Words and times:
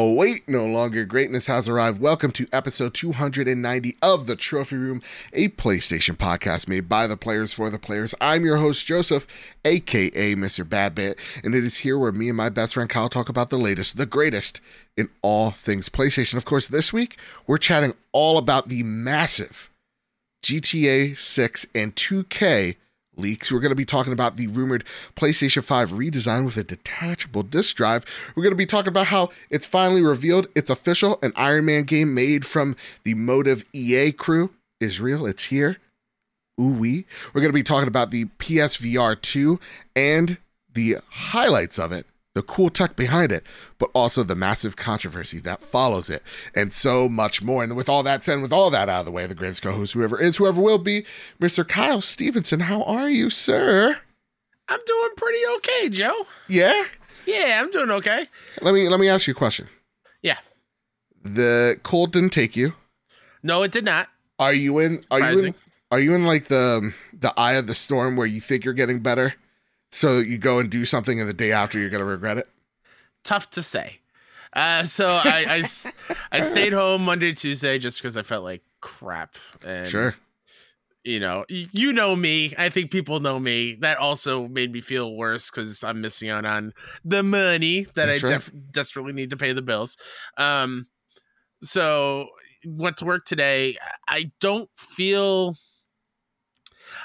Oh, 0.00 0.14
wait, 0.14 0.48
no 0.48 0.64
longer 0.64 1.04
greatness 1.04 1.46
has 1.46 1.68
arrived. 1.68 2.00
Welcome 2.00 2.30
to 2.30 2.46
episode 2.52 2.94
290 2.94 3.96
of 4.00 4.28
The 4.28 4.36
Trophy 4.36 4.76
Room, 4.76 5.02
a 5.32 5.48
PlayStation 5.48 6.16
podcast 6.16 6.68
made 6.68 6.88
by 6.88 7.08
the 7.08 7.16
players 7.16 7.52
for 7.52 7.68
the 7.68 7.80
players. 7.80 8.14
I'm 8.20 8.44
your 8.44 8.58
host, 8.58 8.86
Joseph, 8.86 9.26
aka 9.64 10.36
Mr. 10.36 10.64
Badbit, 10.64 11.16
and 11.42 11.52
it 11.52 11.64
is 11.64 11.78
here 11.78 11.98
where 11.98 12.12
me 12.12 12.28
and 12.28 12.36
my 12.36 12.48
best 12.48 12.74
friend 12.74 12.88
Kyle 12.88 13.08
talk 13.08 13.28
about 13.28 13.50
the 13.50 13.58
latest, 13.58 13.96
the 13.96 14.06
greatest 14.06 14.60
in 14.96 15.08
all 15.20 15.50
things 15.50 15.88
PlayStation. 15.88 16.34
Of 16.34 16.44
course, 16.44 16.68
this 16.68 16.92
week 16.92 17.16
we're 17.48 17.58
chatting 17.58 17.94
all 18.12 18.38
about 18.38 18.68
the 18.68 18.84
massive 18.84 19.68
GTA 20.44 21.18
6 21.18 21.66
and 21.74 21.96
2K 21.96 22.76
leaks. 23.18 23.50
We're 23.50 23.60
going 23.60 23.70
to 23.70 23.76
be 23.76 23.84
talking 23.84 24.12
about 24.12 24.36
the 24.36 24.46
rumored 24.46 24.84
PlayStation 25.16 25.62
5 25.62 25.90
redesign 25.90 26.44
with 26.44 26.56
a 26.56 26.64
detachable 26.64 27.42
disk 27.42 27.76
drive. 27.76 28.04
We're 28.34 28.42
going 28.42 28.52
to 28.52 28.56
be 28.56 28.66
talking 28.66 28.88
about 28.88 29.08
how 29.08 29.30
it's 29.50 29.66
finally 29.66 30.02
revealed 30.02 30.48
it's 30.54 30.70
official. 30.70 31.18
An 31.22 31.32
Iron 31.36 31.64
Man 31.66 31.84
game 31.84 32.14
made 32.14 32.46
from 32.46 32.76
the 33.04 33.14
Motive 33.14 33.64
EA 33.72 34.12
crew 34.12 34.50
is 34.80 35.00
real. 35.00 35.26
It's 35.26 35.44
here. 35.44 35.78
Ooh 36.60 36.72
wee. 36.72 37.06
We're 37.32 37.40
going 37.40 37.50
to 37.50 37.54
be 37.54 37.62
talking 37.62 37.88
about 37.88 38.10
the 38.10 38.26
PSVR 38.38 39.20
2 39.20 39.60
and 39.94 40.38
the 40.72 40.96
highlights 41.08 41.78
of 41.78 41.92
it 41.92 42.06
the 42.38 42.42
cool 42.42 42.70
tech 42.70 42.94
behind 42.94 43.32
it, 43.32 43.42
but 43.78 43.90
also 43.94 44.22
the 44.22 44.36
massive 44.36 44.76
controversy 44.76 45.40
that 45.40 45.60
follows 45.60 46.08
it, 46.08 46.22
and 46.54 46.72
so 46.72 47.08
much 47.08 47.42
more. 47.42 47.64
And 47.64 47.74
with 47.74 47.88
all 47.88 48.04
that 48.04 48.22
said, 48.22 48.40
with 48.40 48.52
all 48.52 48.70
that 48.70 48.88
out 48.88 49.00
of 49.00 49.06
the 49.06 49.10
way, 49.10 49.26
the 49.26 49.34
greatest 49.34 49.62
co-host, 49.62 49.94
whoever 49.94 50.20
is, 50.20 50.36
whoever 50.36 50.62
will 50.62 50.78
be, 50.78 51.04
Mr. 51.40 51.66
Kyle 51.66 52.00
Stevenson. 52.00 52.60
How 52.60 52.84
are 52.84 53.10
you, 53.10 53.28
sir? 53.28 53.98
I'm 54.68 54.78
doing 54.86 55.10
pretty 55.16 55.40
okay, 55.56 55.88
Joe. 55.88 56.26
Yeah. 56.46 56.84
Yeah, 57.26 57.60
I'm 57.60 57.72
doing 57.72 57.90
okay. 57.90 58.28
Let 58.62 58.72
me 58.72 58.88
let 58.88 59.00
me 59.00 59.08
ask 59.08 59.26
you 59.26 59.32
a 59.32 59.34
question. 59.34 59.66
Yeah. 60.22 60.38
The 61.24 61.80
cold 61.82 62.12
didn't 62.12 62.30
take 62.30 62.54
you. 62.54 62.74
No, 63.42 63.64
it 63.64 63.72
did 63.72 63.84
not. 63.84 64.10
Are 64.38 64.54
you 64.54 64.78
in? 64.78 65.00
Are 65.10 65.32
you 65.32 65.46
in? 65.46 65.54
Are 65.90 65.98
you 65.98 66.14
in 66.14 66.24
like 66.24 66.44
the 66.44 66.94
the 67.12 67.34
eye 67.36 67.54
of 67.54 67.66
the 67.66 67.74
storm 67.74 68.14
where 68.14 68.28
you 68.28 68.40
think 68.40 68.64
you're 68.64 68.74
getting 68.74 69.00
better, 69.00 69.34
so 69.90 70.16
that 70.16 70.26
you 70.26 70.38
go 70.38 70.58
and 70.58 70.70
do 70.70 70.84
something, 70.84 71.20
and 71.20 71.28
the 71.28 71.34
day 71.34 71.52
after 71.52 71.78
you're 71.78 71.90
gonna 71.90 72.04
regret 72.04 72.38
it? 72.38 72.48
Tough 73.24 73.50
to 73.50 73.62
say. 73.62 74.00
Uh, 74.52 74.84
so 74.84 75.20
I 75.24 75.62
stayed 76.40 76.72
home 76.72 77.04
Monday, 77.04 77.32
Tuesday, 77.32 77.78
just 77.78 77.98
because 77.98 78.16
I 78.16 78.22
felt 78.22 78.44
like 78.44 78.62
crap. 78.80 79.36
And, 79.64 79.86
Sure. 79.86 80.14
You 81.04 81.20
know, 81.20 81.44
you 81.48 81.92
know 81.92 82.14
me. 82.14 82.54
I 82.58 82.68
think 82.68 82.90
people 82.90 83.20
know 83.20 83.38
me. 83.38 83.76
That 83.80 83.96
also 83.98 84.46
made 84.48 84.72
me 84.72 84.80
feel 84.82 85.14
worse 85.16 85.48
because 85.50 85.82
I'm 85.82 86.00
missing 86.02 86.28
out 86.28 86.44
on 86.44 86.74
the 87.04 87.22
money 87.22 87.84
that 87.94 88.06
That's 88.06 88.24
I 88.24 88.28
right. 88.32 88.72
desperately 88.72 89.12
need 89.12 89.30
to 89.30 89.36
pay 89.36 89.52
the 89.52 89.62
bills. 89.62 89.96
Um, 90.36 90.86
so 91.62 92.28
went 92.66 92.98
to 92.98 93.06
work 93.06 93.24
today. 93.24 93.78
I 94.06 94.32
don't 94.40 94.68
feel. 94.76 95.54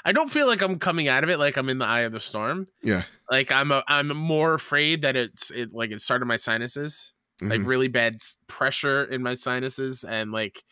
I 0.04 0.12
don't 0.12 0.30
feel 0.30 0.46
like 0.46 0.60
I'm 0.62 0.78
coming 0.78 1.08
out 1.08 1.24
of 1.24 1.30
it 1.30 1.38
like 1.38 1.56
I'm 1.56 1.68
in 1.68 1.78
the 1.78 1.86
eye 1.86 2.00
of 2.00 2.12
the 2.12 2.20
storm. 2.20 2.66
Yeah. 2.82 3.04
Like 3.30 3.50
I'm 3.50 3.70
a, 3.72 3.82
I'm 3.88 4.08
more 4.16 4.54
afraid 4.54 5.02
that 5.02 5.16
it's 5.16 5.50
it 5.50 5.72
like 5.72 5.90
it 5.90 6.00
started 6.00 6.26
my 6.26 6.36
sinuses, 6.36 7.14
like 7.40 7.60
Mhm. 7.60 7.66
really 7.66 7.88
bad 7.88 8.18
pressure 8.46 9.04
in 9.04 9.22
my 9.22 9.34
sinuses, 9.34 10.04
and 10.04 10.30
like 10.32 10.62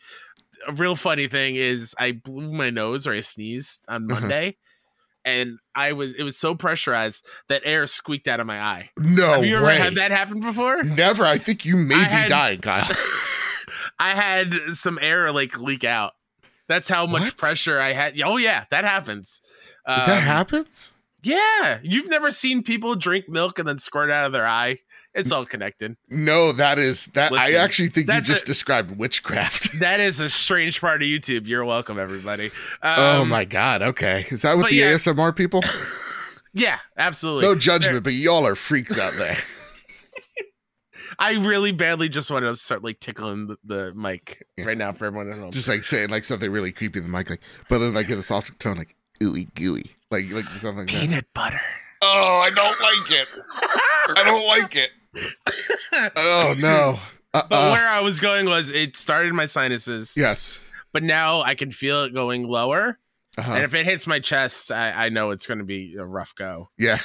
a 0.67 0.71
real 0.73 0.95
funny 0.95 1.27
thing 1.27 1.55
is 1.55 1.95
I 1.99 2.11
blew 2.11 2.53
my 2.53 2.69
nose 2.69 3.07
or 3.07 3.13
I 3.13 3.21
sneezed 3.21 3.85
on 3.89 4.09
Uh-huh. 4.11 4.21
Monday, 4.21 4.57
and 5.25 5.57
I 5.75 5.93
was 5.93 6.11
it 6.17 6.21
was 6.23 6.37
so 6.37 6.53
pressurized 6.53 7.25
that 7.49 7.63
air 7.65 7.87
squeaked 7.87 8.27
out 8.27 8.39
of 8.39 8.45
my 8.45 8.61
eye. 8.61 8.89
no 8.97 9.33
Have 9.33 9.45
you 9.45 9.57
ever 9.57 9.65
way. 9.65 9.77
had 9.77 9.95
that 9.95 10.11
happen 10.11 10.41
before? 10.41 10.83
Never. 10.83 11.25
I 11.25 11.39
think 11.39 11.65
you 11.65 11.75
may 11.75 11.95
I 11.95 12.03
be 12.03 12.03
had- 12.05 12.29
dying, 12.29 12.61
Kyle. 12.61 12.87
I 13.99 14.15
had 14.15 14.53
some 14.73 14.99
air 15.01 15.31
like 15.31 15.57
leak 15.59 15.83
out. 15.83 16.13
That's 16.67 16.87
how 16.89 17.05
much 17.05 17.21
What? 17.23 17.37
pressure 17.37 17.79
I 17.79 17.93
had. 17.93 18.19
Oh 18.23 18.37
yeah, 18.37 18.65
that 18.71 18.83
happens. 18.85 19.41
that 19.85 20.09
Um, 20.09 20.21
happens. 20.21 20.95
Yeah, 21.21 21.79
you've 21.83 22.09
never 22.09 22.31
seen 22.31 22.63
people 22.63 22.95
drink 22.95 23.29
milk 23.29 23.57
and 23.59 23.67
then 23.67 23.79
squirt 23.79 24.11
out 24.11 24.25
of 24.25 24.31
their 24.33 24.45
eye. 24.47 24.77
It's 25.13 25.31
all 25.31 25.45
connected. 25.45 25.95
No, 26.09 26.51
that 26.53 26.79
is 26.79 27.05
that. 27.13 27.31
I 27.33 27.53
actually 27.53 27.89
think 27.89 28.07
you 28.11 28.19
just 28.21 28.43
a- 28.43 28.47
described 28.47 28.97
witchcraft. 28.97 29.69
That 29.79 29.99
is 29.99 30.19
a 30.19 30.29
strange 30.29 30.81
part 30.81 31.03
of 31.03 31.07
YouTube. 31.07 31.47
You're 31.47 31.63
welcome, 31.65 31.99
everybody. 31.99 32.49
oh 32.81 33.21
Um, 33.21 33.29
my 33.29 33.45
god. 33.45 33.81
Okay, 33.83 34.25
is 34.31 34.41
that 34.41 34.57
with 34.57 34.69
the 34.69 34.75
yeah. 34.75 34.93
ASMR 34.93 35.35
people? 35.35 35.63
Yeah, 36.55 36.77
absolutely. 36.99 37.49
No 37.49 37.55
judgment, 37.55 38.03
but 38.03 38.13
y'all 38.13 38.45
are 38.45 38.53
freaks 38.53 38.95
out 38.99 39.13
there. 39.17 39.37
I 41.19 41.31
really 41.33 41.71
badly 41.71 42.09
just 42.09 42.29
want 42.31 42.43
to 42.45 42.55
start 42.55 42.83
like 42.83 42.99
tickling 42.99 43.47
the, 43.47 43.57
the 43.63 43.93
mic 43.93 44.45
Yeah. 44.57 44.65
right 44.65 44.77
now 44.77 44.91
for 44.93 45.05
everyone 45.05 45.31
at 45.31 45.37
home. 45.37 45.51
just 45.51 45.67
like 45.67 45.83
saying 45.83 46.09
like 46.09 46.23
something 46.23 46.51
really 46.51 46.71
creepy 46.71 46.99
in 46.99 47.05
the 47.05 47.11
mic, 47.11 47.29
like 47.29 47.41
but 47.69 47.79
then 47.79 47.93
like 47.93 48.09
in 48.09 48.19
a 48.19 48.23
soft 48.23 48.59
tone, 48.59 48.77
like 48.77 48.95
ooey 49.21 49.53
gooey, 49.55 49.91
like 50.11 50.29
like 50.31 50.45
something 50.45 50.79
like 50.85 50.87
that. 50.91 51.01
Peanut 51.01 51.25
butter. 51.33 51.61
Oh, 52.01 52.41
I 52.43 52.49
don't 52.49 52.79
like 52.81 53.11
it. 53.11 53.27
I 54.17 54.23
don't 54.25 54.47
like 54.47 54.75
it. 54.75 54.91
Oh 56.17 56.55
no. 56.57 56.99
Uh, 57.33 57.43
But 57.49 57.71
where 57.71 57.87
I 57.87 58.01
was 58.01 58.19
going 58.19 58.45
was 58.45 58.69
it 58.71 58.95
started 58.97 59.31
my 59.33 59.45
sinuses, 59.45 60.15
yes. 60.17 60.59
but 60.91 61.03
now 61.03 61.41
I 61.41 61.55
can 61.55 61.71
feel 61.71 62.03
it 62.03 62.13
going 62.13 62.47
lower. 62.47 62.97
Uh-huh. 63.37 63.53
And 63.53 63.63
if 63.63 63.73
it 63.73 63.85
hits 63.85 64.05
my 64.05 64.19
chest, 64.19 64.71
I, 64.71 65.05
I 65.05 65.09
know 65.09 65.31
it's 65.31 65.47
going 65.47 65.57
to 65.59 65.63
be 65.63 65.95
a 65.97 66.05
rough 66.05 66.35
go. 66.35 66.69
yeah. 66.77 66.99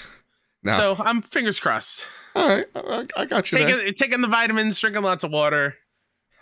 No. 0.65 0.77
So 0.77 0.97
I'm 0.99 1.23
fingers 1.23 1.61
crossed. 1.61 2.07
All 2.35 2.49
right. 2.49 2.67
I, 2.75 3.05
I 3.17 3.25
got 3.27 3.51
you. 3.53 3.59
there. 3.59 3.77
Taking 3.79 3.95
taking 3.95 4.21
the 4.21 4.29
vitamins, 4.29 4.79
drinking 4.79 5.03
lots 5.03 5.25
of 5.25 5.31
water. 5.31 5.75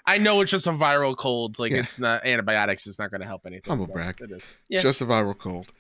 I 0.09 0.19
know 0.19 0.41
it's 0.41 0.51
just 0.51 0.67
a 0.67 0.73
viral 0.73 1.17
cold. 1.17 1.59
Like 1.59 1.73
Yeah. 1.73 1.79
it's 1.79 1.99
not 1.99 2.25
antibiotics. 2.25 2.87
It's 2.87 2.99
not 2.99 3.11
going 3.11 3.23
to 3.23 3.27
help 3.27 3.43
anything. 3.47 3.69
Humble 3.69 3.87
but 3.87 3.95
brag. 3.95 4.21
It 4.21 4.31
is. 4.31 4.59
Yeah. 4.69 4.81
Just 4.81 5.01
a 5.01 5.05
viral 5.05 5.37
cold. 5.37 5.73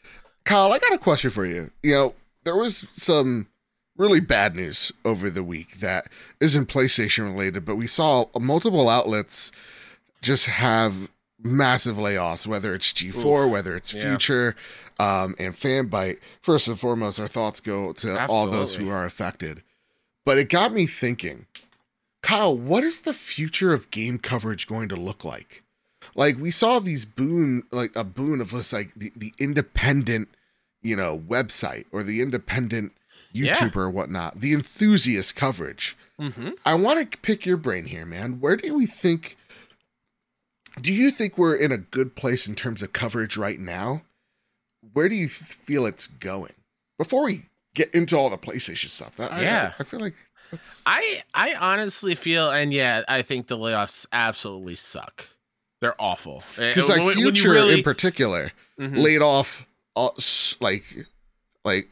Kyle, 0.44 0.72
I 0.72 0.78
got 0.78 0.92
a 0.92 0.98
question 0.98 1.30
for 1.30 1.44
you. 1.44 1.70
You 1.82 1.92
know, 1.92 2.14
there 2.44 2.56
was 2.56 2.86
some 2.92 3.48
really 3.96 4.20
bad 4.20 4.54
news 4.56 4.92
over 5.04 5.30
the 5.30 5.42
week 5.44 5.80
that 5.80 6.08
isn't 6.40 6.68
PlayStation 6.68 7.24
related, 7.24 7.64
but 7.64 7.76
we 7.76 7.86
saw 7.86 8.26
multiple 8.38 8.88
outlets 8.88 9.52
just 10.22 10.46
have 10.46 11.08
massive 11.42 11.96
layoffs, 11.96 12.46
whether 12.46 12.74
it's 12.74 12.92
G4, 12.92 13.48
whether 13.48 13.76
it's 13.76 13.94
Yeah. 13.94 14.02
Future, 14.02 14.56
um, 14.98 15.34
and 15.38 15.54
Fanbyte. 15.54 16.18
First 16.42 16.66
and 16.68 16.78
foremost, 16.78 17.18
our 17.20 17.28
thoughts 17.28 17.60
go 17.60 17.92
to 17.94 18.26
all 18.26 18.46
those 18.48 18.74
who 18.74 18.88
are 18.88 19.04
affected. 19.04 19.62
But 20.26 20.36
it 20.38 20.50
got 20.50 20.72
me 20.74 20.86
thinking, 20.86 21.46
Kyle, 22.22 22.54
what 22.56 22.84
is 22.84 23.02
the 23.02 23.14
future 23.14 23.72
of 23.72 23.90
game 23.90 24.18
coverage 24.18 24.66
going 24.66 24.88
to 24.90 24.96
look 24.96 25.24
like? 25.24 25.62
Like 26.14 26.36
we 26.38 26.50
saw 26.50 26.80
these 26.80 27.04
boon, 27.06 27.62
like 27.70 27.94
a 27.96 28.04
boon 28.04 28.40
of 28.42 28.50
this, 28.50 28.72
like 28.72 28.92
the, 28.94 29.12
the 29.16 29.32
independent, 29.38 30.28
you 30.82 30.96
know, 30.96 31.18
website 31.18 31.84
or 31.92 32.02
the 32.02 32.20
independent 32.20 32.92
Yeah. 33.32 33.54
YouTuber 33.54 33.76
or 33.76 33.90
whatnot, 33.90 34.40
the 34.40 34.52
enthusiast 34.52 35.36
coverage. 35.36 35.96
hmm 36.18 36.50
I 36.66 36.74
want 36.74 37.10
to 37.12 37.18
pick 37.18 37.46
your 37.46 37.56
brain 37.56 37.86
here, 37.86 38.04
man. 38.04 38.40
Where 38.40 38.56
do 38.56 38.74
we 38.74 38.86
think? 38.86 39.36
Do 40.80 40.92
you 40.92 41.10
think 41.10 41.38
we're 41.38 41.54
in 41.56 41.72
a 41.72 41.78
good 41.78 42.14
place 42.16 42.46
in 42.48 42.54
terms 42.54 42.82
of 42.82 42.92
coverage 42.92 43.36
right 43.36 43.58
now? 43.60 44.02
Where 44.92 45.08
do 45.08 45.14
you 45.14 45.28
feel 45.28 45.86
it's 45.86 46.06
going? 46.08 46.52
Before 46.98 47.24
we 47.26 47.46
get 47.76 47.94
into 47.94 48.16
all 48.16 48.28
the 48.30 48.38
PlayStation 48.38 48.88
stuff, 48.88 49.20
I, 49.20 49.40
Yeah. 49.42 49.72
I, 49.78 49.82
I 49.82 49.84
feel 49.84 50.00
like 50.00 50.14
that's 50.50 50.82
I 50.86 51.22
I 51.34 51.54
honestly 51.54 52.14
feel, 52.16 52.50
and 52.50 52.72
yeah, 52.72 53.02
I 53.08 53.22
think 53.22 53.46
the 53.46 53.56
layoffs 53.56 54.06
absolutely 54.12 54.74
suck. 54.76 55.28
They're 55.80 56.00
awful. 56.00 56.42
because 56.56 56.84
Uh, 56.88 56.94
like 56.94 56.98
when- 56.98 57.06
when 57.08 57.16
Future 57.18 57.50
really- 57.52 57.74
in 57.74 57.82
particular 57.82 58.52
Mhm. 58.80 58.96
laid 58.98 59.22
off 59.22 59.66
all, 59.94 60.16
like 60.60 60.84
like 61.64 61.88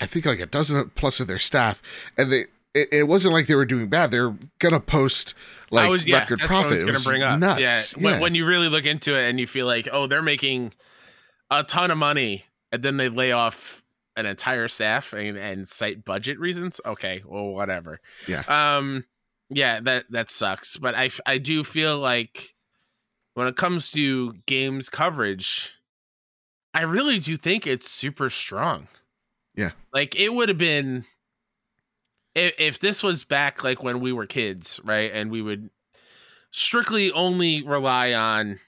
I 0.00 0.06
think 0.06 0.26
like 0.26 0.40
a 0.40 0.46
dozen 0.46 0.90
plus 0.94 1.20
of 1.20 1.26
their 1.26 1.38
staff, 1.38 1.80
and 2.18 2.30
they 2.30 2.44
it, 2.74 2.88
it 2.92 3.02
wasn't 3.08 3.32
like 3.32 3.46
they 3.46 3.54
were 3.54 3.64
doing 3.64 3.86
bad. 3.88 4.10
They're 4.10 4.34
gonna 4.58 4.80
post 4.80 5.34
like 5.70 5.88
was 5.88 6.04
yeah, 6.06 6.18
record 6.18 6.40
profit. 6.40 6.66
I 6.66 6.74
was 6.74 6.82
going 6.84 6.96
to 6.96 7.02
bring 7.04 7.22
up. 7.22 7.38
nuts. 7.38 7.60
Yeah, 7.60 7.82
When, 8.02 8.20
when 8.20 8.34
you 8.34 8.44
really 8.46 8.68
look 8.68 8.84
into 8.84 9.14
it 9.16 9.28
and 9.28 9.38
you 9.40 9.46
feel 9.46 9.66
like, 9.66 9.88
oh, 9.90 10.06
they're 10.08 10.22
making 10.22 10.72
a 11.50 11.62
ton 11.64 11.90
of 11.92 11.98
money, 11.98 12.44
and 12.72 12.82
then 12.82 12.96
they 12.96 13.08
lay 13.08 13.30
off 13.32 13.82
an 14.16 14.26
entire 14.26 14.68
staff 14.68 15.12
and, 15.12 15.36
and 15.36 15.68
cite 15.68 16.04
budget 16.04 16.38
reasons. 16.38 16.80
Okay, 16.86 17.22
well, 17.26 17.46
whatever. 17.48 18.00
Yeah. 18.28 18.42
Um. 18.48 19.04
Yeah, 19.50 19.80
that 19.80 20.06
that 20.10 20.30
sucks. 20.30 20.76
But 20.76 20.94
I 20.94 21.10
I 21.26 21.38
do 21.38 21.64
feel 21.64 21.98
like 21.98 22.54
when 23.34 23.46
it 23.48 23.56
comes 23.56 23.90
to 23.90 24.32
games 24.46 24.88
coverage, 24.88 25.72
I 26.72 26.82
really 26.82 27.18
do 27.18 27.36
think 27.36 27.66
it's 27.66 27.90
super 27.90 28.30
strong. 28.30 28.88
Yeah. 29.56 29.70
Like 29.92 30.16
it 30.16 30.32
would 30.32 30.48
have 30.48 30.58
been 30.58 31.04
if, 32.34 32.54
if 32.58 32.78
this 32.80 33.02
was 33.02 33.24
back 33.24 33.62
like 33.62 33.82
when 33.82 34.00
we 34.00 34.12
were 34.12 34.26
kids, 34.26 34.80
right? 34.84 35.10
And 35.12 35.30
we 35.30 35.42
would 35.42 35.70
strictly 36.50 37.12
only 37.12 37.62
rely 37.62 38.12
on 38.12 38.58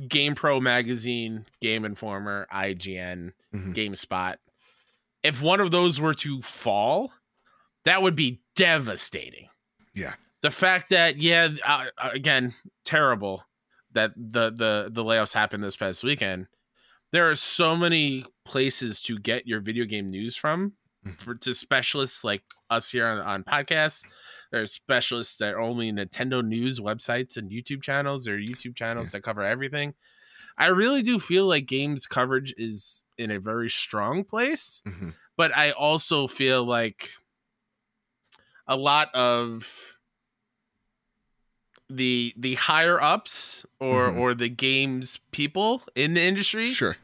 GamePro 0.00 0.60
magazine, 0.60 1.46
Game 1.60 1.84
Informer, 1.84 2.46
IGN, 2.52 3.32
Mhm. 3.54 3.74
GameSpot. 3.74 4.36
If 5.22 5.40
one 5.42 5.60
of 5.60 5.70
those 5.70 6.00
were 6.00 6.14
to 6.14 6.42
fall, 6.42 7.12
that 7.84 8.02
would 8.02 8.16
be 8.16 8.40
devastating. 8.56 9.48
Yeah. 9.94 10.14
the 10.42 10.50
fact 10.50 10.88
that 10.90 11.18
yeah, 11.18 11.48
uh, 11.64 11.86
again, 11.98 12.54
terrible 12.84 13.44
that 13.92 14.12
the 14.16 14.50
the 14.50 14.88
the 14.90 15.04
layoffs 15.04 15.34
happened 15.34 15.62
this 15.62 15.76
past 15.76 16.02
weekend. 16.02 16.46
There 17.12 17.30
are 17.30 17.34
so 17.36 17.76
many 17.76 18.24
places 18.44 19.00
to 19.02 19.18
get 19.18 19.46
your 19.46 19.60
video 19.60 19.84
game 19.84 20.10
news 20.10 20.34
from 20.36 20.72
Mhm. 21.06 21.20
for 21.20 21.34
to 21.34 21.52
specialists 21.54 22.22
like 22.24 22.42
us 22.70 22.90
here 22.90 23.06
on, 23.06 23.18
on 23.18 23.44
podcasts. 23.44 24.04
There 24.50 24.62
are 24.62 24.66
specialists 24.66 25.36
that 25.38 25.54
are 25.54 25.60
only 25.60 25.90
Nintendo 25.92 26.44
news 26.44 26.80
websites 26.80 27.36
and 27.36 27.50
YouTube 27.50 27.82
channels. 27.82 28.24
There 28.24 28.36
are 28.36 28.38
YouTube 28.38 28.74
channels 28.76 29.10
that 29.12 29.22
cover 29.22 29.42
everything. 29.42 29.94
I 30.58 30.66
really 30.66 31.02
do 31.02 31.18
feel 31.18 31.46
like 31.46 31.66
games 31.66 32.06
coverage 32.06 32.54
is 32.56 33.04
in 33.18 33.30
a 33.30 33.40
very 33.40 33.70
strong 33.70 34.24
place, 34.24 34.82
Mhm. 34.86 35.14
but 35.36 35.54
I 35.56 35.72
also 35.72 36.26
feel 36.26 36.64
like 36.64 37.12
a 38.66 38.76
lot 38.76 39.14
of 39.14 39.98
the 41.90 42.32
the 42.36 42.54
higher 42.54 43.00
ups 43.00 43.66
or 43.80 44.08
Mhm. 44.08 44.18
or 44.18 44.34
the 44.34 44.48
games 44.48 45.18
people 45.30 45.82
in 45.94 46.14
the 46.14 46.22
industry 46.22 46.70
Sure. 46.72 46.96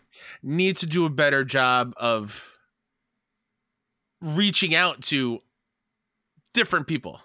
need 0.42 0.76
to 0.78 0.86
do 0.86 1.04
a 1.04 1.10
better 1.10 1.44
job 1.44 1.92
of 1.96 2.56
reaching 4.20 4.74
out 4.74 5.02
to 5.02 5.42
different 6.54 6.86
people 6.86 7.20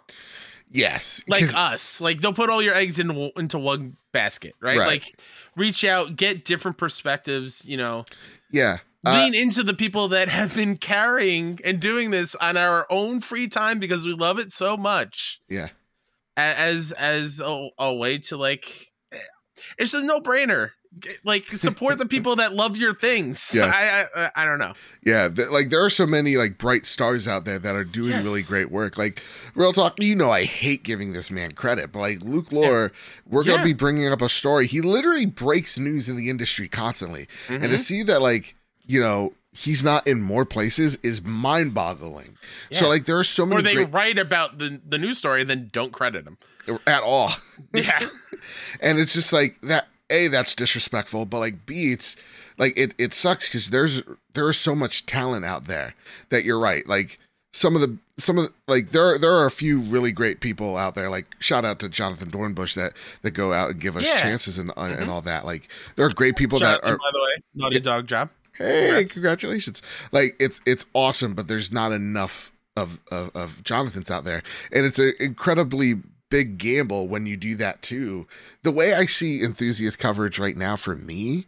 Yes. 0.74 1.24
like 1.28 1.56
us 1.56 2.02
like 2.02 2.20
don't 2.20 2.36
put 2.36 2.50
all 2.50 2.62
your 2.62 2.74
eggs 2.76 3.00
in 3.00 3.32
into 3.38 3.60
one 3.60 3.96
basket 4.12 4.56
right, 4.60 4.78
Right. 4.80 4.88
like 4.88 5.20
reach 5.56 5.84
out 5.84 6.16
get 6.16 6.44
different 6.46 6.78
perspectives 6.78 7.64
you 7.66 7.78
know 7.78 8.06
yeah. 8.52 8.78
Uh, 9.06 9.24
lean 9.24 9.36
into 9.36 9.64
the 9.64 9.74
people 9.74 10.08
that 10.10 10.30
have 10.30 10.56
been 10.56 10.78
carrying 10.78 11.60
and 11.66 11.80
doing 11.80 12.10
this 12.12 12.36
on 12.36 12.56
our 12.58 12.86
own 12.90 13.20
free 13.20 13.48
time 13.50 13.78
because 13.80 14.06
we 14.06 14.14
love 14.14 14.40
it 14.40 14.52
so 14.52 14.78
much 14.78 15.42
yeah. 15.50 15.68
as 16.38 16.92
as 16.94 17.40
a, 17.40 17.70
a 17.78 17.94
way 17.94 18.18
to 18.18 18.38
like 18.38 18.92
it's 19.78 19.94
a 19.94 20.02
no-brainer 20.02 20.68
G- 20.68 20.74
like 21.24 21.48
support 21.48 21.98
the 21.98 22.06
people 22.06 22.36
that 22.36 22.54
love 22.54 22.78
your 22.78 22.94
things 22.94 23.52
Yes. 23.56 23.74
I, 23.76 24.06
I 24.26 24.32
i 24.36 24.46
don't 24.46 24.60
know 24.60 24.74
Yeah, 25.04 25.28
th- 25.30 25.50
like 25.50 25.70
there 25.70 25.84
are 25.84 25.90
so 25.90 26.06
many 26.06 26.38
like 26.38 26.58
bright 26.58 26.86
stars 26.86 27.28
out 27.28 27.46
there 27.46 27.60
that 27.60 27.76
are 27.76 27.84
doing 27.84 28.24
really 28.24 28.42
great 28.44 28.70
work. 28.72 28.98
Like 28.98 29.22
real 29.56 29.74
talk, 29.74 30.00
you 30.02 30.16
know, 30.16 30.30
I 30.30 30.44
hate 30.46 30.84
giving 30.84 31.14
this 31.14 31.30
man 31.32 31.54
credit, 31.54 31.92
but 31.92 32.00
like 32.00 32.22
Luke 32.22 32.52
Lore, 32.52 32.92
we're 33.28 33.44
gonna 33.44 33.58
Yeah. 33.58 33.64
be 33.64 33.74
bringing 33.74 34.08
up 34.12 34.22
a 34.22 34.30
story. 34.30 34.68
He 34.68 34.82
literally 34.82 35.26
breaks 35.26 35.78
news 35.80 36.08
in 36.10 36.16
the 36.16 36.30
industry 36.30 36.68
constantly, 36.68 37.28
and 37.50 37.64
to 37.64 37.70
Mhm. 37.70 37.80
see 37.80 38.04
that 38.04 38.22
like 38.22 38.56
you 38.86 39.00
know 39.02 39.34
he's 39.52 39.84
not 39.84 40.06
in 40.08 40.22
more 40.22 40.46
places 40.46 40.98
is 41.04 41.22
mind-boggling. 41.24 42.38
So 42.72 42.88
like 42.88 43.06
there 43.06 43.18
are 43.18 43.24
so 43.24 43.46
many. 43.46 43.60
or 43.60 43.64
they 43.64 43.74
great 43.76 43.92
write 43.94 44.18
about 44.20 44.58
the 44.60 44.80
the 44.88 44.98
news 44.98 45.18
story 45.18 45.42
and 45.42 45.50
then 45.50 45.70
don't 45.74 45.92
credit 45.92 46.26
them 46.26 46.38
at 46.88 47.04
all, 47.04 47.32
yeah 47.74 48.08
and 48.82 49.00
it's 49.00 49.14
just 49.14 49.34
like 49.34 49.60
that. 49.64 49.88
A 50.10 50.28
that's 50.28 50.56
disrespectful, 50.56 51.26
but 51.26 51.40
like 51.40 51.66
B 51.66 51.92
it's 51.92 52.16
like 52.58 52.78
it 52.78 52.94
it 52.98 53.14
sucks 53.14 53.48
because 53.50 53.70
there's 53.70 54.02
there 54.34 54.50
is 54.50 54.60
so 54.60 54.76
much 54.76 55.06
talent 55.06 55.46
out 55.46 55.66
there 55.66 55.96
that 56.30 56.44
you're 56.44 56.60
right. 56.60 56.88
Like 56.88 57.20
some 57.52 57.76
of 57.76 57.82
the 57.82 57.98
some 58.20 58.38
of 58.38 58.46
the, 58.46 58.54
like 58.68 58.92
there 58.92 59.14
are, 59.14 59.18
there 59.18 59.32
are 59.32 59.46
a 59.46 59.52
few 59.52 59.80
really 59.80 60.12
great 60.12 60.40
people 60.40 60.78
out 60.78 60.94
there. 60.96 61.10
Like 61.10 61.26
shout 61.40 61.66
out 61.66 61.80
to 61.80 61.90
Jonathan 61.90 62.30
Dornbush 62.30 62.76
that 62.76 62.94
that 63.24 63.32
go 63.32 63.54
out 63.54 63.72
and 63.72 63.80
give 63.80 63.96
us 63.96 64.06
Yeah. 64.06 64.20
chances 64.22 64.58
and 64.58 64.72
and 64.78 65.00
Mhm. 65.00 65.10
all 65.10 65.22
that. 65.22 65.46
Like 65.46 65.68
there 65.96 66.06
are 66.06 66.10
great 66.14 66.36
people 66.36 66.60
that 66.60 66.84
are 66.84 66.98
by 66.98 67.10
the 67.12 67.20
way 67.20 67.44
naughty 67.56 67.80
dog 67.80 68.06
job 68.08 68.30
hey 68.58 68.86
Congrats. 68.88 69.14
congratulations. 69.14 69.82
Like 70.12 70.36
it's 70.40 70.62
it's 70.66 70.86
awesome, 70.94 71.34
but 71.34 71.48
there's 71.48 71.72
not 71.72 71.92
enough 71.92 72.52
of 72.76 73.00
of, 73.10 73.32
of 73.36 73.64
Jonathan's 73.64 74.12
out 74.12 74.26
there, 74.26 74.44
and 74.72 74.86
it's 74.86 75.00
an 75.00 75.14
incredibly 75.20 75.96
big 76.34 76.58
gamble 76.58 77.08
when 77.08 77.28
you 77.28 77.38
do 77.38 77.54
that 77.56 77.84
too. 77.84 78.26
The 78.64 78.72
way 78.72 78.96
I 78.96 79.06
see 79.06 79.44
enthusiast 79.44 80.00
coverage 80.00 80.40
right 80.40 80.58
now 80.58 80.76
for 80.76 80.96
me 80.96 81.46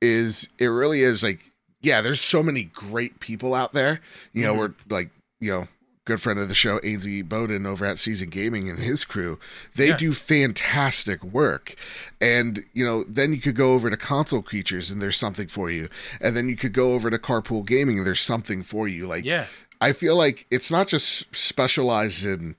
is 0.00 0.48
it 0.60 0.66
really 0.68 1.00
is 1.00 1.22
like 1.22 1.40
yeah, 1.82 2.00
there's 2.02 2.20
so 2.20 2.42
many 2.42 2.64
great 2.64 3.20
people 3.20 3.54
out 3.54 3.72
there. 3.72 4.00
You 4.34 4.42
know, 4.44 4.54
Mhm. 4.54 4.58
we're 4.58 4.74
like 4.88 5.10
you 5.40 5.50
know 5.50 5.68
good 6.04 6.20
friend 6.20 6.38
of 6.38 6.46
the 6.48 6.54
show, 6.54 6.78
AZ 6.84 7.22
Bowden 7.24 7.66
over 7.66 7.84
at 7.84 7.98
Season 7.98 8.28
Gaming 8.28 8.68
and 8.70 8.78
his 8.78 9.04
crew. 9.04 9.38
They 9.74 9.88
Yeah. 9.88 9.96
do 9.96 10.12
fantastic 10.12 11.22
work. 11.24 11.74
And, 12.20 12.64
you 12.72 12.84
know, 12.84 13.04
then 13.04 13.32
you 13.32 13.40
could 13.40 13.54
go 13.54 13.74
over 13.74 13.90
to 13.90 13.96
Console 13.96 14.42
Creatures 14.42 14.90
and 14.90 15.00
there's 15.00 15.16
something 15.18 15.46
for 15.48 15.70
you. 15.70 15.88
And 16.20 16.36
then 16.36 16.48
you 16.48 16.56
could 16.56 16.72
go 16.72 16.94
over 16.94 17.10
to 17.10 17.18
Carpool 17.18 17.64
Gaming 17.66 17.98
and 17.98 18.06
there's 18.06 18.20
something 18.20 18.62
for 18.62 18.88
you. 18.88 19.06
Like, 19.06 19.24
yeah 19.24 19.46
I 19.80 19.92
feel 19.92 20.14
like 20.16 20.46
it's 20.50 20.70
not 20.70 20.88
just 20.88 21.24
specialized 21.34 22.24
in 22.24 22.56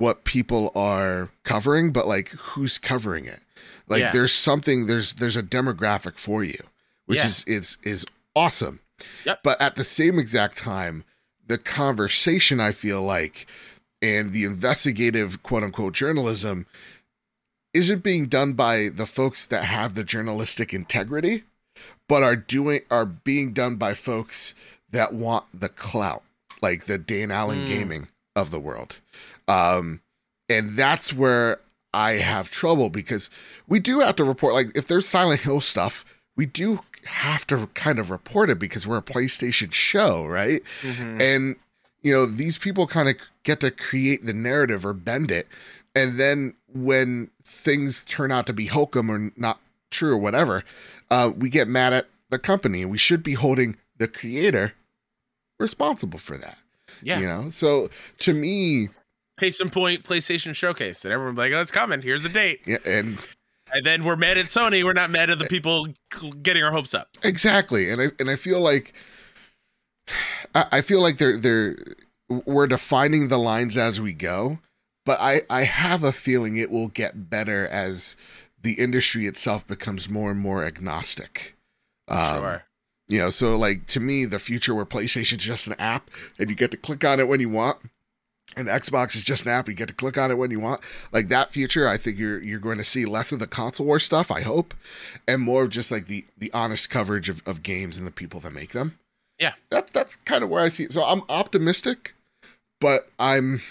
what 0.00 0.24
people 0.24 0.72
are 0.74 1.28
covering, 1.44 1.92
but 1.92 2.08
like 2.08 2.30
who's 2.30 2.78
covering 2.78 3.26
it. 3.26 3.40
Like 3.86 4.00
Yeah. 4.00 4.12
there's 4.12 4.32
something 4.32 4.86
there's 4.86 5.12
there's 5.14 5.36
a 5.36 5.42
demographic 5.42 6.18
for 6.18 6.42
you, 6.42 6.58
which 7.06 7.18
Yeah. 7.18 7.26
is 7.26 7.44
is 7.46 7.76
is 7.82 8.06
awesome. 8.34 8.80
Yep. 9.26 9.42
But 9.42 9.60
at 9.60 9.74
the 9.76 9.84
same 9.84 10.18
exact 10.18 10.56
time, 10.56 11.04
the 11.46 11.58
conversation 11.58 12.60
I 12.60 12.72
feel 12.72 13.02
like 13.02 13.46
and 14.00 14.32
the 14.32 14.44
investigative 14.44 15.42
quote 15.42 15.64
unquote 15.64 15.92
journalism 15.92 16.64
isn't 17.74 18.02
being 18.02 18.26
done 18.26 18.54
by 18.54 18.88
the 18.88 19.06
folks 19.06 19.46
that 19.46 19.64
have 19.64 19.94
the 19.94 20.02
journalistic 20.04 20.72
integrity, 20.72 21.44
but 22.08 22.22
are 22.22 22.36
doing 22.36 22.80
are 22.90 23.04
being 23.06 23.52
done 23.52 23.76
by 23.76 23.92
folks 23.92 24.54
that 24.90 25.12
want 25.12 25.44
the 25.52 25.68
clout, 25.68 26.22
like 26.62 26.86
the 26.86 26.96
Dan 26.98 27.30
Allen 27.30 27.66
Mm. 27.66 27.68
gaming 27.68 28.08
of 28.34 28.50
the 28.50 28.60
world. 28.60 28.96
Um, 29.50 30.00
and 30.48 30.74
that's 30.76 31.12
where 31.12 31.60
I 31.92 32.12
have 32.12 32.50
trouble 32.50 32.88
because 32.88 33.30
we 33.68 33.80
do 33.80 34.00
have 34.00 34.16
to 34.16 34.24
report 34.24 34.54
like 34.54 34.68
if 34.74 34.86
there's 34.86 35.08
Silent 35.08 35.40
Hill 35.42 35.60
stuff, 35.60 36.04
we 36.36 36.46
do 36.46 36.80
have 37.04 37.46
to 37.48 37.66
kind 37.74 37.98
of 37.98 38.10
report 38.10 38.50
it 38.50 38.58
because 38.58 38.86
we're 38.86 38.98
a 38.98 39.02
PlayStation 39.02 39.72
show, 39.72 40.24
right? 40.26 40.62
Mhm. 40.82 41.20
And 41.20 41.56
you 42.02 42.12
know, 42.12 42.26
these 42.26 42.56
people 42.58 42.86
kind 42.86 43.08
of 43.08 43.16
get 43.42 43.60
to 43.60 43.70
create 43.70 44.24
the 44.24 44.32
narrative 44.32 44.86
or 44.86 44.92
bend 44.94 45.30
it. 45.30 45.46
And 45.94 46.18
then 46.18 46.54
when 46.72 47.30
things 47.44 48.04
turn 48.04 48.30
out 48.32 48.46
to 48.46 48.52
be 48.52 48.66
hokum 48.66 49.10
or 49.10 49.32
not 49.36 49.60
true 49.90 50.12
or 50.12 50.18
whatever, 50.18 50.64
uh, 51.10 51.30
we 51.36 51.50
get 51.50 51.68
mad 51.68 51.92
at 51.92 52.06
the 52.30 52.38
company. 52.38 52.84
We 52.84 52.96
should 52.96 53.22
be 53.22 53.34
holding 53.34 53.76
the 53.98 54.06
creator 54.08 54.72
responsible 55.58 56.18
for 56.18 56.38
that. 56.38 56.58
yeah 57.02 57.18
You 57.18 57.26
know? 57.26 57.50
So 57.50 57.90
to 58.20 58.32
me, 58.32 58.88
case 59.40 59.60
in 59.60 59.68
point 59.68 60.04
playstation 60.04 60.54
showcase 60.54 61.04
and 61.04 61.12
everyone's 61.12 61.38
like 61.38 61.52
oh 61.52 61.60
it's 61.60 61.70
coming 61.70 62.02
here's 62.02 62.24
a 62.24 62.28
date. 62.28 62.60
Yeah, 62.66 62.78
and 62.86 63.18
and 63.72 63.84
then 63.84 64.04
we're 64.04 64.16
mad 64.16 64.38
at 64.38 64.46
sony 64.46 64.84
we're 64.84 64.92
not 64.92 65.10
mad 65.10 65.30
at 65.30 65.38
the 65.38 65.46
people 65.46 65.88
getting 66.42 66.62
our 66.62 66.72
hopes 66.72 66.94
up. 66.94 67.08
Exactly, 67.22 67.90
and 67.90 68.00
I 68.00 68.06
and 68.18 68.30
I 68.30 68.36
feel 68.36 68.60
like 68.60 68.92
I, 70.54 70.66
I 70.72 70.80
feel 70.82 71.00
like 71.00 71.18
they're 71.18 71.38
they're 71.38 71.76
we're 72.28 72.66
defining 72.66 73.28
the 73.28 73.38
lines 73.38 73.76
as 73.76 74.00
we 74.00 74.12
go, 74.12 74.58
but 75.04 75.18
I 75.20 75.42
I 75.50 75.62
have 75.62 76.04
a 76.04 76.12
feeling 76.12 76.56
it 76.56 76.70
will 76.70 76.88
get 76.88 77.28
better 77.30 77.66
as 77.66 78.16
the 78.62 78.74
industry 78.74 79.26
itself 79.26 79.66
becomes 79.66 80.08
more 80.08 80.30
and 80.30 80.40
more 80.40 80.64
agnostic. 80.64 81.56
Um, 82.08 82.40
sure. 82.40 82.64
You 83.08 83.18
know, 83.18 83.30
so 83.30 83.56
like 83.56 83.86
to 83.88 84.00
me, 84.00 84.24
the 84.24 84.38
future 84.38 84.74
where 84.74 84.86
PlayStation's 84.86 85.44
just 85.44 85.66
an 85.66 85.74
app 85.78 86.10
and 86.38 86.48
you 86.48 86.56
get 86.56 86.70
to 86.70 86.76
click 86.76 87.04
on 87.04 87.18
it 87.18 87.26
when 87.26 87.40
you 87.40 87.48
want, 87.48 87.78
and 88.56 88.68
Xbox 88.68 89.14
is 89.14 89.22
just 89.22 89.44
an 89.44 89.52
app 89.52 89.68
you 89.68 89.74
get 89.74 89.88
to 89.88 89.94
click 89.94 90.18
on 90.18 90.30
it 90.30 90.38
when 90.38 90.50
you 90.50 90.60
want. 90.60 90.80
Like 91.12 91.28
that 91.28 91.50
future, 91.50 91.88
I 91.88 91.96
think 91.96 92.18
you're 92.18 92.42
you're 92.42 92.60
going 92.60 92.78
to 92.78 92.84
see 92.84 93.06
less 93.06 93.32
of 93.32 93.38
the 93.38 93.46
console 93.46 93.86
war 93.86 93.98
stuff. 93.98 94.30
I 94.30 94.42
hope, 94.42 94.74
and 95.28 95.42
more 95.42 95.64
of 95.64 95.70
just 95.70 95.90
like 95.90 96.06
the 96.06 96.24
the 96.38 96.52
honest 96.52 96.90
coverage 96.90 97.28
of, 97.28 97.42
of 97.46 97.62
games 97.62 97.98
and 97.98 98.06
the 98.06 98.12
people 98.12 98.40
that 98.40 98.52
make 98.52 98.72
them. 98.72 98.98
Yeah. 99.38 99.54
that 99.70 99.88
that's 99.88 100.16
kind 100.16 100.44
of 100.44 100.50
where 100.50 100.62
I 100.62 100.68
see 100.68 100.84
it. 100.84 100.92
So 100.92 101.02
I'm 101.02 101.22
optimistic, 101.28 102.14
but 102.80 103.08
I'm 103.18 103.62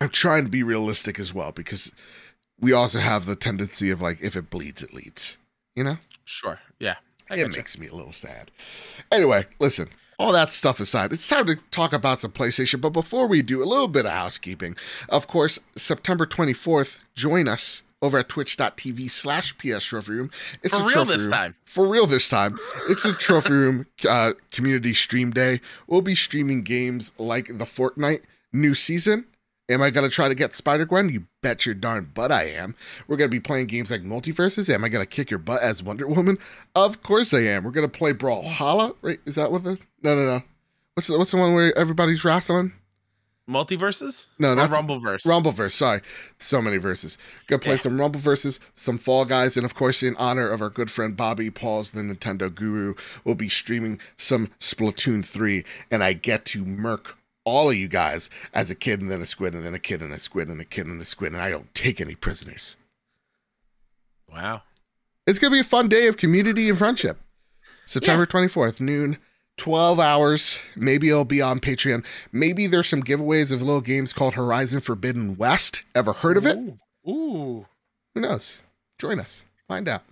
I'm 0.00 0.08
trying 0.08 0.44
to 0.44 0.50
be 0.50 0.62
realistic 0.62 1.18
as 1.18 1.34
well 1.34 1.52
because 1.52 1.92
we 2.60 2.72
also 2.72 2.98
have 2.98 3.26
the 3.26 3.36
tendency 3.36 3.90
of 3.90 4.00
like 4.00 4.20
if 4.22 4.36
it 4.36 4.50
bleeds, 4.50 4.82
it 4.82 4.94
leads. 4.94 5.36
You 5.74 5.84
know 5.84 5.98
sure 6.24 6.60
yeah 6.78 6.94
I 7.30 7.34
it 7.34 7.50
makes 7.50 7.78
me 7.78 7.86
a 7.86 7.94
little 7.94 8.12
sad. 8.12 8.50
Anyway, 9.10 9.46
listen, 9.58 9.88
all 10.18 10.32
that 10.32 10.52
stuff 10.52 10.80
aside, 10.80 11.12
it's 11.12 11.28
time 11.28 11.46
to 11.46 11.56
talk 11.70 11.92
about 11.92 12.20
some 12.20 12.32
PlayStation. 12.32 12.80
But 12.80 12.90
before 12.90 13.26
we 13.26 13.42
do, 13.42 13.62
a 13.62 13.66
little 13.66 13.88
bit 13.88 14.06
of 14.06 14.12
housekeeping. 14.12 14.76
Of 15.08 15.26
course, 15.26 15.58
September 15.76 16.26
24th, 16.26 17.00
join 17.14 17.48
us 17.48 17.82
over 18.02 18.18
at 18.18 18.28
twitch.tv 18.28 19.10
slash 19.10 19.56
PS 19.56 19.84
Trophy 19.84 20.12
Room. 20.12 20.30
It's 20.62 20.76
For 20.76 20.82
a 20.82 20.86
real 20.86 21.04
this 21.04 21.22
room. 21.22 21.30
time. 21.30 21.54
For 21.64 21.86
real 21.88 22.06
this 22.06 22.28
time. 22.28 22.58
It's 22.88 23.04
a 23.04 23.14
Trophy 23.14 23.52
Room 23.54 23.86
uh, 24.08 24.32
community 24.50 24.92
stream 24.94 25.30
day. 25.30 25.60
We'll 25.86 26.02
be 26.02 26.14
streaming 26.14 26.62
games 26.62 27.12
like 27.18 27.46
the 27.46 27.64
Fortnite 27.64 28.20
new 28.52 28.74
season. 28.74 29.24
Am 29.70 29.80
I 29.80 29.88
going 29.88 30.08
to 30.08 30.14
try 30.14 30.28
to 30.28 30.34
get 30.34 30.52
Spider 30.52 30.84
Gwen? 30.84 31.08
You 31.08 31.24
bet 31.40 31.64
your 31.64 31.74
darn 31.74 32.10
butt 32.12 32.30
I 32.30 32.44
am. 32.44 32.74
We're 33.08 33.16
going 33.16 33.30
to 33.30 33.34
be 33.34 33.40
playing 33.40 33.66
games 33.68 33.90
like 33.90 34.02
MultiVersus. 34.02 34.68
Am 34.72 34.84
I 34.84 34.90
going 34.90 35.02
to 35.02 35.08
kick 35.08 35.30
your 35.30 35.38
butt 35.38 35.62
as 35.62 35.82
Wonder 35.82 36.06
Woman? 36.06 36.36
Of 36.74 37.02
course 37.02 37.32
I 37.32 37.40
am. 37.40 37.64
We're 37.64 37.70
going 37.70 37.88
to 37.90 37.98
play 37.98 38.12
Brawlhalla. 38.12 38.94
Right? 39.00 39.20
Is 39.24 39.36
that 39.36 39.50
what 39.50 39.64
the. 39.64 39.78
No, 40.02 40.14
no, 40.14 40.26
no. 40.26 40.42
What's 40.94 41.06
the, 41.06 41.16
what's 41.18 41.30
the 41.30 41.38
one 41.38 41.54
where 41.54 41.76
everybody's 41.78 42.24
wrestling? 42.24 42.72
MultiVersus? 43.48 44.26
No, 44.38 44.52
Or 44.52 44.54
that's 44.54 44.74
Rumbleverse. 44.74 45.26
Rumbleverse. 45.26 45.72
Sorry, 45.72 46.00
so 46.38 46.62
many 46.62 46.76
verses. 46.78 47.18
Gonna 47.46 47.58
play 47.60 47.72
Yeah. 47.72 47.76
some 47.78 47.98
Rumbleverses, 47.98 48.58
some 48.74 48.96
Fall 48.96 49.26
Guys, 49.26 49.56
and 49.58 49.66
of 49.66 49.74
course, 49.74 50.02
in 50.02 50.16
honor 50.16 50.48
of 50.48 50.62
our 50.62 50.70
good 50.70 50.90
friend 50.90 51.14
Bobby 51.14 51.50
Paul's 51.50 51.90
the 51.90 52.00
Nintendo 52.00 52.54
Guru, 52.54 52.94
we'll 53.22 53.34
be 53.34 53.50
streaming 53.50 54.00
some 54.16 54.50
Splatoon 54.60 55.22
three, 55.24 55.62
and 55.90 56.02
I 56.02 56.14
get 56.14 56.46
to 56.46 56.64
murk 56.64 57.18
all 57.44 57.70
of 57.70 57.76
you 57.76 57.88
guys 57.88 58.30
as 58.52 58.70
a 58.70 58.74
kid 58.74 59.00
and 59.00 59.10
then 59.10 59.20
a 59.20 59.26
squid 59.26 59.54
and 59.54 59.64
then 59.64 59.74
a 59.74 59.78
kid 59.78 60.00
and 60.02 60.12
a 60.12 60.18
squid 60.18 60.48
and 60.48 60.60
a 60.60 60.64
kid 60.64 60.86
and 60.86 61.00
a 61.00 61.04
squid, 61.04 61.32
and 61.32 61.42
I 61.42 61.50
don't 61.50 61.74
take 61.74 62.00
any 62.00 62.14
prisoners. 62.14 62.76
Wow. 64.30 64.62
It's 65.26 65.38
gonna 65.38 65.52
be 65.52 65.60
a 65.60 65.64
fun 65.64 65.88
day 65.88 66.06
of 66.06 66.16
community 66.16 66.68
and 66.68 66.78
friendship. 66.78 67.20
September 67.86 68.26
twenty 68.26 68.48
fourth, 68.48 68.80
noon. 68.80 69.18
12 69.56 70.00
hours. 70.00 70.58
Maybe 70.74 71.08
it'll 71.08 71.24
be 71.24 71.40
on 71.40 71.60
Patreon. 71.60 72.04
Maybe 72.32 72.66
there's 72.66 72.88
some 72.88 73.04
giveaways 73.04 73.52
of 73.52 73.62
little 73.62 73.80
games 73.80 74.12
called 74.12 74.34
Horizon 74.34 74.80
Forbidden 74.80 75.36
West. 75.36 75.82
Ever 75.94 76.12
heard 76.12 76.36
of 76.36 76.44
it? 76.44 76.56
Ooh. 76.56 76.78
Ooh. 77.08 77.66
Who 78.14 78.20
knows? 78.20 78.62
Join 78.98 79.20
us. 79.20 79.44
Find 79.68 79.88
out. 79.88 80.02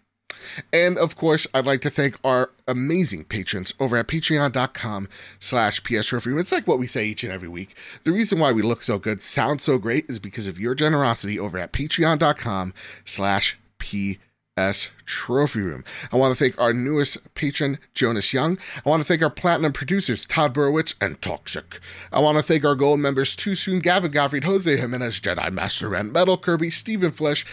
And 0.73 0.99
of 0.99 1.17
course, 1.17 1.47
I'd 1.55 1.67
like 1.67 1.81
to 1.83 1.91
thank 1.91 2.17
our 2.25 2.51
amazing 2.67 3.25
patrons 3.25 3.75
over 3.79 3.97
at 3.97 4.09
patreon.com 4.09 5.09
slash 5.41 5.83
PS 5.83 6.13
Room. 6.13 6.39
It's 6.39 6.53
like 6.53 6.67
what 6.67 6.79
we 6.79 6.87
say 6.87 7.07
each 7.07 7.25
and 7.25 7.33
every 7.33 7.49
week. 7.49 7.77
The 8.05 8.13
reason 8.13 8.39
why 8.39 8.53
we 8.53 8.63
look 8.63 8.83
so 8.83 8.99
good, 8.99 9.23
sound 9.23 9.61
so 9.61 9.79
great, 9.79 10.09
is 10.09 10.19
because 10.19 10.47
of 10.47 10.59
your 10.59 10.75
generosity 10.75 11.39
over 11.39 11.59
at 11.59 11.73
patreon.com 11.73 12.75
slash 13.05 13.59
PS 13.79 14.91
Trophy 15.07 15.61
Room. 15.61 15.85
I 16.13 16.17
want 16.17 16.37
to 16.37 16.43
thank 16.43 16.61
our 16.61 16.73
newest 16.73 17.35
patron, 17.35 17.79
Jonas 17.95 18.33
Young. 18.33 18.59
I 18.85 18.89
want 18.89 19.03
to 19.03 19.07
thank 19.07 19.23
our 19.23 19.31
platinum 19.31 19.73
producers, 19.73 20.27
Todd 20.27 20.55
Burowitz 20.55 20.95
and 21.01 21.21
Toxic. 21.21 21.81
I 22.13 22.21
want 22.21 22.39
to 22.39 22.43
thank 22.43 22.65
our 22.65 22.75
gold 22.75 23.01
members, 23.01 23.35
Too 23.35 23.55
Soon, 23.55 23.81
Gavin 23.81 24.11
Gottfried, 24.11 24.45
Jose 24.45 24.77
Jimenez, 24.77 25.21
Jedi 25.21 25.53
Master, 25.53 25.95
and 25.95 26.13
Metal 26.13 26.37
Kirby, 26.37 26.71
Stephen 26.71 27.13
Flesh, 27.13 27.45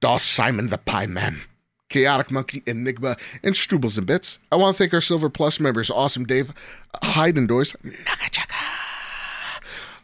Doss 0.00 0.24
Simon 0.24 0.68
the 0.68 0.78
Pie 0.78 1.06
Man. 1.06 1.42
Chaotic 1.88 2.30
Monkey, 2.30 2.62
Enigma, 2.66 3.16
and 3.42 3.54
Strubles 3.54 3.96
and 3.96 4.06
Bits. 4.06 4.38
I 4.50 4.56
want 4.56 4.76
to 4.76 4.82
thank 4.82 4.94
our 4.94 5.00
Silver 5.00 5.28
Plus 5.30 5.60
members, 5.60 5.90
Awesome 5.90 6.24
Dave, 6.24 6.52
Heidendoors, 7.02 7.76
Nakachaka, 8.04 8.76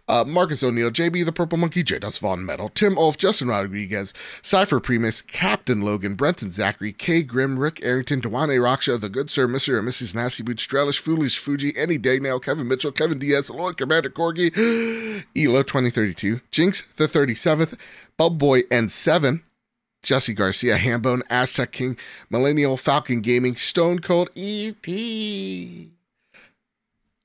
uh, 0.08 0.24
Marcus 0.24 0.62
O'Neill, 0.62 0.90
JB 0.90 1.24
the 1.24 1.32
Purple 1.32 1.58
Monkey, 1.58 1.82
J. 1.82 1.98
Dust 1.98 2.20
Von 2.20 2.44
Metal, 2.44 2.68
Tim 2.68 2.98
Olf, 2.98 3.16
Justin 3.16 3.48
Rodriguez, 3.48 4.12
Cypher 4.42 4.80
Primus, 4.80 5.22
Captain 5.22 5.80
Logan, 5.82 6.14
Brenton 6.14 6.50
Zachary, 6.50 6.92
K. 6.92 7.22
Grim, 7.22 7.58
Rick 7.58 7.80
Arrington, 7.82 8.20
Dewane 8.20 8.58
Raksha, 8.58 9.00
The 9.00 9.08
Good 9.08 9.30
Sir, 9.30 9.48
Mr. 9.48 9.78
and 9.78 9.88
Mrs. 9.88 10.14
Nasty 10.14 10.42
Boots, 10.42 10.66
Strelish, 10.66 10.98
Foolish 10.98 11.38
Fuji, 11.38 11.76
Any 11.76 11.98
Day 11.98 12.18
Now, 12.18 12.38
Kevin 12.38 12.68
Mitchell, 12.68 12.92
Kevin 12.92 13.18
Diaz, 13.18 13.48
Lloyd 13.50 13.76
Commander 13.76 14.10
Corgi, 14.10 14.52
Elo 15.36 15.62
2032, 15.62 16.40
Jinx 16.50 16.84
the 16.96 17.06
37th, 17.06 17.76
Bub 18.16 18.38
Boy 18.38 18.62
N7, 18.62 19.40
Jesse 20.02 20.34
Garcia, 20.34 20.76
Hambone, 20.78 21.22
Aztec 21.30 21.72
King, 21.72 21.96
Millennial 22.28 22.76
Falcon 22.76 23.20
Gaming, 23.20 23.56
Stone 23.56 24.00
Cold 24.00 24.30
E.T. 24.34 25.90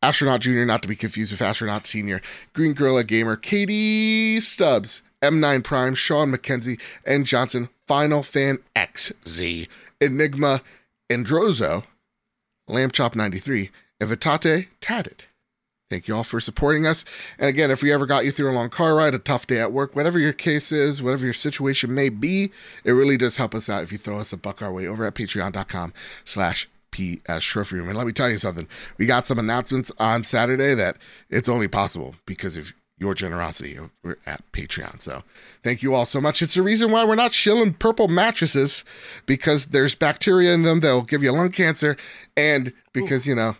Astronaut 0.03 0.41
Jr., 0.41 0.63
not 0.63 0.83
to 0.83 0.87
be 0.87 0.95
confused 0.95 1.31
with 1.31 1.41
Astronaut 1.41 1.87
Senior, 1.87 2.21
Green 2.53 2.73
Gorilla 2.73 3.03
Gamer, 3.03 3.35
Katie 3.35 4.39
Stubbs, 4.39 5.01
M9 5.23 5.63
Prime, 5.63 5.95
Sean 5.95 6.31
McKenzie, 6.31 6.79
and 7.05 7.25
Johnson, 7.25 7.69
Final 7.87 8.21
Fan 8.21 8.59
XZ, 8.75 9.67
Enigma, 9.99 10.61
Androzo, 11.09 11.83
Lambchop93, 12.69 13.69
and 13.99 14.09
Vitate 14.09 14.67
Tatted. 14.79 15.23
Thank 15.89 16.07
you 16.07 16.15
all 16.17 16.23
for 16.23 16.41
supporting 16.41 16.85
us. 16.85 17.05
And 17.39 17.47
again, 17.47 17.71
if 17.71 17.81
we 17.81 17.93
ever 17.93 18.05
got 18.05 18.25
you 18.25 18.31
through 18.31 18.51
a 18.51 18.53
long 18.53 18.69
car 18.69 18.95
ride, 18.95 19.13
a 19.13 19.19
tough 19.19 19.47
day 19.47 19.59
at 19.59 19.71
work, 19.71 19.95
whatever 19.95 20.19
your 20.19 20.33
case 20.33 20.71
is, 20.71 21.01
whatever 21.01 21.23
your 21.23 21.33
situation 21.33 21.93
may 21.93 22.09
be, 22.09 22.51
it 22.83 22.91
really 22.91 23.15
does 23.15 23.37
help 23.37 23.55
us 23.55 23.69
out 23.69 23.83
if 23.83 23.91
you 23.91 23.97
throw 23.97 24.19
us 24.19 24.33
a 24.33 24.37
buck 24.37 24.61
our 24.61 24.71
way 24.71 24.85
over 24.85 25.05
at 25.05 25.15
patreon.com 25.15 25.93
slash 26.25 26.69
PS 26.91 27.55
Room. 27.71 27.87
And 27.87 27.97
let 27.97 28.07
me 28.07 28.13
tell 28.13 28.29
you 28.29 28.37
something. 28.37 28.67
We 28.97 29.05
got 29.05 29.25
some 29.25 29.39
announcements 29.39 29.91
on 29.97 30.23
Saturday 30.23 30.73
that 30.73 30.97
it's 31.29 31.49
only 31.49 31.67
possible 31.67 32.15
because 32.25 32.57
of 32.57 32.73
your 32.99 33.13
generosity 33.13 33.77
over 33.77 34.17
at 34.25 34.41
Patreon. 34.51 35.01
So 35.01 35.23
thank 35.63 35.83
you 35.83 35.93
all 35.93 36.05
so 36.05 36.19
much. 36.19 36.41
It's 36.41 36.55
the 36.55 36.63
reason 36.63 36.91
why 36.91 37.05
we're 37.05 37.15
not 37.15 37.31
shilling 37.31 37.73
purple 37.73 38.07
mattresses 38.07 38.83
because 39.25 39.67
there's 39.67 39.93
bacteria 39.93 40.53
in 40.53 40.63
them 40.63 40.79
that 40.79 40.91
will 40.91 41.03
give 41.03 41.21
you 41.21 41.31
lung 41.31 41.51
cancer. 41.51 41.95
And 42.35 42.73
because, 42.93 43.27
you 43.27 43.35
know, 43.35 43.55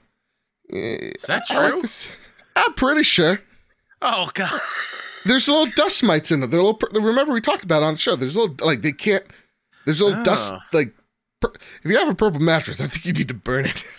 Eh, 0.72 1.12
Is 1.16 1.24
that 1.24 1.44
true? 1.48 1.84
I'm 2.56 2.74
pretty 2.74 3.04
sure. 3.04 3.42
Oh 4.02 4.30
god. 4.34 4.60
There's 5.26 5.48
little 5.48 5.72
dust 5.76 6.04
mites 6.04 6.32
in 6.32 6.40
them. 6.40 6.50
They're 6.50 6.62
little. 6.64 6.80
Remember 6.94 7.34
we 7.34 7.42
talked 7.42 7.64
about 7.64 7.82
it 7.84 7.86
on 7.86 7.94
the 7.96 8.00
show. 8.00 8.16
There's 8.16 8.36
little 8.36 8.56
like 8.66 8.82
they 8.82 8.92
can't. 8.94 9.26
There's 9.86 10.02
little 10.02 10.24
dust 10.24 10.54
Oh. 10.54 10.60
like. 10.74 10.94
Per, 11.40 11.52
if 11.84 11.92
you 11.92 11.98
have 11.98 12.10
a 12.10 12.16
purple 12.16 12.40
mattress, 12.40 12.82
I 12.82 12.88
think 12.88 13.06
you 13.06 13.14
need 13.14 13.28
to 13.28 13.34
burn 13.34 13.66
it. 13.66 13.84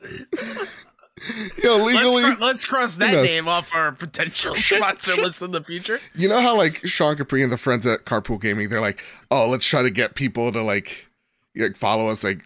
Yo, 1.62 1.76
Let's, 1.76 1.84
legally, 2.14 2.34
let's 2.40 2.64
cross 2.64 2.96
that 2.96 3.12
name 3.12 3.46
off 3.46 3.74
our 3.74 3.92
potential 3.92 4.54
sponsor 4.54 5.20
list 5.20 5.42
in 5.42 5.50
the 5.50 5.62
future. 5.62 6.00
you 6.14 6.28
know 6.28 6.40
how 6.40 6.56
like 6.56 6.76
Sean 6.86 7.14
Capri 7.16 7.42
and 7.42 7.52
the 7.52 7.58
friends 7.58 7.84
at 7.84 8.06
Carpool 8.06 8.40
Gaming, 8.40 8.70
they're 8.70 8.80
like, 8.80 9.04
oh, 9.30 9.46
let's 9.48 9.66
try 9.66 9.82
to 9.82 9.90
get 9.90 10.14
people 10.14 10.50
to 10.50 10.62
like, 10.62 11.06
like 11.54 11.76
follow 11.76 12.08
us, 12.08 12.24
like 12.24 12.40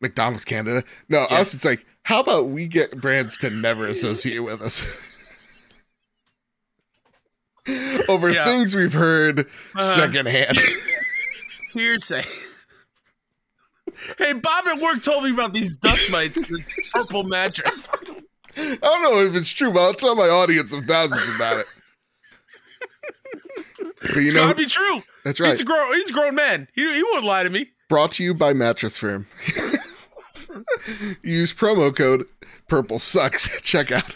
McDonald's 0.00 0.44
Canada. 0.44 0.84
No, 1.08 1.26
Yeah. 1.30 1.38
us, 1.38 1.54
it's 1.54 1.64
like, 1.64 1.84
how 2.04 2.20
about 2.20 2.48
we 2.48 2.66
get 2.68 3.00
brands 3.00 3.36
to 3.38 3.50
never 3.50 3.86
associate 3.86 4.40
with 4.40 4.60
us? 4.62 4.86
Over 8.08 8.30
Yeah. 8.30 8.44
things 8.44 8.74
we've 8.74 8.92
heard 8.92 9.48
Uh, 9.74 9.82
secondhand. 9.82 10.58
Hearsay. 11.72 12.24
Hey, 14.18 14.32
Bob 14.34 14.66
at 14.68 14.80
work 14.80 15.02
told 15.02 15.24
me 15.24 15.30
about 15.32 15.52
these 15.54 15.76
dust 15.76 16.10
mites, 16.12 16.36
in 16.36 16.42
this 16.42 16.68
purple 16.92 17.22
mattress. 17.24 17.88
I 18.56 18.76
don't 18.80 19.02
know 19.02 19.20
if 19.20 19.34
it's 19.34 19.50
true, 19.50 19.72
but 19.72 19.80
I'll 19.80 19.94
tell 19.94 20.14
my 20.14 20.28
audience 20.28 20.72
of 20.72 20.84
thousands 20.84 21.28
about 21.34 21.58
it. 21.60 21.66
But 24.02 24.16
you 24.16 24.22
It's 24.26 24.34
know, 24.34 24.42
gotta 24.42 24.54
be 24.56 24.66
true. 24.66 25.02
that's 25.24 25.38
He's 25.38 25.46
right. 25.48 25.60
a 25.60 25.64
grown. 25.64 25.94
He's 25.94 26.10
a 26.10 26.12
grown 26.12 26.34
man. 26.34 26.68
He 26.74 26.82
he 26.94 27.02
wouldn't 27.02 27.24
lie 27.24 27.42
to 27.44 27.50
me. 27.50 27.70
Brought 27.88 28.12
to 28.12 28.24
you 28.24 28.34
by 28.34 28.52
Mattress 28.52 28.98
Firm. 28.98 29.26
Use 31.22 31.52
promo 31.52 31.94
code 31.94 32.26
Purple 32.68 32.98
Sucks 32.98 33.54
at 33.54 33.62
checkout. 33.62 34.14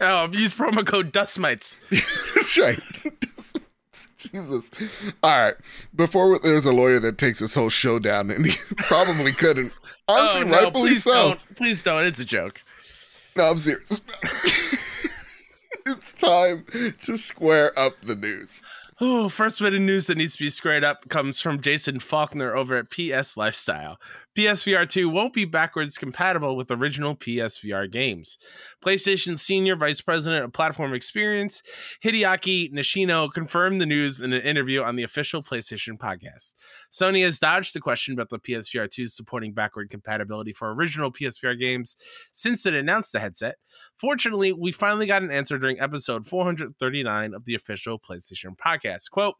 Oh, 0.00 0.28
use 0.32 0.52
promo 0.52 0.84
code 0.84 1.12
dust 1.12 1.38
mites. 1.38 1.76
That's 1.90 2.58
right. 2.58 2.80
Jesus. 4.16 4.70
All 5.22 5.38
right. 5.38 5.54
Before 5.94 6.38
there's 6.38 6.66
a 6.66 6.72
lawyer 6.72 6.98
that 7.00 7.18
takes 7.18 7.38
this 7.38 7.54
whole 7.54 7.68
show 7.68 7.98
down, 7.98 8.30
and 8.30 8.46
he 8.46 8.56
probably 8.78 9.32
couldn't. 9.32 9.72
Honestly, 10.08 10.42
oh, 10.42 10.44
no, 10.44 10.62
rightfully 10.62 10.90
please 10.90 11.04
so. 11.04 11.12
don't. 11.12 11.56
Please 11.56 11.82
don't. 11.82 12.04
It's 12.04 12.20
a 12.20 12.24
joke. 12.24 12.60
No, 13.36 13.50
I'm 13.50 13.58
serious. 13.58 14.00
it's 15.86 16.12
time 16.14 16.64
to 17.02 17.16
square 17.16 17.78
up 17.78 18.00
the 18.02 18.16
news. 18.16 18.62
Oh, 18.98 19.28
first 19.28 19.60
bit 19.60 19.74
of 19.74 19.80
news 19.80 20.06
that 20.06 20.16
needs 20.16 20.36
to 20.36 20.44
be 20.44 20.48
squared 20.48 20.82
up 20.82 21.08
comes 21.10 21.38
from 21.38 21.60
Jason 21.60 21.98
Faulkner 22.00 22.56
over 22.56 22.76
at 22.76 22.88
PS 22.90 23.36
Lifestyle. 23.36 23.98
PSVR 24.36 24.86
2 24.86 25.08
won't 25.08 25.32
be 25.32 25.46
backwards 25.46 25.96
compatible 25.96 26.58
with 26.58 26.70
original 26.70 27.16
PSVR 27.16 27.90
games. 27.90 28.36
PlayStation 28.84 29.38
Senior 29.38 29.76
Vice 29.76 30.02
President 30.02 30.44
of 30.44 30.52
Platform 30.52 30.92
Experience, 30.92 31.62
Hideaki 32.04 32.70
Nishino, 32.70 33.32
confirmed 33.32 33.80
the 33.80 33.86
news 33.86 34.20
in 34.20 34.34
an 34.34 34.42
interview 34.42 34.82
on 34.82 34.96
the 34.96 35.04
official 35.04 35.42
PlayStation 35.42 35.96
podcast. 35.96 36.52
Sony 36.92 37.24
has 37.24 37.38
dodged 37.38 37.74
the 37.74 37.80
question 37.80 38.12
about 38.12 38.28
the 38.28 38.38
PSVR 38.38 38.90
2 38.90 39.06
supporting 39.06 39.54
backward 39.54 39.88
compatibility 39.88 40.52
for 40.52 40.70
original 40.74 41.10
PSVR 41.10 41.58
games 41.58 41.96
since 42.30 42.66
it 42.66 42.74
announced 42.74 43.12
the 43.12 43.20
headset. 43.20 43.56
Fortunately, 43.96 44.52
we 44.52 44.70
finally 44.70 45.06
got 45.06 45.22
an 45.22 45.30
answer 45.30 45.58
during 45.58 45.80
episode 45.80 46.26
439 46.26 47.32
of 47.32 47.46
the 47.46 47.54
official 47.54 47.98
PlayStation 47.98 48.54
podcast. 48.54 49.10
Quote, 49.10 49.36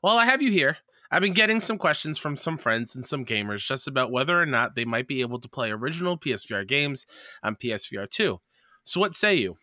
While 0.00 0.16
I 0.16 0.24
have 0.24 0.42
you 0.42 0.50
here, 0.50 0.78
I've 1.10 1.22
been 1.22 1.32
getting 1.32 1.58
some 1.58 1.76
questions 1.76 2.18
from 2.18 2.36
some 2.36 2.56
friends 2.56 2.94
and 2.94 3.04
some 3.04 3.24
gamers 3.24 3.66
just 3.66 3.88
about 3.88 4.12
whether 4.12 4.40
or 4.40 4.46
not 4.46 4.76
they 4.76 4.84
might 4.84 5.08
be 5.08 5.22
able 5.22 5.40
to 5.40 5.48
play 5.48 5.72
original 5.72 6.16
PSVR 6.16 6.66
games 6.66 7.04
on 7.42 7.56
PSVR 7.56 8.08
2. 8.08 8.40
So 8.84 9.00
what 9.00 9.16
say 9.16 9.34
you? 9.34 9.56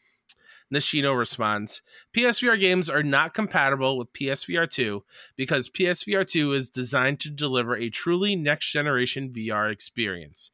Nishino 0.74 1.18
responds, 1.18 1.82
PSVR 2.14 2.60
games 2.60 2.90
are 2.90 3.04
not 3.04 3.34
compatible 3.34 3.98
with 3.98 4.12
PSVR 4.12 4.70
2 4.70 5.04
because 5.38 5.70
PSVR 5.70 6.28
2 6.28 6.52
is 6.52 6.70
designed 6.70 7.22
to 7.22 7.30
deliver 7.30 7.78
a 7.78 7.90
truly 7.90 8.36
next 8.36 8.70
generation 8.72 9.32
VR 9.32 9.72
experience. 9.72 10.52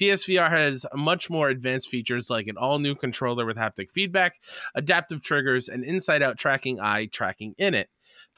PSVR 0.00 0.50
has 0.50 0.84
much 0.94 1.30
more 1.30 1.48
advanced 1.48 1.88
features 1.88 2.30
like 2.30 2.48
an 2.48 2.56
all 2.56 2.80
new 2.80 2.96
controller 2.96 3.46
with 3.46 3.56
haptic 3.56 3.90
feedback, 3.92 4.40
adaptive 4.74 5.22
triggers, 5.22 5.68
and 5.68 5.84
inside 5.84 6.22
out 6.22 6.38
tracking 6.38 6.80
eye 6.80 7.06
tracking 7.06 7.54
in 7.58 7.74
it. 7.74 7.88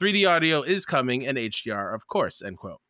3D 0.01 0.27
audio 0.29 0.61
is 0.61 0.85
coming 0.85 1.25
and 1.25 1.37
HDR, 1.37 1.93
of 1.93 2.07
course. 2.07 2.41
End 2.41 2.57
quote. 2.57 2.81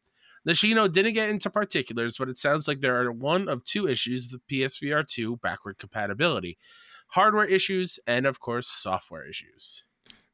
Nishino 0.47 0.91
didn't 0.91 1.13
get 1.13 1.29
into 1.29 1.49
particulars, 1.49 2.17
but 2.17 2.29
it 2.29 2.37
sounds 2.37 2.67
like 2.67 2.79
there 2.79 3.01
are 3.01 3.11
one 3.11 3.49
of 3.49 3.63
two 3.63 3.87
issues 3.87 4.31
with 4.31 4.45
PSVR 4.47 5.07
2 5.07 5.37
backward 5.37 5.77
compatibility 5.77 6.57
hardware 7.09 7.45
issues 7.45 7.99
and, 8.07 8.25
of 8.25 8.39
course, 8.39 8.67
software 8.67 9.27
issues. 9.27 9.85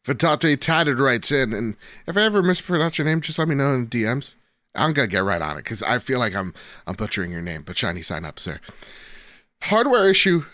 Vitate 0.06 0.60
Tatted 0.60 1.00
writes 1.00 1.32
in, 1.32 1.54
and 1.54 1.76
if 2.08 2.18
I 2.18 2.22
ever 2.24 2.42
mispronounce 2.42 2.98
your 2.98 3.06
name, 3.06 3.22
just 3.22 3.38
let 3.38 3.48
me 3.48 3.56
know 3.56 3.72
in 3.74 3.88
the 3.88 4.04
DMs. 4.04 4.36
I'm 4.74 4.94
gonna 4.94 5.08
get 5.08 5.24
right 5.24 5.42
on 5.42 5.58
it 5.58 5.64
because 5.64 5.84
I 5.84 6.00
feel 6.00 6.18
like 6.18 6.34
I'm 6.34 6.54
I'm 6.88 6.96
butchering 6.96 7.32
your 7.32 7.42
name, 7.42 7.64
but 7.64 7.78
shiny 7.78 8.02
sign 8.02 8.26
up, 8.26 8.40
sir. 8.40 8.60
Hardware 9.64 10.10
issue. 10.10 10.46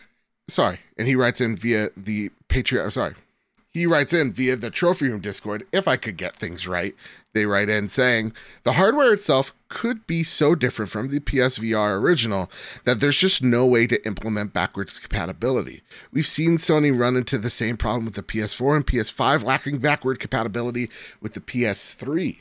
Sorry, 0.49 0.79
and 0.97 1.07
he 1.07 1.15
writes 1.15 1.39
in 1.39 1.55
via 1.55 1.89
the 1.95 2.31
Patreon. 2.49 2.91
Sorry, 2.91 3.13
he 3.77 3.85
writes 3.85 4.11
in 4.11 4.31
via 4.31 4.55
the 4.55 4.69
Trophy 4.69 5.07
Room 5.09 5.19
Discord. 5.21 5.65
If 5.71 5.87
I 5.87 5.97
could 5.97 6.17
get 6.17 6.35
things 6.35 6.67
right, 6.67 6.95
they 7.33 7.45
write 7.45 7.69
in 7.69 7.87
saying 7.87 8.33
the 8.63 8.73
hardware 8.73 9.13
itself 9.13 9.53
could 9.69 10.07
be 10.07 10.23
so 10.23 10.55
different 10.55 10.89
from 10.89 11.09
the 11.09 11.19
PSVR 11.19 12.01
original 12.01 12.49
that 12.85 12.99
there's 12.99 13.17
just 13.17 13.43
no 13.43 13.65
way 13.65 13.85
to 13.85 14.03
implement 14.07 14.53
backwards 14.53 14.97
compatibility. 14.97 15.83
We've 16.11 16.25
seen 16.25 16.57
Sony 16.57 16.97
run 16.97 17.15
into 17.15 17.37
the 17.37 17.51
same 17.51 17.77
problem 17.77 18.05
with 18.05 18.15
the 18.15 18.23
PS4 18.23 18.77
and 18.77 18.87
PS5 18.87 19.43
lacking 19.43 19.77
backward 19.77 20.19
compatibility 20.19 20.89
with 21.21 21.33
the 21.33 21.41
PS3. 21.41 22.39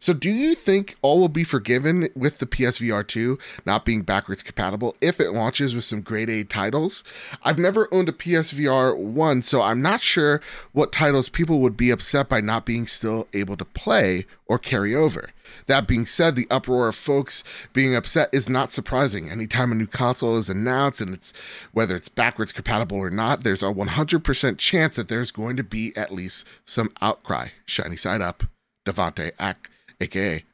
So, 0.00 0.12
do 0.12 0.30
you 0.30 0.54
think 0.54 0.96
all 1.02 1.18
will 1.18 1.28
be 1.28 1.42
forgiven 1.42 2.08
with 2.14 2.38
the 2.38 2.46
PSVR 2.46 3.06
2 3.06 3.36
not 3.66 3.84
being 3.84 4.02
backwards 4.02 4.44
compatible 4.44 4.96
if 5.00 5.20
it 5.20 5.32
launches 5.32 5.74
with 5.74 5.84
some 5.84 6.02
grade 6.02 6.30
A 6.30 6.44
titles? 6.44 7.02
I've 7.42 7.58
never 7.58 7.92
owned 7.92 8.08
a 8.08 8.12
PSVR 8.12 8.96
1, 8.96 9.42
so 9.42 9.60
I'm 9.60 9.82
not 9.82 10.00
sure 10.00 10.40
what 10.72 10.92
titles 10.92 11.28
people 11.28 11.58
would 11.60 11.76
be 11.76 11.90
upset 11.90 12.28
by 12.28 12.40
not 12.40 12.64
being 12.64 12.86
still 12.86 13.26
able 13.32 13.56
to 13.56 13.64
play 13.64 14.26
or 14.46 14.58
carry 14.58 14.94
over. 14.94 15.30
That 15.66 15.88
being 15.88 16.06
said, 16.06 16.36
the 16.36 16.46
uproar 16.48 16.88
of 16.88 16.94
folks 16.94 17.42
being 17.72 17.96
upset 17.96 18.28
is 18.32 18.48
not 18.48 18.70
surprising. 18.70 19.28
Anytime 19.28 19.72
a 19.72 19.74
new 19.74 19.86
console 19.88 20.36
is 20.36 20.48
announced 20.48 21.00
and 21.00 21.12
it's 21.12 21.32
whether 21.72 21.96
it's 21.96 22.08
backwards 22.08 22.52
compatible 22.52 22.98
or 22.98 23.10
not, 23.10 23.42
there's 23.42 23.62
a 23.64 23.66
100% 23.66 24.58
chance 24.58 24.94
that 24.94 25.08
there's 25.08 25.32
going 25.32 25.56
to 25.56 25.64
be 25.64 25.96
at 25.96 26.12
least 26.12 26.44
some 26.64 26.90
outcry. 27.00 27.48
Shiny 27.66 27.96
side 27.96 28.22
up, 28.22 28.44
Devante 28.86 29.32
Act 29.40 29.68
aka 30.00 30.44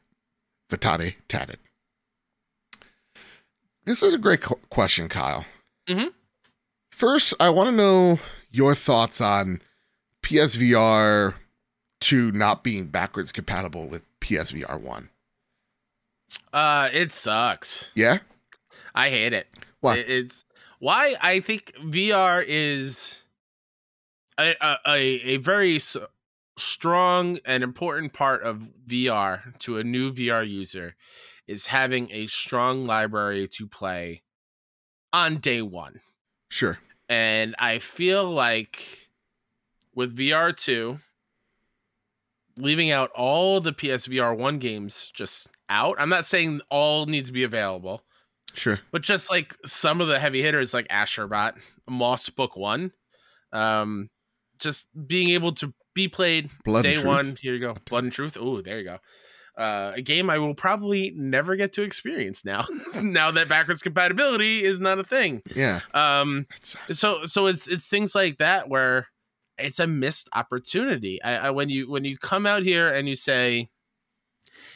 Vitate 0.69 1.15
Tatted. 1.27 1.59
This 3.85 4.01
is 4.01 4.13
a 4.13 4.17
great 4.17 4.41
question, 4.69 5.07
Kyle. 5.09 5.45
Mm-hmm. 5.87 6.07
First, 6.91 7.33
I 7.39 7.49
want 7.49 7.69
to 7.69 7.75
know 7.75 8.19
your 8.51 8.73
thoughts 8.73 9.21
on 9.21 9.61
PSVR 10.23 11.35
2 12.01 12.31
not 12.31 12.63
being 12.63 12.87
backwards 12.87 13.31
compatible 13.31 13.87
with 13.87 14.01
PSVR 14.21 14.79
1. 14.79 15.09
Uh, 16.51 16.89
it 16.91 17.11
sucks. 17.11 17.91
Yeah? 17.95 18.19
I 18.95 19.09
hate 19.09 19.33
it. 19.33 19.47
Why? 19.81 19.97
It- 19.97 20.09
It's 20.09 20.45
why 20.79 21.15
I 21.21 21.39
think 21.41 21.73
VR 21.79 22.43
is 22.47 23.21
a 24.37 24.55
a, 24.59 24.77
a, 24.87 25.37
very 25.37 25.79
strong 26.57 27.39
and 27.45 27.63
important 27.63 28.13
part 28.13 28.41
of 28.43 28.69
VR 28.87 29.57
to 29.59 29.77
a 29.77 29.83
new 29.83 30.11
VR 30.13 30.47
user 30.49 30.95
is 31.47 31.65
having 31.67 32.09
a 32.11 32.27
strong 32.27 32.85
library 32.85 33.47
to 33.49 33.67
play 33.67 34.23
on 35.13 35.37
day 35.37 35.61
one. 35.61 35.99
Sure. 36.49 36.77
And 37.09 37.55
I 37.59 37.79
feel 37.79 38.29
like 38.29 39.09
with 39.93 40.17
VR 40.17 40.55
2, 40.55 40.99
leaving 42.57 42.91
out 42.91 43.11
all 43.11 43.61
the 43.61 43.73
PSVR 43.73 44.35
1 44.35 44.59
games 44.59 45.11
just 45.13 45.49
out, 45.69 45.95
I'm 45.99 46.09
not 46.09 46.25
saying 46.25 46.61
all 46.69 47.05
need 47.05 47.25
to 47.25 47.31
be 47.31 47.43
available, 47.43 48.03
Sure. 48.53 48.79
but 48.91 49.01
just 49.01 49.29
like 49.29 49.55
some 49.65 50.01
of 50.01 50.07
the 50.07 50.19
heavy 50.19 50.41
hitters 50.41 50.73
like 50.73 50.87
Astrobot, 50.87 51.55
Moss 51.87 52.29
Book 52.29 52.55
1, 52.55 52.91
um, 53.51 54.09
just 54.57 54.87
being 55.07 55.29
able 55.29 55.51
to 55.53 55.73
be 55.95 56.07
played 56.07 56.51
Blood 56.63 56.83
day 56.83 56.93
and 56.93 57.01
Truth. 57.01 57.07
one. 57.07 57.37
Here 57.41 57.53
you 57.53 57.59
go. 57.59 57.75
Blood 57.89 58.03
and 58.03 58.13
Truth. 58.13 58.37
Oh, 58.39 58.61
there 58.61 58.77
you 58.77 58.83
go. 58.83 58.99
Uh, 59.57 59.93
a 59.95 60.01
game 60.01 60.29
I 60.29 60.37
will 60.37 60.53
probably 60.53 61.13
never 61.15 61.55
get 61.55 61.73
to 61.73 61.81
experience 61.81 62.43
now. 62.43 62.65
now 63.01 63.31
that 63.31 63.47
backwards 63.47 63.81
compatibility 63.81 64.63
is 64.63 64.79
not 64.79 64.99
a 64.99 65.03
thing. 65.03 65.41
Yeah. 65.55 65.79
Um, 65.93 66.45
so 66.91 67.25
so 67.25 67.47
it's 67.47 67.67
it's 67.67 67.87
things 67.87 68.13
like 68.13 68.37
that 68.37 68.67
where 68.69 69.07
it's 69.57 69.79
a 69.79 69.87
missed 69.87 70.29
opportunity. 70.33 71.21
I, 71.23 71.47
I 71.47 71.49
when 71.51 71.69
you 71.69 71.89
when 71.89 72.03
you 72.03 72.17
come 72.17 72.45
out 72.45 72.63
here 72.63 72.93
and 72.93 73.07
you 73.07 73.15
say, 73.15 73.69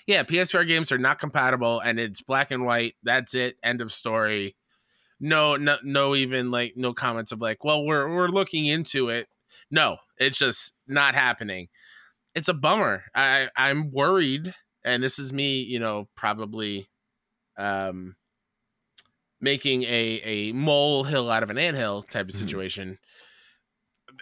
yeah, 0.08 0.23
PSVR 0.23 0.65
games 0.65 0.91
are 0.93 0.97
not 0.97 1.19
compatible 1.19 1.82
and 1.82 1.99
it's 1.99 2.21
black 2.21 2.51
and 2.51 2.63
white. 2.65 2.95
That's 3.03 3.36
it. 3.36 3.58
End 3.62 3.82
of 3.82 3.91
story. 3.91 4.55
No, 5.19 5.58
no, 5.58 5.75
no. 5.84 6.15
Even 6.15 6.51
like 6.51 6.73
no 6.77 6.93
comments 6.93 7.34
of 7.34 7.41
like, 7.41 7.65
well, 7.65 7.84
we're 7.84 8.08
we're 8.15 8.29
looking 8.29 8.65
into 8.65 9.10
it. 9.10 9.27
No, 9.71 9.97
it's 10.17 10.38
just 10.38 10.73
not 10.88 11.15
happening. 11.15 11.67
It's 12.36 12.47
a 12.47 12.53
bummer. 12.53 13.03
I 13.15 13.49
I'm 13.55 13.91
worried, 13.91 14.53
and 14.84 15.01
this 15.03 15.19
is 15.19 15.34
me, 15.34 15.62
you 15.62 15.79
know, 15.79 16.08
probably, 16.15 16.89
um, 17.58 18.15
making 19.41 19.84
a 19.84 20.21
a 20.23 20.51
molehill 20.53 21.29
out 21.29 21.43
of 21.43 21.49
an 21.49 21.58
anthill 21.58 22.03
type 22.03 22.27
of 22.29 22.36
Mhm. 22.36 22.39
situation. 22.39 22.99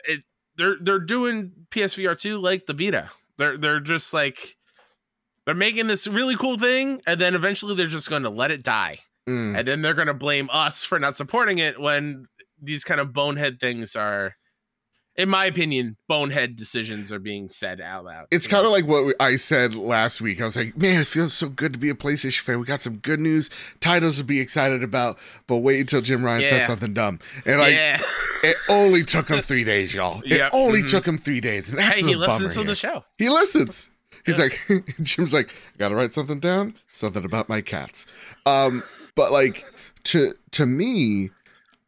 It 0.05 0.21
they're 0.55 0.75
they're 0.81 0.99
doing 0.99 1.51
PSVR 1.71 2.15
two 2.15 2.37
like 2.39 2.65
the 2.65 2.73
Vita. 2.73 3.11
They're 3.37 3.57
they're 3.57 3.79
just 3.79 4.13
like 4.13 4.57
they're 5.45 5.55
making 5.55 5.87
this 5.87 6.07
really 6.07 6.35
cool 6.35 6.57
thing, 6.57 7.01
and 7.07 7.19
then 7.21 7.33
eventually 7.35 7.75
they're 7.75 7.87
just 7.87 8.09
going 8.09 8.23
to 8.23 8.29
let 8.29 8.51
it 8.51 8.63
die, 8.63 8.99
Mm. 9.27 9.57
and 9.59 9.67
then 9.67 9.81
they're 9.81 9.93
going 9.93 10.07
to 10.07 10.13
blame 10.13 10.49
us 10.51 10.83
for 10.83 10.99
not 10.99 11.15
supporting 11.15 11.57
it 11.59 11.79
when 11.79 12.25
these 12.61 12.83
kind 12.83 12.99
of 12.99 13.13
bonehead 13.13 13.59
things 13.59 13.95
are. 13.95 14.35
In 15.17 15.29
my 15.29 15.45
opinion, 15.45 15.97
bonehead 16.07 16.55
decisions 16.55 17.11
are 17.11 17.17
being 17.17 17.49
said 17.49 17.81
out 17.81 18.05
loud. 18.05 18.27
It's 18.29 18.45
kind 18.45 18.65
of 18.67 18.71
like 18.71 18.85
what 18.85 19.15
I 19.19 19.35
said 19.37 19.73
last 19.73 20.21
week. 20.21 20.39
I 20.39 20.45
was 20.45 20.55
like, 20.55 20.77
man, 20.77 21.01
it 21.01 21.07
feels 21.07 21.33
so 21.33 21.49
good 21.49 21.73
to 21.73 21.79
be 21.79 21.89
a 21.89 21.95
PlayStation 21.95 22.41
fan. 22.41 22.59
We 22.59 22.65
got 22.67 22.81
some 22.81 22.97
good 22.97 23.19
news, 23.19 23.49
titles 23.79 24.17
to 24.17 24.23
be 24.23 24.39
excited 24.39 24.83
about, 24.83 25.17
but 25.47 25.57
wait 25.57 25.79
until 25.79 26.01
Jim 26.01 26.23
Ryan 26.23 26.43
says 26.45 26.67
something 26.67 26.93
dumb. 26.93 27.19
And 27.47 27.59
like, 27.59 27.73
yeah. 27.73 27.99
it 28.43 28.57
only 28.69 29.03
took 29.03 29.27
him 29.29 29.41
three 29.41 29.63
days, 29.63 29.91
y'all. 29.91 30.21
It 30.21 30.37
Yep. 30.37 30.51
only 30.53 30.83
Mhm. 30.83 30.89
took 30.91 31.07
him 31.07 31.17
three 31.17 31.41
days. 31.41 31.69
And 31.69 31.79
that's 31.79 31.99
Hey, 31.99 32.05
he 32.05 32.15
listens 32.15 32.53
to 32.53 32.63
the 32.63 32.75
show. 32.75 33.03
He 33.17 33.27
listens. 33.29 33.89
He's 34.23 34.37
Yeah. 34.37 34.43
like, 34.43 34.61
Jim's 35.01 35.33
like, 35.33 35.51
gotta 35.79 35.95
write 35.95 36.13
something 36.13 36.39
down, 36.39 36.75
something 36.91 37.25
about 37.25 37.49
my 37.49 37.61
cats. 37.61 38.05
Um, 38.45 38.83
but 39.15 39.31
like 39.31 39.65
to 40.03 40.33
to 40.51 40.67
me, 40.67 41.31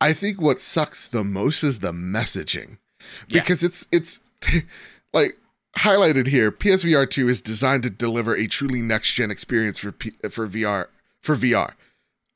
I 0.02 0.14
think 0.14 0.42
what 0.42 0.60
sucks 0.60 1.08
the 1.08 1.24
most 1.24 1.64
is 1.64 1.80
the 1.80 1.92
messaging. 1.92 2.78
Yeah. 3.28 3.42
Because 3.42 3.64
it's 3.64 3.86
it's 3.92 4.20
like 5.14 5.38
highlighted 5.78 6.28
here, 6.28 6.52
PSVR 6.52 7.10
2 7.10 7.30
is 7.30 7.42
designed 7.42 7.84
to 7.84 7.90
deliver 7.90 8.36
a 8.36 8.48
truly 8.48 8.82
next 8.82 9.14
gen 9.14 9.32
experience 9.32 9.80
for 9.80 9.92
P- 9.92 10.12
for 10.30 10.48
VR 10.48 10.88
for 11.22 11.36
VR. 11.36 11.74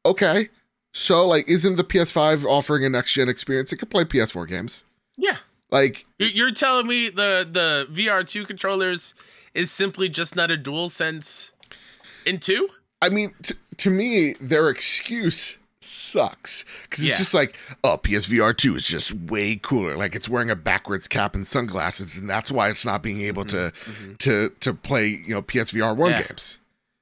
Okay. 0.05 0.49
So 0.93 1.27
like 1.27 1.47
isn't 1.49 1.75
the 1.75 1.83
PS5 1.83 2.45
offering 2.45 2.85
a 2.85 2.89
next 2.89 3.13
gen 3.13 3.29
experience? 3.29 3.71
It 3.71 3.77
could 3.77 3.89
play 3.89 4.03
PS4 4.05 4.47
games. 4.47 4.83
Yeah. 5.17 5.37
Like 5.71 6.05
You- 6.19 6.27
You're 6.27 6.51
telling 6.51 6.87
me 6.87 7.09
the 7.09 7.47
the 7.49 7.87
VR2 7.91 8.45
controllers 8.47 9.13
is 9.53 9.71
simply 9.71 10.09
just 10.09 10.35
not 10.35 10.49
a 10.51 10.57
dual 10.57 10.89
sense 10.89 11.51
in 12.25 12.39
2? 12.39 12.67
I 13.01 13.09
mean, 13.09 13.33
t- 13.43 13.55
to 13.77 13.89
me, 13.89 14.33
their 14.39 14.69
excuse 14.69 15.57
sucks 16.03 16.65
because 16.83 17.05
it's 17.05 17.15
Yeah. 17.15 17.17
just 17.17 17.33
like, 17.33 17.57
oh, 17.83 17.97
PSVR 17.97 18.53
2 18.55 18.75
is 18.75 18.85
just 18.85 19.13
way 19.13 19.55
cooler. 19.55 19.95
Like 19.95 20.15
it's 20.15 20.27
wearing 20.29 20.49
a 20.49 20.55
backwards 20.55 21.07
cap 21.07 21.35
and 21.35 21.45
sunglasses, 21.47 22.17
and 22.17 22.29
that's 22.29 22.51
why 22.51 22.69
it's 22.69 22.85
not 22.85 23.01
being 23.01 23.21
able 23.21 23.45
mm-hmm. 23.45 23.69
to 23.85 23.91
mm-hmm. 23.91 24.13
to 24.15 24.49
to 24.59 24.73
play 24.73 25.07
you 25.07 25.33
know 25.33 25.41
PSVR 25.41 25.95
1 25.95 26.11
Yeah. 26.11 26.23
games. 26.23 26.57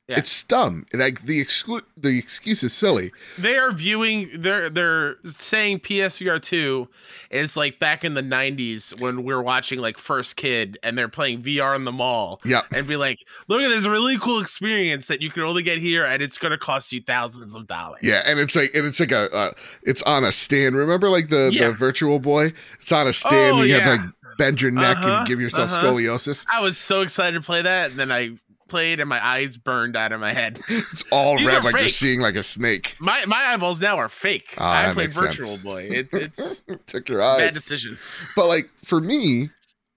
Yeah. 0.07 0.17
It's 0.17 0.43
dumb. 0.43 0.85
Like 0.93 1.21
the 1.21 1.39
exclu- 1.43 1.85
the 1.95 2.17
excuse 2.19 2.63
is 2.63 2.73
silly. 2.73 3.11
They 3.37 3.55
are 3.57 3.71
viewing 3.71 4.29
they're 4.35 4.69
they're 4.69 5.15
saying 5.23 5.79
PSVR2 5.79 6.87
is 7.29 7.55
like 7.55 7.79
back 7.79 8.03
in 8.03 8.13
the 8.13 8.21
90s 8.23 8.99
when 8.99 9.23
we 9.23 9.31
are 9.33 9.41
watching 9.41 9.79
like 9.79 9.97
First 9.97 10.35
Kid 10.35 10.77
and 10.83 10.97
they're 10.97 11.07
playing 11.07 11.43
VR 11.43 11.75
in 11.77 11.85
the 11.85 11.91
mall 11.93 12.41
Yeah. 12.43 12.63
and 12.73 12.85
be 12.87 12.97
like, 12.97 13.19
"Look 13.47 13.61
at 13.61 13.69
this 13.69 13.85
really 13.85 14.17
cool 14.17 14.41
experience 14.41 15.07
that 15.07 15.21
you 15.21 15.29
can 15.29 15.43
only 15.43 15.63
get 15.63 15.77
here 15.79 16.03
and 16.05 16.21
it's 16.21 16.37
going 16.37 16.51
to 16.51 16.57
cost 16.57 16.91
you 16.91 17.01
thousands 17.01 17.55
of 17.55 17.67
dollars." 17.67 17.99
Yeah, 18.03 18.21
and 18.25 18.37
it's 18.39 18.55
like 18.55 18.73
and 18.75 18.85
it's 18.85 18.99
like 18.99 19.11
a 19.11 19.31
uh, 19.33 19.51
it's 19.83 20.01
on 20.01 20.25
a 20.25 20.31
stand. 20.33 20.75
Remember 20.75 21.09
like 21.09 21.29
the 21.29 21.51
Yeah. 21.53 21.67
the 21.67 21.73
virtual 21.73 22.19
boy? 22.19 22.51
It's 22.81 22.91
on 22.91 23.07
a 23.07 23.13
stand. 23.13 23.55
Oh, 23.57 23.61
you 23.61 23.75
have 23.75 23.83
to 23.83 23.89
like 23.91 24.37
bend 24.37 24.61
your 24.61 24.71
neck 24.71 24.97
Uh-huh, 24.97 25.17
and 25.19 25.27
give 25.27 25.39
yourself 25.39 25.71
uh-huh. 25.71 25.85
scoliosis. 25.85 26.45
I 26.51 26.59
was 26.61 26.77
so 26.77 27.01
excited 27.01 27.37
to 27.37 27.41
play 27.45 27.61
that 27.61 27.91
and 27.91 27.99
then 27.99 28.11
I 28.11 28.31
played 28.71 28.99
and 28.99 29.07
my 29.07 29.23
eyes 29.23 29.57
burned 29.57 29.95
out 29.95 30.11
of 30.11 30.19
my 30.19 30.33
head. 30.33 30.59
It's 30.69 31.03
all 31.11 31.37
These 31.37 31.47
red, 31.47 31.63
like 31.63 31.75
you're 31.75 31.89
seeing 31.89 32.21
like 32.21 32.35
a 32.35 32.41
snake. 32.43 32.95
My 32.99 33.25
my 33.25 33.53
eyeballs 33.53 33.79
now 33.79 33.97
are 33.97 34.09
fake. 34.09 34.55
Ah, 34.57 34.89
I 34.89 34.93
played 34.93 35.09
makes 35.09 35.15
sense. 35.17 35.35
Virtual 35.35 35.57
Boy. 35.57 35.83
It, 35.91 36.09
it's 36.13 36.63
Took 36.87 37.07
your 37.09 37.21
eyes. 37.21 37.37
bad 37.39 37.53
decision. 37.53 37.97
But 38.35 38.47
like 38.47 38.69
for 38.83 38.99
me, 38.99 39.49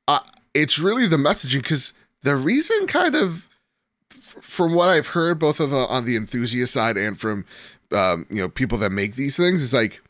uh, 0.09 0.21
it's 0.53 0.79
really 0.79 1.07
the 1.07 1.17
messaging 1.17 1.63
because 1.63 1.95
the 2.23 2.37
reason 2.37 2.87
kind 2.87 3.15
of 3.15 3.47
f- 4.11 4.37
from 4.43 4.75
what 4.75 4.89
I've 4.89 5.09
heard, 5.09 5.39
both 5.39 5.61
of 5.61 5.73
uh, 5.73 5.87
on 5.87 6.05
the 6.05 6.17
enthusiast 6.17 6.73
side 6.75 6.97
and 6.97 7.19
from 7.19 7.45
um, 7.93 8.27
you 8.29 8.41
know 8.43 8.49
people 8.49 8.77
that 8.79 8.91
make 8.91 9.15
these 9.15 9.37
things, 9.37 9.63
is 9.63 9.73
like 9.73 10.03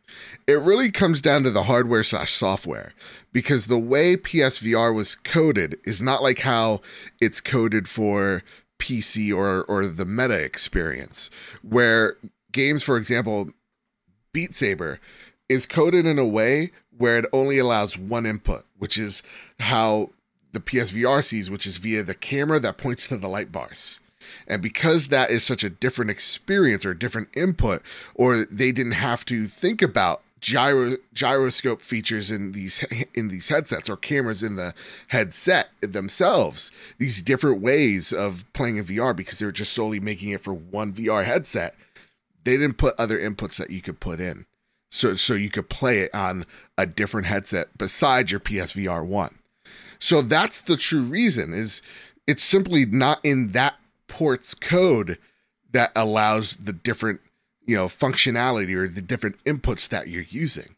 it 0.47 0.55
really 0.55 0.91
comes 0.91 1.23
down 1.23 1.43
to 1.45 1.51
the 1.51 1.65
hardware 1.65 2.05
slash 2.05 2.33
software 2.33 2.93
because 3.33 3.67
the 3.67 3.79
way 3.79 4.17
PSVR 4.17 4.95
was 4.95 5.15
coded 5.15 5.79
is 5.85 6.01
not 6.01 6.23
like 6.23 6.41
how 6.41 6.81
it's 7.21 7.41
coded 7.41 7.89
for 7.89 8.43
PC 8.79 9.35
or 9.35 9.65
or 9.65 9.87
the 9.87 10.05
meta 10.05 10.39
experience, 10.39 11.31
where 11.63 12.17
games, 12.53 12.83
for 12.83 12.97
example, 12.97 13.51
Beat 14.33 14.55
Saber 14.55 15.01
is 15.49 15.67
coded 15.67 16.07
in 16.07 16.19
a 16.19 16.27
way 16.27 16.71
where 16.97 17.19
it 17.19 17.27
only 17.33 17.59
allows 17.59 17.97
one 17.99 18.27
input, 18.27 18.65
which 18.79 18.99
is 18.99 19.23
how 19.61 20.11
the 20.53 20.61
PSVR 20.61 21.23
sees, 21.23 21.51
which 21.51 21.67
is 21.67 21.79
via 21.79 22.03
the 22.03 22.15
camera 22.15 22.61
that 22.61 22.79
points 22.79 23.09
to 23.09 23.17
the 23.17 23.29
light 23.29 23.51
bars. 23.51 24.01
And 24.47 24.63
because 24.63 25.09
that 25.09 25.31
is 25.31 25.45
such 25.45 25.65
a 25.65 25.71
different 25.71 26.11
experience 26.11 26.85
or 26.85 26.95
different 26.95 27.29
input, 27.35 27.83
or 28.15 28.45
they 28.51 28.73
didn't 28.73 28.93
have 28.93 29.25
to 29.27 29.47
think 29.47 29.83
about 29.83 30.23
gyro 30.45 30.97
gyroscope 31.15 31.81
features 31.81 32.31
in 32.31 32.53
these 32.53 32.85
in 33.15 33.29
these 33.29 33.49
headsets 33.49 33.89
or 33.89 33.97
cameras 33.97 34.43
in 34.43 34.57
the 34.57 34.75
headset 35.09 35.71
themselves, 35.81 36.71
these 36.99 37.23
different 37.23 37.63
ways 37.63 38.13
of 38.13 38.45
playing 38.53 38.77
in 38.77 38.85
VR 38.85 39.17
because 39.17 39.39
they 39.39 39.47
were 39.47 39.53
just 39.53 39.73
solely 39.73 40.01
making 40.01 40.31
it 40.31 40.43
for 40.43 40.53
one 40.53 40.93
VR 40.93 41.25
headset. 41.25 41.75
They 42.45 42.59
didn't 42.59 42.77
put 42.77 42.95
other 42.99 43.19
inputs 43.19 43.57
that 43.57 43.71
you 43.71 43.81
could 43.81 44.01
put 44.01 44.21
in. 44.21 44.45
So 44.91 45.15
so 45.15 45.33
you 45.33 45.49
could 45.49 45.71
play 45.71 46.01
it 46.01 46.15
on 46.15 46.45
a 46.77 46.87
different 46.87 47.27
headset 47.27 47.69
besides 47.79 48.31
your 48.31 48.41
PSVR 48.41 49.07
1. 49.07 49.39
So 49.99 50.21
that's 50.21 50.61
the 50.61 50.77
true 50.77 51.03
reason 51.03 51.55
is 51.55 51.81
it's 52.27 52.45
simply 52.45 52.85
not 52.85 53.19
in 53.25 53.53
that 53.53 53.77
port's 54.09 54.55
code 54.55 55.19
that 55.73 55.93
allows 55.97 56.57
the 56.57 56.73
different, 56.73 57.21
you 57.67 57.77
know, 57.77 57.87
functionality 57.87 58.75
or 58.75 58.87
the 58.87 59.03
different 59.03 59.43
inputs 59.45 59.89
that 59.89 60.09
you're 60.09 60.23
using. 60.23 60.77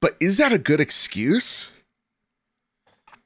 But 0.00 0.16
is 0.20 0.36
that 0.36 0.52
a 0.52 0.58
good 0.58 0.80
excuse? 0.80 1.72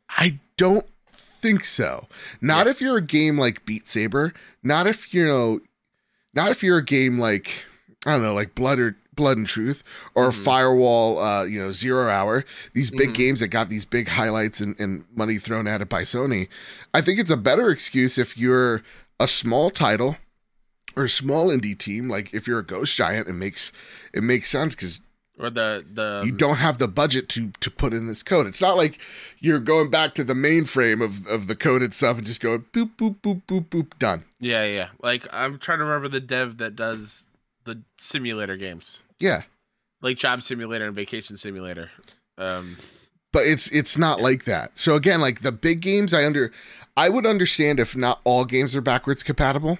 I 0.08 0.38
don't 0.56 0.86
think 1.12 1.64
so. 1.64 2.08
Not 2.40 2.66
if 2.66 2.80
you're 2.80 2.98
a 2.98 3.02
game 3.02 3.38
like 3.38 3.64
Beat 3.64 3.86
Saber, 3.86 4.32
not 4.62 4.86
if 4.86 5.12
you 5.14 5.26
know 5.26 5.60
not 6.34 6.50
if 6.50 6.62
you're 6.62 6.78
a 6.78 6.84
game 6.84 7.18
like 7.18 7.64
I 8.06 8.12
don't 8.12 8.22
know, 8.22 8.34
like 8.34 8.54
Blood 8.54 8.78
or 8.78 8.96
Blood 9.14 9.36
and 9.38 9.46
Truth 9.46 9.82
or 10.14 10.30
Mhm. 10.30 10.44
Firewall, 10.44 11.18
uh, 11.18 11.44
you 11.44 11.58
know, 11.58 11.72
Zero 11.72 12.08
Hour, 12.08 12.44
these 12.74 12.90
big 12.90 13.10
Mhm. 13.10 13.14
games 13.14 13.40
that 13.40 13.48
got 13.48 13.68
these 13.68 13.84
big 13.84 14.08
highlights 14.08 14.60
and, 14.60 14.78
and 14.78 15.04
money 15.14 15.38
thrown 15.38 15.66
at 15.66 15.82
it 15.82 15.88
by 15.88 16.02
Sony. 16.02 16.48
I 16.94 17.00
think 17.00 17.18
it's 17.18 17.30
a 17.30 17.36
better 17.36 17.70
excuse 17.70 18.16
if 18.18 18.36
you're 18.38 18.82
a 19.18 19.28
small 19.28 19.70
title 19.70 20.16
or 20.96 21.04
a 21.04 21.08
small 21.08 21.48
indie 21.48 21.76
team, 21.78 22.08
like 22.08 22.32
if 22.32 22.46
you're 22.46 22.58
a 22.60 22.64
Ghost 22.64 22.96
Giant, 22.96 23.28
it 23.28 23.34
makes 23.34 23.72
it 24.12 24.22
makes 24.22 24.48
sense 24.50 24.74
because 24.74 25.00
Or 25.38 25.50
the 25.50 25.84
the 25.92 26.22
you 26.24 26.32
don't 26.32 26.56
have 26.56 26.78
the 26.78 26.88
budget 26.88 27.28
to 27.30 27.52
to 27.60 27.70
put 27.70 27.92
in 27.94 28.06
this 28.06 28.22
code. 28.22 28.46
It's 28.46 28.60
not 28.60 28.76
like 28.76 28.98
you're 29.38 29.60
going 29.60 29.90
back 29.90 30.14
to 30.16 30.24
the 30.24 30.34
mainframe 30.34 31.02
of, 31.02 31.26
of 31.26 31.46
the 31.46 31.56
code 31.56 31.82
itself 31.82 32.18
and 32.18 32.26
just 32.26 32.40
going 32.40 32.64
boop 32.72 32.90
boop 32.96 33.16
boop 33.22 33.42
boop 33.46 33.66
boop 33.68 33.98
done. 33.98 34.24
Yeah, 34.38 34.64
yeah. 34.64 34.88
Like 35.02 35.26
I'm 35.32 35.58
trying 35.58 35.78
to 35.78 35.84
remember 35.84 36.08
the 36.08 36.20
dev 36.20 36.58
that 36.58 36.76
does 36.76 37.26
the 37.74 37.82
simulator 37.98 38.56
games, 38.56 39.02
Yeah. 39.18 39.42
like 40.02 40.16
Job 40.18 40.42
Simulator 40.42 40.86
and 40.86 40.94
Vacation 40.96 41.36
Simulator. 41.36 41.90
Um, 42.38 42.76
but 43.32 43.46
it's 43.46 43.68
it's 43.68 43.96
not 43.98 44.20
like 44.20 44.44
that. 44.44 44.76
So 44.78 44.94
again, 44.96 45.20
like 45.20 45.42
the 45.42 45.52
big 45.52 45.80
games, 45.80 46.12
I 46.12 46.24
under 46.24 46.52
I 46.96 47.08
would 47.08 47.26
understand 47.26 47.78
if 47.80 47.96
not 47.96 48.20
all 48.24 48.44
games 48.44 48.74
are 48.74 48.80
backwards 48.80 49.22
compatible, 49.22 49.78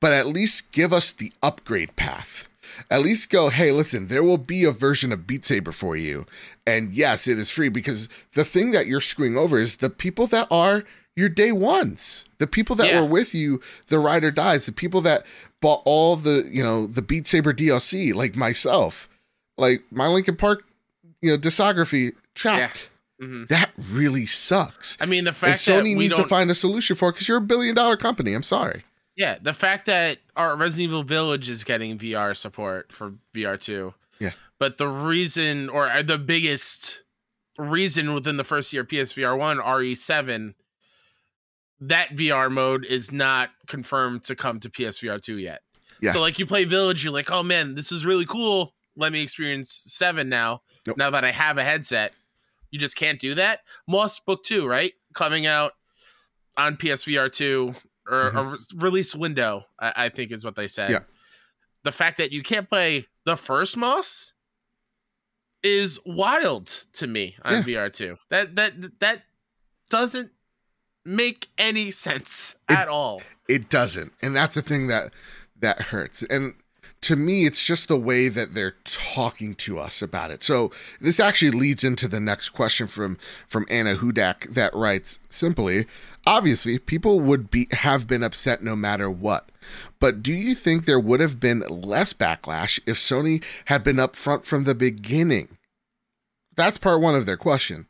but 0.00 0.12
at 0.12 0.26
least 0.26 0.72
give 0.72 0.92
us 0.92 1.12
the 1.12 1.32
upgrade 1.42 1.94
path. 1.96 2.48
At 2.90 3.02
least 3.02 3.30
go, 3.30 3.50
hey, 3.50 3.70
listen, 3.70 4.08
there 4.08 4.22
will 4.24 4.38
be 4.38 4.64
a 4.64 4.72
version 4.72 5.12
of 5.12 5.26
Beat 5.26 5.44
Saber 5.44 5.72
for 5.72 5.94
you, 5.94 6.26
and 6.66 6.92
yes, 6.92 7.28
it 7.28 7.38
is 7.38 7.50
free 7.50 7.68
because 7.68 8.08
the 8.32 8.44
thing 8.44 8.70
that 8.72 8.86
you're 8.86 9.00
screwing 9.02 9.36
over 9.36 9.58
is 9.58 9.76
the 9.76 9.90
people 9.90 10.26
that 10.28 10.48
are 10.50 10.84
your 11.16 11.28
day 11.28 11.52
ones, 11.52 12.24
the 12.38 12.46
people 12.46 12.74
that 12.76 12.86
Yeah. 12.86 13.00
were 13.00 13.06
with 13.06 13.34
you, 13.34 13.60
the 13.88 13.98
ride 13.98 14.24
or 14.24 14.30
dies, 14.30 14.66
the 14.66 14.72
people 14.72 15.00
that 15.02 15.24
bought 15.60 15.82
all 15.84 16.16
the 16.16 16.48
you 16.50 16.62
know 16.62 16.86
the 16.86 17.02
Beat 17.02 17.26
Saber 17.26 17.52
DLC, 17.52 18.14
like 18.14 18.34
myself, 18.36 19.08
like 19.58 19.82
my 19.90 20.06
Linkin 20.06 20.36
Park, 20.36 20.64
you 21.20 21.30
know, 21.30 21.38
discography 21.38 22.12
trapped 22.34 22.90
mhm. 23.20 23.46
that 23.48 23.70
really 23.90 24.26
sucks. 24.26 24.96
I 25.00 25.06
mean, 25.06 25.24
the 25.24 25.28
And 25.30 25.36
fact 25.36 25.66
that 25.66 25.72
Sony 25.84 25.96
we 25.96 26.08
needs 26.08 26.16
to 26.16 26.24
find 26.24 26.50
a 26.50 26.54
solution 26.54 26.96
for 26.96 27.10
it 27.10 27.12
because 27.12 27.28
you're 27.28 27.36
a 27.38 27.42
billion 27.42 27.74
dollar 27.74 27.96
company. 27.96 28.32
I'm 28.34 28.42
sorry. 28.42 28.84
yeah, 29.16 29.36
the 29.40 29.52
fact 29.52 29.84
that 29.86 30.18
our 30.36 30.56
Resident 30.56 30.88
Evil 30.88 31.02
Village 31.02 31.48
is 31.50 31.62
getting 31.64 31.98
VR 31.98 32.34
support 32.34 32.90
for 32.92 33.12
VR 33.34 33.60
two. 33.60 33.92
Yeah. 34.18 34.30
but 34.58 34.78
the 34.78 34.88
reason 34.88 35.68
or 35.68 35.90
uh, 35.90 36.02
the 36.02 36.16
biggest 36.18 37.02
reason 37.58 38.14
within 38.14 38.36
the 38.38 38.44
first 38.44 38.72
year 38.72 38.84
PSVR 38.84 39.36
one 39.36 39.58
RE7 39.58 40.54
that 41.88 42.10
VR 42.10 42.50
mode 42.50 42.84
is 42.84 43.10
not 43.10 43.50
confirmed 43.66 44.24
to 44.24 44.36
come 44.36 44.60
to 44.60 44.70
PSVR 44.70 45.20
2 45.20 45.38
yet. 45.38 45.62
Yeah. 46.00 46.12
So 46.12 46.20
like 46.20 46.38
you 46.38 46.46
play 46.46 46.64
Village, 46.64 47.04
you're 47.04 47.12
like, 47.12 47.30
oh 47.30 47.42
man, 47.42 47.74
this 47.74 47.92
is 47.92 48.06
really 48.06 48.26
cool. 48.26 48.72
Let 48.96 49.12
me 49.12 49.20
experience 49.22 49.82
seven 49.86 50.28
now. 50.28 50.62
Nope. 50.86 50.96
Now 50.96 51.10
that 51.10 51.24
I 51.24 51.30
have 51.32 51.58
a 51.58 51.64
headset, 51.64 52.12
you 52.70 52.78
just 52.78 52.96
can't 52.96 53.20
do 53.20 53.34
that. 53.34 53.60
Moss 53.88 54.18
Book 54.18 54.44
Two, 54.44 54.66
right, 54.66 54.92
coming 55.14 55.46
out 55.46 55.72
on 56.56 56.76
PSVR 56.76 57.32
2 57.32 57.74
or 58.08 58.20
a 58.28 58.44
re- 58.44 58.58
release 58.76 59.14
window, 59.14 59.64
I, 59.78 59.92
I 59.96 60.08
think 60.08 60.32
is 60.32 60.44
what 60.44 60.54
they 60.56 60.68
said. 60.68 60.84
Mm-hmm. 60.90 60.92
Yeah. 60.92 61.06
The 61.84 61.92
fact 61.92 62.18
that 62.18 62.30
you 62.32 62.42
can't 62.42 62.68
play 62.68 63.06
the 63.24 63.36
first 63.36 63.76
Moss 63.76 64.32
is 65.62 65.98
wild 66.04 66.66
to 66.94 67.06
me 67.06 67.36
on 67.42 67.52
Yeah. 67.54 67.62
VR 67.62 67.92
2. 67.92 68.16
That 68.30 68.54
that 68.56 68.72
that 69.00 69.22
doesn't 69.90 70.30
make 71.04 71.48
any 71.58 71.90
sense 71.90 72.56
It- 72.68 72.78
at 72.78 72.88
all. 72.88 73.22
It 73.48 73.68
doesn't, 73.68 74.12
and 74.22 74.34
that's 74.34 74.54
the 74.54 74.62
thing 74.62 74.86
that 74.88 75.12
that 75.60 75.80
hurts. 75.82 76.22
And 76.24 76.54
to 77.02 77.16
me, 77.16 77.46
it's 77.46 77.64
just 77.64 77.88
the 77.88 77.96
way 77.98 78.28
that 78.28 78.54
they're 78.54 78.76
talking 78.84 79.54
to 79.56 79.78
us 79.78 80.00
about 80.02 80.30
it. 80.30 80.42
So 80.44 80.70
this 81.00 81.18
actually 81.18 81.50
leads 81.50 81.82
into 81.84 82.06
the 82.08 82.20
next 82.20 82.50
question 82.50 82.86
from 82.86 83.18
from 83.48 83.66
Anna 83.68 83.96
Hudak 83.96 84.54
that 84.54 84.74
writes 84.74 85.18
simply. 85.28 85.86
Obviously, 86.24 86.78
people 86.78 87.18
would 87.18 87.50
be 87.50 87.66
have 87.72 88.06
been 88.06 88.22
upset 88.22 88.62
no 88.62 88.76
matter 88.76 89.10
what. 89.10 89.48
But 89.98 90.22
do 90.22 90.32
you 90.32 90.54
think 90.54 90.84
there 90.84 91.00
would 91.00 91.20
have 91.20 91.40
been 91.40 91.60
less 91.68 92.12
backlash 92.12 92.78
if 92.86 92.96
Sony 92.96 93.42
had 93.66 93.82
been 93.82 93.96
upfront 93.96 94.44
from 94.44 94.64
the 94.64 94.74
beginning? 94.74 95.58
That's 96.56 96.78
part 96.78 97.00
one 97.00 97.14
of 97.16 97.26
their 97.26 97.36
question. 97.36 97.86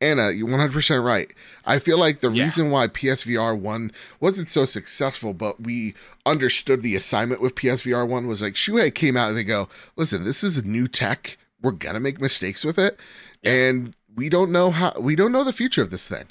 Anna, 0.00 0.30
you're 0.30 0.46
100% 0.48 1.04
right. 1.04 1.28
I 1.66 1.78
feel 1.78 1.98
like 1.98 2.20
the 2.20 2.30
Yeah. 2.30 2.44
reason 2.44 2.70
why 2.70 2.86
PSVR 2.86 3.54
1 3.54 3.90
wasn't 4.20 4.48
so 4.48 4.64
successful, 4.64 5.34
but 5.34 5.60
we 5.60 5.94
understood 6.24 6.82
the 6.82 6.94
assignment 6.94 7.40
with 7.40 7.56
PSVR 7.56 8.06
1 8.06 8.26
was 8.28 8.40
like 8.40 8.54
Shuhei 8.54 8.94
came 8.94 9.16
out 9.16 9.28
and 9.28 9.36
they 9.36 9.44
go, 9.44 9.68
listen, 9.96 10.22
this 10.24 10.44
is 10.44 10.56
a 10.56 10.62
new 10.62 10.86
tech. 10.86 11.36
We're 11.60 11.72
going 11.72 11.94
to 11.94 12.00
make 12.00 12.20
mistakes 12.20 12.64
with 12.64 12.78
it. 12.78 12.98
And 13.42 13.94
we 14.14 14.28
don't 14.28 14.52
know 14.52 14.70
how, 14.70 14.92
we 14.98 15.16
don't 15.16 15.32
know 15.32 15.42
the 15.44 15.52
future 15.52 15.82
of 15.82 15.90
this 15.90 16.06
thing. 16.08 16.26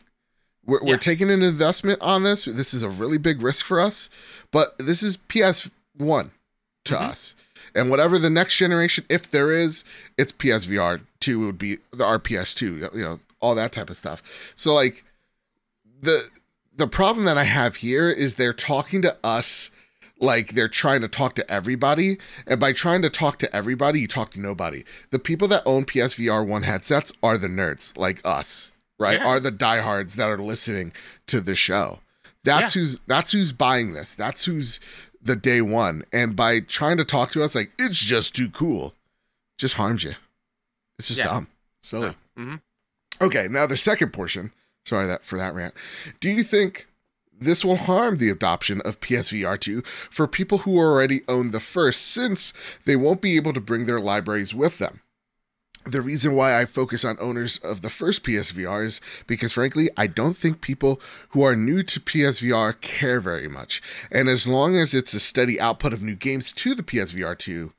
We're, 0.66 0.84
we're 0.84 0.98
taking 0.98 1.30
an 1.30 1.44
investment 1.44 2.02
on 2.02 2.24
this. 2.24 2.46
This 2.46 2.74
is 2.74 2.84
a 2.84 2.90
really 2.90 3.18
big 3.18 3.42
risk 3.42 3.66
for 3.66 3.80
us, 3.80 4.10
but 4.52 4.78
this 4.80 5.02
is 5.04 5.18
PS1 5.18 6.32
to 6.86 6.94
Mhm. 6.94 7.02
us. 7.10 7.36
And 7.76 7.90
whatever 7.90 8.18
the 8.18 8.30
next 8.30 8.56
generation, 8.58 9.06
if 9.10 9.30
there 9.30 9.52
is, 9.52 9.84
it's 10.18 10.32
PSVR 10.32 11.00
2 11.20 11.40
would 11.46 11.58
be 11.58 11.78
the 11.92 12.06
RPS 12.06 12.54
2, 12.54 12.90
you 12.94 13.02
know, 13.02 13.20
all 13.40 13.56
that 13.56 13.72
type 13.72 13.90
of 13.90 13.98
stuff. 13.98 14.22
So 14.56 14.74
like 14.74 15.04
the 16.02 16.30
the 16.76 16.88
problem 16.88 17.26
that 17.26 17.38
I 17.38 17.44
have 17.44 17.78
here 17.78 18.10
is 18.10 18.36
they're 18.36 18.54
talking 18.54 19.02
to 19.02 19.18
us 19.24 19.72
like 20.20 20.50
they're 20.54 20.68
trying 20.68 21.02
to 21.02 21.08
talk 21.08 21.36
to 21.36 21.52
everybody. 21.52 22.18
And 22.46 22.60
by 22.60 22.74
trying 22.74 23.02
to 23.04 23.10
talk 23.10 23.40
to 23.40 23.56
everybody, 23.56 24.02
you 24.02 24.08
talk 24.08 24.32
to 24.32 24.40
nobody. 24.40 24.84
The 25.12 25.20
people 25.20 25.48
that 25.50 25.64
own 25.66 25.86
PSVR 25.86 26.46
1 26.46 26.64
headsets 26.64 27.12
are 27.24 27.38
the 27.38 27.48
nerds 27.48 27.96
like 27.98 28.22
us, 28.26 28.72
right? 29.00 29.20
Yeah. 29.20 29.28
Are 29.28 29.40
the 29.40 29.52
diehards 29.52 30.16
that 30.16 30.30
are 30.30 30.38
listening 30.38 30.92
to 31.28 31.42
the 31.42 31.56
show. 31.56 32.00
That's 32.44 32.74
who's 32.74 33.00
that's 33.08 33.32
who's 33.32 33.52
buying 33.52 33.94
this. 33.94 34.16
That's 34.16 34.46
who's 34.46 34.80
the 35.22 35.36
day 35.36 35.62
one. 35.62 36.04
And 36.14 36.36
by 36.36 36.62
trying 36.62 36.98
to 36.98 37.06
talk 37.06 37.32
to 37.32 37.44
us 37.44 37.56
like 37.56 37.72
it's 37.78 38.00
just 38.00 38.36
too 38.36 38.50
cool, 38.50 38.94
just 39.58 39.74
harms 39.76 40.04
you. 40.04 40.14
It's 41.00 41.10
just 41.10 41.18
Yeah. 41.20 41.26
dumb. 41.26 41.48
Silly. 41.82 42.16
Mhm. 42.38 42.62
Okay, 43.22 43.48
now 43.50 43.66
the 43.66 43.78
second 43.78 44.14
portion. 44.14 44.52
Sorry 44.86 45.08
that 45.08 45.24
for 45.24 45.38
that 45.38 45.54
rant. 45.54 45.74
Do 46.20 46.30
you 46.30 46.44
think 46.44 46.88
this 47.40 47.64
will 47.64 47.76
harm 47.76 48.18
the 48.18 48.30
adoption 48.30 48.82
of 48.82 49.00
PSVR 49.00 49.60
2 49.60 49.82
for 50.10 50.28
people 50.28 50.60
who 50.60 50.78
already 50.78 51.22
own 51.28 51.52
the 51.52 51.60
first 51.60 52.06
since 52.08 52.54
they 52.86 52.96
won't 52.96 53.22
be 53.22 53.36
able 53.36 53.54
to 53.54 53.62
bring 53.62 53.86
their 53.86 54.00
libraries 54.00 54.54
with 54.54 54.78
them? 54.78 55.02
the 55.92 56.02
reason 56.02 56.34
why 56.34 56.60
I 56.60 56.66
focus 56.66 57.06
on 57.06 57.18
owners 57.20 57.60
of 57.60 57.82
the 57.82 57.90
first 57.90 58.24
PSVR 58.24 58.86
is 58.86 59.02
because, 59.26 59.54
frankly, 59.54 59.90
I 59.96 60.08
don't 60.08 60.36
think 60.36 60.62
people 60.62 61.00
who 61.30 61.44
are 61.44 61.56
new 61.56 61.84
to 61.84 62.00
PSVR 62.00 62.80
care 62.82 63.20
very 63.22 63.48
much. 63.48 63.82
And 64.12 64.28
as 64.28 64.48
long 64.48 64.76
as 64.76 64.94
it's 64.94 65.14
a 65.14 65.20
steady 65.20 65.60
output 65.60 65.94
of 65.94 66.02
new 66.02 66.16
games 66.16 66.54
to 66.54 66.76
the 66.76 66.84
PSVR 66.84 67.38
2, 67.38 67.72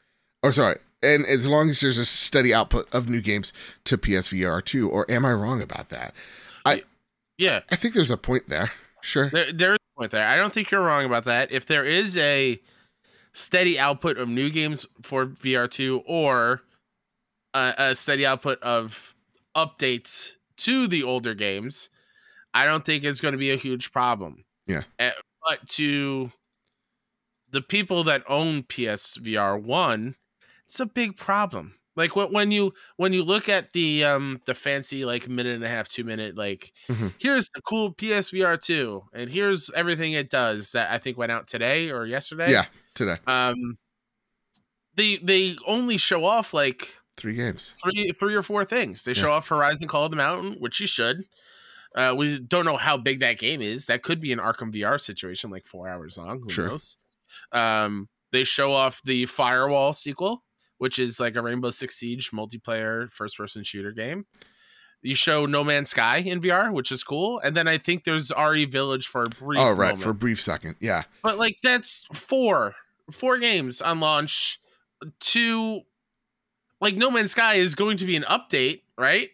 or 0.43 0.53
sorry, 0.53 0.79
and 1.03 1.27
as 1.27 1.47
long 1.47 1.71
as 1.71 1.81
there's 1.81 1.99
a 1.99 2.05
steady 2.05 2.53
output 2.53 2.93
of 2.93 3.09
new 3.09 3.21
games 3.21 3.53
to 3.85 3.97
PSVR 3.97 4.65
2, 4.65 4.89
or 4.89 5.11
am 5.11 5.25
I 5.25 5.33
wrong 5.33 5.63
about 5.63 5.91
that? 5.91 6.15
I 6.65 6.83
Yeah, 7.39 7.61
I 7.71 7.77
think 7.77 7.95
there's 7.95 8.11
a 8.11 8.17
point 8.17 8.49
there. 8.49 8.73
Sure. 9.01 9.31
there, 9.31 9.53
there 9.53 9.73
is 9.73 9.79
a 9.97 9.99
point 10.01 10.11
there. 10.11 10.27
I 10.27 10.37
don't 10.37 10.53
think 10.53 10.71
you're 10.71 10.83
wrong 10.83 11.05
about 11.05 11.25
that. 11.25 11.53
If 11.53 11.67
there 11.67 11.85
is 11.85 12.19
a 12.19 12.61
steady 13.33 13.79
output 13.79 14.19
of 14.19 14.29
new 14.29 14.51
games 14.51 14.87
for 15.03 15.27
VR2 15.27 16.03
or 16.07 16.63
a, 17.55 17.75
a 17.79 17.95
steady 17.95 18.27
output 18.27 18.61
of 18.63 19.15
updates 19.57 20.33
to 20.59 20.89
the 20.89 21.05
older 21.05 21.35
games, 21.35 21.91
I 22.53 22.65
don't 22.65 22.85
think 22.85 23.05
it's 23.05 23.21
going 23.21 23.33
to 23.33 23.39
be 23.39 23.53
a 23.53 23.57
huge 23.57 23.93
problem. 23.93 24.45
Yeah. 24.67 24.83
Uh, 24.99 25.11
but 25.49 25.67
to 25.71 26.33
the 27.51 27.63
people 27.63 28.05
that 28.05 28.23
own 28.29 28.65
PSVR 28.65 29.63
1, 29.63 30.15
it's 30.69 30.81
a 30.81 30.87
big 30.87 31.17
problem. 31.17 31.75
Like 31.97 32.15
when 32.15 32.53
you 32.53 32.75
when 32.97 33.13
you 33.13 33.25
look 33.25 33.49
at 33.49 33.73
the 33.73 34.05
um 34.05 34.41
the 34.47 34.55
fancy 34.55 35.05
like 35.05 35.29
minute 35.29 35.57
and 35.57 35.65
a 35.65 35.69
half 35.69 35.89
two 35.89 36.05
minute 36.05 36.37
like 36.37 36.73
Mhm. 36.89 37.13
here's 37.19 37.49
the 37.55 37.61
cool 37.63 37.93
PSVR 37.93 38.57
2 38.57 39.03
and 39.13 39.29
here's 39.29 39.69
everything 39.75 40.13
it 40.13 40.31
does 40.31 40.71
that 40.73 40.93
I 40.93 40.99
think 40.99 41.19
went 41.19 41.33
out 41.33 41.49
today 41.49 41.91
or 41.91 42.07
yesterday. 42.07 42.53
Yeah, 42.53 42.67
today. 42.95 43.17
Um 43.27 43.79
they 44.95 45.17
they 45.19 45.57
only 45.67 45.97
show 45.97 46.25
off 46.25 46.55
like 46.55 46.95
Three 47.17 47.35
games. 47.35 47.75
three 47.83 48.13
three 48.13 48.35
or 48.37 48.43
four 48.43 48.65
things. 48.65 49.03
They 49.05 49.13
Yeah. 49.13 49.23
show 49.23 49.33
off 49.33 49.49
Horizon 49.49 49.89
Call 49.89 50.05
of 50.05 50.11
the 50.13 50.17
Mountain, 50.17 50.57
which 50.61 50.79
you 50.81 50.87
should. 50.87 51.25
Uh, 51.97 52.15
we 52.17 52.39
don't 52.39 52.65
know 52.65 52.77
how 52.77 52.97
big 52.97 53.19
that 53.21 53.39
game 53.41 53.61
is. 53.61 53.87
That 53.87 54.03
could 54.05 54.21
be 54.21 54.31
an 54.33 54.39
Arkham 54.39 54.73
VR 54.73 54.99
situation, 55.01 55.51
like 55.51 55.67
four 55.67 55.89
hours 55.89 56.17
long. 56.17 56.43
Who 56.43 56.51
Sure. 56.51 56.69
knows? 56.69 56.97
Um, 57.51 58.09
they 58.31 58.45
show 58.45 58.73
off 58.73 59.03
the 59.03 59.27
Firewall 59.27 59.95
sequel, 59.95 60.45
which 60.79 60.99
is 60.99 61.21
like 61.21 61.37
a 61.37 61.43
Rainbow 61.43 61.71
Six 61.71 61.97
Siege 61.97 62.31
multiplayer 62.31 63.11
first 63.11 63.37
person 63.37 63.63
shooter 63.63 63.93
game. 63.93 64.27
You 65.03 65.15
show 65.15 65.47
No 65.47 65.63
Man's 65.63 65.91
Sky 65.91 66.19
in 66.19 66.41
VR, 66.41 66.73
which 66.73 66.91
is 66.91 67.05
cool, 67.05 67.39
and 67.41 67.57
then 67.57 67.69
I 67.69 67.79
think 67.79 68.03
there's 68.03 68.33
RE 68.37 68.65
Village 68.65 69.07
for 69.07 69.23
a 69.23 69.29
brief. 69.29 69.61
Oh, 69.61 69.71
right. 69.71 69.89
moment. 69.91 70.03
For 70.03 70.11
a 70.11 70.15
brief 70.15 70.41
second. 70.41 70.75
Yeah. 70.81 71.05
But 71.23 71.39
like 71.39 71.59
that's 71.63 72.07
four 72.13 72.75
four 73.13 73.39
games 73.39 73.81
on 73.81 74.01
launch. 74.01 74.59
Two 75.21 75.83
like 76.81 76.97
No 76.97 77.11
Man's 77.11 77.31
Sky 77.31 77.55
is 77.55 77.75
going 77.77 77.97
to 77.99 78.05
be 78.05 78.17
an 78.17 78.25
update, 78.25 78.83
right? 78.97 79.29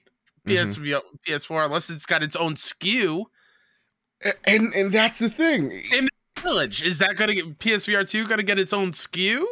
Mhm. 0.47 0.53
PSV 0.77 1.01
PS4 1.27 1.65
unless 1.65 1.89
it's 1.89 2.05
got 2.05 2.23
its 2.23 2.37
own 2.37 2.55
SKU. 2.55 3.25
And 4.47 4.73
and 4.75 4.93
that's 4.93 5.19
the 5.19 5.31
thing. 5.31 5.73
Village 6.41 6.83
is 6.83 6.99
that 6.99 7.17
going 7.17 7.29
to 7.29 7.35
get 7.35 7.59
PSVR 7.59 8.07
2 8.07 8.27
going 8.27 8.37
to 8.37 8.45
get 8.45 8.59
its 8.59 8.75
own 8.75 8.93
SKU? 8.93 9.47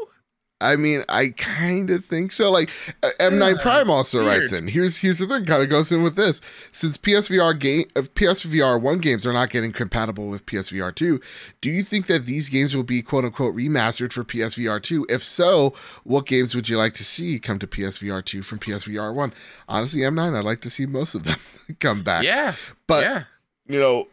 I 0.63 0.77
mean, 0.77 1.03
I 1.09 1.31
kind 1.31 1.91
of 1.91 2.05
think 2.07 2.33
so. 2.33 2.51
Like 2.51 2.71
uh, 3.03 3.09
M9 3.21 3.57
Yeah, 3.57 3.63
Prime 3.63 3.91
also 3.91 4.25
weird. 4.25 4.41
writes 4.43 4.53
in. 4.53 4.69
Here's 4.69 4.99
here's 4.99 5.19
the 5.19 5.27
thing. 5.27 5.45
Kind 5.45 5.63
of 5.63 5.69
goes 5.69 5.91
in 5.91 6.03
with 6.03 6.17
this. 6.17 6.41
Since 6.71 6.97
PSVR 6.99 7.59
game 7.59 7.87
of 7.97 8.15
PSVR 8.15 8.81
one 8.81 8.99
games 8.99 9.27
are 9.27 9.33
not 9.33 9.51
getting 9.51 9.73
compatible 9.73 10.29
with 10.29 10.47
PSVR 10.47 10.95
two, 10.95 11.21
do 11.61 11.69
you 11.71 11.83
think 11.83 12.07
that 12.07 12.27
these 12.27 12.49
games 12.49 12.75
will 12.75 12.83
be 12.85 13.03
quote 13.03 13.25
unquote 13.25 13.55
remastered 13.55 14.13
for 14.13 14.25
PSVR 14.25 14.83
two? 14.83 15.05
If 15.09 15.23
so, 15.23 15.75
what 16.05 16.27
games 16.27 16.55
would 16.55 16.69
you 16.69 16.77
like 16.79 16.95
to 16.95 17.05
see 17.05 17.39
come 17.39 17.59
to 17.59 17.67
PSVR 17.67 18.25
two 18.25 18.43
from 18.43 18.59
PSVR 18.61 19.13
one? 19.15 19.33
Honestly, 19.69 20.01
M9, 20.01 20.37
I'd 20.39 20.45
like 20.45 20.61
to 20.63 20.71
see 20.71 20.87
most 20.87 21.15
of 21.15 21.25
them 21.25 21.39
come 21.81 22.03
back. 22.03 22.23
Yeah. 22.25 22.55
but 22.87 23.05
yeah. 23.05 23.25
you 23.67 23.79
know, 23.79 24.09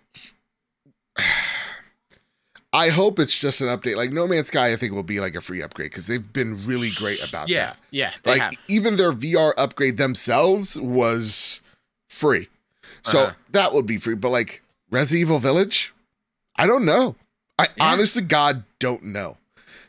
I 2.71 2.89
hope 2.89 3.17
it's 3.17 3.39
just 3.39 3.61
an 3.61 3.67
update. 3.67 3.95
Like 3.95 4.11
No 4.11 4.27
Man's 4.27 4.47
Sky, 4.47 4.71
I 4.71 4.75
think 4.75 4.93
will 4.93 5.01
be 5.03 5.19
like 5.19 5.33
a 5.35 5.41
free 5.41 5.61
upgrade 5.63 5.89
because 5.91 6.05
they've 6.07 6.31
been 6.33 6.65
really 6.67 6.89
great 6.95 7.27
about 7.27 7.49
yeah. 7.49 7.67
that. 7.67 7.77
Yeah. 7.91 8.11
They 8.23 8.31
Like 8.31 8.41
have. 8.41 8.53
even 8.67 8.95
their 8.97 9.11
VR 9.11 9.53
upgrade 9.57 9.97
themselves 9.97 10.79
was 10.79 11.61
free, 12.09 12.47
so 13.03 13.19
Uh-huh. 13.23 13.33
that 13.51 13.73
would 13.73 13.85
be 13.87 13.97
free. 13.97 14.15
But 14.15 14.29
like 14.29 14.61
Resident 14.91 15.21
Evil 15.21 15.39
Village, 15.39 15.93
I 16.57 16.67
don't 16.67 16.85
know. 16.85 17.15
I 17.57 17.67
Yeah. 17.75 17.85
honestly, 17.85 18.21
God, 18.21 18.63
don't 18.77 19.03
know. 19.03 19.37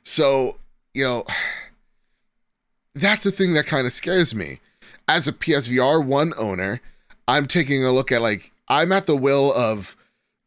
So 0.03 0.59
you 0.95 1.05
know, 1.05 1.25
that's 2.95 3.23
the 3.25 3.31
thing 3.31 3.55
that 3.55 3.67
kind 3.67 3.87
of 3.87 3.93
scares 3.93 4.35
me. 4.35 4.61
As 5.09 5.27
a 5.29 5.33
PSVR 5.33 6.05
one 6.05 6.33
owner, 6.37 6.81
I'm 7.29 7.47
taking 7.47 7.85
a 7.85 7.93
look 7.93 8.11
at 8.13 8.23
like 8.23 8.53
I'm 8.69 8.93
at 8.93 9.07
the 9.07 9.17
will 9.17 9.53
of 9.53 9.97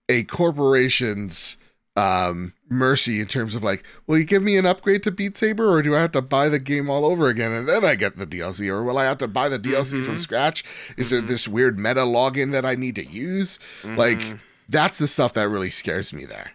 a 0.09 0.23
corporation's 0.23 1.57
um 1.95 2.53
mercy 2.69 3.19
in 3.19 3.27
terms 3.27 3.53
of 3.53 3.63
like, 3.63 3.83
will 4.07 4.17
you 4.17 4.23
give 4.25 4.41
me 4.41 4.57
an 4.57 4.65
upgrade 4.65 5.03
to 5.03 5.11
Beat 5.11 5.37
Saber 5.37 5.69
or 5.69 5.81
do 5.83 5.95
I 5.95 6.01
have 6.01 6.11
to 6.13 6.21
buy 6.23 6.49
the 6.49 6.57
game 6.59 6.89
all 6.89 7.05
over 7.05 7.27
again 7.27 7.51
and 7.51 7.67
then 7.69 7.85
I 7.85 7.93
get 7.95 8.17
the 8.17 8.25
DLC 8.25 8.67
or 8.67 8.81
will 8.83 8.97
I 8.97 9.03
have 9.05 9.19
to 9.19 9.27
buy 9.27 9.47
the 9.47 9.59
DLC 9.59 10.03
from 10.03 10.15
Mhm. 10.15 10.19
scratch? 10.19 10.63
Is 10.97 11.11
there 11.11 11.21
Mhm. 11.21 11.27
this 11.27 11.47
weird 11.47 11.77
meta 11.77 11.99
login 12.01 12.51
that 12.51 12.65
I 12.65 12.73
need 12.73 12.95
to 12.95 13.05
use? 13.05 13.59
Like 13.83 14.17
Mhm. 14.19 14.39
that's 14.67 14.97
the 14.97 15.07
stuff 15.07 15.33
that 15.33 15.47
really 15.49 15.69
scares 15.69 16.11
me 16.11 16.25
there. 16.25 16.53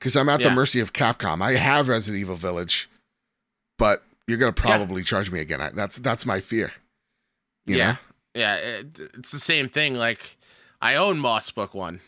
Cuz 0.00 0.16
I'm 0.16 0.28
at 0.28 0.42
the 0.42 0.50
mercy 0.50 0.80
of 0.80 0.92
Capcom. 0.92 1.40
I 1.40 1.54
have 1.54 1.88
Resident 1.88 2.20
Evil 2.20 2.34
Village, 2.34 2.88
but 3.78 4.02
you're 4.26 4.38
going 4.38 4.52
to 4.52 4.60
probably 4.60 5.02
charge 5.04 5.30
me 5.30 5.38
again. 5.40 5.60
I, 5.60 5.70
that's 5.70 5.96
that's 5.98 6.24
my 6.26 6.40
fear. 6.40 6.72
You 7.66 7.76
yeah. 7.76 7.90
know? 7.92 7.98
Yeah. 8.34 8.54
It, 8.56 9.00
it's 9.18 9.30
the 9.30 9.38
same 9.38 9.68
thing. 9.68 9.94
Like, 9.94 10.36
I 10.80 10.94
own 10.96 11.18
Moss 11.18 11.50
Book 11.50 11.74
1. 11.74 12.00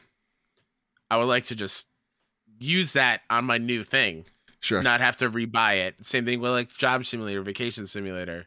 I 1.10 1.16
would 1.18 1.26
like 1.26 1.44
to 1.46 1.54
just 1.54 1.86
use 2.62 2.92
that 2.94 3.22
on 3.30 3.44
my 3.44 3.58
new 3.58 3.82
thing. 3.84 4.26
Sure. 4.60 4.80
not 4.80 5.00
have 5.00 5.16
to 5.16 5.28
rebuy 5.28 5.88
it. 5.88 6.06
Same 6.06 6.24
thing 6.24 6.40
with 6.40 6.52
like 6.52 6.68
Job 6.68 7.04
Simulator, 7.04 7.42
Vacation 7.42 7.86
Simulator. 7.86 8.46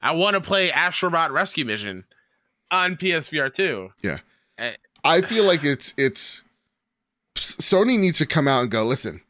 I 0.00 0.12
want 0.12 0.34
to 0.34 0.40
play 0.40 0.70
Astrobot 0.70 1.30
Rescue 1.30 1.66
Mission 1.66 2.04
on 2.70 2.96
PSVR 2.96 3.52
too. 3.52 3.92
2. 4.02 4.16
Eh. 4.58 4.72
I 5.04 5.20
feel 5.20 5.44
like 5.44 5.62
it's 5.62 5.92
it's 5.98 6.42
Sony 7.36 7.98
needs 7.98 8.18
to 8.18 8.26
come 8.26 8.48
out 8.48 8.62
and 8.62 8.70
go, 8.70 8.84
listen, 8.84 9.20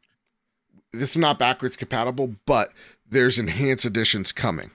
this 0.92 1.10
is 1.10 1.18
not 1.18 1.38
backwards 1.38 1.76
compatible, 1.76 2.34
but 2.46 2.70
there's 3.08 3.38
enhanced 3.38 3.84
editions 3.84 4.32
coming. 4.32 4.70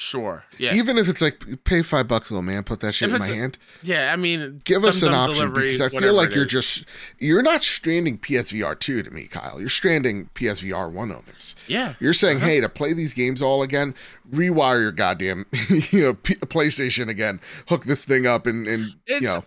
Sure. 0.00 0.44
Yeah. 0.58 0.74
Even 0.74 0.96
if 0.96 1.08
it's 1.08 1.20
like 1.20 1.42
pay 1.64 1.82
five 1.82 2.06
bucks, 2.06 2.30
little 2.30 2.40
man, 2.42 2.62
put 2.62 2.78
that 2.80 2.92
shit 2.94 3.08
If 3.08 3.16
in 3.16 3.18
my 3.20 3.26
a- 3.26 3.34
hand. 3.34 3.58
yeah. 3.82 4.12
I 4.12 4.16
mean, 4.16 4.62
Give 4.64 4.84
us 4.84 5.02
an 5.02 5.12
option 5.12 5.46
delivery, 5.48 5.72
because 5.72 5.80
I 5.80 5.88
feel 5.88 6.14
like 6.14 6.32
you're 6.32 6.44
is. 6.46 6.52
just 6.52 6.84
you're 7.18 7.42
not 7.42 7.64
stranding 7.64 8.16
PSVR 8.16 8.78
two 8.78 9.02
to 9.02 9.10
me, 9.10 9.24
Kyle. 9.24 9.58
You're 9.58 9.68
stranding 9.68 10.30
PSVR 10.34 10.88
one 10.92 11.10
owners. 11.10 11.56
Yeah. 11.66 11.94
You're 11.98 12.12
saying, 12.12 12.36
Uh-huh. 12.36 12.46
hey, 12.46 12.60
to 12.60 12.68
play 12.68 12.92
these 12.92 13.12
games 13.12 13.42
all 13.42 13.60
again, 13.64 13.92
rewire 14.30 14.80
your 14.82 14.92
goddamn 14.92 15.46
you 15.90 16.00
know 16.00 16.14
P- 16.14 16.36
PlayStation 16.36 17.08
again, 17.08 17.40
hook 17.66 17.84
this 17.86 18.04
thing 18.04 18.24
up, 18.24 18.46
and 18.46 18.68
and 18.68 18.94
It's 19.04 19.20
you 19.20 19.26
know 19.26 19.44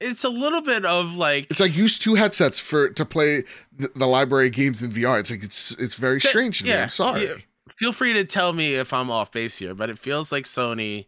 it's 0.00 0.24
a 0.24 0.28
little 0.28 0.60
bit 0.60 0.84
of 0.84 1.14
like 1.14 1.46
It's 1.48 1.60
like 1.60 1.74
use 1.74 1.98
two 1.98 2.16
headsets 2.16 2.58
for 2.58 2.90
to 2.90 3.04
play 3.06 3.44
the, 3.74 3.88
the 3.96 4.06
library 4.06 4.50
games 4.50 4.82
in 4.82 4.90
VR. 4.92 5.18
It's 5.20 5.30
like 5.30 5.42
it's 5.44 5.70
it's 5.78 5.94
very 5.94 6.18
That- 6.18 6.28
strange 6.28 6.58
to 6.58 6.64
me. 6.64 6.70
yeah, 6.70 6.82
I'm 6.82 6.88
sorry. 6.90 7.24
yeah. 7.26 7.34
Feel 7.76 7.92
free 7.92 8.12
to 8.14 8.24
tell 8.24 8.52
me 8.52 8.74
if 8.74 8.92
I'm 8.92 9.10
off 9.10 9.32
base 9.32 9.56
here, 9.56 9.74
but 9.74 9.90
it 9.90 9.98
feels 9.98 10.32
like 10.32 10.44
Sony 10.44 11.06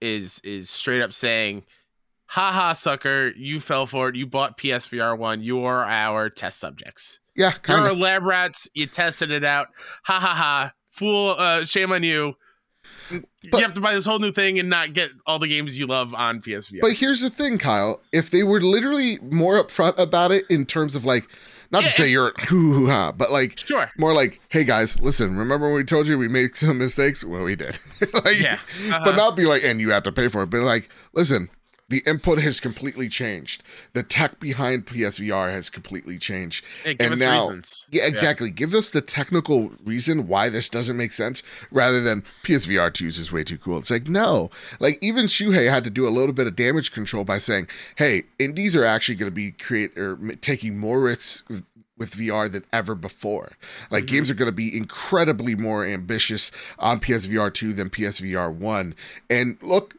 is 0.00 0.40
is 0.44 0.70
straight 0.70 1.02
up 1.02 1.12
saying, 1.12 1.64
"Ha 2.26 2.52
ha, 2.52 2.72
sucker! 2.72 3.32
You 3.36 3.60
fell 3.60 3.86
for 3.86 4.08
it. 4.08 4.16
You 4.16 4.26
bought 4.26 4.58
PSVR 4.58 5.16
one. 5.16 5.42
You 5.42 5.64
are 5.64 5.84
our 5.84 6.30
test 6.30 6.58
subjects. 6.58 7.20
Yeah, 7.36 7.52
kind 7.52 7.80
You're 7.80 7.88
our 7.90 7.94
lab 7.94 8.24
rats. 8.24 8.68
You 8.74 8.86
tested 8.86 9.30
it 9.30 9.44
out. 9.44 9.68
Ha 10.04 10.18
ha 10.18 10.34
ha! 10.34 10.72
Fool! 10.88 11.34
Uh, 11.38 11.64
shame 11.64 11.92
on 11.92 12.02
you. 12.02 12.34
But- 13.10 13.24
you 13.42 13.58
have 13.60 13.74
to 13.74 13.80
buy 13.80 13.94
this 13.94 14.06
whole 14.06 14.18
new 14.18 14.32
thing 14.32 14.58
and 14.58 14.68
not 14.68 14.92
get 14.92 15.10
all 15.26 15.38
the 15.38 15.48
games 15.48 15.76
you 15.76 15.86
love 15.86 16.14
on 16.14 16.40
PSVR. 16.40 16.80
But 16.80 16.92
here's 16.92 17.20
the 17.20 17.30
thing, 17.30 17.58
Kyle. 17.58 18.00
If 18.12 18.30
they 18.30 18.42
were 18.42 18.60
literally 18.60 19.18
more 19.18 19.62
upfront 19.62 19.98
about 19.98 20.32
it 20.32 20.44
in 20.50 20.66
terms 20.66 20.94
of 20.94 21.04
like, 21.04 21.26
not 21.72 21.82
Yeah, 21.82 21.88
to 21.88 21.94
say 21.94 22.08
you're 22.08 22.32
hoo 22.48 22.86
ha, 22.88 23.12
but 23.12 23.30
like 23.30 23.58
sure. 23.58 23.90
more 23.98 24.12
like, 24.14 24.40
hey 24.48 24.64
guys, 24.64 24.98
listen, 25.00 25.36
remember 25.36 25.66
when 25.68 25.76
we 25.76 25.84
told 25.84 26.06
you 26.06 26.18
we 26.18 26.28
made 26.28 26.56
some 26.56 26.78
mistakes? 26.78 27.22
Well, 27.24 27.42
we 27.44 27.54
did. 27.56 27.78
like, 28.24 28.40
Yeah. 28.40 28.54
Uh-huh. 28.88 29.00
But 29.04 29.16
not 29.16 29.36
be 29.36 29.44
like, 29.46 29.62
and 29.64 29.80
you 29.80 29.90
have 29.90 30.02
to 30.04 30.12
pay 30.12 30.28
for 30.28 30.42
it. 30.42 30.50
But 30.50 30.60
like, 30.62 30.90
listen, 31.12 31.48
the 31.90 32.02
input 32.06 32.38
has 32.40 32.60
completely 32.60 33.08
changed. 33.08 33.62
The 33.92 34.02
tech 34.02 34.40
behind 34.40 34.86
PSVR 34.86 35.52
has 35.52 35.68
completely 35.68 36.16
changed. 36.18 36.64
Hey, 36.84 36.96
and 36.98 37.12
us 37.12 37.18
now- 37.18 37.40
reasons. 37.48 37.86
Yeah, 37.90 38.06
exactly. 38.06 38.50
Give 38.50 38.72
us 38.74 38.90
the 38.90 39.00
technical 39.02 39.72
reason 39.84 40.26
why 40.26 40.48
this 40.48 40.68
doesn't 40.68 40.96
make 40.96 41.12
sense 41.12 41.42
rather 41.70 42.00
than 42.00 42.24
PSVR 42.44 42.90
2 42.94 43.06
is 43.08 43.30
way 43.30 43.44
too 43.44 43.58
cool. 43.58 43.78
It's 43.78 43.90
like, 43.90 44.08
no. 44.08 44.50
Like, 44.78 44.98
even 45.02 45.26
Shuhei 45.26 45.68
had 45.68 45.84
to 45.84 45.90
do 45.90 46.08
a 46.08 46.10
little 46.10 46.32
bit 46.32 46.46
of 46.46 46.56
damage 46.56 46.92
control 46.92 47.24
by 47.24 47.38
saying, 47.38 47.68
hey, 47.96 48.22
indies 48.38 48.74
are 48.74 48.84
actually 48.84 49.16
going 49.16 49.30
to 49.30 49.34
be 49.34 49.50
create 49.50 49.98
or 49.98 50.16
taking 50.40 50.78
more 50.78 51.00
risks 51.02 51.42
with 51.98 52.14
VR 52.14 52.50
than 52.50 52.64
ever 52.72 52.94
before. 52.94 53.52
Like 53.90 54.04
Mhm. 54.04 54.08
games 54.08 54.30
are 54.30 54.34
going 54.34 54.48
to 54.48 54.52
be 54.52 54.74
incredibly 54.74 55.54
more 55.54 55.84
ambitious 55.84 56.50
on 56.78 56.98
PSVR 57.00 57.50
2 57.52 57.74
than 57.74 57.90
PSVR 57.90 58.50
1. 58.50 58.94
And 59.28 59.58
look, 59.60 59.96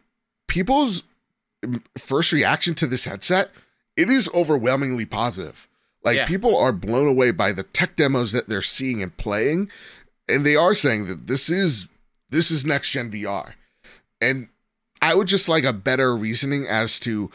people's 0.48 1.04
first 1.98 2.32
reaction 2.32 2.76
to 2.76 2.88
this 2.88 3.06
headset, 3.06 3.52
it 3.98 4.10
is 4.10 4.30
overwhelmingly 4.34 5.06
positive. 5.06 5.68
Like 6.04 6.18
Yeah. 6.18 6.26
people 6.26 6.58
are 6.58 6.72
blown 6.74 7.08
away 7.08 7.32
by 7.32 7.52
the 7.52 7.64
tech 7.64 7.96
demos 7.96 8.32
that 8.32 8.48
they're 8.48 8.62
seeing 8.62 9.04
and 9.04 9.16
playing, 9.18 9.70
and 10.28 10.46
they 10.46 10.56
are 10.56 10.74
saying 10.74 11.08
that 11.08 11.28
this 11.28 11.50
is 11.50 11.88
this 12.30 12.50
is 12.50 12.66
next 12.66 12.90
gen 12.92 13.12
VR. 13.12 13.54
And 14.22 14.48
I 15.02 15.16
would 15.16 15.28
just 15.28 15.50
like 15.50 15.64
a 15.66 15.74
better 15.74 16.16
reasoning 16.16 16.66
as 16.68 17.00
to 17.02 17.30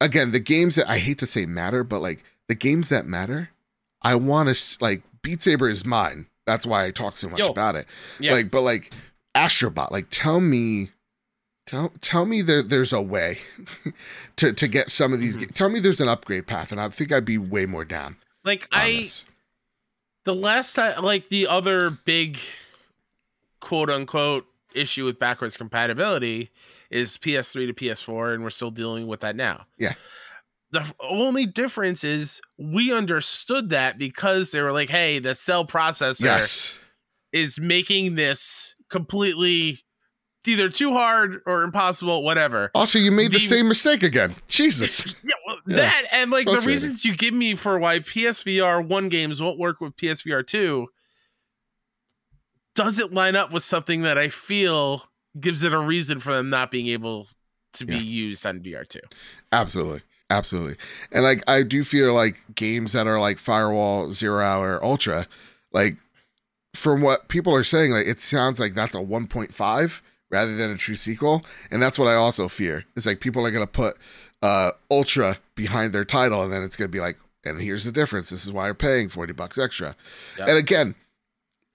again, 0.00 0.30
the 0.32 0.38
games 0.40 0.74
that 0.74 0.88
I 0.88 0.98
hate 0.98 1.18
to 1.20 1.26
say 1.26 1.46
matter, 1.46 1.82
but 1.82 2.02
like 2.02 2.22
the 2.48 2.54
games 2.54 2.88
that 2.90 3.06
matter, 3.06 3.50
I 4.02 4.14
want 4.16 4.54
to 4.54 4.76
like 4.80 5.02
Beat 5.22 5.42
Saber 5.42 5.68
is 5.68 5.84
mine. 5.84 6.26
That's 6.46 6.66
why 6.66 6.84
I 6.84 6.90
talk 6.92 7.16
so 7.16 7.28
much 7.28 7.40
Yo. 7.40 7.48
about 7.48 7.74
it. 7.74 7.86
Yeah. 8.20 8.32
Like, 8.32 8.50
but 8.52 8.60
like 8.62 8.92
Astrobot, 9.34 9.90
like 9.90 10.06
tell 10.10 10.38
me, 10.40 10.90
tell 11.66 11.92
tell 12.00 12.24
me 12.26 12.42
there 12.42 12.62
there's 12.62 12.92
a 12.92 13.02
way 13.02 13.38
to 14.36 14.52
to 14.52 14.68
get 14.68 14.90
some 14.90 15.12
of 15.12 15.20
these. 15.20 15.36
Mhm. 15.36 15.40
ga- 15.40 15.46
Tell 15.54 15.68
me 15.68 15.80
there's 15.80 16.00
an 16.00 16.08
upgrade 16.08 16.46
path, 16.46 16.72
and 16.72 16.80
I 16.80 16.88
think 16.88 17.12
I'd 17.12 17.24
be 17.24 17.38
way 17.38 17.66
more 17.66 17.84
down. 17.84 18.16
Like 18.44 18.68
I 18.72 18.92
this. 19.02 19.24
the 20.24 20.34
last 20.34 20.74
time 20.74 21.02
like 21.04 21.28
the 21.28 21.46
other 21.48 21.90
big 21.90 22.38
quote 23.60 23.90
unquote 23.90 24.46
issue 24.74 25.04
with 25.04 25.18
backwards 25.18 25.56
compatibility 25.56 26.50
is 26.90 27.16
PS3 27.16 27.66
to 27.66 27.72
PS4 27.72 28.34
and 28.34 28.42
we're 28.42 28.50
still 28.50 28.70
dealing 28.70 29.06
with 29.06 29.20
that 29.20 29.34
now. 29.34 29.66
Yeah. 29.78 29.94
The 30.72 30.92
only 31.00 31.46
difference 31.46 32.04
is 32.04 32.40
we 32.58 32.92
understood 32.92 33.70
that 33.70 33.98
because 33.98 34.50
they 34.50 34.60
were 34.60 34.72
like, 34.72 34.90
"Hey, 34.90 35.18
the 35.18 35.34
cell 35.34 35.64
processor 35.66 36.22
yes, 36.24 36.78
is 37.32 37.58
making 37.58 38.16
this 38.16 38.74
completely 38.90 39.80
either 40.48 40.68
too 40.68 40.92
hard 40.92 41.40
or 41.46 41.62
impossible, 41.62 42.22
whatever." 42.22 42.70
Also, 42.74 42.98
you 42.98 43.10
made 43.12 43.28
the, 43.32 43.38
The- 43.38 43.46
same 43.46 43.68
mistake 43.68 44.02
again. 44.02 44.34
Jesus. 44.48 45.14
Yeah, 45.24 45.34
well, 45.46 45.58
Yeah, 45.66 45.76
that 45.76 46.04
and 46.12 46.30
like 46.30 46.46
the 46.46 46.60
reasons 46.60 47.04
you 47.04 47.14
give 47.14 47.34
me 47.34 47.54
for 47.54 47.78
why 47.78 47.98
PSVR 48.00 48.86
one 48.86 49.08
games 49.08 49.40
won't 49.42 49.58
work 49.58 49.80
with 49.80 49.96
PSVR 49.96 50.46
two 50.46 50.88
doesn't 52.74 53.12
line 53.12 53.36
up 53.36 53.52
with 53.52 53.62
something 53.64 54.02
that 54.02 54.18
I 54.18 54.28
feel 54.28 55.04
gives 55.40 55.62
it 55.62 55.72
a 55.72 55.78
reason 55.78 56.18
for 56.18 56.34
them 56.34 56.50
not 56.50 56.70
being 56.70 56.88
able 56.88 57.28
to 57.74 57.84
be 57.86 57.94
Yeah. 57.94 58.00
used 58.00 58.46
on 58.46 58.60
VR 58.60 58.86
two. 58.88 59.00
Absolutely. 59.52 60.02
Absolutely. 60.30 60.76
And 61.12 61.22
like 61.22 61.42
I 61.48 61.62
do 61.62 61.84
feel 61.84 62.12
like 62.12 62.36
games 62.54 62.92
that 62.92 63.06
are 63.06 63.20
like 63.20 63.38
Firewall, 63.38 64.12
Zero 64.12 64.44
Hour, 64.44 64.82
Ultra, 64.84 65.26
like 65.72 65.96
from 66.74 67.00
what 67.00 67.28
people 67.28 67.54
are 67.54 67.64
saying, 67.64 67.92
like 67.92 68.06
it 68.06 68.18
sounds 68.18 68.58
like 68.58 68.74
that's 68.74 68.94
a 68.94 68.98
1.5 68.98 70.00
rather 70.30 70.56
than 70.56 70.70
a 70.70 70.76
true 70.76 70.96
sequel. 70.96 71.44
And 71.70 71.82
that's 71.82 71.98
what 71.98 72.08
I 72.08 72.14
also 72.14 72.48
fear. 72.48 72.84
It's 72.96 73.06
like 73.06 73.20
people 73.20 73.44
are 73.46 73.50
gonna 73.50 73.66
put 73.66 73.96
uh 74.42 74.72
Ultra 74.90 75.38
behind 75.54 75.92
their 75.92 76.04
title 76.04 76.42
and 76.42 76.52
then 76.52 76.62
it's 76.62 76.76
gonna 76.76 76.88
be 76.88 77.00
like, 77.00 77.18
and 77.44 77.60
here's 77.60 77.84
the 77.84 77.92
difference. 77.92 78.30
This 78.30 78.44
is 78.44 78.52
why 78.52 78.66
you're 78.66 78.74
paying 78.74 79.08
40 79.08 79.32
bucks 79.32 79.56
extra. 79.58 79.94
Yep. 80.38 80.48
And 80.48 80.58
again, 80.58 80.94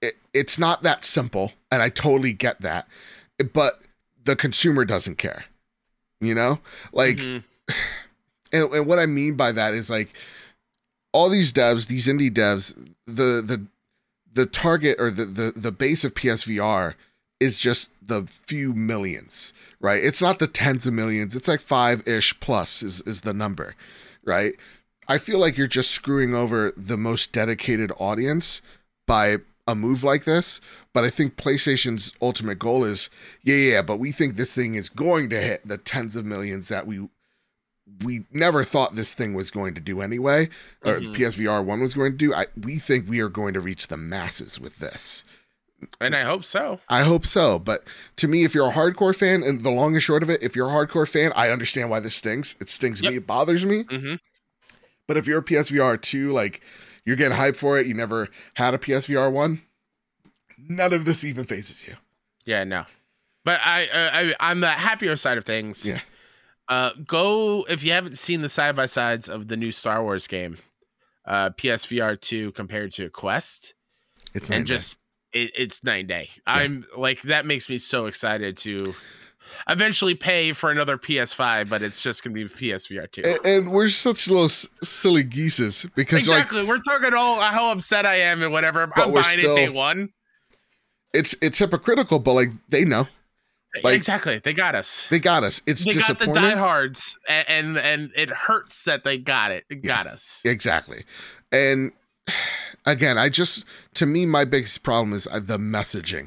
it, 0.01 0.15
it's 0.33 0.59
not 0.59 0.83
that 0.83 1.05
simple, 1.05 1.53
and 1.71 1.81
I 1.81 1.89
totally 1.89 2.33
get 2.33 2.59
that. 2.61 2.87
But 3.53 3.79
the 4.23 4.35
consumer 4.35 4.83
doesn't 4.85 5.17
care. 5.17 5.45
You 6.19 6.35
know? 6.35 6.59
Like 6.91 7.17
Mhm. 7.17 7.43
and, 8.53 8.71
and 8.73 8.85
what 8.85 8.99
I 8.99 9.05
mean 9.05 9.35
by 9.35 9.51
that 9.53 9.73
is 9.73 9.89
like 9.89 10.09
all 11.13 11.29
these 11.29 11.51
devs, 11.53 11.87
these 11.87 12.07
indie 12.07 12.31
devs, 12.31 12.73
the 13.05 13.41
the 13.41 13.65
the 14.33 14.45
target 14.45 14.97
or 14.99 15.09
the 15.09 15.25
the 15.25 15.51
the 15.55 15.71
base 15.71 16.03
of 16.03 16.13
PSVR 16.13 16.93
is 17.41 17.57
just 17.57 17.89
the 18.01 18.23
few 18.27 18.73
millions, 18.73 19.51
right? 19.81 20.01
It's 20.03 20.21
not 20.21 20.39
the 20.39 20.47
tens 20.47 20.85
of 20.85 20.93
millions. 20.93 21.35
It's 21.35 21.47
like 21.47 21.59
five 21.59 22.07
ish 22.07 22.39
plus 22.39 22.81
is 22.83 23.01
is 23.01 23.21
the 23.21 23.33
number, 23.33 23.75
right? 24.23 24.53
I 25.07 25.17
feel 25.17 25.39
like 25.39 25.57
you're 25.57 25.67
just 25.67 25.91
screwing 25.91 26.33
over 26.35 26.71
the 26.77 26.97
most 26.97 27.33
dedicated 27.33 27.91
audience 27.97 28.61
by 29.07 29.37
a 29.67 29.75
move 29.75 30.03
like 30.03 30.23
this. 30.23 30.61
But 30.93 31.03
I 31.03 31.09
think 31.09 31.35
PlayStation's 31.35 32.13
ultimate 32.21 32.59
goal 32.59 32.83
is, 32.83 33.09
yeah, 33.43 33.55
yeah, 33.55 33.81
but 33.81 33.97
we 33.97 34.11
think 34.11 34.35
this 34.35 34.53
thing 34.53 34.75
is 34.75 34.89
going 34.89 35.29
to 35.29 35.39
hit 35.41 35.67
the 35.67 35.77
tens 35.77 36.15
of 36.15 36.25
millions 36.25 36.67
that 36.69 36.85
we 36.87 37.09
we 38.03 38.25
never 38.31 38.63
thought 38.63 38.95
this 38.95 39.13
thing 39.13 39.33
was 39.33 39.51
going 39.51 39.73
to 39.75 39.81
do 39.81 40.01
anyway, 40.01 40.49
or 40.85 40.95
Mhm. 40.99 41.13
PSVR 41.15 41.61
one 41.63 41.81
was 41.81 41.93
going 41.93 42.11
to 42.13 42.17
do. 42.17 42.33
I, 42.33 42.45
we 42.55 42.77
think 42.77 43.09
we 43.09 43.19
are 43.19 43.29
going 43.29 43.53
to 43.53 43.59
reach 43.59 43.87
the 43.87 43.97
masses 43.97 44.59
with 44.59 44.77
this. 44.77 45.23
And 45.99 46.15
I 46.15 46.23
hope 46.23 46.43
so. 46.45 46.79
I 46.89 47.01
hope 47.03 47.25
so. 47.25 47.59
But 47.59 47.83
to 48.17 48.27
me, 48.27 48.43
if 48.43 48.53
you're 48.55 48.69
a 48.69 48.73
hardcore 48.73 49.15
fan, 49.15 49.43
and 49.43 49.61
the 49.61 49.71
long 49.71 49.93
and 49.93 50.01
short 50.01 50.23
of 50.23 50.29
it, 50.29 50.41
if 50.43 50.55
you're 50.55 50.67
a 50.67 50.71
hardcore 50.71 51.07
fan, 51.09 51.31
I 51.35 51.49
understand 51.49 51.89
why 51.89 51.99
this 51.99 52.15
stings. 52.15 52.55
It 52.59 52.69
stings 52.69 53.01
Yep. 53.01 53.11
me. 53.11 53.17
It 53.17 53.27
bothers 53.27 53.65
me. 53.65 53.83
hmm 53.89 54.15
But 55.07 55.17
if 55.17 55.27
you're 55.27 55.39
a 55.39 55.43
PSVR 55.43 56.01
two, 56.01 56.31
like 56.31 56.61
you're 57.05 57.15
getting 57.15 57.37
hyped 57.37 57.55
for 57.57 57.79
it, 57.79 57.87
you 57.87 57.93
never 57.93 58.29
had 58.55 58.73
a 58.73 58.77
PSVR 58.77 59.31
one, 59.31 59.61
none 60.57 60.93
of 60.93 61.05
this 61.05 61.23
even 61.23 61.43
phases 61.45 61.87
you. 61.87 61.95
Yeah, 62.45 62.63
no. 62.63 62.85
But 63.43 63.59
I, 63.63 63.87
uh, 63.87 64.09
I 64.13 64.35
I'm 64.51 64.59
the 64.59 64.69
happier 64.69 65.15
side 65.15 65.37
of 65.37 65.45
things. 65.45 65.87
Yeah. 65.87 66.01
Uh, 66.67 66.91
go 67.05 67.65
if 67.67 67.83
you 67.83 67.91
haven't 67.91 68.17
seen 68.17 68.41
the 68.41 68.49
side 68.49 68.75
by 68.75 68.85
sides 68.85 69.27
of 69.27 69.47
the 69.47 69.57
new 69.57 69.71
Star 69.71 70.03
Wars 70.03 70.27
game, 70.27 70.57
uh, 71.25 71.49
PSVR 71.49 72.19
two 72.21 72.51
compared 72.53 72.91
to 72.93 73.09
Quest, 73.09 73.73
It's 74.35 74.49
and 74.51 74.65
just 74.67 74.97
it, 75.33 75.51
it's 75.55 75.83
night 75.83 75.99
and 76.01 76.07
day. 76.09 76.29
I'm 76.47 76.85
like 76.97 77.21
that 77.23 77.45
makes 77.45 77.69
me 77.69 77.77
so 77.77 78.05
excited 78.05 78.57
to 78.59 78.93
eventually 79.67 80.15
pay 80.15 80.53
for 80.53 80.71
another 80.71 80.97
PS5, 80.97 81.67
but 81.69 81.81
it's 81.81 82.01
just 82.01 82.23
gonna 82.23 82.33
be 82.33 82.45
PSVR 82.45 83.11
two. 83.11 83.21
and, 83.25 83.39
and 83.45 83.71
we're 83.71 83.89
such 83.89 84.27
little 84.29 84.45
s- 84.45 84.67
silly 84.83 85.23
geeses 85.23 85.85
because 85.95 86.27
like 86.27 86.43
Exactly. 86.43 86.63
We're 86.63 86.79
talking 86.79 87.13
all 87.13 87.39
how 87.41 87.71
upset 87.71 88.05
I 88.05 88.15
am 88.15 88.41
and 88.43 88.51
whatever. 88.51 88.87
But 88.87 89.07
I'm 89.07 89.11
we're 89.11 89.21
buying 89.21 89.39
still- 89.39 89.53
it 89.53 89.65
day 89.65 89.69
one. 89.69 90.09
it's 91.13 91.35
it's 91.41 91.59
hypocritical, 91.59 92.19
but 92.19 92.33
like 92.33 92.49
they 92.69 92.85
know 92.85 93.07
like- 93.83 93.95
exactly. 93.95 94.37
They 94.39 94.53
got 94.53 94.75
us. 94.75 95.07
they 95.09 95.19
got 95.19 95.43
us. 95.43 95.61
It's 95.65 95.85
they 95.85 95.93
got 95.93 96.19
the 96.19 96.27
diehards, 96.27 97.17
and, 97.27 97.47
and 97.47 97.77
and 97.77 98.11
it 98.15 98.29
hurts 98.29 98.83
that 98.85 99.03
they 99.03 99.17
got 99.17 99.51
it. 99.51 99.65
It 99.69 99.83
got 99.83 100.07
us. 100.07 100.41
Exactly. 100.45 101.03
And 101.53 101.91
again, 102.85 103.17
I 103.17 103.29
just 103.29 103.65
to 103.95 104.05
me 104.05 104.25
my 104.25 104.45
biggest 104.45 104.83
problem 104.83 105.13
is 105.13 105.27
uh, 105.27 105.39
the 105.41 105.57
messaging. 105.57 106.25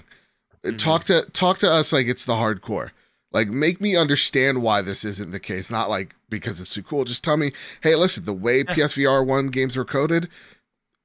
Uh, 0.64 0.69
Mhm. 0.71 0.79
Talk 0.79 1.05
to 1.05 1.23
talk 1.33 1.59
to 1.59 1.71
us 1.71 1.93
like 1.93 2.07
it's 2.07 2.25
the 2.25 2.35
hardcore. 2.35 2.90
Like 3.33 3.49
make 3.49 3.81
me 3.81 3.97
understand 3.97 4.62
why 4.62 4.81
this 4.81 5.05
isn't 5.05 5.31
the 5.33 5.40
case, 5.40 5.71
not 5.71 5.90
like 5.90 6.14
because 6.31 6.61
it's 6.61 6.73
too 6.73 6.83
cool. 6.83 7.05
Just 7.05 7.23
tell 7.25 7.37
me, 7.37 7.53
"Hey, 7.83 7.95
listen, 7.97 8.25
the 8.25 8.33
way 8.33 8.64
PSVR 8.64 9.23
1 9.25 9.49
games 9.49 9.77
were 9.77 9.85
coded, 9.85 10.29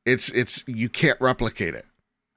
it's 0.05 0.29
it's 0.29 0.63
you 0.67 0.89
can't 0.89 1.19
replicate 1.19 1.73
it." 1.73 1.85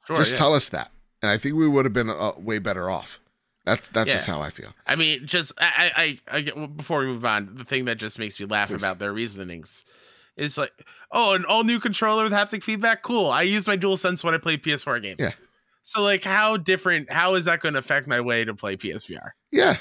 Sure, 0.06 0.16
just 0.16 0.32
yeah. 0.32 0.38
tell 0.38 0.54
us 0.54 0.68
that. 0.70 0.90
And 1.20 1.30
I 1.30 1.38
think 1.38 1.54
we 1.54 1.68
would 1.68 1.84
have 1.84 1.92
been 1.92 2.10
uh, 2.10 2.32
way 2.38 2.58
better 2.58 2.90
off. 2.90 3.20
That's 3.64 3.88
that's 3.90 4.08
Yeah. 4.08 4.14
just 4.14 4.26
how 4.26 4.40
I 4.40 4.50
feel. 4.50 4.74
I 4.86 4.96
mean, 4.96 5.24
just 5.26 5.52
I, 5.58 6.18
I, 6.28 6.38
I, 6.38 6.66
before 6.66 7.00
we 7.00 7.06
move 7.06 7.24
on, 7.24 7.50
the 7.54 7.64
thing 7.64 7.84
that 7.84 7.98
just 7.98 8.18
makes 8.18 8.40
me 8.40 8.46
laugh 8.46 8.68
Please. 8.68 8.78
about 8.82 8.98
their 8.98 9.12
reasonings 9.12 9.84
is 10.36 10.56
like, 10.58 10.72
oh, 11.10 11.34
an 11.34 11.44
all 11.44 11.64
new 11.64 11.78
controller 11.80 12.24
with 12.24 12.32
haptic 12.32 12.62
feedback, 12.62 13.02
cool. 13.02 13.30
I 13.30 13.42
use 13.42 13.66
my 13.66 13.76
Dual 13.76 13.96
Sense 13.96 14.22
when 14.24 14.34
I 14.34 14.38
play 14.38 14.56
PS4 14.56 15.02
games. 15.02 15.16
Yeah. 15.18 15.32
So 15.82 16.00
like, 16.02 16.24
how 16.24 16.56
different? 16.56 17.10
How 17.12 17.34
is 17.34 17.44
that 17.46 17.60
going 17.60 17.72
to 17.74 17.80
affect 17.80 18.06
my 18.06 18.20
way 18.20 18.44
to 18.44 18.54
play 18.54 18.76
PSVR? 18.76 19.30
Yeah. 19.50 19.76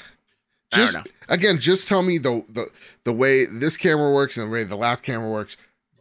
I 0.74 0.76
don't 0.76 0.84
Just 0.86 0.96
know. 0.96 1.04
again, 1.28 1.58
just 1.58 1.86
tell 1.86 2.02
me 2.02 2.18
the 2.18 2.44
the 2.48 2.66
the 3.04 3.12
way 3.12 3.44
this 3.44 3.76
camera 3.76 4.10
works 4.12 4.36
and 4.36 4.46
the 4.46 4.50
way 4.52 4.64
the 4.64 4.76
last 4.76 5.02
camera 5.02 5.30
works. 5.30 5.56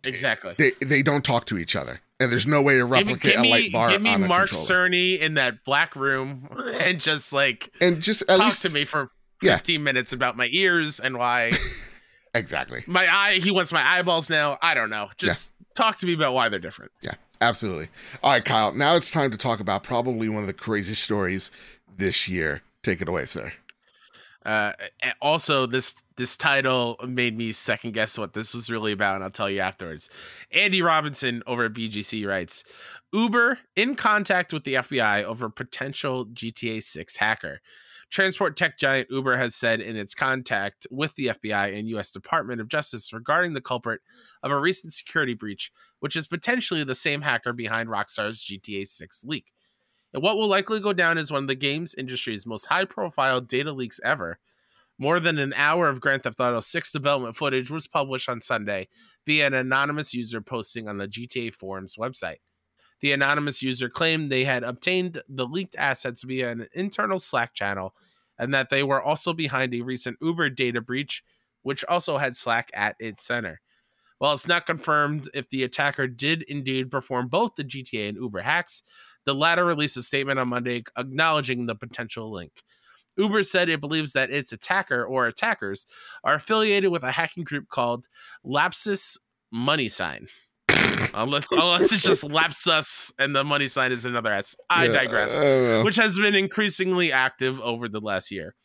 Exactly. 0.06 0.56
They 0.58 0.72
they 0.86 1.04
don't 1.04 1.24
talk 1.26 1.46
to 1.48 1.58
each 1.58 1.76
other, 1.76 2.00
and 2.20 2.32
there's 2.32 2.48
no 2.48 2.62
way 2.62 2.78
to 2.78 2.80
Give 2.80 2.90
me, 2.90 2.98
replicate 3.14 3.34
give 3.36 3.42
a 3.44 3.50
light 3.50 3.72
bar 3.74 3.90
give 3.92 4.02
me 4.02 4.16
Mark 4.18 4.50
controller. 4.50 4.90
Cerny 4.90 5.20
in 5.20 5.34
that 5.36 5.64
black 5.66 5.96
room 5.96 6.48
and 6.80 7.00
just 7.00 7.32
like 7.34 7.70
and 7.82 8.02
just 8.02 8.22
at 8.24 8.38
talk 8.38 8.46
least 8.46 8.62
to 8.64 8.70
me 8.70 8.86
for 8.86 9.12
Yeah. 9.42 9.58
15 9.58 9.84
minutes 9.84 10.14
about 10.14 10.38
my 10.38 10.48
ears 10.52 11.00
and 11.02 11.18
why 11.18 11.52
exactly, 12.34 12.84
my 12.88 13.08
eye 13.14 13.40
he 13.40 13.52
wants 13.52 13.72
my 13.72 13.84
eyeballs 13.84 14.30
now 14.30 14.58
i 14.62 14.74
don't 14.74 14.90
know 14.90 15.10
just 15.18 15.52
talk 15.76 15.98
to 15.98 16.06
me 16.06 16.14
about 16.14 16.34
why 16.34 16.50
they're 16.50 16.60
different 16.60 16.92
Yeah, 17.02 17.14
absolutely. 17.40 17.90
All 18.24 18.32
right, 18.34 18.44
Kyle. 18.44 18.74
Now 18.74 18.96
it's 18.96 19.12
time 19.12 19.32
to 19.32 19.38
talk 19.38 19.60
about 19.60 19.84
probably 19.84 20.30
one 20.30 20.44
of 20.44 20.48
the 20.48 20.54
craziest 20.54 21.04
stories 21.04 21.50
this 21.98 22.28
year. 22.28 22.62
Take 22.84 23.02
it 23.02 23.08
away, 23.08 23.26
sir. 23.26 23.54
uh 24.46 24.74
also 25.22 25.66
this 25.66 25.96
this 26.18 26.36
title 26.36 26.98
made 27.08 27.38
me 27.38 27.52
second 27.52 27.94
guess 27.94 28.18
what 28.18 28.34
this 28.34 28.54
was 28.54 28.70
really 28.72 28.92
about 28.92 29.16
and 29.16 29.24
i'll 29.24 29.30
tell 29.30 29.50
you 29.50 29.60
afterwards 29.60 30.10
andy 30.52 30.82
robinson 30.82 31.44
over 31.46 31.66
at 31.66 31.74
VGC 31.74 32.28
writes 32.28 32.64
uber 33.14 33.60
in 33.76 33.94
contact 33.96 34.52
with 34.52 34.64
the 34.64 34.74
fbi 34.76 35.24
over 35.24 35.48
potential 35.50 36.26
gta 36.28 36.82
6 36.82 37.16
hacker 37.18 37.62
Transport 38.12 38.58
tech 38.58 38.78
giant 38.78 39.10
Uber 39.10 39.38
has 39.38 39.56
said 39.56 39.80
in 39.80 39.96
its 39.96 40.14
contact 40.14 40.86
with 40.92 41.16
the 41.16 41.28
FBI 41.28 41.78
and 41.78 41.88
U.S. 41.90 42.12
Department 42.12 42.60
of 42.60 42.68
Justice 42.68 43.14
regarding 43.14 43.54
the 43.54 43.62
culprit 43.62 44.02
of 44.44 44.52
a 44.52 44.60
recent 44.60 44.92
security 44.92 45.34
breach, 45.34 45.72
which 46.02 46.18
is 46.18 46.28
potentially 46.28 46.84
the 46.84 46.94
same 46.94 47.22
hacker 47.22 47.54
behind 47.54 47.88
Rockstar's 47.88 48.44
GTA 48.44 48.86
6 48.86 49.24
leak. 49.24 49.54
And 50.14 50.22
what 50.22 50.36
will 50.36 50.50
likely 50.50 50.82
go 50.82 50.92
down 50.92 51.18
is 51.18 51.32
one 51.32 51.46
of 51.46 51.48
the 51.48 51.56
games 51.56 51.96
industry's 51.98 52.46
most 52.46 52.66
high 52.66 52.84
profile 52.84 53.40
data 53.40 53.72
leaks 53.72 54.02
ever. 54.04 54.40
More 54.98 55.22
than 55.22 55.40
an 55.40 55.54
hour 55.54 55.88
of 55.88 56.02
Grand 56.02 56.24
Theft 56.24 56.42
Auto 56.42 56.60
6 56.60 56.92
development 56.92 57.38
footage 57.38 57.72
was 57.72 57.88
published 57.88 58.28
on 58.28 58.42
Sunday 58.42 58.90
via 59.26 59.48
an 59.48 59.54
anonymous 59.54 60.14
user 60.14 60.42
posting 60.42 60.90
on 60.90 60.98
the 60.98 61.08
GTA 61.08 61.56
Forums 61.56 61.96
website. 61.98 62.40
The 63.02 63.12
anonymous 63.12 63.62
user 63.62 63.90
claimed 63.90 64.32
they 64.32 64.44
had 64.44 64.64
obtained 64.64 65.22
the 65.28 65.48
leaked 65.48 65.76
assets 65.76 66.24
via 66.24 66.52
an 66.52 66.68
internal 66.74 67.20
Slack 67.20 67.54
channel 67.54 67.96
and 68.40 68.54
that 68.54 68.70
they 68.70 68.84
were 68.84 69.02
also 69.02 69.34
behind 69.34 69.74
a 69.74 69.82
recent 69.82 70.18
Uber 70.22 70.50
data 70.52 70.82
breach, 70.82 71.24
which 71.64 71.84
also 71.86 72.18
had 72.18 72.36
Slack 72.36 72.70
at 72.74 72.96
its 73.00 73.24
center. 73.24 73.60
While 74.20 74.34
it's 74.34 74.48
not 74.48 74.68
confirmed 74.68 75.30
if 75.34 75.50
the 75.50 75.64
attacker 75.64 76.08
did 76.08 76.44
indeed 76.44 76.92
perform 76.92 77.28
both 77.28 77.56
the 77.56 77.64
GTA 77.64 78.10
and 78.10 78.18
Uber 78.18 78.42
hacks, 78.42 78.84
the 79.26 79.34
latter 79.34 79.66
released 79.66 79.98
a 79.98 80.04
statement 80.04 80.40
on 80.40 80.50
Monday 80.50 80.84
acknowledging 80.96 81.66
the 81.66 81.76
potential 81.76 82.32
link. 82.32 82.52
Uber 83.18 83.42
said 83.44 83.68
it 83.68 83.82
believes 83.82 84.14
that 84.14 84.30
its 84.30 84.52
attacker 84.52 85.04
or 85.04 85.26
attackers 85.26 85.86
are 86.24 86.36
affiliated 86.36 86.92
with 86.92 87.04
a 87.04 87.12
hacking 87.12 87.44
group 87.44 87.68
called 87.68 88.08
Lapsus 88.44 89.18
Money 89.52 89.88
Sign 89.88 90.28
unless 91.14 91.52
unless 91.52 91.92
it's 91.92 92.04
just 92.04 92.24
lapsus 92.24 93.12
and 93.20 93.36
the 93.36 93.44
money 93.44 93.68
sign 93.68 93.92
is 93.92 94.06
another 94.06 94.32
S. 94.32 94.56
I 94.70 94.86
Yeah, 94.86 94.92
digress. 94.94 95.40
I. 95.40 95.84
Which 95.84 95.98
has 95.98 96.18
been 96.18 96.36
increasingly 96.36 97.12
active 97.12 97.60
over 97.62 97.88
the 97.88 98.00
last 98.00 98.32
year. 98.32 98.56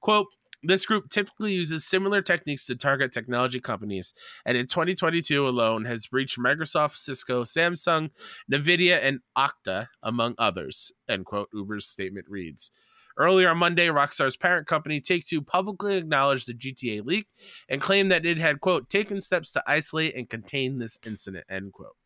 Quote. 0.00 0.26
This 0.62 0.86
group 0.86 1.10
typically 1.10 1.52
uses 1.52 1.86
similar 1.86 2.22
techniques 2.22 2.66
to 2.66 2.74
target 2.74 3.12
technology 3.12 3.60
companies, 3.60 4.12
and 4.44 4.56
in 4.56 4.66
2022 4.66 5.46
alone 5.46 5.84
has 5.84 6.06
breached 6.06 6.38
Microsoft, 6.40 6.96
Cisco, 6.96 7.44
Samsung, 7.44 8.10
Nvidia, 8.50 8.98
and 9.00 9.20
Okta, 9.38 9.88
among 10.02 10.34
others. 10.38 10.90
End 11.08 11.24
quote. 11.24 11.50
Uber's 11.54 11.86
statement 11.86 12.26
reads. 12.28 12.72
Earlier 13.18 13.50
on 13.50 13.58
Monday, 13.58 13.86
Rockstar's 13.88 14.36
parent 14.36 14.66
company 14.66 15.00
Take 15.00 15.26
Two 15.26 15.40
publicly 15.40 15.96
acknowledged 15.96 16.48
the 16.48 16.54
GTA 16.54 17.04
leak 17.04 17.26
and 17.68 17.80
claimed 17.80 18.10
that 18.12 18.26
it 18.26 18.38
had, 18.38 18.60
quote, 18.60 18.88
taken 18.88 19.20
steps 19.20 19.52
to 19.52 19.62
isolate 19.66 20.14
and 20.14 20.28
contain 20.28 20.78
this 20.78 20.98
incident, 21.04 21.44
end 21.48 21.72
quote. 21.72 21.96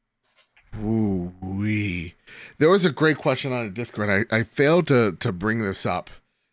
Ooh 0.82 1.34
wee. 1.42 2.14
There 2.58 2.70
was 2.70 2.84
a 2.84 2.90
great 2.90 3.18
question 3.18 3.52
on 3.52 3.66
a 3.66 3.70
Discord. 3.70 4.26
I, 4.30 4.36
I 4.36 4.42
failed 4.42 4.86
to 4.88 5.16
to 5.20 5.32
bring 5.32 5.61
this 5.61 5.84
up. 5.84 6.11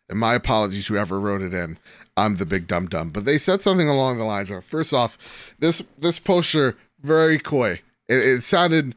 And 0.08 0.18
my 0.18 0.34
apologies, 0.34 0.86
whoever 0.86 1.20
wrote 1.20 1.42
it 1.42 1.52
in. 1.52 1.78
I'm 2.16 2.34
the 2.34 2.46
big 2.46 2.66
dumb 2.66 2.88
dumb. 2.88 3.10
But 3.10 3.24
they 3.24 3.38
said 3.38 3.60
something 3.60 3.88
along 3.88 4.18
the 4.18 4.24
lines 4.24 4.50
of 4.50 4.64
first 4.64 4.92
off, 4.92 5.18
this 5.58 5.82
this 5.98 6.18
poster 6.18 6.76
very 7.00 7.38
coy. 7.38 7.80
It, 8.08 8.18
it 8.18 8.42
sounded 8.42 8.94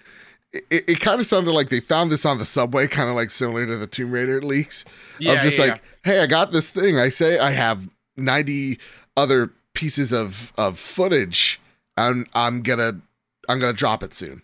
it, 0.53 0.89
it 0.89 0.99
kind 0.99 1.21
of 1.21 1.27
sounded 1.27 1.51
like 1.51 1.69
they 1.69 1.79
found 1.79 2.11
this 2.11 2.25
on 2.25 2.37
the 2.37 2.45
subway, 2.45 2.87
kind 2.87 3.09
of 3.09 3.15
like 3.15 3.29
similar 3.29 3.65
to 3.65 3.77
the 3.77 3.87
Tomb 3.87 4.11
Raider 4.11 4.41
leaks. 4.41 4.85
Yeah, 5.19 5.33
of 5.33 5.41
just 5.41 5.57
yeah, 5.57 5.65
like, 5.65 5.83
hey, 6.03 6.21
I 6.21 6.27
got 6.27 6.51
this 6.51 6.71
thing. 6.71 6.99
I 6.99 7.09
say 7.09 7.39
I 7.39 7.51
have 7.51 7.89
90 8.17 8.79
other 9.15 9.51
pieces 9.73 10.11
of 10.11 10.51
of 10.57 10.77
footage 10.77 11.59
and 11.97 12.27
I'm 12.33 12.61
gonna 12.61 12.99
I'm 13.47 13.59
gonna 13.59 13.73
drop 13.73 14.03
it 14.03 14.13
soon. 14.13 14.41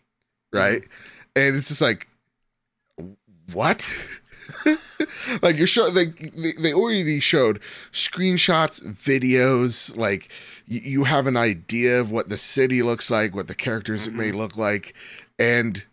Mm-hmm. 0.54 0.58
Right? 0.58 0.84
And 1.36 1.56
it's 1.56 1.68
just 1.68 1.82
like 1.82 2.08
what? 3.54 3.90
like 5.42 5.58
you're 5.58 5.68
showing 5.68 5.94
like 5.94 6.34
they, 6.34 6.54
they 6.54 6.74
already 6.74 7.20
showed 7.20 7.60
screenshots, 7.92 8.82
videos, 8.84 9.96
like 9.96 10.30
you, 10.66 10.80
you 10.80 11.04
have 11.04 11.28
an 11.28 11.38
idea 11.38 12.00
of 12.00 12.12
what 12.12 12.30
the 12.30 12.38
city 12.38 12.82
looks 12.82 13.12
like, 13.12 13.36
what 13.36 13.48
the 13.48 13.56
characters 13.56 14.08
mm-hmm. 14.08 14.18
may 14.18 14.32
look 14.32 14.58
like, 14.58 14.94
and 15.38 15.84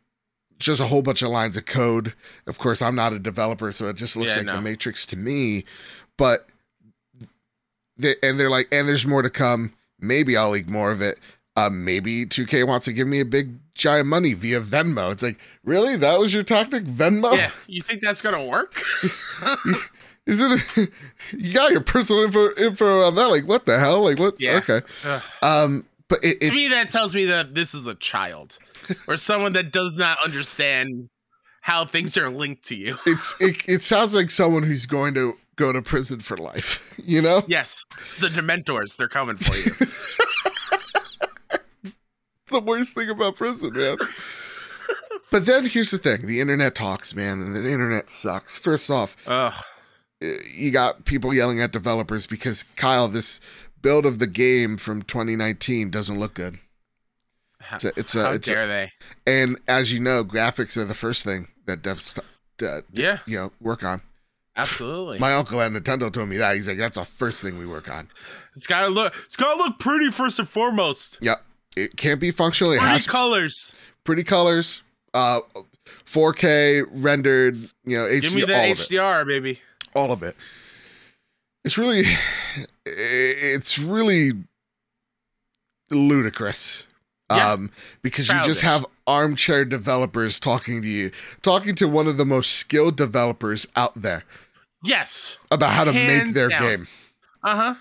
just 0.58 0.80
a 0.80 0.86
whole 0.86 1.02
bunch 1.02 1.22
of 1.22 1.30
lines 1.30 1.56
of 1.56 1.66
code. 1.66 2.14
Of 2.46 2.58
course, 2.58 2.80
I'm 2.82 2.94
not 2.94 3.12
a 3.12 3.18
developer, 3.18 3.70
so 3.72 3.88
it 3.88 3.96
just 3.96 4.16
looks 4.16 4.32
Yeah, 4.32 4.38
like 4.38 4.46
no. 4.46 4.56
the 4.56 4.60
Matrix 4.62 5.04
to 5.06 5.16
me. 5.16 5.64
But 6.16 6.46
they, 7.96 8.14
and 8.22 8.38
they're 8.38 8.50
like, 8.50 8.68
and 8.72 8.88
there's 8.88 9.06
more 9.06 9.22
to 9.22 9.30
come. 9.30 9.72
Maybe 10.00 10.36
I'll 10.36 10.50
leak 10.50 10.68
more 10.68 10.90
of 10.90 11.00
it. 11.00 11.18
Uh, 11.56 11.70
maybe 11.70 12.26
2K 12.26 12.66
wants 12.66 12.84
to 12.86 12.92
give 12.92 13.06
me 13.06 13.20
a 13.20 13.24
big 13.24 13.58
giant 13.74 14.08
money 14.08 14.34
via 14.34 14.60
Venmo. 14.60 15.12
It's 15.12 15.22
like, 15.22 15.38
really? 15.62 15.96
That 15.96 16.18
was 16.18 16.34
your 16.34 16.42
tactic, 16.42 16.84
Venmo? 16.84 17.36
Yeah, 17.36 17.50
you 17.68 17.80
think 17.80 18.00
that's 18.02 18.20
gonna 18.20 18.44
work? 18.44 18.82
Is 20.26 20.40
it? 20.40 20.90
you 21.32 21.52
got 21.52 21.70
your 21.70 21.82
personal 21.82 22.22
info 22.24 22.54
info 22.56 23.02
on 23.06 23.14
that? 23.14 23.26
Like, 23.26 23.46
what 23.46 23.66
the 23.66 23.78
hell? 23.78 24.02
Like, 24.04 24.18
what? 24.18 24.40
Yeah. 24.40 24.56
Okay. 24.56 24.80
Ugh. 25.04 25.22
Um, 25.42 25.86
but 26.08 26.22
it, 26.24 26.38
it's, 26.40 26.50
to 26.50 26.54
me, 26.54 26.68
that 26.68 26.90
tells 26.90 27.14
me 27.14 27.24
that 27.26 27.54
this 27.54 27.74
is 27.74 27.86
a 27.86 27.94
child 27.94 28.58
or 29.08 29.16
someone 29.16 29.52
that 29.54 29.72
does 29.72 29.96
not 29.96 30.18
understand 30.24 31.08
how 31.62 31.86
things 31.86 32.16
are 32.18 32.28
linked 32.28 32.64
to 32.68 32.74
you. 32.76 32.98
it's 33.06 33.34
it, 33.40 33.62
it 33.66 33.82
sounds 33.82 34.14
like 34.14 34.30
someone 34.30 34.62
who's 34.62 34.86
going 34.86 35.14
to 35.14 35.34
go 35.56 35.72
to 35.72 35.80
prison 35.82 36.20
for 36.20 36.36
life. 36.36 36.90
You 37.06 37.20
know, 37.20 37.42
Yes, 37.48 37.84
the 38.20 38.28
Dementors, 38.28 38.96
they're 38.96 39.08
coming 39.08 39.36
for 39.36 39.54
you. 39.56 39.90
The 42.48 42.60
worst 42.60 42.94
thing 42.94 43.08
about 43.10 43.36
prison, 43.36 43.72
man. 43.74 43.96
but 45.30 45.46
then 45.46 45.66
here's 45.66 45.90
the 45.90 45.98
thing: 45.98 46.26
the 46.26 46.40
internet 46.40 46.74
talks, 46.74 47.14
man, 47.14 47.40
and 47.40 47.54
the 47.54 47.68
internet 47.70 48.08
sucks. 48.10 48.58
First 48.58 48.90
off, 48.90 49.16
Ugh. 49.26 49.52
uh, 50.22 50.26
you 50.54 50.70
got 50.70 51.04
people 51.04 51.34
yelling 51.34 51.60
at 51.60 51.72
developers 51.72 52.26
because 52.26 52.64
Kyle, 52.76 53.08
this 53.08 53.40
build 53.84 54.04
of 54.06 54.18
the 54.18 54.26
game 54.26 54.76
from 54.76 55.02
2019 55.02 55.90
doesn't 55.90 56.18
look 56.18 56.34
good. 56.34 56.58
How, 57.60 57.76
It's 57.76 57.84
a, 57.84 57.92
it's 57.96 58.14
a, 58.16 58.24
how 58.24 58.32
it's 58.32 58.48
a, 58.48 58.50
dare 58.52 58.66
they? 58.66 58.92
and 59.26 59.60
as 59.68 59.92
you 59.92 60.00
know, 60.00 60.24
graphics 60.24 60.76
are 60.76 60.84
the 60.84 60.94
first 60.94 61.22
thing 61.22 61.46
that 61.66 61.82
devs, 61.82 62.18
uh, 62.62 62.80
Yeah, 62.92 63.18
you 63.26 63.38
know, 63.38 63.52
work 63.60 63.84
on. 63.84 64.02
absolutely. 64.56 65.18
My 65.18 65.34
uncle 65.34 65.60
at 65.60 65.70
Nintendo 65.70 66.12
told 66.12 66.28
me 66.28 66.36
that. 66.38 66.56
He's 66.56 66.66
like, 66.68 66.78
that's 66.78 66.96
the 66.98 67.04
first 67.04 67.40
thing 67.40 67.58
we 67.58 67.66
work 67.66 67.88
on. 67.88 68.08
it's 68.56 68.66
gotta 68.66 68.88
look. 68.88 69.14
It's 69.26 69.36
gotta 69.36 69.56
look 69.56 69.78
pretty 69.78 70.10
first 70.10 70.38
and 70.38 70.48
foremost. 70.48 71.18
Yep. 71.20 71.42
It 71.76 71.96
can't 71.96 72.20
be 72.20 72.30
functional. 72.30 72.72
It 72.72 72.78
Pretty 72.78 72.92
has 72.92 73.06
colors. 73.06 73.74
pretty 74.04 74.24
colors, 74.24 74.82
uh, 75.14 75.40
4K 76.06 76.84
rendered, 76.90 77.56
you 77.84 77.98
know, 77.98 78.08
Give 78.20 78.34
me 78.34 78.44
that 78.44 78.76
HDR, 78.76 79.26
baby. 79.26 79.60
all 79.94 80.12
of 80.12 80.22
it. 80.22 80.36
It's 81.64 81.78
really, 81.78 82.04
it's 82.86 83.78
really 83.78 84.32
ludicrous. 85.90 86.84
Yeah. 87.30 87.52
Um, 87.52 87.70
because 88.02 88.28
you 88.28 88.40
just 88.42 88.60
have 88.60 88.84
armchair 89.06 89.64
developers 89.64 90.38
talking 90.38 90.82
to 90.82 90.88
you, 90.88 91.10
talking 91.42 91.74
to 91.76 91.88
one 91.88 92.06
of 92.06 92.16
the 92.18 92.26
most 92.26 92.52
skilled 92.52 92.96
developers 92.96 93.66
out 93.76 93.94
there 93.94 94.24
Yes. 94.82 95.38
about 95.50 95.70
how 95.70 95.84
to 95.84 95.92
make 95.92 96.34
their 96.34 96.50
down. 96.50 96.62
game. 96.62 96.86
Uh 97.42 97.56
huh. 97.56 97.74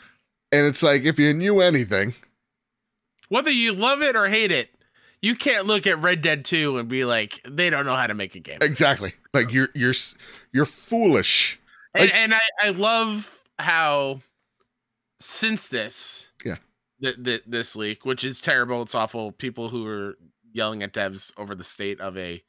And 0.54 0.66
it's 0.66 0.82
like 0.82 1.04
if 1.04 1.20
you 1.20 1.34
knew 1.34 1.60
anything, 1.60 2.14
Whether 3.30 3.52
you 3.52 3.74
love 3.74 4.02
it 4.02 4.16
or 4.16 4.28
hate 4.30 4.52
it, 4.52 4.70
you 5.22 5.36
can't 5.36 5.66
look 5.66 5.88
at 5.88 6.02
Red 6.02 6.22
Dead 6.22 6.46
2 6.46 6.78
and 6.78 6.88
be 6.88 7.04
like, 7.06 7.42
they 7.48 7.70
don't 7.70 7.86
know 7.86 7.96
how 7.96 8.08
to 8.08 8.14
make 8.14 8.36
a 8.36 8.40
game. 8.40 8.60
exactly. 8.62 9.14
Like 9.34 9.52
you're 9.52 9.70
you're 9.74 9.94
you're 10.54 10.66
foolish. 10.66 11.60
and, 11.94 12.12
and 12.12 12.34
I, 12.34 12.42
I 12.62 12.70
love 12.70 13.44
how 13.60 14.22
since 15.24 15.68
this 15.70 16.28
Yeah. 16.44 16.58
th- 17.02 17.24
th- 17.24 17.44
this 17.48 17.76
leak 17.76 18.06
which 18.06 18.24
is 18.24 18.42
terrible. 18.42 18.82
It's 18.82 18.96
awful. 18.96 19.32
People 19.32 19.70
who 19.70 19.86
are 19.88 20.18
yelling 20.52 20.84
at 20.84 20.94
devs 20.94 21.32
over 21.38 21.56
the 21.56 21.64
state 21.64 22.00
of 22.02 22.18
a 22.18 22.44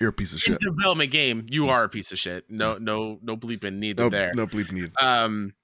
You're 0.00 0.10
a 0.10 0.12
piece 0.12 0.34
of 0.34 0.40
shit. 0.40 0.58
development 0.60 1.10
game. 1.10 1.46
You 1.50 1.68
are 1.70 1.84
a 1.84 1.88
piece 1.88 2.12
of 2.12 2.18
shit. 2.18 2.44
No 2.50 2.76
no 2.78 3.18
no 3.22 3.36
bleeping 3.36 3.74
needed 3.78 4.02
No, 4.02 4.08
there. 4.10 4.32
no 4.34 4.46
bleep 4.46 4.70
needed. 4.72 4.92
um 5.00 5.54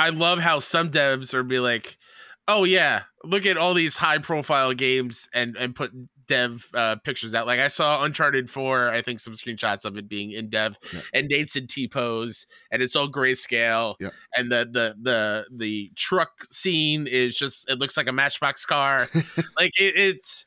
i 0.00 0.10
love 0.10 0.38
how 0.38 0.58
some 0.60 0.90
devs 0.92 1.34
are 1.34 1.42
be 1.42 1.58
like 1.58 1.98
oh 2.46 2.62
yeah 2.64 3.02
look 3.24 3.44
at 3.46 3.56
all 3.56 3.74
these 3.74 3.96
high 3.96 4.18
profile 4.18 4.72
games 4.72 5.28
and 5.34 5.56
and 5.56 5.74
put 5.74 5.90
dev 6.28 6.66
uh, 6.74 6.96
pictures 7.04 7.34
out 7.34 7.46
like 7.46 7.58
i 7.58 7.66
saw 7.68 8.02
uncharted 8.04 8.48
4 8.48 8.90
i 8.90 9.02
think 9.02 9.18
some 9.18 9.32
screenshots 9.32 9.84
of 9.84 9.96
it 9.96 10.08
being 10.08 10.30
in 10.32 10.48
dev 10.50 10.78
Yeah. 10.92 11.00
and 11.14 11.26
nate's 11.28 11.56
in 11.56 11.66
t-pose 11.66 12.46
and 12.70 12.80
it's 12.82 12.94
all 12.94 13.10
grayscale 13.10 13.94
Yeah. 13.98 14.10
and 14.36 14.52
the 14.52 14.68
the 14.70 14.94
the 15.02 15.46
the 15.56 15.90
truck 15.96 16.44
scene 16.44 17.06
is 17.06 17.36
just 17.36 17.68
it 17.68 17.78
looks 17.78 17.96
like 17.96 18.06
a 18.06 18.12
matchbox 18.12 18.64
car 18.64 19.08
like 19.58 19.72
it, 19.80 19.96
it's 19.96 20.46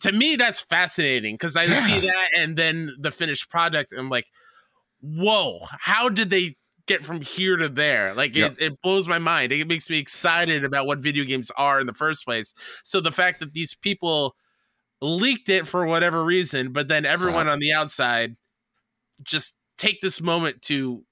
to 0.00 0.12
me 0.12 0.36
that's 0.36 0.60
fascinating 0.60 1.34
because 1.34 1.56
i 1.56 1.64
Yeah. 1.64 1.82
see 1.84 2.00
that 2.00 2.28
and 2.38 2.56
then 2.56 2.94
the 2.98 3.10
finished 3.10 3.48
product 3.50 3.92
and 3.92 4.00
i'm 4.00 4.10
like 4.10 4.26
whoa 5.00 5.60
how 5.78 6.08
did 6.08 6.30
they 6.30 6.56
get 6.86 7.04
from 7.04 7.20
here 7.20 7.56
to 7.56 7.68
there 7.68 8.14
like 8.14 8.34
Yep. 8.34 8.52
it, 8.58 8.62
it 8.72 8.82
blows 8.82 9.06
my 9.06 9.18
mind 9.18 9.52
it 9.52 9.68
makes 9.68 9.90
me 9.90 9.98
excited 9.98 10.64
about 10.64 10.86
what 10.86 10.98
video 11.00 11.24
games 11.24 11.50
are 11.56 11.78
in 11.80 11.86
the 11.86 11.92
first 11.92 12.24
place 12.24 12.54
so 12.82 13.00
the 13.00 13.12
fact 13.12 13.40
that 13.40 13.52
these 13.52 13.74
people 13.74 14.34
leaked 15.00 15.48
it 15.48 15.66
for 15.66 15.86
whatever 15.86 16.24
reason 16.24 16.72
but 16.72 16.88
then 16.88 17.04
everyone 17.04 17.48
on 17.48 17.58
the 17.60 17.72
outside 17.72 18.36
just 19.22 19.54
take 19.78 20.00
this 20.00 20.20
moment 20.20 20.60
to 20.62 21.04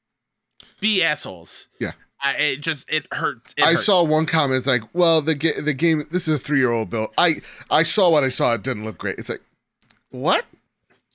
be 0.80 1.02
assholes. 1.02 1.68
Yeah. 1.80 1.92
I, 2.20 2.32
it 2.32 2.56
just 2.60 2.90
it 2.90 3.06
hurts. 3.12 3.54
It 3.56 3.64
I 3.64 3.70
hurts. 3.70 3.84
saw 3.84 4.02
one 4.02 4.26
comment. 4.26 4.58
It's 4.58 4.66
like, 4.66 4.82
well, 4.92 5.20
the 5.20 5.34
ga- 5.34 5.60
the 5.60 5.74
game. 5.74 6.04
This 6.10 6.26
is 6.26 6.36
a 6.36 6.38
three 6.38 6.58
year 6.58 6.70
old 6.70 6.90
build. 6.90 7.10
I 7.18 7.40
I 7.70 7.82
saw 7.82 8.10
what 8.10 8.24
I 8.24 8.30
saw. 8.30 8.54
It 8.54 8.62
didn't 8.62 8.84
look 8.84 8.98
great. 8.98 9.18
It's 9.18 9.28
like, 9.28 9.42
what? 10.10 10.44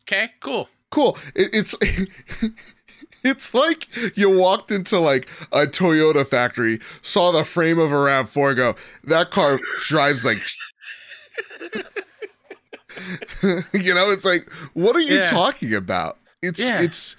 Okay, 0.04 0.32
cool. 0.40 0.70
Cool. 0.92 1.18
It, 1.36 1.50
it's 1.54 1.76
it's 3.24 3.54
like 3.54 3.88
you 4.16 4.38
walked 4.38 4.72
into 4.72 5.00
like 5.00 5.28
a 5.52 5.66
Toyota 5.66 6.26
factory, 6.26 6.80
saw 7.02 7.32
the 7.32 7.44
frame 7.44 7.80
of 7.80 7.92
a 7.92 8.00
Rav 8.00 8.30
Four, 8.30 8.54
go. 8.54 8.76
That 9.04 9.32
car 9.32 9.58
drives 9.82 10.24
like. 10.24 10.40
you 13.74 13.94
know, 13.94 14.10
it's 14.12 14.26
like, 14.26 14.50
what 14.74 14.96
are 14.96 15.00
you 15.02 15.16
Yeah. 15.18 15.30
talking 15.30 15.74
about? 15.74 16.18
It's 16.42 16.60
Yeah. 16.60 16.82
it's 16.82 17.16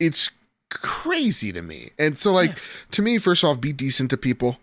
it's 0.00 0.30
crazy 0.70 1.52
to 1.52 1.62
me. 1.62 1.90
And 1.98 2.16
so, 2.16 2.32
like, 2.32 2.56
to 2.92 3.02
me, 3.02 3.18
first 3.18 3.42
off, 3.44 3.60
be 3.60 3.72
decent 3.72 4.10
to 4.10 4.16
people. 4.16 4.58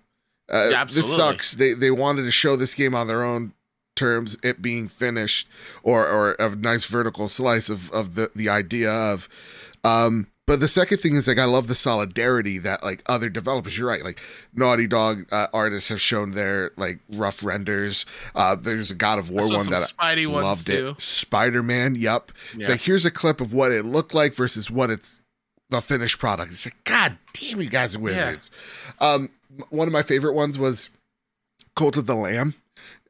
Uh, 0.52 0.68
Yeah, 0.72 0.84
this 0.86 1.14
sucks. 1.16 1.54
They 1.54 1.74
they 1.74 1.92
wanted 1.92 2.24
to 2.24 2.32
show 2.32 2.56
this 2.56 2.76
game 2.76 2.94
on 2.96 3.08
their 3.08 3.24
own 3.24 3.54
terms, 3.96 4.38
it 4.44 4.62
being 4.62 4.88
finished, 4.88 5.48
or 5.84 6.08
or 6.08 6.34
a 6.34 6.56
nice 6.56 6.86
vertical 6.86 7.28
slice 7.30 7.70
of 7.70 7.90
of 7.92 8.16
the 8.16 8.32
the 8.36 8.50
idea 8.50 8.92
of. 8.92 9.28
Um, 9.84 10.28
but 10.48 10.60
the 10.60 10.68
second 10.68 11.00
thing 11.00 11.16
is 11.16 11.28
like 11.28 11.40
I 11.40 11.46
love 11.46 11.68
the 11.68 11.76
solidarity 11.76 12.58
that 12.60 12.84
like 12.84 13.02
other 13.08 13.30
developers. 13.30 13.78
You're 13.78 13.88
right, 13.88 14.04
like 14.04 14.20
Naughty 14.54 14.88
Dog 14.88 15.26
uh, 15.32 15.48
artists 15.54 15.90
have 15.90 16.02
shown 16.02 16.32
their 16.32 16.72
like 16.78 17.00
rough 17.14 17.44
renders. 17.44 18.06
Uh, 18.36 18.56
there's 18.56 18.92
a 18.92 18.96
God 18.96 19.20
of 19.20 19.30
War 19.30 19.48
one 19.48 19.70
that 19.70 19.92
Spidey 19.98 20.24
I 20.24 20.26
ones 20.28 20.44
loved 20.44 20.68
too. 20.68 20.96
it. 20.98 21.02
Spider 21.02 21.64
Man, 21.64 21.96
yep. 21.96 22.32
It's 22.54 22.70
like 22.70 22.82
here's 22.82 23.06
a 23.06 23.12
clip 23.12 23.42
of 23.42 23.54
what 23.54 23.72
it 23.72 23.86
looked 23.86 24.14
like 24.14 24.36
versus 24.36 24.70
what 24.70 24.90
it's 24.90 25.22
the 25.70 25.82
finished 25.82 26.20
product. 26.20 26.54
It's 26.54 26.66
like 26.66 26.84
God 26.84 27.18
damn, 27.34 27.60
you 27.62 27.70
guys 27.70 27.96
are 27.96 28.00
wizards. 28.00 28.52
Um, 29.00 29.30
one 29.70 29.88
of 29.88 29.94
my 29.94 30.04
favorite 30.04 30.34
ones 30.34 30.58
was 30.60 30.90
Cult 31.76 31.98
of 31.98 32.06
the 32.06 32.16
Lamb. 32.16 32.54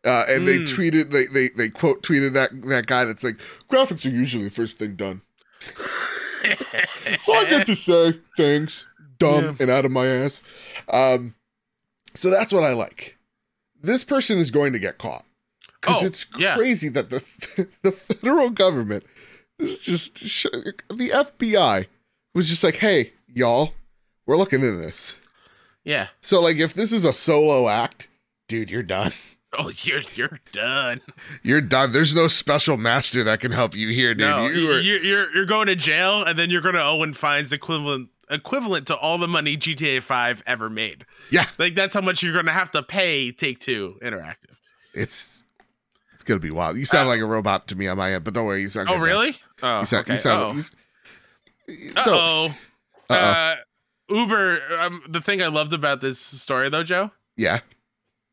Uh, 0.06 0.24
and 0.30 0.48
they 0.48 0.60
Mm. 0.60 0.68
tweeted, 0.68 1.10
they, 1.12 1.26
they 1.26 1.50
they 1.58 1.68
quote 1.68 2.04
tweeted 2.04 2.34
that 2.34 2.52
that 2.70 2.86
guy 2.86 3.06
that's 3.06 3.24
like, 3.24 3.40
graphics 3.70 4.06
are 4.06 4.10
usually 4.10 4.44
the 4.44 4.50
first 4.52 4.78
thing 4.78 4.96
done. 4.96 5.22
So 7.22 7.34
I 7.34 7.46
get 7.46 7.66
to 7.68 7.76
say 7.76 8.14
things 8.38 8.86
dumb 9.18 9.44
Yeah. 9.44 9.56
and 9.60 9.70
out 9.72 9.86
of 9.86 9.92
my 9.92 10.06
ass. 10.08 10.42
Um, 10.90 11.36
so 12.14 12.30
that's 12.30 12.52
what 12.52 12.64
I 12.64 12.74
like. 12.74 13.18
This 13.82 14.04
person 14.04 14.38
is 14.40 14.52
going 14.52 14.74
to 14.74 14.80
get 14.80 14.98
caught 14.98 15.26
because 15.82 16.02
Oh, 16.04 16.06
it's 16.06 16.26
yeah. 16.38 16.56
crazy 16.56 16.90
that 16.90 17.10
the 17.10 17.68
the 17.84 17.92
federal 17.92 18.50
government 18.50 19.04
is 19.60 19.82
just 19.82 20.16
the 20.20 21.10
FBI 21.14 21.86
was 22.34 22.50
just 22.50 22.64
like, 22.64 22.76
hey, 22.78 23.14
y'all, 23.28 23.74
we're 24.26 24.38
looking 24.38 24.62
into 24.64 24.78
this. 24.78 25.16
yeah. 25.84 26.08
So 26.22 26.42
like, 26.42 26.58
if 26.58 26.74
this 26.74 26.92
is 26.92 27.06
a 27.06 27.14
solo 27.14 27.70
act, 27.70 28.08
dude, 28.48 28.72
you're 28.72 28.84
done. 28.84 29.14
Oh, 29.60 29.72
you're 29.84 30.02
you're 30.16 30.40
done. 30.52 31.02
You're 31.44 31.62
done. 31.62 31.92
There's 31.92 32.14
no 32.16 32.28
special 32.28 32.78
master 32.78 33.24
that 33.24 33.40
can 33.40 33.52
help 33.52 33.76
you 33.76 33.90
here, 33.90 34.14
dude. 34.14 34.28
no, 34.28 34.48
you 34.48 34.72
are, 34.72 34.80
you're, 34.80 35.00
you're 35.04 35.34
you're 35.36 35.46
going 35.46 35.68
to 35.68 35.76
jail, 35.76 36.24
and 36.24 36.38
then 36.38 36.50
you're 36.50 36.62
going 36.62 36.76
to 36.76 36.84
owe 36.84 37.12
fines 37.14 37.54
equivalent 37.54 38.10
equivalent 38.30 38.88
to 38.88 38.96
all 38.98 39.18
the 39.18 39.28
money 39.28 39.56
GTA 39.56 40.02
Five 40.04 40.44
ever 40.48 40.70
made. 40.70 41.06
yeah, 41.32 41.46
Like 41.58 41.76
that's 41.76 41.94
how 41.94 42.02
much 42.02 42.24
you're 42.24 42.34
going 42.34 42.48
to 42.48 42.52
have 42.52 42.72
to 42.72 42.84
pay 42.84 43.32
Take 43.32 43.60
Two 43.60 43.98
Interactive. 44.02 44.56
it's 44.94 45.44
it's 46.14 46.24
gonna 46.24 46.40
be 46.40 46.52
wild. 46.52 46.78
You 46.78 46.86
sound 46.86 47.08
like 47.10 47.20
a 47.20 47.26
robot 47.26 47.68
to 47.70 47.76
me 47.76 47.88
on 47.88 47.98
my 47.98 48.14
end, 48.14 48.24
but 48.24 48.34
don't 48.34 48.46
worry, 48.46 48.62
you 48.62 48.70
sound. 48.70 48.90
Oh, 48.90 48.96
now. 48.98 49.02
really? 49.04 49.36
Oh, 49.62 49.80
You 49.82 49.86
sound. 49.86 50.02
okay. 50.02 50.14
You 50.14 50.18
sound. 50.20 50.72
Uh-oh. 51.70 51.96
Uh 51.98 52.04
oh. 52.08 52.46
Uh-oh. 53.10 53.16
Uh, 53.16 53.56
Uber. 54.10 54.60
Um, 54.80 55.02
the 55.10 55.22
thing 55.22 55.42
I 55.42 55.48
loved 55.48 55.74
about 55.74 56.00
this 56.02 56.20
story, 56.20 56.70
though, 56.70 56.84
Joe, 56.84 57.12
Yeah. 57.38 57.60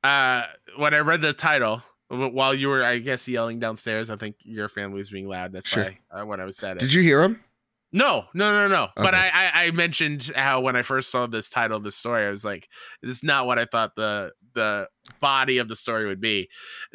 Uh, 0.04 0.44
when 0.76 0.94
I 0.94 0.98
read 0.98 1.20
the 1.22 1.32
title 1.32 1.82
while 2.08 2.54
you 2.54 2.68
were, 2.68 2.84
I 2.84 2.98
guess, 2.98 3.26
yelling 3.26 3.58
downstairs, 3.58 4.10
I 4.10 4.16
think 4.16 4.36
your 4.42 4.68
family 4.68 4.98
was 4.98 5.10
being 5.10 5.28
loud. 5.28 5.52
That's 5.52 5.66
Sure. 5.68 5.84
why 6.10 6.20
uh, 6.20 6.26
when 6.26 6.40
I 6.40 6.44
was 6.44 6.56
said 6.56 6.76
it. 6.76 6.80
Did 6.80 6.92
you 6.92 7.02
hear 7.02 7.22
him? 7.22 7.42
No, 7.94 8.24
no, 8.32 8.50
no, 8.52 8.68
no. 8.68 8.88
But 8.96 9.14
I, 9.14 9.28
I, 9.28 9.64
I 9.64 9.70
mentioned 9.70 10.30
how 10.34 10.60
when 10.62 10.76
I 10.76 10.82
first 10.82 11.10
saw 11.10 11.26
this 11.26 11.50
title 11.50 11.76
of 11.76 11.84
the 11.84 11.90
story, 11.90 12.26
I 12.26 12.30
was 12.30 12.42
like, 12.44 12.68
"This 13.02 13.16
is 13.16 13.22
not 13.22 13.46
what 13.46 13.58
I 13.58 13.66
thought 13.66 13.96
the 13.96 14.32
the 14.54 14.88
body 15.20 15.58
of 15.58 15.68
the 15.68 15.76
story 15.76 16.06
would 16.06 16.20
be." 16.20 16.48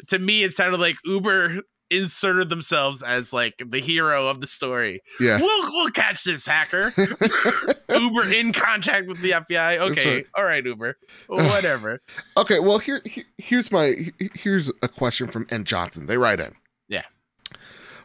To 0.08 0.18
me, 0.18 0.42
it 0.42 0.54
sounded 0.54 0.78
like 0.80 0.96
Uber 1.04 1.60
inserted 1.90 2.48
themselves 2.48 3.02
as 3.02 3.32
like 3.32 3.54
the 3.64 3.80
hero 3.80 4.28
of 4.28 4.40
the 4.40 4.46
story. 4.46 5.00
Yeah. 5.20 5.40
We'll 5.40 5.72
we'll 5.72 5.90
catch 5.90 6.24
this 6.24 6.46
hacker. 6.46 6.92
Uber 7.88 8.32
in 8.32 8.52
contact 8.52 9.06
with 9.06 9.20
the 9.20 9.32
FBI. 9.32 9.78
Okay, 9.90 10.14
right. 10.16 10.26
all 10.36 10.44
right, 10.44 10.64
Uber, 10.64 10.96
whatever. 11.28 12.00
okay. 12.36 12.58
Well, 12.58 12.78
here, 12.78 13.00
here 13.04 13.24
here's 13.38 13.72
my 13.72 13.94
here's 14.34 14.70
a 14.82 14.88
question 14.88 15.28
from 15.28 15.46
N 15.50 15.64
Johnson. 15.64 16.06
They 16.06 16.16
write 16.18 16.40
in. 16.40 16.54
Yeah. 16.88 17.04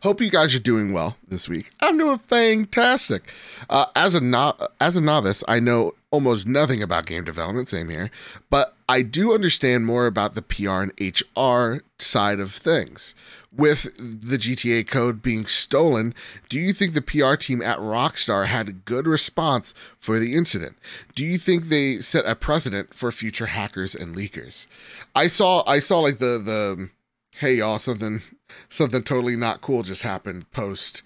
Hope 0.02 0.20
you 0.20 0.30
guys 0.30 0.54
are 0.54 0.60
doing 0.60 0.92
well 0.92 1.16
this 1.28 1.48
week. 1.48 1.72
I'm 1.82 1.98
doing 1.98 2.18
fantastic. 2.18 3.24
Uh, 3.70 3.86
as 3.96 4.16
a 4.16 4.22
no- 4.22 4.56
as 4.82 4.96
a 4.98 5.02
novice, 5.02 5.44
I 5.48 5.60
know 5.62 5.94
almost 6.14 6.48
nothing 6.48 6.84
about 6.84 7.08
game 7.08 7.24
development. 7.24 7.68
Same 7.68 7.90
here, 7.90 8.12
but 8.52 8.78
I 8.88 9.02
do 9.02 9.34
understand 9.34 9.88
more 9.88 10.06
about 10.06 10.36
the 10.36 10.44
PR 10.44 10.84
and 10.84 10.92
HR 11.00 11.84
side 11.98 12.40
of 12.40 12.52
things. 12.52 13.16
With 13.52 13.84
the 13.98 14.38
GTA 14.38 14.88
code 14.88 15.22
being 15.22 15.48
stolen, 15.48 16.14
do 16.50 16.60
you 16.60 16.72
think 16.72 16.94
the 16.94 17.02
PR 17.02 17.36
team 17.36 17.62
at 17.62 17.78
Rockstar 17.80 18.46
had 18.46 18.70
a 18.70 18.74
good 18.74 19.08
response 19.08 19.74
for 20.00 20.20
the 20.20 20.36
incident? 20.36 20.78
Do 21.16 21.26
you 21.26 21.38
think 21.40 21.66
they 21.66 22.00
set 22.00 22.26
a 22.26 22.36
precedent 22.36 22.94
for 22.94 23.12
future 23.12 23.48
hackers 23.48 23.96
and 23.96 24.16
leakers? 24.16 24.68
I 25.16 25.28
saw 25.28 25.64
I 25.68 25.80
saw 25.80 26.00
like 26.00 26.20
the 26.20 26.38
the 26.40 26.90
hey 27.38 27.56
y'all 27.56 27.80
something 27.80 28.22
something 28.70 29.04
totally 29.04 29.36
not 29.36 29.62
cool 29.62 29.82
just 29.82 30.04
happened 30.04 30.50
post 30.52 31.02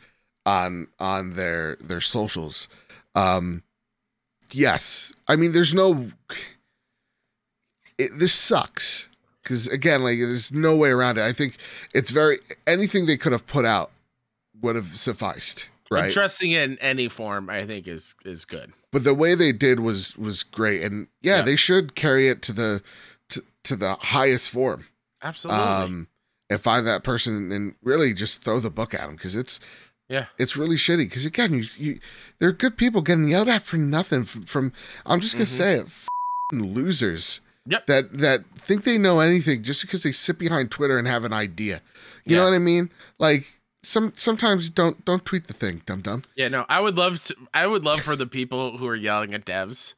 on 0.46 0.88
on 1.00 1.36
their 1.36 1.78
their 1.82 2.02
socials. 2.02 2.68
Um 3.16 3.64
yes. 4.52 5.14
I 5.28 5.36
mean 5.36 5.52
there's 5.52 5.74
no 5.74 6.12
it, 7.98 8.12
this 8.18 8.34
sucks 8.34 9.08
because 9.44 9.68
again 9.68 10.04
like 10.04 10.18
there's 10.20 10.52
no 10.52 10.76
way 10.76 10.90
around 10.90 11.18
it. 11.18 11.24
I 11.24 11.34
think 11.34 11.58
it's 11.94 12.10
very 12.12 12.40
anything 12.66 13.06
they 13.06 13.18
could 13.18 13.32
have 13.32 13.48
put 13.48 13.66
out 13.66 13.92
would 14.62 14.76
have 14.76 14.98
sufficed, 14.98 15.68
right? 15.90 16.10
Addressing 16.10 16.52
it 16.52 16.64
in 16.70 16.78
any 16.80 17.08
form, 17.08 17.50
I 17.50 17.66
think, 17.66 17.88
is 17.88 18.16
is 18.26 18.46
good. 18.46 18.74
but 18.92 19.04
the 19.04 19.14
way 19.14 19.36
they 19.36 19.52
did 19.52 19.80
was 19.80 20.16
was 20.18 20.44
great 20.44 20.82
and 20.84 21.08
yeah, 21.22 21.38
Yeah. 21.38 21.42
they 21.44 21.56
should 21.56 21.96
carry 21.96 22.28
it 22.30 22.42
to 22.44 22.54
the 22.54 22.82
to, 23.30 23.44
to 23.64 23.76
the 23.76 23.96
highest 23.96 24.50
form 24.52 24.86
Absolutely. 25.24 25.62
um 25.64 26.08
and 26.50 26.62
find 26.62 26.88
that 26.88 27.04
person 27.04 27.52
and 27.52 27.76
really 27.84 28.14
just 28.14 28.42
throw 28.42 28.60
the 28.60 28.70
book 28.70 28.94
at 28.94 29.02
them 29.02 29.16
because 29.16 29.36
it's 29.36 29.60
Yeah. 30.10 30.28
it's 30.38 30.56
really 30.56 30.78
shitty 30.78 31.00
because 31.10 31.26
again 31.26 31.54
you, 31.54 31.64
you 31.78 32.00
there 32.40 32.50
are 32.50 32.54
good 32.54 32.78
people 32.78 33.02
getting 33.02 33.28
yelled 33.28 33.50
at 33.50 33.64
for 33.64 33.76
nothing 33.78 34.24
from, 34.24 34.44
from 34.44 34.74
i'm 35.06 35.20
just 35.20 35.34
gonna 35.34 35.46
Mhm. 35.46 35.58
say 35.58 35.74
it 35.80 35.88
losers 36.54 37.42
Yep. 37.70 37.88
that 37.88 38.18
that 38.20 38.46
think 38.56 38.84
they 38.86 38.98
know 38.98 39.20
anything 39.20 39.64
just 39.64 39.82
because 39.82 40.04
they 40.04 40.14
sit 40.14 40.40
behind 40.40 40.72
twitter 40.72 40.98
and 40.98 41.08
have 41.08 41.26
an 41.26 41.34
idea 41.34 41.82
you 42.26 42.36
know 42.38 42.44
what 42.46 42.54
i 42.54 42.60
mean 42.60 42.90
like 43.20 43.58
some 43.84 44.14
sometimes 44.16 44.70
don't 44.70 45.04
don't 45.04 45.26
tweet 45.26 45.48
the 45.48 45.54
thing 45.54 45.82
dum 45.86 46.02
dum 46.02 46.24
Yeah, 46.36 46.48
no, 46.50 46.66
I 46.68 46.80
would 46.82 46.98
love 46.98 47.24
to. 47.26 47.36
I 47.54 47.68
would 47.68 47.84
love 47.86 48.02
for 48.02 48.16
the 48.18 48.26
people 48.28 48.78
who 48.78 48.88
are 48.88 48.96
yelling 48.96 49.34
at 49.34 49.46
devs 49.46 49.94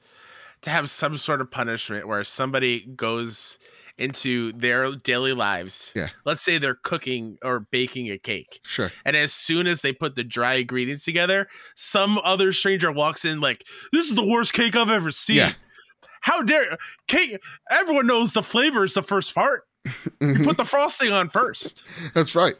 to 0.61 0.69
have 0.69 0.89
some 0.91 1.17
sort 1.17 1.41
of 1.41 1.49
punishment 1.49 2.07
where 2.07 2.23
somebody 2.23 2.81
goes 2.81 3.57
into 3.99 4.51
their 4.53 4.95
daily 4.95 5.33
lives. 5.33 5.91
Yeah. 5.95 6.09
Let's 6.25 6.41
say 6.41 6.57
they're 6.57 6.79
cooking 6.83 7.37
or 7.43 7.59
baking 7.71 8.09
a 8.11 8.17
cake. 8.17 8.59
sure 8.63 8.91
And 9.05 9.15
as 9.15 9.33
soon 9.33 9.67
as 9.67 9.81
they 9.81 9.91
put 9.93 10.15
the 10.15 10.23
dry 10.23 10.55
ingredients 10.55 11.05
together, 11.05 11.47
some 11.75 12.19
other 12.23 12.51
stranger 12.53 12.91
walks 12.91 13.25
in 13.25 13.39
like, 13.41 13.63
"This 13.91 14.09
is 14.09 14.15
the 14.15 14.25
worst 14.25 14.53
cake 14.53 14.75
I've 14.75 14.89
ever 14.89 15.11
seen." 15.11 15.35
Yeah. 15.37 15.53
How 16.21 16.41
dare 16.41 16.77
cake? 17.07 17.37
Everyone 17.69 18.07
knows 18.07 18.33
the 18.33 18.43
flavor 18.43 18.83
is 18.83 18.93
the 18.93 19.03
first 19.03 19.33
part. 19.35 19.63
You 19.85 19.91
Mhm. 20.27 20.43
put 20.43 20.57
the 20.57 20.65
frosting 20.65 21.13
on 21.13 21.29
first. 21.29 21.83
that's 22.13 22.35
right 22.35 22.55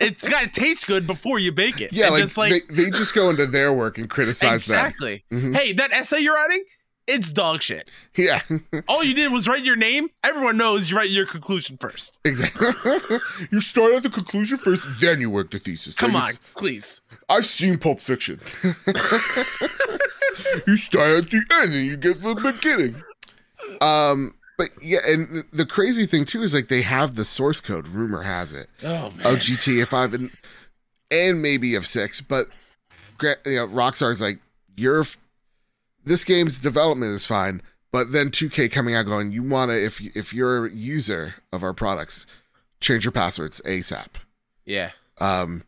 It's 0.00 0.28
got 0.28 0.40
to 0.52 0.60
taste 0.60 0.86
good 0.86 1.06
before 1.06 1.38
you 1.38 1.50
bake 1.50 1.80
it. 1.80 1.92
yeah 1.94 2.10
like, 2.10 2.20
just 2.22 2.36
like 2.36 2.52
they, 2.68 2.74
they 2.84 2.90
just 2.90 3.14
go 3.14 3.30
into 3.30 3.46
their 3.46 3.72
work 3.72 3.96
and 3.96 4.08
criticize 4.10 4.66
that. 4.66 4.86
exactly. 4.86 5.24
Mhm. 5.32 5.56
Hey, 5.56 5.72
that 5.72 5.92
essay 5.92 6.20
you're 6.20 6.34
writing, 6.34 6.62
it's 7.08 7.32
dog 7.32 7.62
shit. 7.62 7.90
yeah 8.16 8.42
All 8.88 9.02
you 9.02 9.14
did 9.14 9.32
was 9.32 9.48
write 9.48 9.64
your 9.64 9.74
name. 9.76 10.10
Everyone 10.22 10.56
knows 10.56 10.90
you 10.90 10.96
write 10.96 11.10
your 11.10 11.26
conclusion 11.26 11.76
first. 11.78 12.18
exactly 12.24 12.68
you 13.50 13.60
start 13.60 13.94
at 13.94 14.02
the 14.04 14.10
conclusion 14.10 14.58
first 14.58 14.84
then 15.00 15.20
you 15.20 15.30
work 15.30 15.50
the 15.50 15.58
thesis 15.58 15.94
Come 15.94 16.12
Like, 16.12 16.34
on, 16.34 16.40
please. 16.56 17.00
I've 17.28 17.46
seen 17.46 17.78
Pulp 17.78 17.98
Fiction. 18.00 18.40
you 20.66 20.76
start 20.76 21.10
at 21.24 21.30
the 21.30 21.42
end 21.62 21.74
and 21.74 21.86
you 21.86 21.96
get 21.96 22.14
to 22.20 22.34
the 22.34 22.52
beginning. 22.52 23.02
Um, 23.80 24.34
but 24.56 24.70
yeah, 24.82 24.98
and 25.06 25.44
the 25.52 25.66
crazy 25.66 26.06
thing 26.06 26.24
too 26.24 26.42
is 26.42 26.54
like 26.54 26.68
they 26.68 26.82
have 26.82 27.14
the 27.14 27.24
source 27.24 27.60
code. 27.60 27.86
Rumor 27.88 28.22
has 28.22 28.52
it 28.52 28.68
Oh 28.82 29.10
man. 29.10 29.26
of 29.26 29.38
GTA 29.40 29.86
Five 29.86 30.14
and 30.14 30.30
and 31.10 31.40
maybe 31.42 31.74
of 31.74 31.86
six, 31.86 32.20
but 32.20 32.46
you 33.22 33.28
know, 33.46 33.66
Rockstar's 33.68 34.20
like 34.20 34.38
you're. 34.76 35.04
This 36.08 36.24
game's 36.24 36.58
development 36.58 37.12
is 37.14 37.24
fine, 37.24 37.62
but 37.92 38.12
then 38.12 38.30
2K 38.30 38.70
coming 38.72 38.94
out 38.94 39.06
going, 39.06 39.30
you 39.32 39.42
want 39.42 39.70
to 39.70 39.84
if 39.84 40.00
if 40.16 40.32
you're 40.34 40.66
a 40.66 40.70
user 40.70 41.36
of 41.52 41.62
our 41.62 41.72
products, 41.74 42.26
change 42.80 43.04
your 43.04 43.12
passwords 43.12 43.60
ASAP. 43.64 44.08
Yeah. 44.64 44.90
Um, 45.18 45.64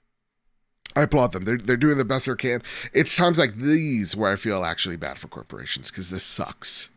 I 0.97 1.03
applaud 1.03 1.33
them. 1.33 1.45
They're 1.45 1.57
they're 1.59 1.77
doing 1.77 1.99
the 1.99 2.05
best 2.05 2.27
they 2.27 2.35
can. 2.35 2.63
It's 2.93 3.17
times 3.17 3.39
like 3.39 3.55
these 3.55 4.17
where 4.17 4.33
I 4.33 4.37
feel 4.37 4.65
actually 4.65 4.97
bad 4.97 5.19
for 5.19 5.29
corporations 5.29 5.91
because 5.91 6.11
this 6.11 6.25
sucks. 6.25 6.89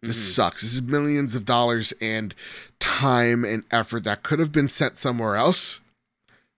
This 0.00 0.16
Mhm. 0.18 0.34
sucks. 0.34 0.62
This 0.62 0.72
is 0.74 0.82
millions 0.82 1.34
of 1.34 1.44
dollars 1.44 1.92
and 2.00 2.34
time 2.80 3.44
and 3.44 3.62
effort 3.70 4.04
that 4.04 4.22
could 4.24 4.40
have 4.40 4.50
been 4.50 4.68
sent 4.68 4.96
somewhere 4.98 5.36
else. 5.36 5.80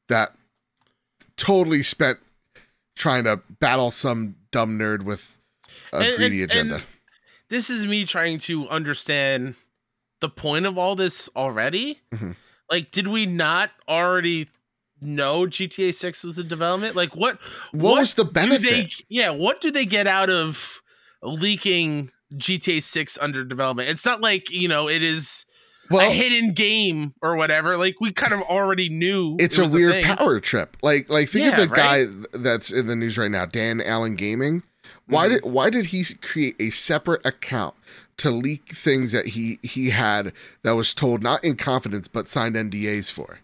That 0.09 0.35
totally 1.37 1.83
spent 1.83 2.21
trying 2.97 3.25
to 3.25 3.43
battle 3.61 3.91
some 3.91 4.37
dumb 4.51 4.79
nerd 4.79 5.03
with 5.03 5.34
a 5.95 5.99
And- 6.09 6.17
greedy 6.17 6.43
and- 6.43 6.51
agenda. 6.53 6.75
and 6.77 6.85
this 7.51 7.71
is 7.71 7.87
me 7.87 8.05
trying 8.05 8.39
to 8.41 8.69
understand 8.69 9.55
the 10.21 10.29
point 10.29 10.67
of 10.67 10.79
all 10.79 10.97
this 10.97 11.29
already. 11.37 12.01
Mhm. 12.13 12.37
Like, 12.71 12.91
did 12.91 13.09
we 13.09 13.27
not 13.27 13.71
already 13.89 14.49
know 15.01 15.47
GTA 15.47 15.93
6 15.93 16.25
was 16.25 16.39
in 16.39 16.49
development? 16.49 16.97
Like, 16.97 17.15
what 17.15 17.39
what, 17.73 17.99
was 18.01 18.15
the 18.15 18.25
benefit? 18.25 18.63
they 18.63 18.91
yeah, 19.09 19.31
what 19.31 19.61
do 19.61 19.71
they 19.71 19.85
get 19.85 20.07
out 20.07 20.31
of 20.31 20.81
leaking 21.23 22.11
GTA 22.37 22.81
6 22.83 23.19
under 23.21 23.45
development? 23.45 23.89
It's 23.91 24.05
not 24.07 24.21
like, 24.21 24.51
you 24.51 24.69
know, 24.69 24.89
it 24.89 25.03
is 25.03 25.45
well, 25.91 26.09
a 26.11 26.13
hidden 26.13 26.55
game 26.55 27.13
or 27.21 27.37
whatever. 27.37 27.77
Like 27.77 27.97
we 28.01 28.13
kind 28.13 28.33
of 28.33 28.41
already 28.43 28.89
knew 28.89 29.37
it's 29.39 29.59
it 29.59 29.67
a 29.67 29.69
weird 29.69 29.93
thing. 29.93 30.05
power 30.17 30.41
trip. 30.41 30.77
Like 30.83 31.11
like 31.11 31.29
think 31.29 31.45
Yeah, 31.47 31.61
of 31.61 31.69
the 31.69 31.77
guy 31.77 32.05
right? 32.05 32.09
th- 32.33 32.43
that's 32.43 32.71
in 32.73 32.87
the 32.87 32.97
news 32.97 33.19
right 33.19 33.31
now, 33.31 33.45
Dan 33.45 33.83
Allen 33.83 34.15
Gaming. 34.17 34.63
Why 35.07 35.27
Mhm. 35.27 35.31
did 35.31 35.45
why 35.45 35.71
did 35.71 35.87
he 35.87 36.05
create 36.23 36.57
a 36.59 36.71
separate 36.71 37.25
account 37.27 37.75
to 38.19 38.31
leak 38.31 38.75
things 38.75 39.13
that 39.13 39.27
he 39.29 39.59
he 39.63 39.91
had 39.91 40.33
that 40.63 40.73
was 40.73 40.95
told 40.95 41.23
not 41.23 41.43
in 41.45 41.57
confidence 41.57 42.09
but 42.09 42.27
signed 42.27 42.57
NDAs 42.57 43.11
for? 43.11 43.41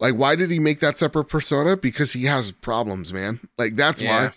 Like 0.00 0.14
why 0.14 0.34
did 0.36 0.50
he 0.50 0.58
make 0.58 0.80
that 0.80 0.96
separate 0.96 1.24
persona? 1.26 1.76
Because 1.76 2.12
he 2.12 2.24
has 2.24 2.50
problems, 2.50 3.12
man. 3.12 3.40
Like 3.58 3.76
that's 3.76 4.00
Yeah. 4.00 4.30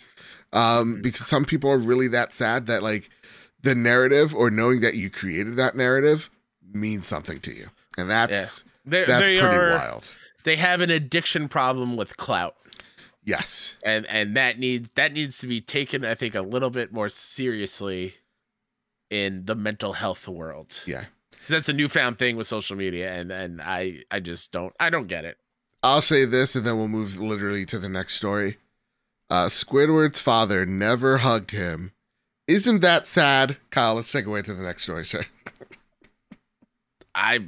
why. 0.53 0.77
Um 0.79 1.01
because 1.01 1.25
some 1.25 1.45
people 1.45 1.69
are 1.71 1.77
really 1.77 2.07
that 2.09 2.33
sad 2.33 2.67
that 2.67 2.83
like 2.83 3.09
the 3.63 3.75
narrative 3.75 4.33
or 4.35 4.49
knowing 4.51 4.81
that 4.81 4.95
you 4.95 5.09
created 5.09 5.55
that 5.55 5.75
narrative 5.75 6.29
means 6.73 7.05
something 7.05 7.39
to 7.41 7.51
you. 7.53 7.69
And 7.97 8.09
that's 8.09 8.63
They, 8.85 9.05
that's 9.05 9.27
they 9.27 9.39
pretty 9.39 9.55
are, 9.55 9.71
wild. 9.77 10.09
They 10.43 10.55
have 10.55 10.81
an 10.81 10.89
addiction 10.89 11.47
problem 11.47 11.95
with 11.95 12.17
clout. 12.17 12.55
Yes. 13.23 13.75
and 13.83 14.05
and 14.07 14.35
that 14.35 14.57
needs 14.59 14.89
that 14.95 15.13
needs 15.13 15.37
to 15.39 15.47
be 15.47 15.61
taken 15.61 16.03
i 16.03 16.15
think 16.15 16.33
a 16.35 16.41
little 16.41 16.69
bit 16.71 16.91
more 16.91 17.07
seriously 17.09 18.15
in 19.09 19.45
the 19.45 19.55
mental 19.55 19.93
health 19.93 20.27
world 20.27 20.81
Yeah. 20.87 21.05
'Cause 21.39 21.47
that's 21.49 21.69
a 21.69 21.73
newfound 21.73 22.17
thing 22.19 22.35
with 22.35 22.47
social 22.47 22.75
media 22.75 23.11
and 23.13 23.31
and 23.31 23.61
i 23.61 23.99
i 24.11 24.19
just 24.19 24.51
don't 24.51 24.73
i 24.79 24.89
don't 24.89 25.07
get 25.07 25.25
it 25.25 25.37
I'll 25.83 26.01
say 26.03 26.25
this 26.25 26.55
and 26.55 26.65
then 26.65 26.77
we'll 26.77 26.87
move 26.87 27.19
literally 27.19 27.65
to 27.65 27.79
the 27.79 27.89
next 27.89 28.13
story. 28.13 28.57
Uh, 29.31 29.47
Squidward's 29.47 30.19
father 30.19 30.63
never 30.63 31.17
hugged 31.17 31.49
him. 31.49 31.93
Isn't 32.47 32.81
that 32.81 33.07
sad? 33.07 33.57
Kyle, 33.71 33.95
let's 33.95 34.11
take 34.11 34.27
away 34.27 34.43
to 34.43 34.53
the 34.53 34.61
next 34.61 34.83
story, 34.83 35.03
sir. 35.05 35.25
i 37.15 37.39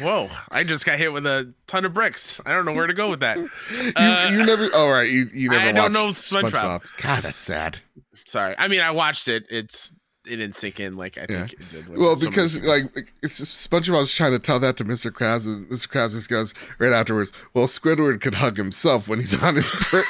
whoa 0.00 0.28
i 0.50 0.62
just 0.64 0.84
got 0.84 0.98
hit 0.98 1.12
with 1.12 1.26
a 1.26 1.52
ton 1.66 1.84
of 1.84 1.92
bricks 1.92 2.40
i 2.46 2.52
don't 2.52 2.64
know 2.64 2.72
where 2.72 2.86
to 2.86 2.94
go 2.94 3.08
with 3.10 3.20
that 3.20 3.36
You, 3.38 3.92
Uh, 3.96 4.28
you 4.32 4.44
never, 4.44 4.68
oh, 4.74 4.90
right. 4.90 5.08
You, 5.10 5.26
you 5.32 5.48
never 5.50 5.68
I 5.68 5.72
don't 5.72 5.92
know 5.92 6.06
watched 6.06 6.18
SpongeBob. 6.18 6.82
God, 7.02 7.22
that's 7.22 7.36
sad. 7.38 7.80
sorry 8.26 8.54
i 8.58 8.68
mean 8.68 8.80
i 8.80 8.90
watched 8.90 9.28
it 9.28 9.44
it's 9.50 9.92
it 10.26 10.36
didn't 10.36 10.54
sink 10.54 10.78
in 10.80 10.96
like 10.96 11.16
i 11.18 11.22
Yeah. 11.28 11.46
think 11.46 11.54
it 11.54 11.70
did 11.70 11.96
Well, 11.96 12.14
because 12.14 12.60
like 12.60 13.12
it's 13.22 13.40
SpongeBob's 13.40 14.12
trying 14.12 14.32
to 14.32 14.38
tell 14.38 14.60
that 14.60 14.76
to 14.76 14.84
Mr. 14.84 15.10
Krabs, 15.10 15.46
and 15.46 15.66
Mr. 15.68 15.88
Krabs 15.88 16.10
just 16.12 16.28
goes 16.28 16.52
right 16.78 16.92
afterwards. 16.92 17.32
Well, 17.54 17.66
Squidward 17.66 18.20
could 18.20 18.34
hug 18.34 18.56
himself 18.58 19.08
when 19.08 19.18
he's 19.18 19.34
on 19.34 19.56
his 19.56 19.70
break, 19.90 20.04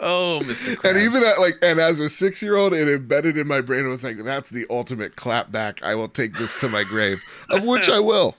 oh 0.00 0.40
mr 0.44 0.82
and 0.84 0.98
even 0.98 1.22
at, 1.22 1.38
like, 1.38 1.58
and 1.62 1.78
as 1.78 2.00
a 2.00 2.10
six-year-old, 2.10 2.72
it 2.72 2.88
embedded 2.88 3.36
in 3.36 3.46
my 3.46 3.60
brain. 3.60 3.84
It 3.84 3.88
was 3.88 4.04
like, 4.04 4.18
that's 4.18 4.50
the 4.50 4.66
ultimate 4.70 5.16
clapback. 5.16 5.82
I 5.82 5.94
will 5.94 6.08
take 6.08 6.36
this 6.36 6.58
to 6.60 6.68
my 6.68 6.84
grave, 6.84 7.22
of 7.50 7.64
which 7.64 7.88
I 7.88 8.00
will. 8.00 8.36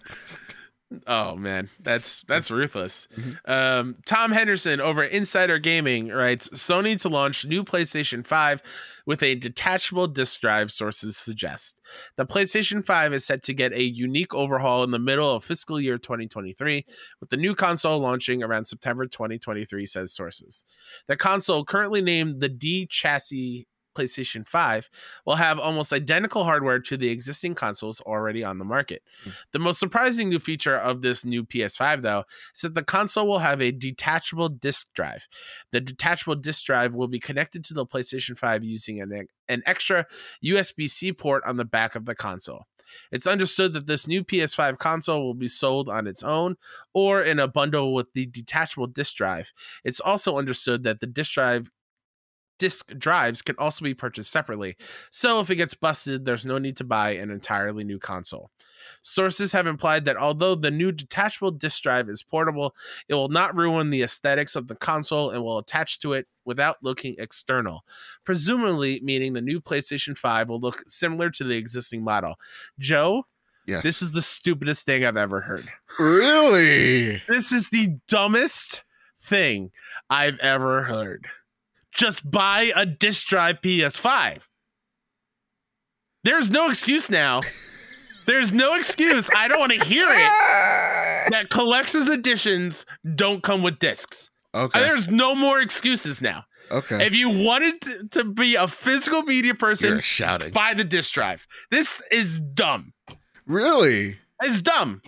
Oh 1.07 1.35
man, 1.35 1.69
that's 1.79 2.23
that's 2.23 2.51
ruthless. 2.51 3.07
Mhm. 3.17 3.49
Um, 3.49 3.95
Tom 4.05 4.31
Henderson 4.31 4.79
over 4.79 5.03
Insider 5.03 5.59
Gaming 5.59 6.09
writes: 6.09 6.49
Sony 6.49 6.99
to 7.01 7.09
launch 7.09 7.45
new 7.45 7.63
PlayStation 7.63 8.25
5 8.25 8.61
with 9.05 9.21
a 9.21 9.35
detachable 9.35 10.07
disk 10.07 10.41
drive. 10.41 10.71
Sources 10.71 11.17
suggest 11.17 11.81
the 12.15 12.25
PlayStation 12.25 12.85
5 12.85 13.13
is 13.13 13.25
set 13.25 13.43
to 13.43 13.53
get 13.53 13.73
a 13.73 13.83
unique 13.83 14.33
overhaul 14.33 14.83
in 14.83 14.91
the 14.91 14.99
middle 14.99 15.29
of 15.29 15.43
fiscal 15.43 15.79
year 15.79 15.97
2023, 15.97 16.85
with 17.19 17.29
the 17.29 17.37
new 17.37 17.55
console 17.55 17.99
launching 17.99 18.43
around 18.43 18.65
September 18.65 19.05
2023. 19.05 19.85
Says 19.85 20.13
sources. 20.13 20.65
The 21.07 21.17
console, 21.17 21.63
currently 21.65 22.01
named 22.01 22.41
the 22.41 22.49
D 22.49 22.87
chassis 22.89 23.67
PlayStation 23.95 24.47
5 24.47 24.89
will 25.25 25.35
have 25.35 25.59
almost 25.59 25.93
identical 25.93 26.43
hardware 26.43 26.79
to 26.79 26.97
the 26.97 27.09
existing 27.09 27.55
consoles 27.55 28.01
already 28.01 28.43
on 28.43 28.59
the 28.59 28.65
market. 28.65 29.01
Hmm. 29.23 29.31
The 29.51 29.59
most 29.59 29.79
surprising 29.79 30.29
new 30.29 30.39
feature 30.39 30.75
of 30.75 31.01
this 31.01 31.25
new 31.25 31.43
PS5, 31.43 32.01
though, 32.01 32.25
is 32.53 32.61
that 32.61 32.75
the 32.75 32.83
console 32.83 33.27
will 33.27 33.39
have 33.39 33.61
a 33.61 33.71
detachable 33.71 34.49
disk 34.49 34.87
drive. 34.93 35.27
The 35.71 35.81
detachable 35.81 36.35
disk 36.35 36.65
drive 36.65 36.93
will 36.93 37.07
be 37.07 37.19
connected 37.19 37.63
to 37.65 37.73
the 37.73 37.85
PlayStation 37.85 38.37
5 38.37 38.63
using 38.63 39.01
an, 39.01 39.27
an 39.47 39.63
extra 39.65 40.05
USB 40.43 40.89
C 40.89 41.13
port 41.13 41.43
on 41.45 41.57
the 41.57 41.65
back 41.65 41.95
of 41.95 42.05
the 42.05 42.15
console. 42.15 42.65
It's 43.11 43.27
understood 43.27 43.73
that 43.73 43.87
this 43.87 44.07
new 44.07 44.23
PS5 44.23 44.77
console 44.77 45.23
will 45.23 45.33
be 45.33 45.47
sold 45.47 45.89
on 45.89 46.07
its 46.07 46.23
own 46.23 46.55
or 46.93 47.21
in 47.21 47.39
a 47.39 47.47
bundle 47.47 47.93
with 47.93 48.13
the 48.13 48.25
detachable 48.25 48.87
disk 48.87 49.15
drive. 49.15 49.51
It's 49.83 49.99
also 49.99 50.37
understood 50.37 50.83
that 50.83 50.99
the 50.99 51.07
disk 51.07 51.33
drive 51.33 51.69
disk 52.59 52.91
drives 52.97 53.41
can 53.41 53.55
also 53.57 53.83
be 53.83 53.93
purchased 53.93 54.31
separately. 54.31 54.75
So 55.09 55.39
if 55.39 55.49
it 55.49 55.55
gets 55.55 55.73
busted, 55.73 56.25
there's 56.25 56.45
no 56.45 56.57
need 56.57 56.77
to 56.77 56.83
buy 56.83 57.11
an 57.11 57.31
entirely 57.31 57.83
new 57.83 57.99
console. 57.99 58.51
Sources 59.01 59.51
have 59.51 59.67
implied 59.67 60.05
that 60.05 60.15
although 60.17 60.55
the 60.55 60.69
new 60.71 60.91
detachable 60.91 61.51
disk 61.51 61.81
drive 61.83 62.07
is 62.09 62.23
portable, 62.23 62.75
it 63.09 63.13
will 63.15 63.29
not 63.29 63.55
ruin 63.55 63.89
the 63.89 64.03
aesthetics 64.03 64.55
of 64.55 64.67
the 64.67 64.75
console 64.75 65.31
and 65.31 65.43
will 65.43 65.57
attach 65.57 65.99
to 65.99 66.13
it 66.13 66.27
without 66.45 66.77
looking 66.83 67.15
external. 67.17 67.83
Presumably, 68.23 68.99
meaning 69.03 69.33
the 69.33 69.41
new 69.41 69.59
PlayStation 69.59 70.15
5 70.17 70.49
will 70.49 70.59
look 70.59 70.83
similar 70.87 71.29
to 71.31 71.43
the 71.43 71.55
existing 71.57 72.03
model. 72.03 72.35
Joe, 72.79 73.25
Yes. 73.67 73.81
this 73.81 74.01
is 74.03 74.11
the 74.11 74.21
stupidest 74.21 74.85
thing 74.85 75.03
I've 75.03 75.17
ever 75.17 75.41
heard. 75.41 75.67
really. 75.99 77.21
This 77.27 77.51
is 77.51 77.69
the 77.69 77.97
dumbest 78.07 78.83
thing 79.19 79.71
I've 80.09 80.37
ever 80.39 80.83
heard. 80.83 81.25
Just 81.95 82.29
buy 82.29 82.71
a 82.75 82.85
disk 82.85 83.27
drive 83.27 83.61
PS5. 83.61 84.39
There's 86.23 86.49
no 86.49 86.67
excuse 86.69 87.09
now. 87.09 87.41
There's 88.25 88.51
no 88.51 88.73
excuse. 88.75 89.29
I 89.35 89.47
don't 89.47 89.59
want 89.59 89.71
to 89.73 89.85
hear 89.85 90.05
it 90.07 90.09
that 91.31 91.47
collector's 91.51 92.09
editions 92.09 92.85
don't 93.15 93.43
come 93.43 93.61
with 93.61 93.79
discs. 93.79 94.31
Okay. 94.53 94.79
There's 94.79 95.07
no 95.07 95.35
more 95.35 95.59
excuses 95.61 96.21
now. 96.21 96.45
Okay. 96.71 97.05
If 97.05 97.13
you 97.13 97.29
wanted 97.29 98.11
to, 98.13 98.23
be 98.23 98.55
a 98.55 98.67
physical 98.67 99.21
media 99.21 99.53
person, 99.53 99.89
You're 99.89 100.01
shouting. 100.01 100.51
buy 100.51 100.73
the 100.73 100.83
disk 100.83 101.13
drive. 101.13 101.45
This 101.69 102.01
is 102.11 102.39
dumb. 102.39 102.93
Really? 103.45 104.17
It's 104.41 104.61
dumb. 104.61 105.03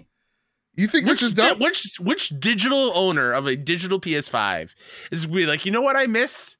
You 0.75 0.87
think 0.87 1.07
Which, 1.07 1.21
this 1.21 1.29
is 1.29 1.33
di- 1.33 1.49
dumb? 1.49 1.59
which 1.59 1.95
which 1.99 2.29
digital 2.39 2.91
owner 2.95 3.31
of 3.33 3.47
a 3.47 3.55
digital 3.55 3.99
PS5 3.99 4.75
is 5.11 5.25
be 5.25 5.47
like, 5.47 5.65
you 5.65 5.71
know 5.71 5.81
what 5.81 5.95
I 5.95 6.05
miss? 6.05 6.56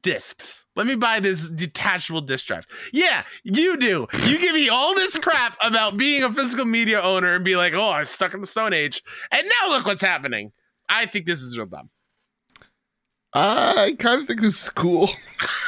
Discs. 0.00 0.64
Let 0.76 0.86
me 0.86 0.94
buy 0.94 1.20
this 1.20 1.48
detachable 1.48 2.22
disc 2.22 2.46
drive. 2.46 2.66
Yeah, 2.92 3.24
you 3.42 3.76
do. 3.76 4.06
You 4.26 4.38
give 4.38 4.54
me 4.54 4.68
all 4.68 4.94
this 4.94 5.16
crap 5.18 5.56
about 5.62 5.96
being 5.96 6.22
a 6.22 6.32
physical 6.32 6.64
media 6.64 7.00
owner 7.02 7.34
and 7.36 7.44
be 7.44 7.54
like, 7.56 7.74
oh, 7.74 7.88
I 7.90 7.98
was 8.00 8.08
stuck 8.10 8.32
in 8.34 8.40
the 8.40 8.46
Stone 8.46 8.72
Age, 8.72 9.02
and 9.30 9.46
now 9.62 9.70
look 9.76 9.86
what's 9.86 10.02
happening. 10.02 10.52
I 10.88 11.06
think 11.06 11.26
this 11.26 11.40
is 11.42 11.56
real 11.58 11.66
dumb. 11.66 11.90
I 13.32 13.96
kind 13.98 14.22
of 14.22 14.28
think 14.28 14.40
this 14.40 14.62
is 14.62 14.70
cool. 14.70 15.08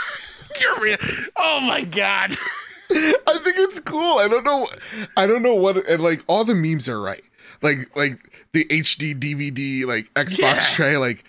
You're 0.61 0.81
real. 0.81 0.97
Oh 1.37 1.61
my 1.61 1.83
god. 1.83 2.37
I 2.91 3.39
think 3.43 3.57
it's 3.59 3.81
cool. 3.81 4.19
I 4.19 4.29
don't 4.29 4.45
know. 4.45 4.69
I 5.17 5.27
don't 5.27 5.43
know 5.43 5.55
what. 5.55 5.77
And 5.89 6.03
like 6.03 6.23
all 6.29 6.45
the 6.45 6.55
memes 6.55 6.89
are 6.89 7.01
right. 7.01 7.23
Like 7.63 7.95
like 7.97 8.47
the 8.53 8.65
HD 8.67 9.15
DVD 9.19 9.85
like 9.85 10.13
Xbox 10.15 10.39
Yeah. 10.39 10.61
tray. 10.75 10.97
Like, 10.97 11.25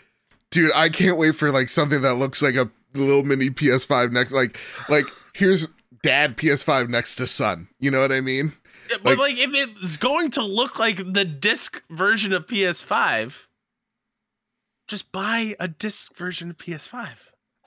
dude, 0.51 0.71
I 0.75 0.89
can't 0.89 1.17
wait 1.17 1.35
for 1.35 1.51
like 1.51 1.69
something 1.69 2.01
that 2.01 2.15
looks 2.15 2.41
like 2.41 2.55
a 2.55 2.69
little 2.93 3.23
mini 3.23 3.49
PS5 3.49 4.11
next. 4.11 4.31
Like 4.31 4.57
like 4.89 5.05
here's 5.33 5.69
dad 6.03 6.37
PS5 6.37 6.89
next 6.89 7.15
to 7.15 7.27
son. 7.27 7.67
You 7.79 7.91
know 7.91 7.99
what 8.01 8.11
I 8.11 8.21
mean? 8.21 8.53
But 8.89 9.03
Like- 9.03 9.17
like, 9.17 9.37
if 9.37 9.49
it's 9.53 9.97
going 9.97 10.31
to 10.31 10.41
look 10.43 10.79
like 10.79 10.97
the 11.13 11.25
disc 11.25 11.83
version 11.89 12.31
of 12.33 12.47
PS5, 12.47 13.33
just 14.87 15.11
buy 15.11 15.55
a 15.59 15.67
disc 15.67 16.15
version 16.15 16.49
of 16.51 16.57
PS5. 16.57 17.09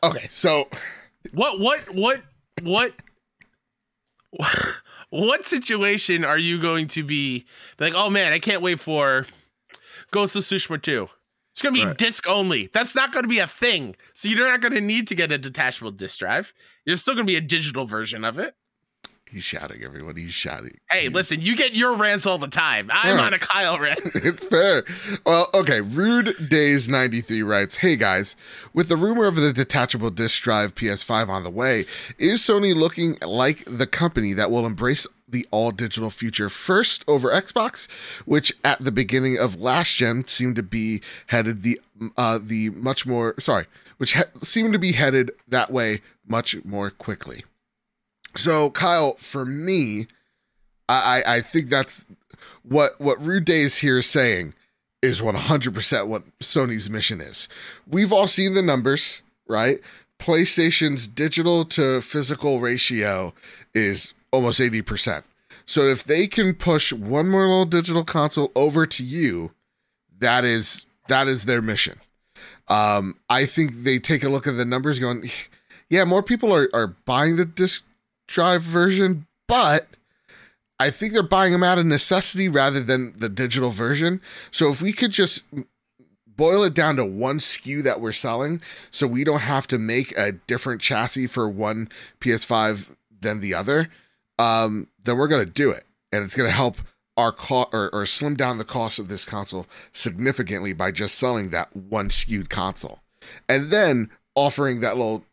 Okay, 0.02 0.26
so 0.28 0.68
What 1.34 1.60
what 1.60 1.94
what 1.94 2.22
what 2.62 2.94
what 5.10 5.44
situation 5.44 6.24
are 6.24 6.38
you 6.38 6.58
going 6.60 6.86
to 6.88 7.02
be 7.02 7.44
like, 7.78 7.92
oh 7.94 8.08
man, 8.10 8.32
I 8.32 8.38
can't 8.38 8.62
wait 8.62 8.80
for 8.80 9.26
Ghost 10.10 10.36
of 10.36 10.42
Tsushima 10.42 10.80
2. 10.80 11.08
It's 11.53 11.62
gonna 11.62 11.74
be 11.74 11.84
Right. 11.84 11.96
disc 11.98 12.28
only. 12.28 12.70
That's 12.72 12.94
not 12.94 13.12
gonna 13.12 13.28
be 13.28 13.38
a 13.40 13.46
thing. 13.46 13.96
So 14.14 14.28
you're 14.28 14.48
not 14.48 14.61
gonna 14.61 14.80
need 14.80 15.09
to 15.09 15.14
get 15.14 15.32
a 15.32 15.38
detachable 15.38 15.90
disc 15.90 16.18
drive. 16.20 16.53
You're 16.84 16.96
still 16.96 17.14
gonna 17.14 17.24
be 17.26 17.36
a 17.36 17.40
digital 17.40 17.86
version 17.86 18.24
of 18.24 18.38
it. 18.38 18.55
He's 19.32 19.44
shouting, 19.44 19.84
everyone. 19.84 20.16
He's 20.16 20.32
shouting. 20.34 20.78
Hey, 20.90 21.03
He's- 21.03 21.12
listen, 21.12 21.40
you 21.40 21.55
get 21.55 21.72
your 21.72 21.94
rants 21.94 22.26
all 22.26 22.38
the 22.38 22.48
time. 22.48 22.90
I'm 22.92 23.16
Yeah. 23.16 23.24
on 23.26 23.32
a 23.32 23.38
Kyle 23.38 23.78
rant. 23.78 24.01
it's 24.16 24.44
fair. 24.44 24.82
Well, 25.24 25.48
okay. 25.55 25.80
Rude 25.80 26.48
Days 26.48 26.88
93 26.88 27.42
writes 27.42 27.76
Hey 27.76 27.94
guys, 27.94 28.34
with 28.72 28.88
the 28.88 28.96
rumor 28.96 29.26
of 29.26 29.36
the 29.36 29.53
detachable 29.53 30.11
disc 30.11 30.42
drive 30.42 30.74
PS5 30.74 31.28
on 31.28 31.44
the 31.44 31.51
way, 31.51 31.86
is 32.18 32.40
Sony 32.40 32.74
looking 32.74 33.18
like 33.22 33.62
the 33.66 33.86
company 33.86 34.32
that 34.32 34.51
will 34.51 34.66
embrace 34.66 35.07
the 35.30 35.46
all 35.50 35.70
digital 35.70 36.10
future 36.10 36.48
first 36.48 37.04
over 37.06 37.28
Xbox, 37.28 37.88
which 38.24 38.52
at 38.64 38.78
the 38.80 38.92
beginning 38.92 39.38
of 39.38 39.60
last 39.60 39.96
gen 39.96 40.26
seemed 40.26 40.56
to 40.56 40.62
be 40.62 41.00
headed 41.28 41.62
the 41.62 41.80
uh, 42.16 42.38
the 42.40 42.70
much 42.70 43.06
more 43.06 43.34
sorry, 43.38 43.66
which 43.98 44.14
ha- 44.14 44.24
seemed 44.42 44.72
to 44.72 44.78
be 44.78 44.92
headed 44.92 45.30
that 45.48 45.70
way 45.70 46.00
much 46.26 46.64
more 46.64 46.90
quickly. 46.90 47.44
So, 48.36 48.70
Kyle, 48.70 49.14
for 49.18 49.44
me, 49.44 50.06
I, 50.88 51.22
I 51.26 51.40
think 51.40 51.68
that's 51.68 52.06
what 52.62 53.00
what 53.00 53.20
Rude 53.22 53.44
Days 53.44 53.78
here 53.78 53.98
is 53.98 54.06
saying 54.06 54.54
is 55.02 55.20
100% 55.20 56.06
what 56.06 56.38
Sony's 56.40 56.90
mission 56.90 57.20
is. 57.20 57.48
We've 57.86 58.12
all 58.12 58.28
seen 58.28 58.54
the 58.54 58.62
numbers, 58.62 59.22
right? 59.48 59.78
PlayStation's 60.18 61.08
digital 61.08 61.64
to 61.66 62.02
physical 62.02 62.60
ratio 62.60 63.32
is 63.74 64.12
almost 64.32 64.60
80%. 64.60 65.24
So 65.64 65.82
if 65.82 66.04
they 66.04 66.26
can 66.26 66.54
push 66.54 66.92
one 66.92 67.28
more 67.28 67.46
little 67.46 67.64
digital 67.64 68.04
console 68.04 68.50
over 68.56 68.86
to 68.86 69.04
you, 69.04 69.52
that 70.18 70.44
is 70.44 70.86
that 71.08 71.28
is 71.28 71.44
their 71.44 71.62
mission. 71.62 72.00
Um, 72.68 73.18
I 73.28 73.46
think 73.46 73.82
they 73.82 73.98
take 73.98 74.22
a 74.22 74.28
look 74.28 74.46
at 74.46 74.56
the 74.56 74.64
numbers 74.64 74.98
going, 74.98 75.30
yeah, 75.88 76.04
more 76.04 76.22
people 76.22 76.54
are, 76.54 76.68
are 76.72 76.88
buying 77.04 77.36
the 77.36 77.44
disc 77.44 77.84
drive 78.28 78.62
version, 78.62 79.26
but 79.46 79.88
I 80.78 80.90
think 80.90 81.12
they're 81.12 81.22
buying 81.22 81.52
them 81.52 81.62
out 81.62 81.78
of 81.78 81.86
necessity 81.86 82.48
rather 82.48 82.80
than 82.80 83.18
the 83.18 83.28
digital 83.28 83.70
version. 83.70 84.20
So 84.50 84.70
if 84.70 84.80
we 84.80 84.92
could 84.92 85.10
just 85.10 85.42
boil 86.26 86.62
it 86.62 86.72
down 86.72 86.96
to 86.96 87.04
one 87.04 87.38
SKU 87.38 87.82
that 87.82 88.00
we're 88.00 88.12
selling, 88.12 88.62
so 88.90 89.06
we 89.06 89.24
don't 89.24 89.40
have 89.40 89.66
to 89.66 89.78
make 89.78 90.16
a 90.16 90.32
different 90.32 90.80
chassis 90.80 91.26
for 91.26 91.48
one 91.48 91.90
PS5 92.20 92.88
than 93.20 93.40
the 93.40 93.52
other, 93.52 93.90
um, 94.41 94.88
then 95.03 95.16
we're 95.16 95.28
gonna 95.28 95.45
do 95.45 95.70
it, 95.70 95.84
and 96.12 96.24
it's 96.24 96.34
gonna 96.34 96.51
help 96.51 96.76
our 97.16 97.32
cost 97.32 97.70
or, 97.72 97.91
or 97.93 98.07
slim 98.07 98.34
down 98.34 98.59
the 98.59 98.64
cost 98.64 98.99
of 98.99 99.09
this 99.09 99.24
console 99.24 99.66
significantly 99.93 100.72
by 100.72 100.91
just 100.91 101.16
selling 101.16 101.51
that 101.51 101.74
one 101.76 102.11
skewed 102.11 102.51
console, 102.51 103.01
and 103.49 103.70
then 103.70 104.11
offering 104.34 104.80
that 104.80 104.97
little 104.97 105.24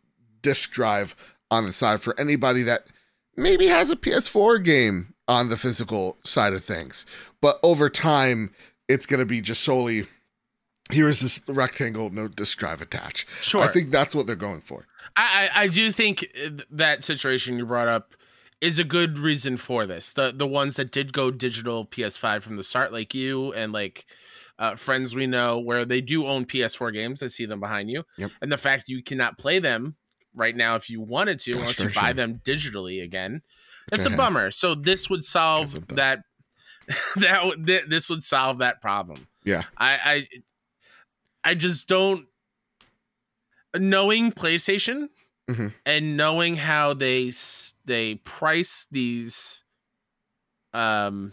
disk 0.42 0.70
drive 0.70 1.14
on 1.50 1.64
the 1.64 1.72
side 1.72 2.00
for 2.00 2.18
anybody 2.18 2.62
that 2.62 2.86
maybe 3.36 3.68
has 3.68 3.90
a 3.90 3.96
PS4 3.96 4.62
game 4.62 5.14
on 5.26 5.48
the 5.48 5.56
physical 5.56 6.16
side 6.24 6.52
of 6.52 6.64
things. 6.64 7.06
But 7.40 7.58
over 7.62 7.88
time, 7.88 8.50
it's 8.88 9.06
going 9.06 9.20
to 9.20 9.26
be 9.26 9.40
just 9.40 9.62
solely 9.62 10.06
here 10.90 11.08
is 11.08 11.20
this 11.20 11.40
rectangle, 11.46 12.10
no 12.10 12.28
disk 12.28 12.58
drive 12.58 12.80
attached. 12.80 13.28
Sure. 13.42 13.60
I 13.60 13.68
think 13.68 13.90
that's 13.90 14.14
what 14.14 14.26
they're 14.26 14.36
going 14.36 14.62
for. 14.62 14.86
I, 15.16 15.50
I 15.54 15.68
do 15.68 15.92
think 15.92 16.26
that 16.70 17.04
situation 17.04 17.58
you 17.58 17.66
brought 17.66 17.88
up 17.88 18.14
is 18.60 18.78
a 18.78 18.84
good 18.84 19.18
reason 19.18 19.56
for 19.56 19.86
this. 19.86 20.10
The 20.12 20.32
the 20.34 20.46
ones 20.46 20.76
that 20.76 20.90
did 20.92 21.12
go 21.12 21.30
digital 21.30 21.86
PS5 21.86 22.42
from 22.42 22.56
the 22.56 22.64
start, 22.64 22.92
like 22.92 23.14
you 23.14 23.52
and 23.52 23.72
like 23.72 24.06
uh, 24.58 24.74
friends 24.76 25.14
we 25.14 25.26
know, 25.26 25.58
where 25.60 25.84
they 25.84 26.00
do 26.00 26.26
own 26.26 26.44
PS4 26.44 26.92
games. 26.92 27.22
I 27.22 27.28
see 27.28 27.46
them 27.46 27.60
behind 27.60 27.90
you, 27.90 28.04
Yep. 28.18 28.30
and 28.42 28.50
the 28.50 28.58
fact 28.58 28.88
you 28.88 29.02
cannot 29.02 29.38
play 29.38 29.58
them 29.60 29.96
right 30.34 30.56
now 30.56 30.74
if 30.76 30.90
you 30.90 31.00
wanted 31.00 31.38
to, 31.40 31.52
unless 31.52 31.78
you 31.78 31.90
buy 31.90 32.12
them 32.12 32.40
digitally 32.44 33.02
again. 33.02 33.42
Which 33.90 34.00
I 34.02 34.04
a 34.06 34.08
have. 34.10 34.16
bummer. 34.18 34.50
So 34.50 34.74
this 34.74 35.08
would 35.08 35.24
solve 35.24 35.86
that. 35.88 36.20
that 37.16 37.42
th- 37.66 37.84
this 37.88 38.08
would 38.10 38.22
solve 38.24 38.58
that 38.58 38.80
problem. 38.80 39.26
Yeah. 39.44 39.64
I 39.76 40.26
I 41.44 41.50
I 41.50 41.54
just 41.54 41.86
don't 41.86 42.26
knowing 43.76 44.32
PlayStation 44.32 45.08
Mhm. 45.48 45.74
and 45.86 46.16
knowing 46.16 46.56
how 46.56 46.92
they 46.94 47.32
they 47.86 48.16
price 48.16 48.86
these 48.90 49.64
um 50.74 51.32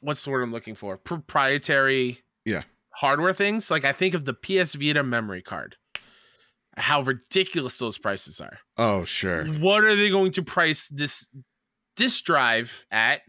what's 0.00 0.24
the 0.24 0.30
word 0.30 0.42
I'm 0.42 0.52
looking 0.52 0.74
for 0.74 0.96
proprietary 0.96 2.22
Yeah. 2.44 2.62
hardware 2.90 3.32
things 3.32 3.70
like 3.70 3.84
I 3.84 3.92
think 3.92 4.14
of 4.14 4.24
the 4.24 4.34
PS 4.34 4.74
Vita 4.74 5.02
memory 5.02 5.42
card 5.42 5.76
how 6.76 7.00
ridiculous 7.00 7.78
those 7.78 7.98
prices 7.98 8.40
are 8.40 8.58
Oh, 8.76 9.04
sure. 9.04 9.46
what 9.46 9.82
are 9.84 9.96
they 9.96 10.10
going 10.10 10.32
to 10.32 10.42
price 10.42 10.88
this 10.88 11.28
disk 11.96 12.24
drive 12.24 12.86
at 12.90 13.22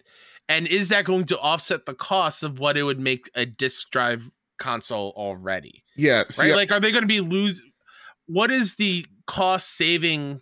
and 0.50 0.68
is 0.68 0.90
that 0.90 1.06
going 1.06 1.26
to 1.26 1.40
offset 1.40 1.86
the 1.86 1.94
cost 1.94 2.44
of 2.44 2.60
what 2.60 2.78
it 2.78 2.84
would 2.84 3.00
make 3.00 3.30
a 3.36 3.46
disk 3.46 3.90
drive 3.90 4.30
console 4.60 5.14
already 5.16 5.84
Yeah. 5.96 6.24
See, 6.30 6.48
right 6.48 6.56
like 6.56 6.72
are 6.72 6.80
they 6.80 6.92
going 6.92 7.04
to 7.04 7.08
be 7.08 7.22
lose 7.22 7.64
what 8.28 8.52
is 8.52 8.76
the 8.76 9.06
cost 9.26 9.76
saving 9.76 10.42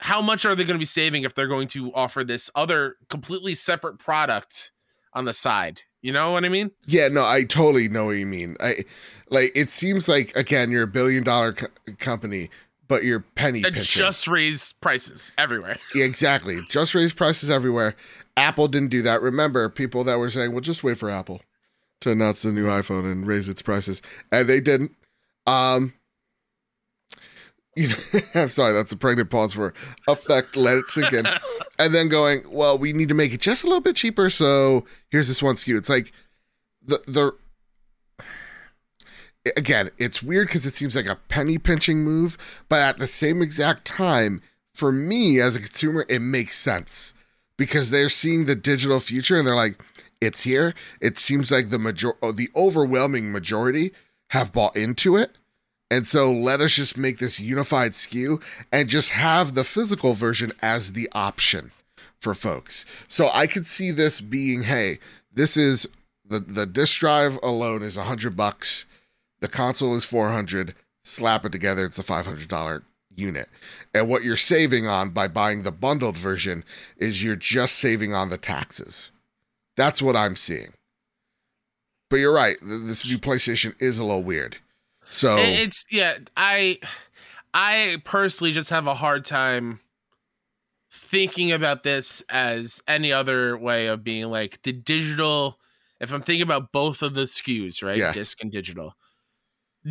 how 0.00 0.20
much 0.20 0.44
are 0.44 0.54
they 0.54 0.64
going 0.64 0.74
to 0.74 0.78
be 0.78 0.84
saving 0.84 1.24
if 1.24 1.34
they're 1.34 1.46
going 1.48 1.68
to 1.68 1.92
offer 1.94 2.24
this 2.24 2.50
other 2.54 2.96
completely 3.08 3.54
separate 3.54 3.98
product 3.98 4.72
on 5.12 5.24
the 5.24 5.32
side 5.32 5.82
you 6.02 6.12
know 6.12 6.32
what 6.32 6.44
i 6.44 6.48
mean 6.48 6.70
Yeah, 6.86 7.08
no, 7.08 7.22
I 7.24 7.44
totally 7.44 7.88
know 7.88 8.06
what 8.06 8.12
you 8.12 8.26
mean. 8.26 8.56
I 8.60 8.84
like 9.30 9.52
it 9.54 9.70
seems 9.70 10.08
like 10.08 10.34
again 10.36 10.70
you're 10.70 10.82
a 10.82 10.86
billion 10.88 11.24
dollar 11.24 11.52
co- 11.54 11.68
company, 11.98 12.50
but 12.88 13.04
you're 13.04 13.20
penny 13.20 13.62
that 13.62 13.72
pinching. 13.72 14.00
just 14.00 14.28
raise 14.28 14.74
prices 14.74 15.32
everywhere 15.38 15.78
Yeah, 15.94 16.04
exactly. 16.04 16.60
Just 16.68 16.94
raise 16.94 17.14
prices 17.14 17.48
everywhere. 17.48 17.96
Apple 18.36 18.68
didn't 18.68 18.88
do 18.90 19.00
that. 19.02 19.22
Remember, 19.22 19.68
people 19.70 20.04
that 20.04 20.18
were 20.18 20.28
saying, 20.28 20.52
"Well, 20.52 20.60
just 20.60 20.84
wait 20.84 20.98
for 20.98 21.08
Apple 21.08 21.40
to 22.00 22.10
announce 22.10 22.42
the 22.42 22.52
new 22.52 22.66
iPhone 22.66 23.10
and 23.10 23.26
raise 23.26 23.48
its 23.48 23.62
prices," 23.62 24.02
and 24.30 24.46
they 24.48 24.60
didn't. 24.60 24.90
Um, 25.46 25.94
you 27.76 27.88
know, 27.88 27.96
I'm 28.34 28.48
sorry, 28.48 28.72
that's 28.72 28.92
a 28.92 28.96
pregnant 28.96 29.30
pause 29.30 29.54
for 29.54 29.74
effect. 30.08 30.56
Let 30.56 30.78
it 30.78 30.86
sink 30.90 31.12
in, 31.12 31.26
and 31.78 31.94
then 31.94 32.08
going, 32.08 32.42
"Well, 32.48 32.78
we 32.78 32.92
need 32.92 33.08
to 33.08 33.14
make 33.14 33.32
it 33.32 33.40
just 33.40 33.64
a 33.64 33.66
little 33.66 33.80
bit 33.80 33.96
cheaper." 33.96 34.30
So 34.30 34.84
here's 35.10 35.28
this 35.28 35.42
one 35.42 35.56
SKU. 35.56 35.78
It's 35.78 35.88
like 35.88 36.12
the 36.82 37.02
the 37.06 37.32
again, 39.56 39.90
it's 39.98 40.22
weird 40.22 40.48
because 40.48 40.66
it 40.66 40.74
seems 40.74 40.96
like 40.96 41.06
a 41.06 41.16
penny 41.28 41.58
pinching 41.58 42.02
move, 42.04 42.38
but 42.68 42.80
at 42.80 42.98
the 42.98 43.06
same 43.06 43.42
exact 43.42 43.84
time, 43.84 44.42
for 44.72 44.90
me 44.90 45.40
as 45.40 45.54
a 45.54 45.60
consumer, 45.60 46.04
it 46.08 46.20
makes 46.20 46.58
sense 46.58 47.14
because 47.56 47.90
they're 47.90 48.08
seeing 48.08 48.46
the 48.46 48.54
digital 48.56 49.00
future 49.00 49.38
and 49.38 49.46
they're 49.46 49.54
like, 49.54 49.80
it's 50.20 50.42
here. 50.42 50.74
It 51.00 51.18
seems 51.18 51.50
like 51.50 51.70
the 51.70 51.78
major, 51.78 52.14
oh, 52.22 52.32
the 52.32 52.50
overwhelming 52.56 53.30
majority 53.30 53.92
have 54.28 54.52
bought 54.52 54.76
into 54.76 55.16
it. 55.16 55.36
And 55.90 56.06
so 56.06 56.32
let 56.32 56.60
us 56.60 56.72
just 56.74 56.96
make 56.96 57.18
this 57.18 57.38
unified 57.38 57.92
SKU 57.92 58.42
and 58.72 58.88
just 58.88 59.10
have 59.10 59.54
the 59.54 59.64
physical 59.64 60.14
version 60.14 60.52
as 60.62 60.92
the 60.92 61.08
option 61.12 61.70
for 62.20 62.34
folks. 62.34 62.84
So 63.06 63.28
I 63.32 63.46
could 63.46 63.66
see 63.66 63.90
this 63.90 64.20
being, 64.20 64.62
hey, 64.62 64.98
this 65.32 65.56
is 65.56 65.86
the 66.24 66.40
the 66.40 66.64
disk 66.66 67.00
drive 67.00 67.38
alone 67.42 67.82
is 67.82 67.96
a 67.96 68.04
hundred 68.04 68.36
bucks. 68.36 68.86
The 69.40 69.48
console 69.48 69.94
is 69.96 70.04
four 70.04 70.30
hundred. 70.30 70.74
Slap 71.04 71.44
it 71.44 71.52
together, 71.52 71.84
it's 71.84 71.98
a 71.98 72.02
five 72.02 72.24
hundred 72.24 72.48
dollar 72.48 72.82
unit. 73.14 73.48
And 73.92 74.08
what 74.08 74.24
you're 74.24 74.36
saving 74.38 74.88
on 74.88 75.10
by 75.10 75.28
buying 75.28 75.62
the 75.62 75.70
bundled 75.70 76.16
version 76.16 76.64
is 76.96 77.22
you're 77.22 77.36
just 77.36 77.74
saving 77.76 78.14
on 78.14 78.30
the 78.30 78.38
taxes. 78.38 79.10
That's 79.76 80.00
what 80.00 80.16
I'm 80.16 80.34
seeing. 80.34 80.72
But 82.08 82.16
you're 82.16 82.32
right. 82.34 82.56
th- 82.58 82.82
This 82.84 83.06
new 83.08 83.18
PlayStation 83.18 83.74
is 83.80 83.98
a 83.98 84.04
little 84.04 84.22
weird. 84.22 84.56
So 85.14 85.36
it's 85.38 85.84
yeah 85.92 86.18
i 86.36 86.76
i 87.54 88.02
personally 88.04 88.50
just 88.52 88.70
have 88.70 88.88
a 88.88 88.94
hard 88.96 89.24
time 89.24 89.78
thinking 90.90 91.52
about 91.52 91.84
this 91.84 92.20
as 92.28 92.82
any 92.88 93.12
other 93.12 93.56
way 93.56 93.86
of 93.86 94.02
being 94.02 94.24
like 94.26 94.60
the 94.62 94.72
digital 94.72 95.60
if 96.00 96.12
i'm 96.12 96.22
thinking 96.22 96.42
about 96.42 96.72
both 96.72 97.00
of 97.02 97.14
the 97.14 97.22
skus 97.22 97.80
right 97.80 97.98
Yeah. 97.98 98.12
disc 98.12 98.42
and 98.42 98.50
digital 98.50 98.94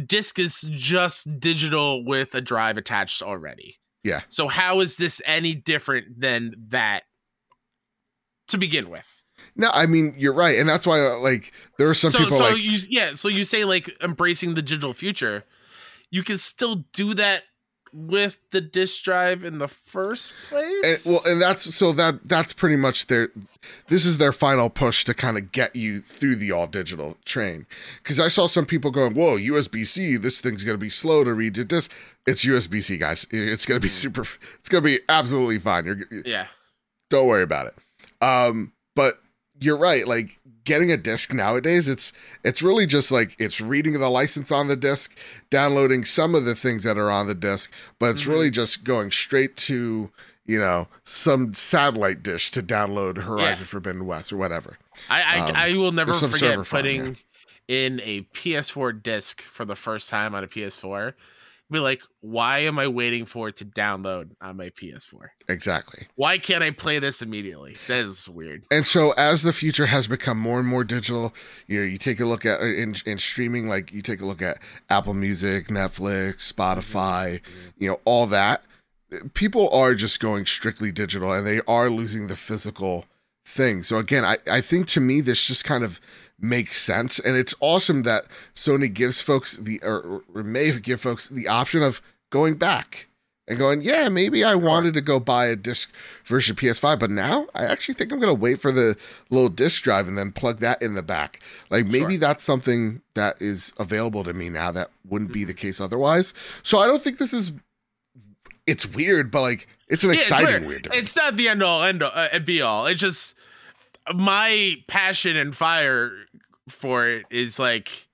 disc 0.08 0.40
is 0.40 0.68
just 0.72 1.40
digital 1.40 2.04
with 2.04 2.36
a 2.36 2.42
drive 2.42 2.78
attached 2.78 3.22
already 3.22 3.78
Yeah. 4.04 4.22
so 4.28 4.50
how 4.50 4.82
is 4.82 4.98
this 4.98 5.22
any 5.26 5.56
different 5.56 6.20
than 6.20 6.54
that 6.68 7.04
to 8.50 8.58
begin 8.58 8.90
with 8.90 9.23
no, 9.56 9.70
I 9.74 9.86
mean 9.86 10.14
you're 10.18 10.34
right, 10.34 10.58
and 10.58 10.68
that's 10.68 10.88
why 10.88 11.00
uh, 11.00 11.18
like 11.20 11.52
there 11.78 11.90
are 11.90 11.94
some 11.94 12.12
so, 12.12 12.20
people 12.20 12.38
so 12.38 12.44
like 12.44 12.58
you 12.58 12.78
yeah 12.90 13.14
so 13.14 13.28
you 13.28 13.44
say 13.44 13.66
like 13.66 13.90
embracing 14.02 14.54
the 14.54 14.62
digital 14.62 14.94
future 14.94 15.44
you 16.14 16.24
can 16.24 16.38
still 16.38 16.86
do 16.94 17.16
that 17.16 17.42
with 17.94 18.40
the 18.52 18.62
disk 18.62 19.04
drive 19.04 19.44
in 19.44 19.58
the 19.58 19.68
first 19.68 20.32
place. 20.50 21.06
And, 21.06 21.14
well, 21.14 21.22
and 21.26 21.42
that's 21.42 21.74
so 21.76 21.92
that 21.94 22.28
that's 22.28 22.54
pretty 22.54 22.76
much 22.76 23.08
their. 23.08 23.30
This 23.88 24.06
is 24.06 24.20
their 24.20 24.32
final 24.32 24.70
push 24.70 25.06
to 25.06 25.14
kind 25.14 25.38
of 25.38 25.52
get 25.52 25.76
you 25.76 26.02
through 26.02 26.36
the 26.36 26.52
all 26.52 26.68
digital 26.68 27.18
train. 27.26 27.66
Because 28.02 28.20
I 28.20 28.28
saw 28.28 28.48
some 28.48 28.66
people 28.66 28.92
going, 28.92 29.14
"Whoa, 29.16 29.38
USB 29.38 29.86
C! 29.86 30.18
This 30.18 30.40
thing's 30.40 30.64
gonna 30.64 30.78
be 30.78 30.90
slow 30.90 31.24
to 31.24 31.34
read 31.34 31.56
this." 31.56 31.90
It's 32.28 32.46
USB 32.46 32.82
C, 32.82 32.98
guys. 32.98 33.26
It's 33.32 33.66
gonna 33.66 33.80
be 33.80 33.88
super. 33.88 34.26
It's 34.60 34.70
gonna 34.70 34.82
be 34.82 35.00
absolutely 35.10 35.60
fine. 35.60 35.86
You're 35.86 35.98
yeah. 36.26 36.48
Don't 37.10 37.28
worry 37.28 37.44
about 37.44 37.68
it. 37.68 37.76
Um, 38.24 38.74
but 38.96 39.16
you're 39.64 39.78
right. 39.78 40.08
Like 40.08 40.40
getting 40.66 40.92
a 40.92 40.98
disc 40.98 41.34
nowadays, 41.34 41.88
it's 41.88 42.12
it's 42.44 42.62
really 42.62 42.86
just 42.86 43.12
like 43.12 43.36
it's 43.40 43.62
reading 43.62 43.94
the 44.00 44.10
license 44.10 44.52
on 44.52 44.68
the 44.68 44.76
disc, 44.76 45.16
downloading 45.50 46.06
some 46.06 46.36
of 46.36 46.46
the 46.46 46.56
things 46.56 46.84
that 46.84 46.98
are 46.98 47.12
on 47.12 47.28
the 47.28 47.36
disc, 47.36 47.72
but 48.00 48.12
it's 48.12 48.22
mm-hmm. 48.24 48.32
really 48.32 48.52
just 48.52 48.84
going 48.84 49.12
straight 49.12 49.56
to 49.58 50.12
you 50.46 50.60
know 50.60 50.88
some 51.04 51.54
satellite 51.54 52.22
dish 52.22 52.52
to 52.52 52.62
download 52.62 53.18
Horizon 53.18 53.64
yeah. 53.64 53.68
Forbidden 53.68 54.06
West 54.06 54.34
or 54.34 54.38
whatever. 54.38 54.78
I 55.10 55.22
I, 55.22 55.40
um, 55.40 55.56
I 55.56 55.74
will 55.74 55.92
never 55.92 56.14
forget 56.14 56.64
putting 56.66 57.18
in 57.68 58.02
a 58.04 58.22
PS4 58.34 59.02
disc 59.02 59.42
for 59.42 59.66
the 59.66 59.76
first 59.76 60.10
time 60.10 60.36
on 60.36 60.44
a 60.44 60.48
PS4 60.48 61.14
be 61.74 61.80
like, 61.80 62.04
why 62.22 62.60
am 62.60 62.80
I 62.80 62.88
waiting 62.88 63.26
for 63.26 63.50
it 63.50 63.58
to 63.58 63.66
download 63.66 64.32
on 64.42 64.58
my 64.58 64.70
PS4? 64.70 65.30
Exactly. 65.50 66.08
Why 66.16 66.38
can't 66.38 66.64
I 66.64 66.72
play 66.72 67.00
this 67.00 67.22
immediately? 67.22 67.76
That 67.88 68.06
is 68.06 68.30
weird. 68.30 68.66
And 68.72 68.88
so, 68.88 69.12
as 69.18 69.42
the 69.44 69.54
future 69.54 69.88
has 69.88 70.08
become 70.08 70.40
more 70.40 70.60
and 70.60 70.68
more 70.68 70.84
digital, 70.84 71.34
you 71.68 71.80
know, 71.80 71.86
you 71.86 71.98
take 71.98 72.20
a 72.20 72.26
look 72.26 72.46
at 72.46 72.62
uh, 72.62 72.66
in, 72.66 72.96
in 73.06 73.18
streaming, 73.18 73.68
like 73.68 73.92
you 73.92 74.02
take 74.02 74.22
a 74.22 74.26
look 74.26 74.42
at 74.42 74.60
Apple 74.90 75.14
Music, 75.14 75.68
Netflix, 75.68 76.54
Spotify, 76.54 77.40
mm-hmm. 77.40 77.70
you 77.78 77.90
know, 77.90 78.00
all 78.06 78.26
that. 78.28 78.64
People 79.34 79.70
are 79.70 79.94
just 79.94 80.20
going 80.20 80.46
strictly 80.46 80.92
digital, 80.92 81.32
and 81.32 81.46
they 81.46 81.62
are 81.68 81.90
losing 81.90 82.28
the 82.28 82.36
physical 82.36 83.06
thing. 83.46 83.84
So 83.84 83.98
again, 83.98 84.24
I, 84.24 84.38
I 84.50 84.62
think 84.62 84.88
to 84.90 85.00
me 85.00 85.22
this 85.22 85.46
just 85.46 85.66
kind 85.66 85.84
of 85.84 86.00
makes 86.40 86.82
sense. 86.82 87.20
And 87.20 87.36
it's 87.36 87.56
awesome 87.60 88.04
that 88.04 88.26
Sony 88.56 88.94
gives 88.94 89.22
folks 89.22 89.58
the, 89.58 89.80
or, 89.84 90.24
or 90.34 90.44
may 90.44 90.78
give 90.80 91.02
folks 91.02 91.28
the 91.28 91.48
option 91.48 91.84
of 91.84 92.02
going 92.30 92.56
back 92.56 93.08
and 93.48 93.60
going, 93.60 93.82
yeah, 93.82 94.08
maybe 94.10 94.44
I 94.44 94.56
wanted 94.56 94.94
to 94.94 95.02
go 95.02 95.20
buy 95.20 95.48
a 95.48 95.56
disc 95.56 95.92
version 96.26 96.56
PS5, 96.56 97.00
but 97.00 97.12
now 97.12 97.48
I 97.54 97.66
actually 97.66 97.96
think 97.96 98.12
I'm 98.12 98.20
going 98.20 98.34
to 98.34 98.40
wait 98.40 98.62
for 98.62 98.72
the 98.72 98.96
little 99.30 99.50
disc 99.50 99.84
drive 99.84 100.08
and 100.08 100.18
then 100.18 100.32
plug 100.32 100.60
that 100.60 100.82
in 100.82 100.94
the 100.94 101.04
back. 101.04 101.42
Like 101.70 101.86
maybe 101.86 102.14
sure. 102.14 102.20
that's 102.20 102.44
something 102.44 103.02
that 103.16 103.42
is 103.42 103.74
available 103.78 104.24
to 104.24 104.34
me 104.34 104.50
now 104.50 104.72
that 104.72 104.92
wouldn't 105.08 105.34
be 105.34 105.44
the 105.44 105.54
case 105.54 105.82
otherwise. 105.82 106.34
So 106.64 106.78
I 106.78 106.88
don't 106.88 107.02
think 107.02 107.18
this 107.18 107.34
is, 107.34 107.52
it's 108.66 108.86
weird, 108.86 109.30
but 109.30 109.42
like 109.42 109.68
it's 109.90 110.06
an 110.06 110.12
yeah, 110.12 110.20
exciting 110.20 110.56
it's 110.56 110.66
weird. 110.66 110.88
It's 110.94 111.16
not 111.16 111.36
the 111.36 111.50
end 111.50 111.62
all, 111.62 111.84
end 111.84 112.02
all, 112.02 112.12
uh, 112.14 112.40
be 112.40 112.62
all. 112.62 112.86
It 112.86 112.96
just 112.96 113.36
my 114.14 114.78
passion 114.88 115.36
and 115.36 115.56
fire 115.56 116.12
for 116.70 117.08
it 117.08 117.26
is 117.30 117.60
like 117.60 118.08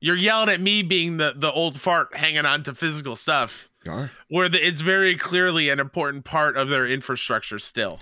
you're 0.00 0.16
yelling 0.16 0.48
at 0.48 0.60
me 0.60 0.82
being 0.82 1.16
the 1.16 1.32
the 1.36 1.50
old 1.52 1.80
fart 1.80 2.14
hanging 2.14 2.46
on 2.46 2.62
to 2.64 2.74
physical 2.74 3.16
stuff. 3.16 3.68
Where 4.28 4.48
the, 4.48 4.64
it's 4.66 4.80
very 4.80 5.16
clearly 5.16 5.70
an 5.70 5.80
important 5.80 6.24
part 6.24 6.56
of 6.56 6.68
their 6.68 6.86
infrastructure 6.86 7.58
still. 7.58 8.00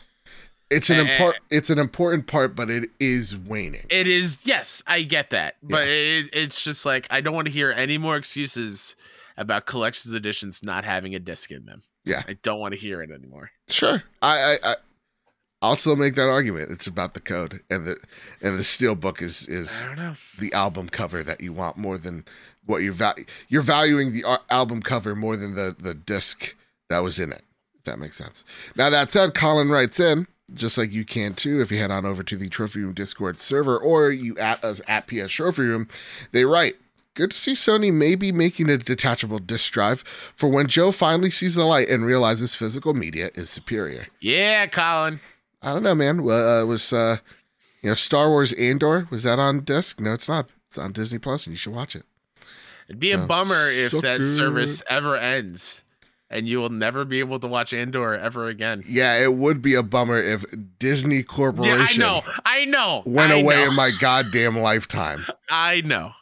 It's 0.69 0.91
an 0.91 0.97
eh. 0.97 1.13
important 1.13 1.45
it's 1.51 1.71
an 1.71 1.79
important 1.79 2.27
part, 2.27 2.57
but 2.57 2.71
it 2.71 2.91
is 2.99 3.37
waning. 3.37 3.87
It 3.89 4.07
is 4.07 4.39
yes, 4.45 4.83
I 4.87 5.03
get 5.03 5.31
that. 5.31 5.57
But 5.63 5.87
yeah. 5.87 5.93
it, 5.93 6.31
it's 6.33 6.63
just 6.65 6.85
like 6.85 7.07
I 7.11 7.21
don't 7.21 7.35
want 7.35 7.47
to 7.47 7.53
hear 7.53 7.71
any 7.71 7.99
more 7.99 8.17
excuses 8.17 8.97
about 9.37 9.67
collections 9.67 10.15
editions 10.15 10.63
not 10.63 10.85
having 10.85 11.15
a 11.15 11.19
disc 11.19 11.51
in 11.51 11.67
them. 11.67 11.83
Yeah. 12.05 12.23
I 12.27 12.35
don't 12.43 12.59
want 12.59 12.75
to 12.75 12.81
hear 12.81 13.03
it 13.03 13.11
anymore. 13.11 13.51
Sure. 13.69 14.03
I 14.23 14.59
I, 14.63 14.77
I'll 15.67 15.77
still 15.77 15.97
make 15.97 16.15
that 16.15 16.29
argument. 16.29 16.71
It's 16.71 16.87
about 16.87 17.15
the 17.15 17.21
code, 17.21 17.61
and 17.71 17.87
the 17.87 17.97
and 18.41 18.59
the 18.59 18.65
steel 18.65 18.95
book 18.95 19.21
is 19.21 19.49
is 19.49 19.87
the 20.39 20.53
album 20.53 20.89
cover 20.89 21.23
that 21.23 21.41
you 21.41 21.53
want 21.53 21.77
more 21.77 21.99
than 21.99 22.25
what 22.65 22.83
you're 22.83 22.93
va- 22.93 23.15
you're 23.49 23.63
valuing 23.63 24.13
the 24.13 24.25
album 24.51 24.83
cover 24.83 25.15
more 25.15 25.37
than 25.37 25.55
the 25.55 25.75
the 25.79 25.95
disc 25.95 26.55
that 26.89 27.01
was 27.01 27.19
in 27.19 27.33
it. 27.33 27.43
If 27.79 27.85
that 27.85 27.99
makes 27.99 28.17
sense. 28.17 28.45
Now 28.75 28.91
that 28.91 29.11
said, 29.11 29.35
Colin 29.35 29.71
writes 29.71 30.01
in 30.01 30.27
just 30.55 30.79
like 30.79 30.93
you 30.93 31.05
can 31.05 31.35
too 31.35 31.61
if 31.61 31.71
you 31.71 31.79
head 31.79 31.91
on 31.91 32.07
over 32.07 32.23
to 32.23 32.37
the 32.37 32.49
Trophy 32.49 32.81
Room 32.81 32.95
Discord 32.95 33.39
server 33.39 33.77
or 33.79 34.11
you 34.11 34.37
at 34.39 34.63
us 34.65 34.81
at 34.87 35.07
PS 35.07 35.33
Trophy 35.33 35.63
Room. 35.63 35.89
They 36.33 36.45
write. 36.45 36.75
Good 37.15 37.31
to 37.31 37.37
see 37.37 37.55
Sony 37.55 37.91
maybe 37.91 38.31
making 38.31 38.69
a 38.69 38.77
detachable 38.77 39.39
disk 39.39 39.73
drive 39.73 40.01
for 40.35 40.51
when 40.51 40.67
Joe 40.67 40.93
finally 40.93 41.31
sees 41.31 41.55
the 41.55 41.65
light 41.65 41.89
and 41.89 42.05
realizes 42.05 42.55
physical 42.55 42.93
media 42.93 43.31
is 43.35 43.49
superior. 43.49 44.09
Yeah, 44.21 44.67
Colin. 44.67 45.21
I 45.63 45.73
don't 45.73 45.83
know, 45.83 45.95
man. 45.95 46.23
Well, 46.23 46.63
uh, 46.63 46.67
was 46.67 46.93
uh, 46.93 47.19
you 47.83 47.91
know 47.91 47.95
Star 47.95 48.29
Wars 48.29 48.53
Andor 48.55 49.09
was 49.11 49.23
that 49.25 49.39
on 49.39 49.61
disc? 49.61 50.01
No, 50.01 50.13
it's 50.13 50.29
not. 50.29 50.49
It's 50.67 50.79
on 50.79 50.93
Disney 50.93 51.19
Plus, 51.19 51.47
and 51.47 51.55
you 51.55 51.59
should 51.59 51.75
watch 51.75 51.97
it. 51.97 52.05
It'd 52.89 53.01
be 53.01 53.13
so, 53.13 53.23
a 53.23 53.27
bummer 53.27 53.69
if 53.71 53.93
that 53.93 54.19
good. 54.19 54.37
service 54.37 54.83
ever 54.89 55.17
ends, 55.17 55.83
and 56.31 56.49
you 56.49 56.59
will 56.59 56.71
never 56.71 57.05
be 57.05 57.19
able 57.19 57.41
to 57.41 57.47
watch 57.47 57.73
Andor 57.73 58.15
ever 58.15 58.49
again. 58.49 58.83
Yeah, 58.89 59.19
it 59.23 59.35
would 59.35 59.61
be 59.61 59.75
a 59.75 59.83
bummer 59.83 60.21
if 60.21 60.45
Disney 60.79 61.23
Corporation. 61.23 62.01
Yeah, 62.01 62.07
I 62.07 62.15
know. 62.15 62.23
I 62.45 62.65
know. 62.65 63.03
Went 63.07 63.33
I 63.33 63.41
away 63.41 63.57
know. 63.57 63.71
in 63.71 63.75
my 63.75 63.91
goddamn 64.01 64.59
lifetime. 64.59 65.25
I 65.51 65.81
know. 65.81 66.13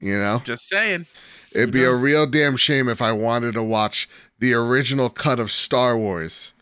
You 0.00 0.18
know, 0.18 0.40
just 0.44 0.68
saying. 0.68 1.06
It'd 1.52 1.72
be 1.72 1.84
a 1.84 1.92
real 1.92 2.26
damn 2.26 2.56
shame 2.56 2.88
if 2.88 3.02
I 3.02 3.12
wanted 3.12 3.54
to 3.54 3.62
watch 3.62 4.08
the 4.38 4.54
original 4.54 5.10
cut 5.10 5.40
of 5.40 5.50
Star 5.50 5.98
Wars 5.98 6.54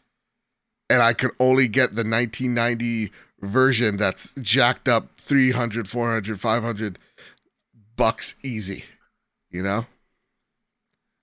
and 0.91 1.03
I 1.03 1.13
could 1.13 1.33
only 1.39 1.69
get 1.69 1.95
the 1.95 2.05
1990 2.05 3.13
version 3.41 3.97
that's 3.97 4.35
jacked 4.41 4.89
up 4.89 5.09
300, 5.19 5.89
400, 5.89 6.41
500 6.41 6.99
bucks 7.97 8.35
easy. 8.43 8.85
You 9.51 9.63
know? 9.63 9.87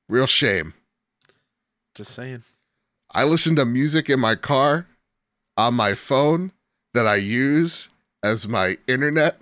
Real 0.07 0.27
shame. 0.27 0.73
Just 1.95 2.11
saying. 2.11 2.43
I 3.13 3.23
listen 3.23 3.55
to 3.55 3.65
music 3.65 4.09
in 4.09 4.19
my 4.19 4.35
car 4.35 4.87
on 5.57 5.73
my 5.73 5.95
phone 5.95 6.51
that 6.93 7.07
I 7.07 7.15
use 7.15 7.89
as 8.21 8.47
my 8.47 8.77
internet 8.87 9.39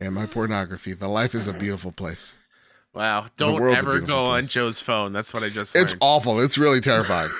and 0.00 0.14
my 0.14 0.26
pornography. 0.26 0.94
The 0.94 1.08
life 1.08 1.34
is 1.34 1.46
a 1.46 1.52
beautiful 1.52 1.92
place. 1.92 2.34
Wow. 2.92 3.26
Don't 3.36 3.62
ever 3.74 4.00
go 4.00 4.24
place. 4.24 4.44
on 4.44 4.48
Joe's 4.48 4.80
phone. 4.80 5.12
That's 5.12 5.32
what 5.32 5.42
I 5.42 5.48
just 5.48 5.74
learned. 5.74 5.90
It's 5.90 5.96
awful. 6.00 6.40
It's 6.40 6.58
really 6.58 6.80
terrifying. 6.80 7.30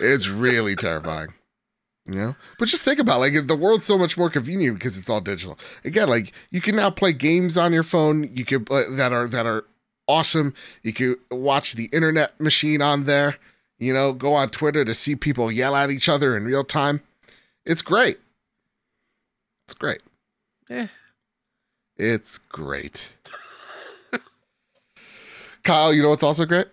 it's 0.00 0.28
really 0.28 0.76
terrifying. 0.76 1.34
You 2.10 2.16
know, 2.18 2.36
but 2.58 2.66
just 2.66 2.82
think 2.82 2.98
about 2.98 3.18
it, 3.22 3.34
like 3.34 3.46
the 3.46 3.54
world's 3.54 3.84
so 3.84 3.96
much 3.96 4.18
more 4.18 4.28
convenient 4.28 4.78
because 4.78 4.98
it's 4.98 5.08
all 5.08 5.20
digital. 5.20 5.56
Again, 5.84 6.08
like 6.08 6.32
you 6.50 6.60
can 6.60 6.74
now 6.74 6.90
play 6.90 7.12
games 7.12 7.56
on 7.56 7.72
your 7.72 7.84
phone. 7.84 8.28
You 8.34 8.44
can 8.44 8.66
uh, 8.68 8.82
that 8.90 9.12
are 9.12 9.28
that 9.28 9.46
are 9.46 9.64
awesome. 10.08 10.52
You 10.82 10.92
can 10.92 11.16
watch 11.30 11.74
the 11.74 11.84
internet 11.92 12.40
machine 12.40 12.82
on 12.82 13.04
there. 13.04 13.36
You 13.78 13.94
know, 13.94 14.12
go 14.12 14.34
on 14.34 14.50
Twitter 14.50 14.84
to 14.84 14.92
see 14.92 15.14
people 15.14 15.52
yell 15.52 15.76
at 15.76 15.88
each 15.90 16.08
other 16.08 16.36
in 16.36 16.44
real 16.46 16.64
time. 16.64 17.00
It's 17.64 17.80
great. 17.80 18.18
It's 19.66 19.74
great. 19.74 20.00
Yeah, 20.68 20.88
It's 21.96 22.38
great. 22.38 23.10
Kyle, 25.62 25.92
you 25.92 26.02
know 26.02 26.10
what's 26.10 26.22
also 26.24 26.44
great? 26.44 26.66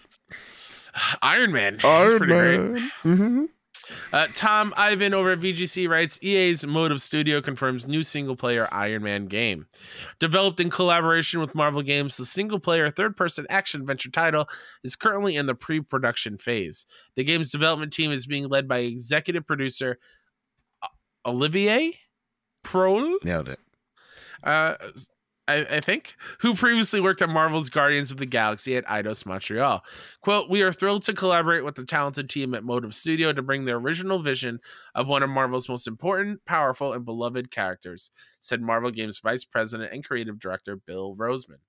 Iron 1.22 1.52
Man. 1.52 1.80
Iron 1.84 2.28
Man. 2.28 2.92
Mm-hmm. 3.04 3.46
Uh, 4.14 4.28
Tom 4.34 4.74
Ivan 4.78 5.14
over 5.14 5.32
at 5.32 5.40
VGC 5.40 5.90
writes 5.90 6.20
EA's 6.22 6.66
Motive 6.66 7.02
Studio 7.02 7.42
confirms 7.42 7.88
new 7.88 8.04
single 8.04 8.36
player 8.36 8.68
Iron 8.72 9.04
Man 9.04 9.26
game. 9.26 9.68
Developed 10.20 10.60
in 10.60 10.70
collaboration 10.70 11.40
with 11.40 11.56
Marvel 11.56 11.82
Games, 11.82 12.18
the 12.18 12.26
single 12.26 12.60
player 12.60 12.90
third 12.90 13.16
person 13.16 13.46
action 13.50 13.82
adventure 13.82 14.12
title 14.12 14.48
is 14.84 14.96
currently 14.96 15.36
in 15.36 15.46
the 15.46 15.56
pre 15.56 15.82
production 15.82 16.38
phase. 16.38 16.86
The 17.16 17.24
game's 17.24 17.52
development 17.52 17.94
team 17.94 18.12
is 18.12 18.26
being 18.26 18.48
led 18.48 18.68
by 18.68 18.80
executive 18.80 19.46
producer 19.46 20.00
Olivier 21.26 21.94
Proulx. 22.64 23.24
Nailed 23.24 23.50
it. 23.50 23.60
Uh, 24.44 24.76
I, 25.48 25.66
I, 25.78 25.80
think, 25.80 26.16
who 26.40 26.54
previously 26.56 27.00
worked 27.00 27.22
on 27.22 27.32
Marvel's 27.32 27.70
Guardians 27.70 28.12
of 28.12 28.18
the 28.18 28.26
Galaxy 28.26 28.76
at 28.76 28.86
Eidos 28.86 29.26
Montreal. 29.26 29.84
Quote, 30.22 30.50
We 30.50 30.62
are 30.62 30.74
thrilled 30.74 31.04
to 31.04 31.14
collaborate 31.14 31.64
with 31.64 31.76
the 31.76 31.86
talented 31.86 32.30
team 32.30 32.54
at 32.54 32.66
Motive 32.66 32.94
Studio 32.94 33.32
to 33.32 33.42
bring 33.42 33.66
the 33.66 33.72
original 33.72 34.20
vision 34.20 34.60
of 34.94 35.08
one 35.08 35.24
of 35.24 35.30
Marvel's 35.30 35.70
most 35.70 35.88
important, 35.88 36.44
powerful, 36.46 36.92
and 36.92 37.06
beloved 37.06 37.50
characters, 37.50 38.12
said 38.40 38.62
Marvel 38.62 38.92
Games 38.92 39.20
Vice 39.20 39.46
President 39.46 39.94
and 39.94 40.04
Creative 40.04 40.38
Director 40.38 40.76
Bill 40.76 41.16
Roseman. 41.16 41.60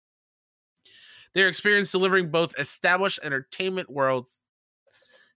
Their 1.35 1.47
experience 1.47 1.93
delivering 1.93 2.31
both 2.31 2.59
established 2.59 3.21
entertainment 3.23 3.91
worlds 3.91 4.41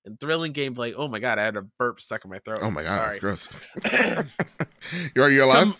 and 0.04 0.18
thrilling 0.18 0.52
gameplay. 0.52 0.94
Oh 0.96 1.06
my 1.06 1.20
god, 1.20 1.38
I 1.38 1.44
had 1.44 1.56
a 1.56 1.62
burp 1.62 2.00
stuck 2.00 2.24
in 2.24 2.30
my 2.30 2.38
throat. 2.38 2.58
Oh 2.62 2.70
my 2.70 2.82
god, 2.82 3.12
Sorry. 3.12 3.20
that's 3.20 3.46
gross. 3.46 4.24
You 5.14 5.22
are 5.22 5.30
you 5.30 5.44
alive? 5.44 5.76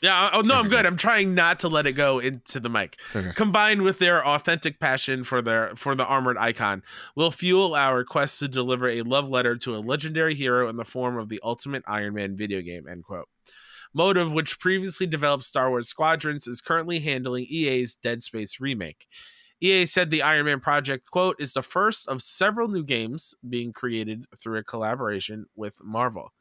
Yeah. 0.00 0.30
Oh 0.32 0.42
no, 0.42 0.54
I'm 0.54 0.68
good. 0.68 0.86
I'm 0.86 0.96
trying 0.96 1.34
not 1.34 1.60
to 1.60 1.68
let 1.68 1.86
it 1.86 1.92
go 1.92 2.18
into 2.18 2.60
the 2.60 2.68
mic. 2.68 2.98
Okay. 3.14 3.32
Combined 3.34 3.82
with 3.82 3.98
their 3.98 4.24
authentic 4.26 4.78
passion 4.78 5.24
for 5.24 5.42
their 5.42 5.74
for 5.76 5.94
the 5.94 6.04
armored 6.04 6.38
icon, 6.38 6.82
will 7.16 7.30
fuel 7.30 7.74
our 7.74 8.04
quest 8.04 8.38
to 8.40 8.48
deliver 8.48 8.88
a 8.88 9.02
love 9.02 9.28
letter 9.28 9.56
to 9.56 9.74
a 9.74 9.78
legendary 9.78 10.34
hero 10.34 10.68
in 10.68 10.76
the 10.76 10.84
form 10.84 11.18
of 11.18 11.28
the 11.28 11.40
ultimate 11.42 11.82
Iron 11.86 12.14
Man 12.14 12.36
video 12.36 12.60
game. 12.60 12.86
End 12.88 13.04
quote. 13.04 13.28
Motive, 13.94 14.32
which 14.32 14.60
previously 14.60 15.06
developed 15.06 15.44
Star 15.44 15.70
Wars 15.70 15.88
Squadrons, 15.88 16.46
is 16.46 16.60
currently 16.60 17.00
handling 17.00 17.46
EA's 17.48 17.94
Dead 17.94 18.22
Space 18.22 18.60
remake. 18.60 19.06
EA 19.60 19.86
said 19.86 20.10
the 20.10 20.22
Iron 20.22 20.46
Man 20.46 20.60
project, 20.60 21.10
quote, 21.10 21.36
is 21.40 21.54
the 21.54 21.62
first 21.62 22.06
of 22.06 22.22
several 22.22 22.68
new 22.68 22.84
games 22.84 23.34
being 23.48 23.72
created 23.72 24.26
through 24.40 24.58
a 24.58 24.64
collaboration 24.64 25.46
with 25.56 25.78
Marvel. 25.82 26.32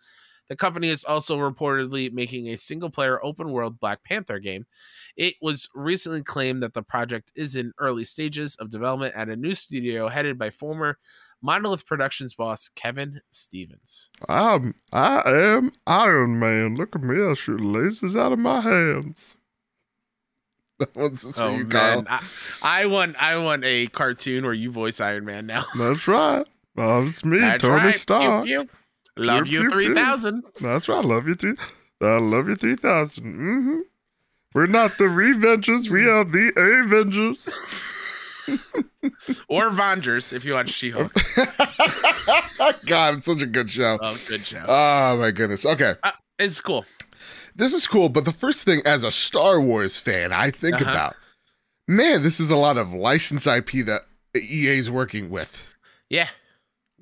The 0.48 0.56
company 0.56 0.90
is 0.90 1.04
also 1.04 1.38
reportedly 1.38 2.12
making 2.12 2.48
a 2.48 2.58
single 2.58 2.90
player 2.90 3.24
open 3.24 3.52
world 3.52 3.80
Black 3.80 4.04
Panther 4.04 4.40
game. 4.40 4.66
It 5.16 5.36
was 5.42 5.70
recently 5.76 6.24
claimed 6.24 6.64
that 6.64 6.74
the 6.74 6.84
project 6.84 7.32
is 7.36 7.56
in 7.56 7.74
early 7.80 8.04
stages 8.04 8.56
of 8.56 8.70
development 8.70 9.16
at 9.16 9.30
a 9.30 9.36
new 9.36 9.54
studio 9.54 10.08
headed 10.08 10.38
by 10.38 10.50
former 10.50 10.98
Monolith 11.42 11.86
Productions 11.86 12.34
boss 12.34 12.70
Kevin 12.70 13.22
Stevens. 13.30 14.10
I'm 14.28 14.74
I 14.94 15.22
am 15.26 15.72
Iron 15.86 16.40
Man. 16.40 16.76
Look 16.76 16.96
at 16.96 17.04
me, 17.04 17.24
I 17.24 17.34
shoot 17.34 17.60
lasers 17.60 18.20
out 18.20 18.32
of 18.32 18.40
my 18.40 18.62
hands. 18.62 19.38
What's 20.94 21.24
this 21.24 21.38
for 21.38 21.44
Oh 21.44 21.58
you, 21.58 21.66
Kyle? 21.66 22.04
man, 22.04 22.08
I, 22.10 22.22
I 22.62 22.86
want 22.86 23.16
I 23.22 23.38
want 23.38 23.64
a 23.66 23.88
cartoon 23.88 24.46
where 24.46 24.54
you 24.54 24.72
voice 24.72 25.00
Iron 25.00 25.26
Man 25.26 25.46
now. 25.46 25.66
That's 25.76 26.08
right. 26.08 26.48
Oh, 26.78 27.04
it's 27.04 27.26
me, 27.26 27.40
That's 27.40 27.64
Tony 27.64 27.86
right. 27.86 27.96
Stark. 27.96 28.46
Pew, 28.46 28.64
pew. 28.66 28.70
Love 29.20 29.48
you 29.48 29.62
pew, 29.62 29.70
pew. 29.70 29.70
three 29.70 29.94
thousand. 29.94 30.44
That's 30.62 30.88
right. 30.90 31.04
Love 31.04 31.28
you 31.28 31.36
three. 31.36 31.54
I 32.02 32.18
love 32.20 32.48
you 32.48 32.56
three 32.56 32.76
thousand. 32.76 33.24
Mm-hmm. 33.26 33.80
We're 34.54 34.66
not 34.68 34.98
the 34.98 35.06
Revengers. 35.06 35.90
We 35.90 36.08
are 36.08 36.24
the 36.24 36.52
Avengers. 36.56 37.50
or 39.48 39.70
Vengers 39.70 40.32
if 40.34 40.46
you 40.46 40.54
watch 40.54 40.70
She-Hulk. 40.70 41.12
God, 42.86 43.16
it's 43.16 43.26
such 43.26 43.42
a 43.42 43.46
good 43.46 43.70
show. 43.70 43.98
oh, 44.02 44.18
good 44.28 44.46
show. 44.46 44.64
Oh 44.68 45.18
my 45.18 45.32
goodness. 45.32 45.66
Okay, 45.66 45.96
it's 46.40 46.62
cool. 46.62 46.86
this 47.56 47.74
is 47.74 47.86
cool. 47.88 48.10
But 48.10 48.26
the 48.26 48.32
first 48.32 48.64
thing, 48.66 48.82
as 48.86 49.04
a 49.04 49.12
Star 49.12 49.60
Wars 49.60 50.00
fan, 50.00 50.32
I 50.34 50.52
think 50.52 50.82
Uh-huh. 50.82 50.92
about, 50.92 51.16
man, 51.88 52.24
this 52.24 52.40
is 52.40 52.50
a 52.50 52.56
lot 52.56 52.78
of 52.78 52.94
licensed 52.94 53.48
IP 53.48 53.86
that 53.86 54.04
EA 54.36 54.78
is 54.80 54.90
working 54.90 55.30
with. 55.30 55.62
Yeah, 56.10 56.30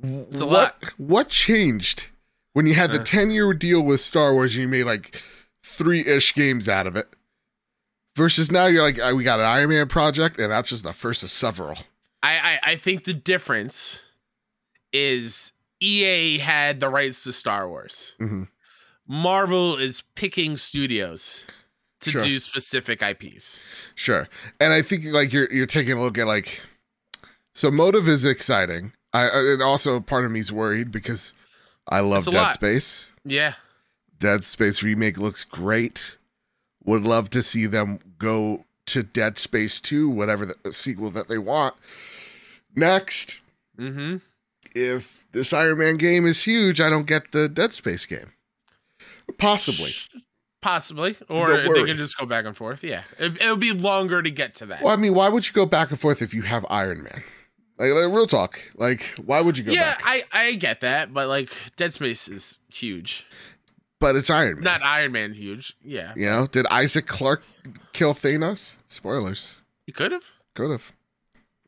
It's 0.03 0.41
a 0.41 0.45
what 0.45 0.51
lot. 0.51 0.83
what 0.97 1.29
changed 1.29 2.07
when 2.53 2.65
you 2.67 2.73
had 2.73 2.91
the 2.91 2.99
Uh. 3.01 3.05
10 3.05 3.31
year 3.31 3.53
deal 3.53 3.81
with 3.81 4.01
Star 4.01 4.33
Wars 4.33 4.53
and 4.55 4.61
you 4.63 4.67
made 4.67 4.83
like 4.83 5.21
three 5.63 6.05
ish 6.05 6.33
games 6.33 6.67
out 6.69 6.85
of 6.87 6.95
it 6.95 7.07
versus 8.15 8.51
now 8.51 8.65
you're 8.67 8.83
like 8.83 8.99
"Ah, 9.01 9.13
we 9.13 9.23
got 9.23 9.39
an 9.39 9.45
Iron 9.45 9.69
Man 9.69 9.87
project 9.87 10.39
and 10.39 10.51
that's 10.51 10.69
just 10.69 10.83
the 10.83 10.93
first 10.93 11.23
of 11.23 11.29
several. 11.29 11.77
I, 12.23 12.59
I 12.63 12.71
I 12.71 12.75
think 12.77 13.03
the 13.05 13.13
difference 13.13 14.03
is 14.93 15.51
EA 15.81 16.37
had 16.39 16.79
the 16.79 16.89
rights 16.89 17.23
to 17.23 17.33
Star 17.33 17.67
Wars. 17.67 18.13
Mhm. 18.19 18.47
Marvel 19.07 19.77
is 19.77 20.01
picking 20.15 20.57
studios 20.57 21.45
to 22.01 22.11
Sure. 22.11 22.23
do 22.23 22.39
specific 22.39 23.01
IPs. 23.01 23.61
Sure. 23.95 24.27
And 24.59 24.73
I 24.73 24.81
think 24.81 25.05
like 25.05 25.31
you're 25.33 25.51
you're 25.51 25.65
taking 25.67 25.93
a 25.93 26.01
look 26.01 26.17
at 26.17 26.27
like 26.27 26.61
so 27.53 27.69
motive 27.71 28.07
is 28.07 28.25
exciting. 28.25 28.93
I 29.23 29.53
and 29.53 29.61
also 29.61 29.99
part 29.99 30.25
of 30.25 30.31
me's 30.31 30.51
worried 30.51 30.91
because 30.91 31.33
I 31.87 32.01
love 32.01 32.25
Dead 32.25 32.33
lot. 32.33 32.53
Space. 32.53 33.07
Yeah, 33.23 33.53
Dead 34.19 34.43
Space 34.43 34.83
remake 34.83 35.17
looks 35.17 35.43
great. 35.43 36.17
Would 36.83 37.03
love 37.03 37.29
to 37.31 37.41
see 37.41 37.65
them 37.65 37.99
go 38.17 38.65
to 38.87 39.03
Dead 39.03 39.39
Space 39.39 39.79
2, 39.79 40.09
whatever 40.09 40.45
the 40.45 40.71
sequel 40.71 41.09
that 41.11 41.27
they 41.27 41.39
want. 41.39 41.75
Next, 42.75 43.39
mm-hmm. 43.77 44.17
if 44.75 45.25
this 45.31 45.53
Iron 45.53 45.79
Man 45.79 45.97
game 45.97 46.25
is 46.25 46.43
huge, 46.43 46.79
I 46.79 46.89
don't 46.89 47.07
get 47.07 47.31
the 47.31 47.49
Dead 47.49 47.73
Space 47.73 48.05
game. 48.05 48.33
Possibly. 49.37 49.91
Possibly, 50.61 51.15
or 51.29 51.45
Don't 51.45 51.73
they 51.75 51.85
can 51.85 51.97
just 51.97 52.17
go 52.17 52.25
back 52.25 52.45
and 52.45 52.57
forth. 52.57 52.83
Yeah, 52.83 53.03
it, 53.19 53.39
it'll 53.39 53.55
be 53.55 53.71
longer 53.71 54.23
to 54.23 54.31
get 54.31 54.55
to 54.55 54.65
that. 54.65 54.81
Well, 54.81 54.93
I 54.93 54.95
mean, 54.95 55.13
why 55.13 55.29
would 55.29 55.47
you 55.47 55.53
go 55.53 55.67
back 55.67 55.91
and 55.91 55.99
forth 55.99 56.23
if 56.23 56.33
you 56.33 56.41
have 56.41 56.65
Iron 56.71 57.03
Man? 57.03 57.23
Like, 57.77 57.91
like, 57.91 58.13
real 58.13 58.27
talk. 58.27 58.59
Like, 58.75 59.03
why 59.23 59.41
would 59.41 59.57
you 59.57 59.63
go 59.63 59.71
yeah, 59.73 59.95
back? 59.95 60.01
I 60.05 60.23
I 60.31 60.53
get 60.55 60.81
that, 60.81 61.13
but 61.13 61.27
like 61.27 61.51
Dead 61.75 61.91
Space 61.93 62.27
is 62.27 62.57
huge, 62.69 63.25
but 63.99 64.15
it's 64.15 64.29
Iron 64.29 64.55
Man. 64.55 64.63
not 64.63 64.81
Iron 64.81 65.11
Man 65.11 65.33
huge. 65.33 65.75
Yeah, 65.83 66.13
you 66.15 66.25
know, 66.25 66.47
did 66.47 66.65
Isaac 66.67 67.05
Clarke 67.07 67.43
kill 67.93 68.13
Thanos? 68.13 68.75
Spoilers. 68.87 69.55
you 69.87 69.93
could 69.93 70.11
have. 70.11 70.25
Could 70.53 70.71
have. 70.71 70.93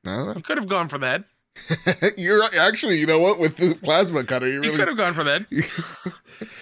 No, 0.06 0.34
You 0.36 0.42
could 0.42 0.58
have 0.58 0.70
gone 0.70 0.88
for 0.88 0.98
that. 1.00 1.26
you're 2.18 2.44
actually, 2.60 2.98
you 3.00 3.06
know 3.06 3.20
what? 3.20 3.40
With 3.40 3.58
the 3.58 3.76
plasma 3.84 4.24
cutter, 4.24 4.48
you 4.48 4.62
really 4.62 4.76
could 4.78 4.88
have 4.88 4.98
gone 4.98 5.14
for 5.14 5.24
that. 5.24 5.46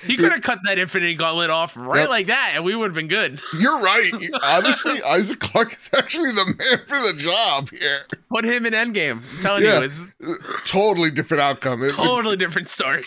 He 0.08 0.16
could 0.16 0.32
have 0.32 0.42
cut 0.42 0.60
that 0.64 0.80
Infinity 0.80 1.16
Gauntlet 1.16 1.50
off 1.50 1.76
right 1.76 2.02
Yep. 2.02 2.10
like 2.10 2.28
that, 2.28 2.52
and 2.56 2.64
we 2.64 2.76
would 2.76 2.86
have 2.86 2.94
been 2.94 3.10
good. 3.10 3.42
You're 3.60 3.82
right. 3.82 4.10
Honestly, 4.42 5.04
Isaac 5.04 5.40
Clarke 5.42 5.76
is 5.76 5.90
actually 5.98 6.32
the 6.32 6.46
man 6.46 6.78
for 6.88 6.96
the 6.96 7.14
job 7.18 7.70
here. 7.72 8.06
Put 8.30 8.46
him 8.46 8.66
in 8.66 8.72
Endgame. 8.72 9.22
I'm 9.36 9.42
telling 9.42 9.64
Yeah. 9.66 9.80
you, 9.80 9.86
it's 9.88 10.14
uh, 10.26 10.34
Totally 10.66 11.12
different 11.12 11.42
outcome. 11.42 11.84
It- 11.84 11.92
totally 11.92 12.38
different 12.38 12.70
story. 12.70 13.04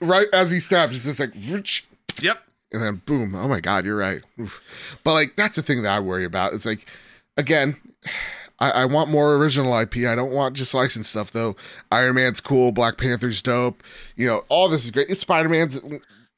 right 0.00 0.28
as 0.32 0.52
he 0.52 0.60
snaps, 0.60 0.94
it's 0.94 1.06
just 1.06 1.18
like, 1.18 1.34
Yep. 2.22 2.40
and 2.72 2.80
then 2.82 3.02
boom. 3.04 3.34
Oh 3.34 3.48
my 3.48 3.58
God, 3.58 3.84
you're 3.84 3.96
right. 3.96 4.22
But 5.02 5.14
like, 5.14 5.34
that's 5.34 5.56
the 5.56 5.62
thing 5.62 5.82
that 5.82 5.90
I 5.96 5.98
worry 5.98 6.24
about. 6.24 6.52
It's 6.52 6.66
like, 6.66 6.86
again, 7.36 7.76
I, 8.60 8.70
I 8.70 8.84
want 8.84 9.10
more 9.10 9.34
original 9.36 9.76
IP. 9.78 9.98
I 9.98 10.14
don't 10.14 10.30
want 10.30 10.56
just 10.56 10.74
licensed 10.74 11.10
stuff 11.10 11.30
though. 11.30 11.56
Iron 11.90 12.14
Man's 12.14 12.40
cool. 12.40 12.72
Black 12.72 12.96
Panther's 12.96 13.42
dope. 13.42 13.82
You 14.16 14.26
know, 14.26 14.42
all 14.48 14.68
this 14.68 14.84
is 14.84 14.90
great. 14.90 15.10
It's 15.10 15.20
Spider 15.20 15.48
Man's 15.48 15.80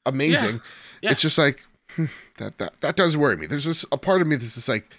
amazing. 0.05 0.61
Yeah. 1.01 1.11
It's 1.11 1.21
just 1.21 1.37
like 1.37 1.63
hmm, 1.95 2.05
that. 2.37 2.57
That 2.57 2.81
that 2.81 2.95
does 2.95 3.15
worry 3.15 3.37
me. 3.37 3.45
There's 3.45 3.65
just 3.65 3.85
a 3.91 3.97
part 3.97 4.21
of 4.21 4.27
me 4.27 4.35
that's 4.35 4.55
just 4.55 4.69
like, 4.69 4.89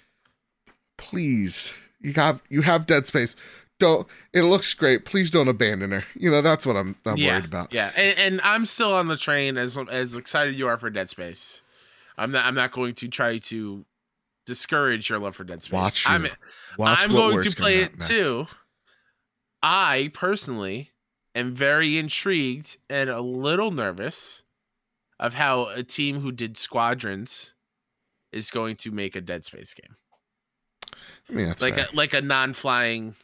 please, 0.97 1.73
you 1.99 2.13
have 2.13 2.41
you 2.49 2.61
have 2.61 2.85
Dead 2.85 3.05
Space. 3.05 3.35
Don't. 3.79 4.07
It 4.33 4.43
looks 4.43 4.73
great. 4.73 5.05
Please 5.05 5.29
don't 5.29 5.47
abandon 5.47 5.91
her. 5.91 6.03
You 6.15 6.31
know, 6.31 6.41
that's 6.41 6.65
what 6.65 6.75
I'm 6.75 6.95
I'm 7.05 7.17
yeah. 7.17 7.33
worried 7.33 7.45
about. 7.45 7.73
Yeah. 7.73 7.91
And, 7.95 8.17
and 8.17 8.41
I'm 8.43 8.65
still 8.65 8.93
on 8.93 9.07
the 9.07 9.17
train 9.17 9.57
as 9.57 9.77
as 9.91 10.15
excited 10.15 10.55
you 10.55 10.67
are 10.67 10.77
for 10.77 10.89
Dead 10.89 11.09
Space. 11.09 11.61
I'm 12.17 12.31
not. 12.31 12.45
I'm 12.45 12.55
not 12.55 12.71
going 12.71 12.95
to 12.95 13.07
try 13.07 13.37
to 13.37 13.85
discourage 14.49 15.09
your 15.09 15.19
love 15.19 15.35
for 15.35 15.45
Dead 15.45 15.63
Space. 15.63 15.73
Watch 15.73 16.09
I'm, 16.09 16.27
Watch 16.77 16.99
I'm 16.99 17.11
going 17.11 17.41
to 17.43 17.55
play 17.55 17.77
it 17.77 17.97
next. 17.97 18.07
too. 18.07 18.47
I 19.61 20.11
personally 20.13 20.91
am 21.35 21.55
very 21.55 21.97
intrigued 21.97 22.77
and 22.89 23.09
a 23.09 23.21
little 23.21 23.71
nervous 23.71 24.43
of 25.19 25.35
how 25.35 25.67
a 25.67 25.83
team 25.83 26.19
who 26.19 26.31
did 26.31 26.57
Squadrons 26.57 27.53
is 28.31 28.51
going 28.51 28.75
to 28.77 28.91
make 28.91 29.15
a 29.15 29.21
Dead 29.21 29.45
Space 29.45 29.73
game. 29.73 29.95
I 31.29 31.33
mean, 31.33 31.47
that's 31.47 31.61
like 31.61 31.75
fair. 31.75 31.87
a 31.91 31.95
like 31.95 32.13
a 32.13 32.21
non-flying 32.21 33.15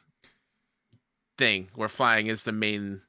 thing 1.38 1.70
where 1.76 1.90
flying 1.90 2.28
is 2.28 2.44
the 2.44 2.52
main 2.52 3.02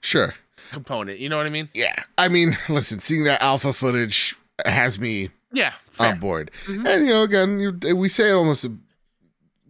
sure. 0.00 0.34
component. 0.72 1.20
You 1.20 1.28
know 1.28 1.36
what 1.36 1.46
I 1.46 1.50
mean? 1.50 1.68
Yeah. 1.74 1.94
I 2.18 2.28
mean, 2.28 2.58
listen, 2.68 2.98
seeing 2.98 3.24
that 3.24 3.40
alpha 3.42 3.72
footage 3.72 4.36
has 4.66 4.98
me 4.98 5.30
Yeah. 5.52 5.74
Fair. 6.00 6.12
on 6.12 6.18
board. 6.20 6.50
Mhm. 6.66 6.86
And 6.86 7.06
you 7.06 7.12
know, 7.12 7.22
again, 7.22 7.60
you, 7.60 7.96
we 7.96 8.08
say 8.08 8.30
it 8.30 8.34
almost 8.34 8.66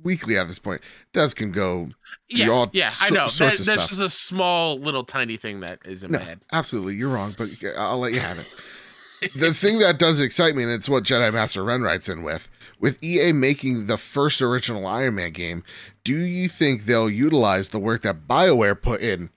weekly 0.02 0.38
at 0.38 0.46
this 0.48 0.58
point. 0.58 0.80
Does 1.12 1.34
can 1.34 1.52
go. 1.52 1.90
yeah, 2.28 2.66
yeah, 2.72 2.90
I 3.00 3.10
know. 3.10 3.26
That, 3.28 3.58
that's 3.58 3.62
stuff. 3.64 3.88
just 3.90 4.00
a 4.00 4.08
small 4.10 4.78
little 4.78 5.04
tiny 5.04 5.36
thing 5.36 5.60
that 5.60 5.80
is 5.84 6.02
in 6.02 6.12
No, 6.12 6.18
head. 6.18 6.40
absolutely, 6.52 6.94
you're 6.94 7.10
wrong, 7.10 7.34
but 7.36 7.50
I'll 7.76 7.98
let 7.98 8.12
you 8.12 8.20
have 8.20 8.38
it. 8.38 9.32
the 9.36 9.52
thing 9.52 9.78
that 9.80 9.98
does 9.98 10.20
excite 10.20 10.56
me, 10.56 10.62
and 10.62 10.72
it's 10.72 10.88
what 10.88 11.04
Jedi 11.04 11.32
Master 11.32 11.62
Ren 11.62 11.82
writes 11.82 12.08
in 12.08 12.22
with, 12.22 12.48
with 12.78 13.02
EA 13.04 13.32
making 13.32 13.86
the 13.86 13.98
first 13.98 14.40
original 14.40 14.86
Iron 14.86 15.16
Man 15.16 15.32
game, 15.32 15.62
do 16.04 16.14
you 16.16 16.48
think 16.48 16.86
they'll 16.86 17.10
utilize 17.10 17.68
the 17.68 17.78
work 17.78 18.00
that 18.02 18.26
BioWare 18.26 18.80
put 18.80 19.02
in 19.02 19.28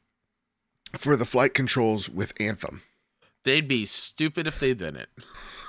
for 0.97 1.17
the 1.17 1.25
flight 1.25 1.53
controls 1.53 2.09
with 2.09 2.31
Anthem? 2.39 2.81
They'd 3.43 3.67
be 3.67 3.85
stupid 3.85 4.47
if 4.47 4.57
they 4.59 4.73
didn't. 4.73 5.09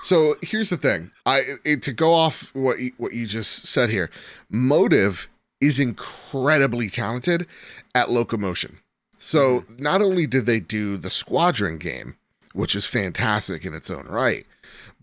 So 0.05 0.35
here's 0.43 0.69
the 0.69 0.77
thing. 0.77 1.13
I 1.25 1.43
it, 1.65 1.83
to 1.85 1.93
go 1.93 2.13
off 2.13 2.55
what 2.55 2.79
you, 2.79 2.93
what 2.99 3.15
you 3.15 3.27
just 3.27 3.67
said 3.67 3.89
here. 3.89 4.11
Motive 4.51 5.29
is 5.63 5.81
incredibly 5.81 6.91
talented 6.91 7.47
at 7.95 8.11
locomotion. 8.11 8.81
So 9.17 9.65
not 9.79 10.03
only 10.03 10.27
did 10.27 10.45
they 10.45 10.61
do 10.61 10.99
the 10.99 11.09
Squadron 11.09 11.79
game, 11.79 12.17
which 12.53 12.77
is 12.77 12.85
fantastic 12.85 13.65
in 13.65 13.73
its 13.73 13.89
own 13.89 14.05
right, 14.05 14.47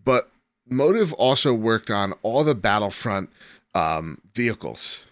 but 0.06 0.30
Motive 0.70 1.14
also 1.14 1.52
worked 1.52 1.90
on 1.90 2.14
all 2.22 2.44
the 2.44 2.54
Battlefront 2.54 3.32
um, 3.74 4.22
vehicles. 4.36 5.04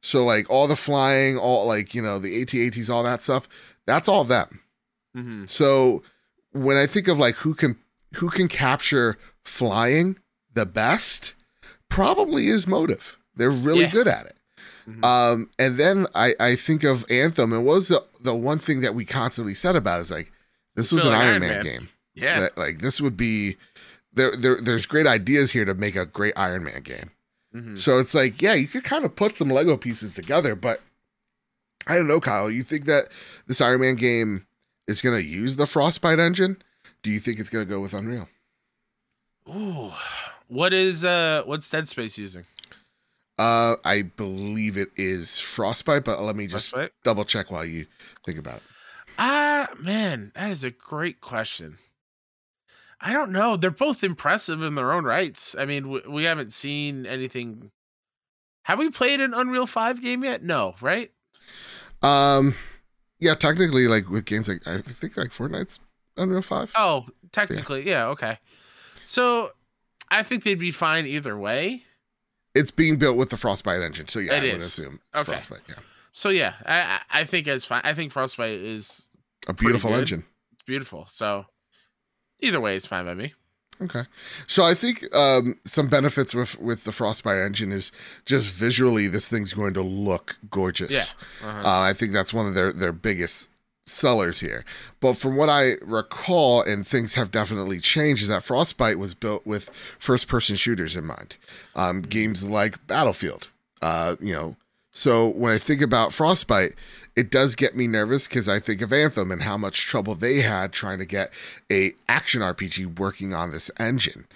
So 0.00 0.24
like 0.24 0.48
all 0.48 0.68
the 0.68 0.76
flying, 0.76 1.36
all 1.36 1.66
like 1.66 1.92
you 1.92 2.02
know 2.02 2.20
the 2.20 2.40
AT-ATs, 2.40 2.88
all 2.88 3.02
that 3.02 3.20
stuff. 3.20 3.48
That's 3.84 4.06
all 4.06 4.22
them. 4.22 4.60
hmm 5.12 5.44
So 5.46 6.04
when 6.52 6.76
I 6.76 6.86
think 6.86 7.08
of 7.08 7.18
like 7.18 7.34
who 7.34 7.54
can 7.54 7.76
who 8.16 8.28
can 8.30 8.48
capture 8.48 9.16
flying, 9.44 10.18
the 10.52 10.66
best 10.66 11.34
probably 11.88 12.48
is 12.48 12.66
Motive. 12.66 13.16
They're 13.36 13.50
really 13.50 13.82
Yeah. 13.82 13.90
good 13.90 14.08
at 14.08 14.26
it. 14.26 14.36
Mhm. 14.88 15.04
Um, 15.04 15.50
and 15.58 15.78
then 15.78 16.06
I, 16.14 16.34
I 16.38 16.56
think 16.56 16.84
of 16.84 17.04
Anthem, 17.10 17.52
and 17.52 17.64
what 17.64 17.74
was 17.76 17.88
the, 17.88 18.04
the 18.20 18.34
one 18.34 18.58
thing 18.58 18.80
that 18.82 18.94
we 18.94 19.04
constantly 19.04 19.54
said 19.54 19.76
about 19.76 20.00
is 20.00 20.10
like, 20.10 20.30
this 20.74 20.92
was 20.92 21.04
an 21.04 21.10
like 21.10 21.18
Iron 21.20 21.40
Man, 21.40 21.50
Man. 21.50 21.64
game. 21.64 21.88
yeah. 22.14 22.40
That, 22.40 22.58
like, 22.58 22.80
this 22.80 23.00
would 23.00 23.16
be, 23.16 23.56
there, 24.12 24.32
there, 24.36 24.56
there's 24.60 24.86
great 24.86 25.06
ideas 25.06 25.52
here 25.52 25.64
to 25.64 25.74
make 25.74 25.96
a 25.96 26.04
great 26.06 26.34
Iron 26.36 26.64
Man 26.64 26.82
game. 26.82 27.10
Mhm. 27.54 27.78
So 27.78 27.98
it's 27.98 28.14
like, 28.14 28.42
yeah, 28.42 28.54
you 28.54 28.66
could 28.66 28.84
kind 28.84 29.04
of 29.04 29.14
put 29.16 29.36
some 29.36 29.48
Lego 29.48 29.76
pieces 29.76 30.14
together, 30.14 30.54
but 30.54 30.82
I 31.86 31.96
don't 31.96 32.08
know, 32.08 32.20
Kyle. 32.20 32.50
You 32.50 32.62
think 32.62 32.86
that 32.86 33.08
this 33.46 33.60
Iron 33.60 33.80
Man 33.80 33.94
game 33.94 34.46
is 34.86 35.00
going 35.02 35.20
to 35.20 35.26
use 35.26 35.56
the 35.56 35.66
Frostbite 35.66 36.18
engine? 36.18 36.56
Do 37.04 37.10
you 37.10 37.20
think 37.20 37.38
it's 37.38 37.50
going 37.50 37.64
to 37.64 37.70
go 37.70 37.80
with 37.80 37.94
Unreal? 37.94 38.28
Ooh. 39.48 39.92
What 40.48 40.72
is 40.72 41.04
uh 41.04 41.42
what's 41.46 41.68
Dead 41.70 41.86
Space 41.88 42.18
using? 42.18 42.44
Uh, 43.38 43.76
I 43.84 44.02
believe 44.02 44.76
it 44.76 44.90
is 44.96 45.40
Frostbite, 45.40 46.04
but 46.04 46.20
let 46.22 46.36
me 46.36 46.46
just 46.46 46.70
Frostbite? 46.70 46.92
double 47.02 47.24
check 47.24 47.50
while 47.50 47.64
you 47.64 47.86
think 48.24 48.38
about 48.38 48.56
it. 48.56 48.62
Ah, 49.18 49.68
man, 49.78 50.32
that 50.34 50.50
is 50.50 50.64
a 50.64 50.70
great 50.70 51.20
question. 51.20 51.78
I 53.00 53.12
don't 53.12 53.32
know. 53.32 53.56
They're 53.56 53.70
both 53.70 54.02
impressive 54.04 54.62
in 54.62 54.76
their 54.76 54.92
own 54.92 55.04
rights. 55.04 55.54
I 55.58 55.64
mean, 55.66 55.90
we, 55.90 56.00
we 56.08 56.24
haven't 56.24 56.52
seen 56.52 57.06
anything. 57.06 57.70
Have 58.64 58.78
we 58.78 58.88
played 58.88 59.20
an 59.20 59.34
Unreal 59.34 59.66
5 59.66 60.00
game 60.00 60.24
yet? 60.24 60.42
No, 60.42 60.74
right? 60.80 61.10
Um, 62.02 62.54
yeah, 63.18 63.34
technically, 63.34 63.88
like 63.88 64.08
with 64.08 64.24
games 64.24 64.48
like 64.48 64.66
I 64.66 64.80
think 64.80 65.16
like 65.16 65.30
Fortnite's 65.30 65.80
Unreal 66.16 66.42
Five. 66.42 66.72
Oh, 66.76 67.06
technically, 67.32 67.86
yeah, 67.88 68.06
okay. 68.08 68.38
So 69.04 69.50
I 70.10 70.22
think 70.22 70.44
they'd 70.44 70.54
be 70.58 70.70
fine 70.70 71.06
either 71.06 71.36
way. 71.36 71.82
It's 72.54 72.70
being 72.70 72.96
built 72.96 73.16
with 73.16 73.30
the 73.30 73.36
Frostbite 73.36 73.82
engine, 73.82 74.08
so 74.08 74.20
yeah, 74.20 74.34
It 74.34 74.44
I 74.44 74.52
would 74.52 74.62
assume 74.62 75.00
it's 75.08 75.16
Okay. 75.20 75.32
Frostbite. 75.32 75.62
Yeah, 75.68 75.74
So 76.12 76.28
yeah, 76.28 76.54
I 76.64 77.00
I 77.10 77.24
think 77.24 77.46
it's 77.48 77.66
fine. 77.66 77.80
I 77.84 77.94
think 77.94 78.12
Frostbite 78.12 78.60
is 78.60 79.08
a 79.48 79.52
beautiful 79.52 79.94
engine. 79.94 80.24
beautiful. 80.66 81.06
So 81.10 81.46
either 82.40 82.60
way, 82.60 82.76
it's 82.76 82.86
fine 82.86 83.04
by 83.06 83.14
me. 83.14 83.34
Okay, 83.82 84.04
so 84.46 84.62
I 84.62 84.74
think 84.74 85.12
um, 85.16 85.58
some 85.64 85.88
benefits 85.88 86.32
with 86.32 86.56
with 86.60 86.84
the 86.84 86.92
Frostbite 86.92 87.38
engine 87.38 87.72
is 87.72 87.90
just 88.24 88.52
visually, 88.52 89.08
this 89.08 89.28
thing's 89.28 89.52
going 89.52 89.74
to 89.74 89.82
look 89.82 90.36
gorgeous. 90.48 90.92
Yeah. 90.92 91.04
Uh-huh. 91.42 91.68
Uh, 91.68 91.80
I 91.80 91.92
think 91.92 92.12
that's 92.12 92.32
one 92.32 92.46
of 92.46 92.54
their 92.54 92.72
their 92.72 92.92
biggest 92.92 93.48
sellers 93.86 94.40
here. 94.40 94.64
But 95.00 95.14
from 95.14 95.36
what 95.36 95.48
I 95.48 95.76
recall, 95.82 96.62
and 96.62 96.86
things 96.86 97.14
have 97.14 97.30
definitely 97.30 97.80
changed, 97.80 98.22
is 98.22 98.28
that 98.28 98.42
Frostbite 98.42 98.98
was 98.98 99.14
built 99.14 99.46
with 99.46 99.70
first 99.98 100.28
person 100.28 100.56
shooters 100.56 100.96
in 100.96 101.04
mind. 101.04 101.36
Um, 101.74 102.02
games 102.02 102.44
like 102.44 102.86
Battlefield. 102.86 103.48
Uh, 103.82 104.16
you 104.20 104.32
know, 104.32 104.56
so 104.92 105.28
when 105.28 105.52
I 105.52 105.58
think 105.58 105.82
about 105.82 106.12
Frostbite, 106.12 106.74
it 107.16 107.30
does 107.30 107.54
get 107.54 107.76
me 107.76 107.86
nervous 107.86 108.26
because 108.26 108.48
I 108.48 108.60
think 108.60 108.80
of 108.80 108.92
Anthem 108.92 109.30
and 109.30 109.42
how 109.42 109.56
much 109.56 109.86
trouble 109.86 110.14
they 110.14 110.40
had 110.40 110.72
trying 110.72 110.98
to 110.98 111.04
get 111.04 111.30
a 111.70 111.92
action 112.08 112.40
RPG 112.40 112.98
working 112.98 113.34
on 113.34 113.52
this 113.52 113.70
engine. 113.78 114.26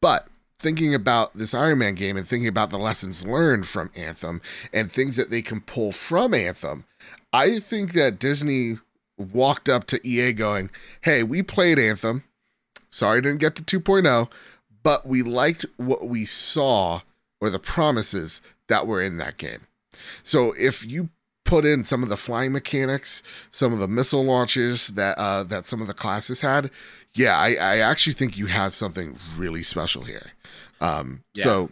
But 0.00 0.28
thinking 0.58 0.94
about 0.94 1.36
this 1.36 1.52
Iron 1.54 1.78
Man 1.78 1.94
game 1.94 2.16
and 2.16 2.26
thinking 2.26 2.48
about 2.48 2.70
the 2.70 2.78
lessons 2.78 3.26
learned 3.26 3.66
from 3.66 3.90
Anthem 3.94 4.40
and 4.72 4.90
things 4.90 5.16
that 5.16 5.30
they 5.30 5.42
can 5.42 5.60
pull 5.60 5.92
from 5.92 6.32
Anthem, 6.32 6.84
I 7.32 7.58
think 7.58 7.92
that 7.92 8.18
Disney 8.18 8.78
walked 9.18 9.68
up 9.68 9.86
to 9.88 10.06
EA 10.06 10.32
going, 10.32 10.70
Hey, 11.02 11.22
we 11.22 11.42
played 11.42 11.78
Anthem. 11.78 12.24
Sorry, 12.88 13.20
didn't 13.20 13.40
get 13.40 13.56
to 13.56 13.80
2.0, 13.80 14.30
but 14.82 15.06
we 15.06 15.22
liked 15.22 15.66
what 15.76 16.06
we 16.06 16.24
saw 16.24 17.00
or 17.40 17.50
the 17.50 17.58
promises 17.58 18.40
that 18.68 18.86
were 18.86 19.02
in 19.02 19.18
that 19.18 19.36
game. 19.36 19.66
So 20.22 20.54
if 20.58 20.84
you 20.86 21.10
put 21.44 21.64
in 21.64 21.84
some 21.84 22.02
of 22.02 22.08
the 22.08 22.16
flying 22.16 22.52
mechanics, 22.52 23.22
some 23.50 23.72
of 23.72 23.78
the 23.78 23.88
missile 23.88 24.24
launches 24.24 24.88
that 24.88 25.16
uh, 25.18 25.42
that 25.44 25.64
some 25.64 25.80
of 25.80 25.86
the 25.86 25.94
classes 25.94 26.40
had, 26.40 26.70
yeah, 27.14 27.36
I, 27.36 27.54
I 27.54 27.78
actually 27.78 28.12
think 28.12 28.36
you 28.36 28.46
have 28.46 28.74
something 28.74 29.18
really 29.36 29.62
special 29.62 30.02
here. 30.04 30.32
Um, 30.80 31.22
Yeah. 31.34 31.44
So, 31.44 31.70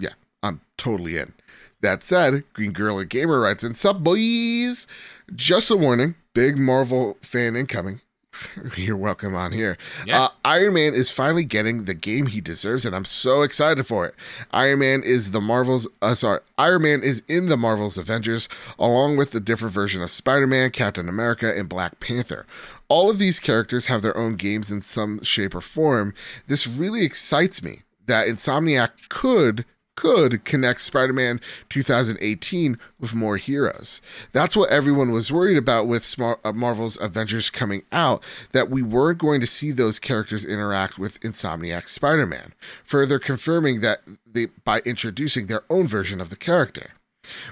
yeah, 0.00 0.14
I'm 0.42 0.60
totally 0.78 1.18
in. 1.18 1.34
That 1.82 2.02
said, 2.02 2.44
Green 2.52 2.72
Gorilla 2.72 3.04
Gamer 3.04 3.40
writes 3.40 3.64
in, 3.64 3.74
Sup, 3.74 4.00
boys? 4.00 4.86
Just 5.34 5.70
a 5.70 5.76
warning, 5.76 6.14
big 6.34 6.58
Marvel 6.58 7.16
fan 7.22 7.56
incoming. 7.56 8.00
You're 8.76 8.96
welcome 8.96 9.34
on 9.34 9.52
here. 9.52 9.76
Yeah. 10.06 10.24
Uh, 10.24 10.28
Iron 10.44 10.74
Man 10.74 10.94
is 10.94 11.10
finally 11.10 11.44
getting 11.44 11.84
the 11.84 11.94
game 11.94 12.26
he 12.26 12.40
deserves, 12.40 12.84
and 12.84 12.94
I'm 12.94 13.04
so 13.04 13.42
excited 13.42 13.86
for 13.86 14.06
it. 14.06 14.14
Iron 14.52 14.80
Man 14.80 15.02
is 15.02 15.30
the 15.30 15.40
Marvels. 15.40 15.86
Uh, 16.00 16.14
sorry, 16.14 16.40
Iron 16.58 16.82
Man 16.82 17.02
is 17.02 17.22
in 17.28 17.46
the 17.46 17.56
Marvels 17.56 17.98
Avengers, 17.98 18.48
along 18.78 19.16
with 19.16 19.32
the 19.32 19.40
different 19.40 19.74
version 19.74 20.02
of 20.02 20.10
Spider-Man, 20.10 20.70
Captain 20.70 21.08
America, 21.08 21.56
and 21.56 21.68
Black 21.68 22.00
Panther. 22.00 22.46
All 22.88 23.10
of 23.10 23.18
these 23.18 23.40
characters 23.40 23.86
have 23.86 24.02
their 24.02 24.16
own 24.16 24.36
games 24.36 24.70
in 24.70 24.80
some 24.80 25.22
shape 25.22 25.54
or 25.54 25.60
form. 25.60 26.14
This 26.46 26.66
really 26.66 27.04
excites 27.04 27.62
me 27.62 27.82
that 28.06 28.26
Insomniac 28.26 29.08
could 29.08 29.64
could 30.00 30.46
connect 30.46 30.80
Spider-Man 30.80 31.42
2018 31.68 32.78
with 32.98 33.14
more 33.14 33.36
heroes. 33.36 34.00
That's 34.32 34.56
what 34.56 34.70
everyone 34.70 35.12
was 35.12 35.30
worried 35.30 35.58
about 35.58 35.86
with 35.86 36.18
uh, 36.18 36.36
Marvel's 36.54 36.98
Avengers 36.98 37.50
coming 37.50 37.82
out 37.92 38.24
that 38.52 38.70
we 38.70 38.80
weren't 38.80 39.18
going 39.18 39.42
to 39.42 39.46
see 39.46 39.72
those 39.72 39.98
characters 39.98 40.42
interact 40.42 40.98
with 40.98 41.20
Insomniac 41.20 41.86
Spider-Man, 41.86 42.54
further 42.82 43.18
confirming 43.18 43.82
that 43.82 44.00
they 44.24 44.46
by 44.64 44.78
introducing 44.86 45.48
their 45.48 45.64
own 45.68 45.86
version 45.86 46.18
of 46.18 46.30
the 46.30 46.36
character. 46.36 46.92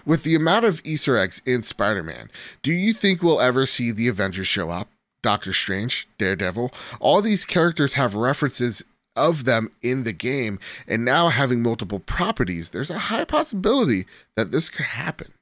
With 0.07 0.23
the 0.23 0.35
amount 0.35 0.65
of 0.65 0.81
Easter 0.85 1.19
eggs 1.19 1.43
in 1.45 1.63
Spider 1.63 2.03
Man, 2.03 2.31
do 2.63 2.73
you 2.73 2.95
think 2.95 3.23
we'll 3.23 3.43
ever 3.43 3.67
see 3.67 3.91
the 3.91 4.09
Avengers 4.09 4.47
show 4.47 4.71
up? 4.71 4.89
Doctor 5.21 5.53
Strange, 5.53 6.09
Daredevil, 6.17 6.73
all 6.99 7.21
these 7.21 7.45
characters 7.45 7.93
have 7.93 8.15
references 8.15 8.83
of 9.19 9.45
them 9.45 9.71
in 9.83 10.05
the 10.05 10.13
game, 10.13 10.59
and 10.87 11.05
now 11.05 11.29
having 11.29 11.63
multiple 11.63 11.99
properties, 12.01 12.71
there's 12.71 12.91
a 12.91 12.99
high 12.99 13.25
possibility 13.25 14.07
that 14.37 14.51
this 14.51 14.69
could 14.69 14.87
happen. 14.87 15.33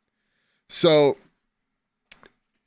So, 0.68 1.16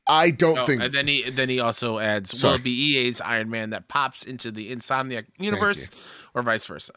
I 0.08 0.32
don't 0.32 0.66
think 0.66 0.82
and 0.82 0.94
then 0.94 1.08
he 1.08 1.30
then 1.30 1.50
he 1.50 1.60
also 1.60 2.00
adds, 2.00 2.38
Sorry. 2.38 2.52
will 2.52 2.56
it 2.60 2.64
be 2.64 2.72
EA's 2.72 3.22
Iron 3.22 3.50
Man 3.50 3.70
that 3.72 3.88
pops 3.88 4.24
into 4.24 4.52
the 4.52 4.72
Insomniac 4.74 5.26
universe, 5.38 5.90
or 6.34 6.42
vice 6.42 6.66
versa? 6.66 6.94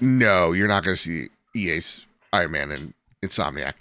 No, 0.00 0.52
you're 0.52 0.68
not 0.68 0.84
going 0.84 0.96
to 0.96 1.00
see 1.00 1.28
EA's 1.54 2.04
Iron 2.32 2.50
Man 2.52 2.70
and 2.70 2.94
Insomniac. 3.22 3.74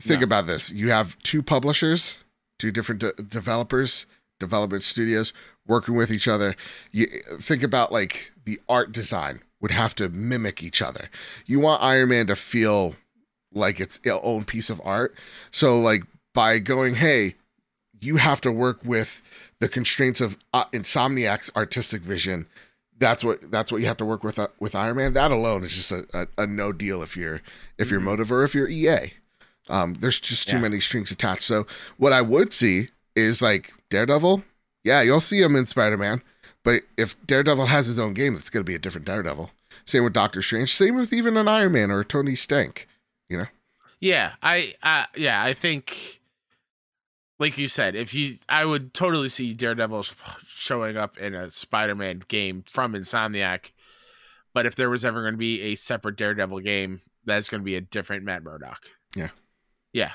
Think 0.00 0.20
No. 0.20 0.24
about 0.24 0.46
this: 0.46 0.70
you 0.70 0.90
have 0.90 1.18
two 1.22 1.42
publishers, 1.42 2.18
two 2.58 2.70
different 2.70 3.00
de- 3.00 3.12
developers, 3.22 4.06
development 4.38 4.82
studios 4.84 5.32
working 5.66 5.94
with 5.94 6.10
each 6.12 6.28
other. 6.28 6.54
You 6.92 7.06
think 7.40 7.62
about 7.62 7.90
like 7.92 8.31
the 8.44 8.60
art 8.68 8.92
design 8.92 9.40
would 9.60 9.70
have 9.70 9.94
to 9.96 10.08
mimic 10.08 10.62
each 10.62 10.82
other. 10.82 11.08
You 11.46 11.60
want 11.60 11.82
Iron 11.82 12.08
Man 12.10 12.26
to 12.26 12.36
feel 12.36 12.96
like 13.52 13.80
its 13.80 14.00
own 14.06 14.44
piece 14.44 14.70
of 14.70 14.80
art. 14.84 15.14
So, 15.50 15.78
like 15.78 16.02
by 16.34 16.58
going, 16.58 16.96
hey, 16.96 17.34
you 18.00 18.16
have 18.16 18.40
to 18.40 18.50
work 18.50 18.80
with 18.84 19.22
the 19.60 19.68
constraints 19.68 20.20
of 20.20 20.36
uh, 20.52 20.64
Insomniac's 20.72 21.50
artistic 21.54 22.02
vision 22.02 22.46
that's 22.98 23.24
what 23.24 23.50
that's 23.50 23.72
what 23.72 23.80
you 23.80 23.86
have 23.88 23.96
to 23.96 24.04
work 24.04 24.22
with 24.22 24.38
uh, 24.38 24.46
with 24.60 24.76
Iron 24.76 24.96
Man. 24.96 25.12
That 25.14 25.32
alone 25.32 25.64
is 25.64 25.74
just 25.74 25.90
a, 25.90 26.06
a, 26.38 26.42
a 26.44 26.46
no 26.46 26.70
deal 26.72 27.02
if 27.02 27.16
you're 27.16 27.40
if 27.76 27.90
you're 27.90 27.98
Motive 27.98 28.30
or 28.30 28.44
if 28.44 28.54
you're 28.54 28.68
EA. 28.68 29.14
Um, 29.68 29.94
there's 29.94 30.20
just 30.20 30.48
too 30.48 30.56
Yeah. 30.56 30.62
many 30.62 30.78
strings 30.78 31.10
attached. 31.10 31.42
So 31.42 31.66
what 31.96 32.12
I 32.12 32.22
would 32.22 32.52
see 32.52 32.90
is 33.16 33.42
like 33.42 33.72
Daredevil. 33.90 34.44
Yeah, 34.84 35.00
you'll 35.02 35.20
see 35.20 35.40
him 35.42 35.56
in 35.56 35.66
Spider 35.66 35.96
Man, 35.98 36.22
but 36.64 36.82
if 36.96 37.16
Daredevil 37.26 37.66
has 37.66 37.86
his 37.86 37.98
own 37.98 38.14
game, 38.14 38.34
it's 38.34 38.50
going 38.50 38.64
to 38.64 38.70
be 38.70 38.74
a 38.74 38.78
different 38.78 39.06
Daredevil. 39.06 39.50
Same 39.84 40.04
with 40.04 40.12
Doctor 40.12 40.42
Strange. 40.42 40.72
Same 40.72 40.96
with 40.96 41.12
even 41.12 41.36
an 41.36 41.48
Iron 41.48 41.72
Man 41.72 41.90
or 41.90 42.00
a 42.00 42.04
Tony 42.04 42.34
Stank. 42.36 42.88
You 43.28 43.38
know. 43.38 43.46
Yeah, 44.00 44.32
I, 44.42 44.74
uh, 44.82 45.04
yeah, 45.16 45.42
I 45.42 45.54
think, 45.54 46.20
like 47.38 47.56
you 47.56 47.68
said, 47.68 47.94
if 47.94 48.14
you, 48.14 48.36
I 48.48 48.64
would 48.64 48.94
totally 48.94 49.28
see 49.28 49.54
Daredevil 49.54 50.06
showing 50.46 50.96
up 50.96 51.18
in 51.18 51.34
a 51.34 51.50
Spider-Man 51.50 52.22
game 52.28 52.64
from 52.68 52.94
Insomniac. 52.94 53.70
But 54.54 54.66
if 54.66 54.74
there 54.74 54.90
was 54.90 55.04
ever 55.04 55.22
going 55.22 55.34
to 55.34 55.38
be 55.38 55.62
a 55.62 55.76
separate 55.76 56.16
Daredevil 56.16 56.60
game, 56.60 57.00
that's 57.24 57.48
going 57.48 57.60
to 57.60 57.64
be 57.64 57.76
a 57.76 57.80
different 57.80 58.24
Matt 58.24 58.42
Murdock. 58.42 58.80
Yeah. 59.16 59.30
Yeah. 59.92 60.12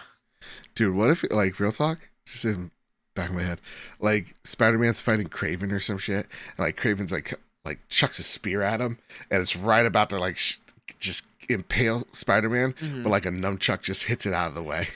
Dude, 0.76 0.96
what 0.96 1.10
if 1.10 1.24
like 1.32 1.60
real 1.60 1.72
talk? 1.72 2.10
Just 2.26 2.46
in 2.46 2.72
back 3.18 3.30
of 3.30 3.36
my 3.36 3.44
head, 3.44 3.60
like 4.00 4.36
Spider 4.46 4.78
Man's 4.78 5.02
fighting 5.02 5.28
Kraven 5.28 5.72
or 5.74 5.80
some 5.82 5.98
shit, 5.98 6.28
and 6.58 6.60
like 6.66 6.80
Kraven's 6.80 7.12
like 7.12 7.34
like 7.66 7.80
chucks 7.90 8.18
a 8.20 8.24
spear 8.24 8.62
at 8.62 8.80
him, 8.80 8.98
and 9.30 9.42
it's 9.42 9.56
right 9.58 9.86
about 9.86 10.10
to 10.12 10.18
like 10.20 10.38
sh- 10.38 10.60
just 11.00 11.26
impale 11.50 12.08
Spider 12.14 12.50
Man, 12.50 12.74
Mhm. 12.82 13.04
but 13.04 13.10
like 13.10 13.26
a 13.26 13.30
nunchuck 13.32 13.82
just 13.82 14.04
hits 14.04 14.26
it 14.26 14.34
out 14.34 14.48
of 14.50 14.56
the 14.56 14.64
way, 14.64 14.88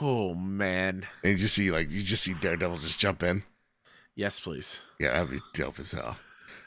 Oh 0.00 0.34
man. 0.34 1.06
and 1.22 1.32
you 1.32 1.38
just 1.38 1.54
see 1.54 1.70
like 1.70 1.90
you 1.90 2.00
just 2.02 2.24
see 2.24 2.34
Daredevil 2.34 2.78
just 2.78 2.98
jump 2.98 3.22
in. 3.22 3.42
Yes, 4.16 4.40
please. 4.40 4.80
Yeah, 4.98 5.12
that'd 5.12 5.30
be 5.30 5.38
dope 5.54 5.78
as 5.78 5.92
hell. 5.92 6.16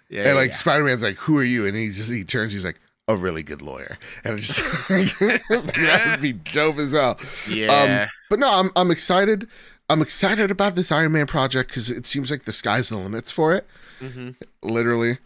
Yeah. 0.10 0.24
and 0.28 0.36
like 0.38 0.52
yeah. 0.52 0.56
Spider 0.56 0.84
Man's 0.86 1.04
like, 1.04 1.18
"Who 1.18 1.38
are 1.38 1.44
you?" 1.44 1.66
And 1.66 1.76
he 1.76 1.90
just 1.90 2.10
he 2.12 2.24
turns, 2.24 2.54
he's 2.54 2.64
like, 2.66 2.80
a 3.08 3.16
really 3.16 3.44
good 3.44 3.62
lawyer, 3.62 3.98
and 4.24 4.38
it's 4.38 4.56
just 4.56 4.88
that 4.90 6.04
would 6.12 6.22
be 6.22 6.34
dope 6.34 6.78
as 6.78 6.92
hell. 6.94 7.20
Yeah. 7.50 8.08
But 8.30 8.40
no, 8.40 8.50
I'm 8.50 8.70
I'm 8.78 8.92
excited. 8.92 9.48
I'm 9.92 10.02
excited 10.02 10.52
about 10.52 10.76
this 10.76 10.92
Iron 10.92 11.12
Man 11.12 11.28
project 11.28 11.70
because 11.70 11.90
it 11.90 12.08
seems 12.08 12.32
like 12.32 12.44
the 12.44 12.54
sky's 12.54 12.90
the 12.90 12.98
limits 12.98 13.32
for 13.32 13.54
it. 13.54 13.68
hmm 14.00 14.30
Literally. 14.64 15.18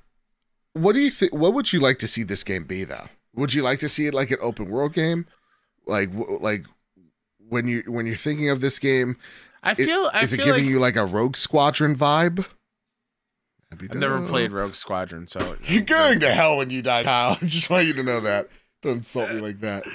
What 0.73 0.93
do 0.93 0.99
you 0.99 1.09
think? 1.09 1.33
What 1.33 1.53
would 1.53 1.71
you 1.71 1.79
like 1.79 1.99
to 1.99 2.07
see 2.07 2.23
this 2.23 2.43
game 2.43 2.65
be, 2.65 2.83
though? 2.83 3.07
Would 3.33 3.53
you 3.53 3.61
like 3.63 3.79
to 3.79 3.89
see 3.89 4.07
it 4.07 4.13
like 4.13 4.31
an 4.31 4.37
open 4.41 4.69
world 4.69 4.93
game, 4.93 5.25
like 5.85 6.11
w- 6.17 6.39
like 6.41 6.65
when 7.37 7.67
you 7.67 7.83
when 7.87 8.05
you're 8.05 8.15
thinking 8.15 8.49
of 8.49 8.59
this 8.61 8.79
game? 8.79 9.17
I 9.63 9.73
feel. 9.73 10.09
I 10.13 10.21
is 10.23 10.33
it 10.33 10.37
giving 10.37 10.63
like 10.63 10.63
you 10.65 10.79
like 10.79 10.95
a 10.95 11.05
Rogue 11.05 11.35
Squadron 11.37 11.95
vibe? 11.95 12.45
I've 13.71 13.95
never 13.95 14.25
played 14.27 14.51
Rogue 14.51 14.75
Squadron, 14.75 15.27
so 15.27 15.57
You're 15.63 15.81
going 15.83 16.19
to 16.21 16.31
hell 16.31 16.57
when 16.57 16.69
you 16.69 16.81
die, 16.81 17.03
Kyle. 17.03 17.37
I 17.41 17.45
just 17.45 17.69
want 17.69 17.85
you 17.85 17.93
to 17.93 18.03
know 18.03 18.21
that. 18.21 18.47
Don't 18.81 18.97
insult 18.97 19.31
me 19.31 19.39
like 19.39 19.59
that. 19.61 19.85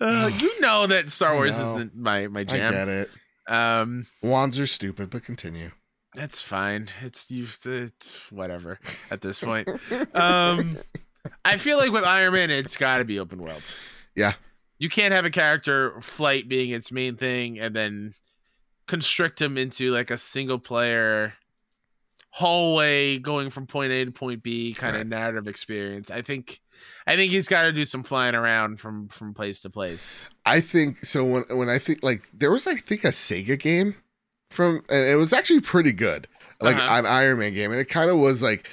Uh, 0.00 0.30
you 0.38 0.60
know 0.60 0.86
that 0.86 1.10
Star 1.10 1.34
Wars 1.34 1.58
isn't 1.58 1.94
my 1.96 2.26
my 2.28 2.44
jam. 2.44 2.72
I 2.72 2.76
get 2.76 2.88
it. 2.88 3.10
Um, 3.50 4.06
Wands 4.22 4.58
are 4.58 4.66
stupid, 4.66 5.10
but 5.10 5.24
continue. 5.24 5.72
that's 6.14 6.40
fine. 6.42 6.88
It's 7.02 7.30
you. 7.30 7.46
It's 7.64 8.30
whatever 8.30 8.78
at 9.10 9.20
this 9.20 9.40
point. 9.44 9.68
Um, 10.14 10.78
I 11.44 11.56
feel 11.56 11.76
like 11.78 11.90
with 11.92 12.04
Iron 12.04 12.32
Man, 12.32 12.50
it's 12.50 12.76
got 12.76 12.98
to 12.98 13.04
be 13.04 13.18
open 13.18 13.42
world. 13.42 13.62
Yeah. 14.14 14.32
You 14.78 14.88
can't 14.88 15.12
have 15.12 15.24
a 15.24 15.30
character 15.30 16.00
flight 16.00 16.48
being 16.48 16.70
its 16.70 16.90
main 16.90 17.16
thing 17.16 17.58
and 17.58 17.76
then 17.76 18.14
constrict 18.86 19.40
him 19.40 19.58
into 19.58 19.90
like 19.90 20.10
a 20.10 20.16
single 20.16 20.58
player 20.58 21.34
hallway 22.30 23.18
going 23.18 23.50
from 23.50 23.66
point 23.66 23.92
A 23.92 24.04
to 24.04 24.10
point 24.12 24.42
B 24.42 24.72
kind 24.74 24.94
Right. 24.94 25.02
of 25.02 25.08
narrative 25.08 25.48
experience. 25.48 26.10
I 26.10 26.22
think 26.22 26.60
I 27.06 27.16
think 27.16 27.32
he's 27.32 27.48
got 27.48 27.62
to 27.64 27.72
do 27.72 27.84
some 27.84 28.02
flying 28.02 28.34
around 28.34 28.78
from 28.80 29.08
from 29.08 29.34
place 29.34 29.60
to 29.62 29.70
place. 29.70 30.30
I 30.46 30.60
think 30.60 31.04
so. 31.04 31.24
When 31.24 31.42
when 31.50 31.68
I 31.68 31.78
think 31.78 32.02
like 32.02 32.22
there 32.32 32.50
was 32.50 32.66
I 32.66 32.76
think 32.76 33.04
a 33.04 33.08
Sega 33.08 33.58
game 33.58 33.96
from 34.50 34.82
and 34.88 35.08
it 35.10 35.16
was 35.16 35.32
actually 35.32 35.60
pretty 35.60 35.92
good, 35.92 36.28
like 36.60 36.76
Uh-huh. 36.76 36.98
an 37.00 37.06
Iron 37.06 37.38
Man 37.38 37.52
game, 37.54 37.72
and 37.72 37.80
it 37.80 37.86
kind 37.88 38.10
of 38.10 38.18
was 38.18 38.42
like 38.42 38.68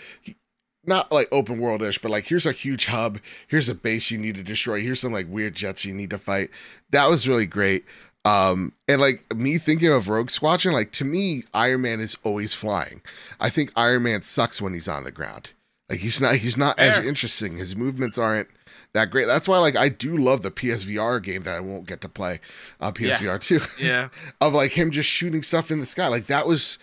not 0.86 1.12
like 1.12 1.28
open 1.34 1.60
world 1.60 1.82
ish, 1.82 2.00
but 2.00 2.12
like 2.12 2.26
here's 2.26 2.46
a 2.46 2.52
huge 2.54 2.86
hub, 2.86 3.20
here's 3.48 3.68
a 3.68 3.76
base 3.76 4.10
you 4.10 4.18
need 4.18 4.36
to 4.36 4.44
destroy, 4.44 4.80
here's 4.82 5.02
some 5.02 5.12
like 5.12 5.28
weird 5.30 5.54
jets 5.56 5.84
you 5.84 5.94
need 5.94 6.12
to 6.12 6.18
fight. 6.18 6.50
That 6.92 7.10
was 7.10 7.28
really 7.28 7.46
great. 7.46 7.84
Um, 8.28 8.74
and 8.88 9.00
like 9.00 9.36
me 9.36 9.58
thinking 9.58 9.92
of 9.92 10.10
Rogue 10.10 10.30
Squadron, 10.30 10.74
like 10.74 10.92
to 10.94 11.06
me, 11.06 11.44
Iron 11.54 11.82
Man 11.82 12.00
is 12.00 12.18
always 12.24 12.54
flying. 12.54 13.02
I 13.40 13.50
think 13.50 13.72
Iron 13.76 14.04
Man 14.04 14.22
sucks 14.22 14.62
when 14.62 14.74
he's 14.74 14.88
on 14.88 15.04
the 15.04 15.12
ground. 15.12 15.52
Like 15.90 16.00
he's 16.00 16.20
not 16.20 16.36
he's 16.36 16.58
not 16.58 16.78
as 16.80 17.00
interesting. 17.06 17.58
His 17.58 17.76
movements 17.76 18.18
aren't 18.18 18.50
that 18.94 19.10
great. 19.10 19.26
That's 19.28 19.48
why 19.48 19.60
like 19.60 19.78
I 19.78 19.88
do 19.90 20.18
love 20.18 20.42
the 20.42 20.52
PSVR 20.52 21.24
game 21.24 21.44
that 21.44 21.56
I 21.56 21.60
won't 21.62 21.88
get 21.88 22.02
to 22.02 22.10
play 22.10 22.40
on 22.82 22.94
PSVR 22.94 23.40
2. 23.42 23.62
Yeah. 23.86 24.10
of 24.42 24.54
like 24.54 24.72
him 24.72 24.92
just 24.92 25.10
shooting 25.10 25.44
stuff 25.44 25.72
in 25.72 25.80
the 25.80 25.86
sky. 25.86 26.08
Like 26.08 26.28
that 26.28 26.48
was 26.48 26.78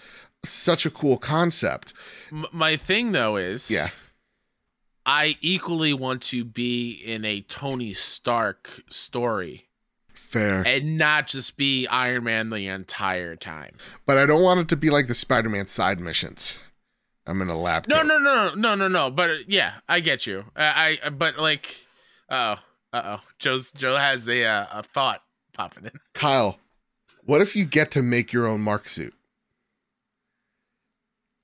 such 0.45 0.87
a 0.87 0.91
cool 0.91 1.19
concept. 1.19 1.93
M- 2.33 2.47
my 2.53 2.77
thing 2.79 3.13
though 3.13 3.37
is 3.37 3.71
Yeah. 3.71 3.91
I 5.07 5.37
equally 5.43 5.93
want 5.93 6.23
to 6.23 6.45
be 6.45 6.93
in 6.93 7.27
a 7.27 7.43
Tony 7.43 7.93
Stark 7.93 8.71
story 8.89 9.67
Fair. 10.35 10.67
and 10.67 10.99
not 10.99 11.29
just 11.29 11.57
be 11.57 11.87
Iron 11.87 12.25
Man 12.25 12.51
the 12.51 12.67
entire 12.67 13.37
time. 13.37 13.77
But 14.05 14.19
I 14.19 14.27
don't 14.27 14.43
want 14.43 14.59
it 14.59 14.69
to 14.71 14.77
be 14.77 14.91
like 14.91 15.07
the 15.07 15.15
Spider-Man 15.15 15.69
side 15.69 16.01
missions. 16.01 16.59
I'm 17.25 17.41
in 17.41 17.49
a 17.49 17.57
lab. 17.57 17.87
No, 17.87 18.03
no, 18.03 18.19
no, 18.19 18.53
no, 18.55 18.75
no, 18.75 18.89
no. 18.89 19.11
But 19.11 19.31
uh, 19.31 19.35
yeah, 19.47 19.75
I 19.89 20.01
get 20.01 20.27
you. 20.27 20.45
I, 20.57 20.99
I 21.05 21.11
but 21.11 21.39
like, 21.39 21.87
oh, 22.29 22.57
uh 22.93 23.03
oh, 23.05 23.21
Joe's 23.39 23.71
Joe 23.71 23.97
has 23.97 24.29
a 24.29 24.45
uh, 24.45 24.67
a 24.73 24.83
thought 24.83 25.23
popping 25.53 25.85
in. 25.85 25.93
Kyle, 26.15 26.59
what 27.25 27.41
if 27.41 27.55
you 27.55 27.65
get 27.65 27.91
to 27.93 28.03
make 28.03 28.33
your 28.33 28.47
own 28.47 28.61
Mark 28.61 28.89
suit? 28.89 29.15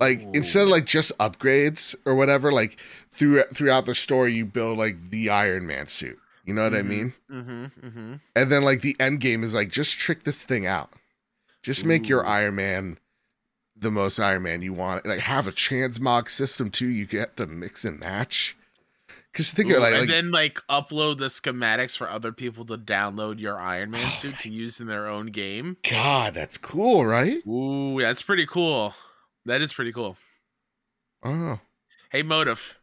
Like 0.01 0.23
Ooh. 0.23 0.33
instead 0.35 0.65
of 0.65 0.69
like 0.69 0.87
just 0.87 1.17
upgrades 1.19 1.95
or 2.05 2.15
whatever, 2.15 2.53
like 2.53 2.77
through 3.11 3.45
throughout 3.55 3.87
the 3.87 3.95
story 3.95 4.35
you 4.35 4.45
build 4.45 4.79
like 4.79 5.11
the 5.11 5.31
Iron 5.31 5.67
Man 5.67 5.87
suit. 5.87 6.19
You 6.51 6.57
know 6.57 6.65
what 6.65 6.75
I 6.75 6.83
Mhm. 6.83 6.87
mean? 6.89 7.13
Mm-hmm. 7.31 7.65
Mm-hmm. 7.87 8.15
And 8.35 8.51
then 8.53 8.63
like 8.65 8.81
the 8.81 8.97
end 8.99 9.21
game 9.21 9.45
is 9.45 9.55
like 9.55 9.71
just 9.71 9.97
trick 9.97 10.25
this 10.25 10.43
thing 10.43 10.67
out. 10.67 10.93
Just 11.63 11.85
make 11.85 12.09
your 12.09 12.27
Iron 12.27 12.57
Man 12.57 12.99
the 13.77 13.93
most 13.93 14.19
Iron 14.19 14.43
Man 14.43 14.61
you 14.63 14.73
want. 14.73 15.07
Like 15.07 15.21
have 15.21 15.47
a 15.47 15.53
transmog 15.53 16.29
system 16.29 16.71
too. 16.71 16.89
You 16.89 17.07
get 17.07 17.37
to 17.37 17.47
mix 17.47 17.85
and 17.85 18.01
match. 18.01 18.57
Because 19.31 19.51
think 19.51 19.71
of 19.71 19.77
it, 19.77 19.81
like, 19.81 19.93
and 19.93 20.01
like 20.01 20.09
then 20.09 20.31
like 20.33 20.59
upload 20.69 21.19
the 21.19 21.27
schematics 21.27 21.97
for 21.97 22.11
other 22.11 22.33
people 22.33 22.65
to 22.65 22.77
download 22.77 23.39
your 23.39 23.61
Iron 23.61 23.93
Man 23.93 24.05
Oh 24.05 24.17
suit 24.19 24.41
to 24.41 24.51
use 24.51 24.81
in 24.81 24.89
their 24.89 25.07
own 25.07 25.27
game. 25.27 25.77
God, 25.89 26.35
that's 26.35 26.59
cool, 26.59 27.07
right? 27.07 27.47
Ooh, 27.47 28.01
that's 28.01 28.23
pretty 28.23 28.47
cool. 28.47 28.93
That 29.47 29.61
is 29.63 29.73
pretty 29.73 29.93
cool. 29.93 30.17
Oh, 31.23 31.61
Hey, 32.11 32.25
Motive. 32.25 32.77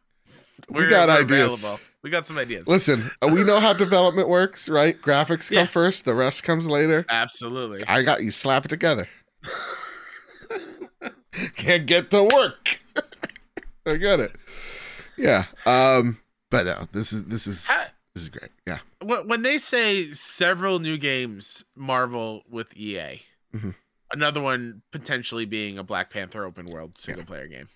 We 0.70 0.86
got 0.86 1.10
ideas. 1.10 1.66
We 2.02 2.10
got 2.10 2.26
some 2.26 2.38
ideas. 2.38 2.68
listen, 2.68 3.10
uh, 3.22 3.28
we 3.28 3.42
know 3.44 3.58
how 3.60 3.72
development 3.72 4.28
works, 4.28 4.68
right? 4.68 5.00
Graphics 5.00 5.48
come 5.50 5.58
Yeah. 5.58 5.66
first, 5.66 6.04
the 6.04 6.14
rest 6.14 6.44
comes 6.44 6.66
later. 6.68 7.04
Absolutely. 7.08 7.84
I 7.86 8.02
got 8.02 8.22
you. 8.22 8.30
Slap 8.30 8.64
it 8.64 8.68
together. 8.68 9.08
Can't 11.56 11.86
get 11.86 12.10
to 12.10 12.24
work. 12.24 12.78
I 13.86 13.96
get 13.96 14.20
it. 14.20 14.32
Yeah. 15.16 15.44
Um. 15.66 16.18
But 16.50 16.66
no, 16.66 16.88
this 16.92 17.12
is 17.12 17.24
this 17.26 17.46
is 17.46 17.66
this 18.14 18.22
is 18.22 18.28
great. 18.28 18.50
Yeah. 18.66 18.78
When 19.02 19.28
when 19.28 19.42
they 19.42 19.58
say 19.58 20.12
several 20.12 20.78
new 20.78 20.96
games, 20.98 21.64
Marvel 21.76 22.42
with 22.48 22.76
EA, 22.76 23.22
Mhm. 23.54 23.74
another 24.12 24.40
one 24.40 24.82
potentially 24.92 25.44
being 25.44 25.78
a 25.78 25.84
Black 25.84 26.10
Panther 26.10 26.44
open 26.44 26.66
world 26.66 26.96
single 26.98 27.24
player 27.24 27.46
game. 27.46 27.68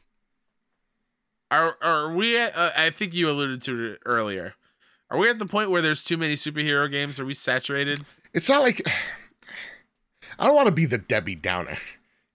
Are 1.53 1.77
are 1.83 2.13
we? 2.15 2.39
At, 2.39 2.57
uh, 2.57 2.71
I 2.75 2.89
think 2.91 3.13
you 3.13 3.29
alluded 3.29 3.61
to 3.63 3.93
it 3.93 3.99
earlier. 4.07 4.55
Are 5.11 5.19
we 5.19 5.29
at 5.29 5.39
the 5.39 5.45
point 5.45 5.71
where 5.71 5.83
there's 5.83 6.03
too 6.03 6.17
many 6.17 6.35
superhero 6.35 6.91
games? 6.91 7.21
Are 7.21 7.27
we 7.27 7.35
saturated? 7.35 8.03
It's 8.33 8.49
not 8.49 8.63
like 8.63 8.81
I 10.39 10.47
don't 10.47 10.57
want 10.57 10.69
to 10.69 10.75
be 10.75 10.87
the 10.87 10.97
Debbie 10.99 11.35
Downer. 11.35 11.77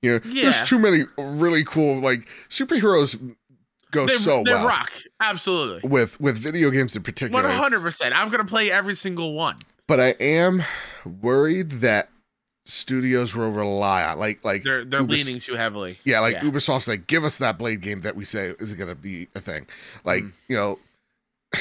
You 0.03 0.11
know, 0.13 0.19
Yeah. 0.25 0.43
there's 0.43 0.61
too 0.61 0.77
many 0.77 1.05
really 1.17 1.63
cool 1.63 1.99
like 1.99 2.29
superheroes 2.49 3.35
go 3.89 4.05
they 4.05 4.13
so 4.13 4.43
they 4.43 4.51
well 4.53 4.67
rock 4.67 4.91
absolutely. 5.19 5.89
with 5.89 6.19
with 6.21 6.37
video 6.37 6.69
games 6.69 6.95
in 6.95 7.01
particular. 7.01 7.41
Hundred 7.49 7.81
percent. 7.81 8.15
I'm 8.15 8.29
gonna 8.29 8.45
play 8.45 8.69
every 8.69 8.93
single 8.93 9.33
one. 9.33 9.57
But 9.87 9.99
I 9.99 10.09
am 10.19 10.63
worried 11.03 11.71
that 11.81 12.09
studios 12.67 13.33
will 13.33 13.49
rely 13.51 14.03
on 14.03 14.19
like 14.19 14.43
like 14.43 14.63
They're 14.63 14.83
they're 14.83 15.01
leaning 15.01 15.39
too 15.39 15.55
heavily. 15.55 15.97
Yeah, 16.03 16.19
like 16.19 16.33
Yeah. 16.35 16.41
Ubisoft's 16.41 16.87
like, 16.87 17.07
give 17.07 17.23
us 17.23 17.37
that 17.37 17.57
Blade 17.57 17.81
game 17.81 18.01
that 18.01 18.15
we 18.15 18.25
say 18.25 18.53
is 18.59 18.71
it 18.71 18.75
going 18.75 18.89
to 18.89 18.95
be 18.95 19.27
a 19.35 19.39
thing. 19.39 19.67
Like, 20.03 20.23
Mm. 20.23 20.33
you 20.49 20.55
know, 20.57 20.79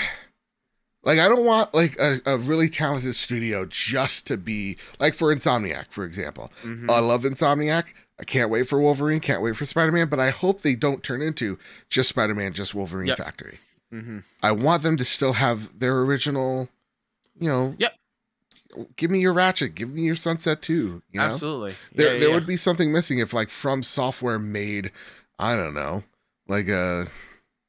like 1.04 1.18
I 1.18 1.28
don't 1.28 1.44
want 1.44 1.72
like 1.74 1.96
a, 2.00 2.20
a 2.26 2.36
really 2.38 2.68
talented 2.68 3.14
studio 3.14 3.64
just 3.66 4.26
to 4.26 4.36
be 4.36 4.76
like 4.98 5.14
for 5.14 5.34
Insomniac, 5.34 5.86
for 5.90 6.04
example. 6.04 6.50
Mhm. 6.64 6.90
I 6.90 6.98
love 7.00 7.22
Insomniac. 7.22 7.84
I 8.18 8.24
can't 8.24 8.50
wait 8.50 8.66
for 8.66 8.80
Wolverine. 8.80 9.20
Can't 9.20 9.42
wait 9.42 9.56
for 9.56 9.64
Spider 9.64 9.92
Man. 9.92 10.08
But 10.08 10.20
I 10.20 10.30
hope 10.30 10.62
they 10.62 10.74
don't 10.74 11.02
turn 11.02 11.22
into 11.22 11.58
just 11.88 12.08
Spider 12.08 12.34
Man, 12.34 12.52
just 12.52 12.74
Wolverine 12.74 13.08
Yep. 13.08 13.18
Factory. 13.18 13.58
Mhm. 13.92 14.24
I 14.42 14.52
want 14.52 14.82
them 14.82 14.96
to 14.96 15.04
still 15.04 15.34
have 15.34 15.78
their 15.78 16.00
original, 16.00 16.68
you 17.38 17.48
know. 17.48 17.76
Yep. 17.78 17.94
Give 18.96 19.10
me 19.10 19.20
your 19.20 19.32
Ratchet. 19.32 19.74
Give 19.74 19.90
me 19.90 20.02
your 20.02 20.16
Sunset 20.16 20.60
too. 20.62 21.02
You 21.10 21.20
know? 21.20 21.26
Absolutely. 21.26 21.74
there 21.94 22.12
Yeah, 22.14 22.18
there 22.20 22.28
yeah. 22.28 22.34
would 22.34 22.46
be 22.46 22.56
something 22.56 22.92
missing 22.92 23.18
if 23.18 23.32
like 23.32 23.50
from 23.50 23.82
software 23.82 24.38
made 24.38 24.90
i 25.38 25.54
don't 25.56 25.74
know 25.74 26.02
like 26.48 26.68
a 26.68 27.06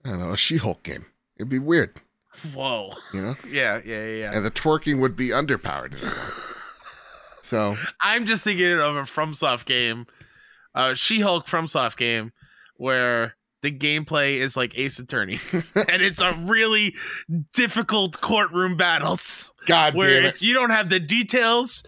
i 0.06 0.10
don't 0.10 0.20
know 0.20 0.32
a 0.32 0.38
she-hulk 0.38 0.84
game 0.84 1.06
it'd 1.38 1.50
be 1.50 1.60
weird 1.60 2.00
Whoa. 2.54 2.94
you 3.14 3.22
know 3.22 3.36
Yeah, 3.50 3.82
yeah, 3.86 4.06
yeah, 4.06 4.16
yeah. 4.16 4.32
and 4.34 4.46
the 4.46 4.52
twerking 4.52 5.00
would 5.00 5.16
be 5.16 5.30
underpowered 5.30 5.98
so 7.42 7.78
I'm 8.02 8.26
just 8.26 8.44
thinking 8.44 8.74
of 8.74 8.96
a 8.98 9.04
FromSoft 9.04 9.64
game, 9.66 10.06
uh, 10.76 10.94
She-Hulk 10.96 11.46
FromSoft 11.48 11.96
game, 11.96 12.34
where 12.76 13.37
the 13.68 13.78
gameplay 13.78 14.38
is 14.38 14.56
like 14.56 14.78
Ace 14.78 15.00
Attorney, 15.00 15.40
and 15.52 16.02
it's 16.02 16.22
a 16.22 16.32
really 16.46 16.96
difficult 17.54 18.22
courtroom 18.22 18.78
battles. 18.78 19.54
God 19.66 19.94
where 19.96 20.22
if 20.24 20.42
you 20.42 20.54
don't 20.54 20.70
have 20.70 20.90
the 20.90 21.00
details, 21.00 21.84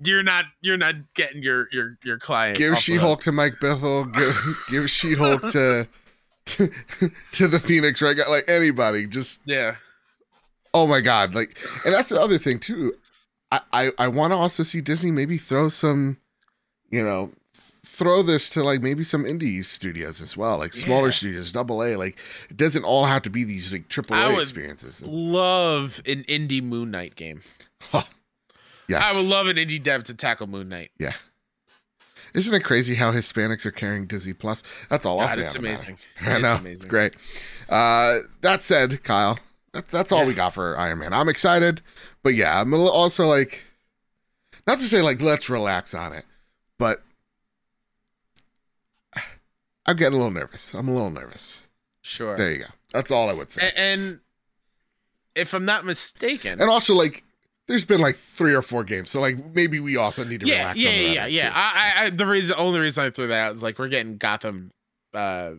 you're 0.00 0.24
not 0.24 0.46
you're 0.62 0.76
not 0.76 0.96
getting 1.14 1.42
your 1.42 1.68
your 1.70 1.96
your 2.04 2.18
client. 2.18 2.58
give 2.58 2.78
she-hulk 2.78 3.22
to 3.22 3.32
Mike 3.32 3.54
Bithell. 3.60 4.12
Give, 4.12 4.34
give 4.68 4.90
she-hulk 4.90 5.42
to, 5.52 5.86
to 6.46 6.70
to 7.32 7.48
the 7.48 7.60
Phoenix 7.60 8.02
Wright 8.02 8.18
like 8.28 8.44
anybody. 8.48 9.06
Just. 9.06 9.40
Yeah. 9.44 9.76
oh 10.74 10.88
my 10.88 11.00
god. 11.00 11.34
Like 11.34 11.56
and 11.84 11.94
that's 11.94 12.08
the 12.08 12.20
other 12.20 12.38
thing 12.38 12.58
too. 12.58 12.94
I 13.52 13.60
i, 13.72 13.90
I 13.98 14.08
want 14.08 14.32
to 14.32 14.36
also 14.36 14.64
see 14.64 14.80
disney 14.80 15.12
maybe 15.12 15.38
throw 15.38 15.68
some 15.68 16.16
you 16.90 17.04
know 17.04 17.30
throw 17.96 18.22
this 18.22 18.50
to 18.50 18.62
like 18.62 18.82
maybe 18.82 19.02
some 19.02 19.24
indie 19.24 19.64
studios 19.64 20.20
as 20.20 20.36
well, 20.36 20.58
like 20.58 20.74
smaller 20.74 21.06
Yeah. 21.08 21.12
studios, 21.12 21.52
double 21.52 21.82
A. 21.82 21.96
Like 21.96 22.18
it 22.50 22.56
doesn't 22.56 22.84
all 22.84 23.04
have 23.06 23.22
to 23.22 23.30
be 23.30 23.42
these 23.44 23.72
like 23.72 23.88
triple 23.88 24.16
I 24.16 24.30
A 24.30 24.34
would 24.34 24.42
experiences. 24.42 25.02
Love 25.02 26.00
an 26.06 26.24
indie 26.24 26.62
Moon 26.62 26.90
Knight 26.90 27.16
game. 27.16 27.42
Yes. 28.88 29.02
I 29.04 29.16
would 29.16 29.26
love 29.26 29.48
an 29.48 29.56
indie 29.56 29.82
dev 29.82 30.04
to 30.04 30.14
tackle 30.14 30.46
Moon 30.46 30.68
Knight. 30.68 30.90
yeah. 30.98 31.14
Isn't 32.34 32.54
it 32.54 32.64
crazy 32.64 32.96
how 32.96 33.12
Hispanics 33.12 33.64
are 33.64 33.70
carrying 33.72 34.06
Disney 34.06 34.34
Plus? 34.34 34.62
That's 34.90 35.06
all 35.06 35.18
I'll 35.20 35.28
God, 35.28 35.36
say. 35.36 35.44
it's 35.44 35.56
on 35.56 35.62
the 35.62 35.68
matter. 35.70 35.82
amazing. 35.90 35.98
I 36.20 36.32
It's 36.34 36.42
know. 36.42 36.50
It's 36.52 36.60
amazing. 36.60 36.88
great. 36.88 37.16
Uh, 37.68 38.18
that 38.42 38.60
said, 38.62 39.02
Kyle, 39.04 39.38
that's 39.72 39.90
that's 39.90 40.12
all 40.12 40.20
Yeah. 40.20 40.26
we 40.26 40.34
got 40.34 40.52
for 40.54 40.78
Iron 40.78 40.98
Man. 40.98 41.12
I'm 41.14 41.28
excited, 41.30 41.80
but 42.22 42.34
yeah, 42.34 42.60
I'm 42.60 42.74
also 42.74 43.26
like, 43.26 43.64
not 44.66 44.78
to 44.80 44.84
say 44.84 45.00
like 45.02 45.20
let's 45.22 45.48
relax 45.48 45.94
on 45.94 46.12
it, 46.12 46.26
but 46.78 47.02
I'm 49.86 49.96
getting 49.96 50.14
a 50.14 50.16
little 50.16 50.32
nervous. 50.32 50.74
I'm 50.74 50.88
a 50.88 50.92
little 50.92 51.10
nervous. 51.10 51.60
Sure. 52.02 52.36
There 52.36 52.52
you 52.52 52.58
go. 52.60 52.64
That's 52.92 53.10
all 53.10 53.28
I 53.28 53.32
would 53.32 53.50
say. 53.50 53.62
A- 53.68 53.78
and 53.78 54.20
if 55.34 55.52
I'm 55.54 55.64
not 55.64 55.84
mistaken, 55.84 56.60
And 56.60 56.70
also 56.70 56.94
like, 56.94 57.22
there's 57.68 57.84
been 57.84 58.00
like 58.00 58.16
three 58.16 58.54
or 58.54 58.62
four 58.62 58.84
games, 58.84 59.10
so 59.10 59.20
like 59.20 59.54
maybe 59.54 59.80
we 59.80 59.96
also 59.96 60.22
need 60.24 60.40
to 60.40 60.46
yeah, 60.46 60.58
relax. 60.58 60.78
yeah, 60.78 60.88
on 60.90 60.94
yeah, 60.96 61.02
that 61.02 61.14
yeah, 61.14 61.26
yeah. 61.44 61.52
I, 61.54 61.60
I, 62.02 62.04
I, 62.06 62.10
the 62.10 62.26
reason, 62.26 62.54
only 62.58 62.78
reason 62.80 63.04
I 63.04 63.10
threw 63.10 63.26
that 63.28 63.38
out 63.40 63.52
is 63.54 63.62
like 63.62 63.78
we're 63.78 63.88
getting 63.88 64.18
Gotham, 64.18 64.70
uh, 65.14 65.52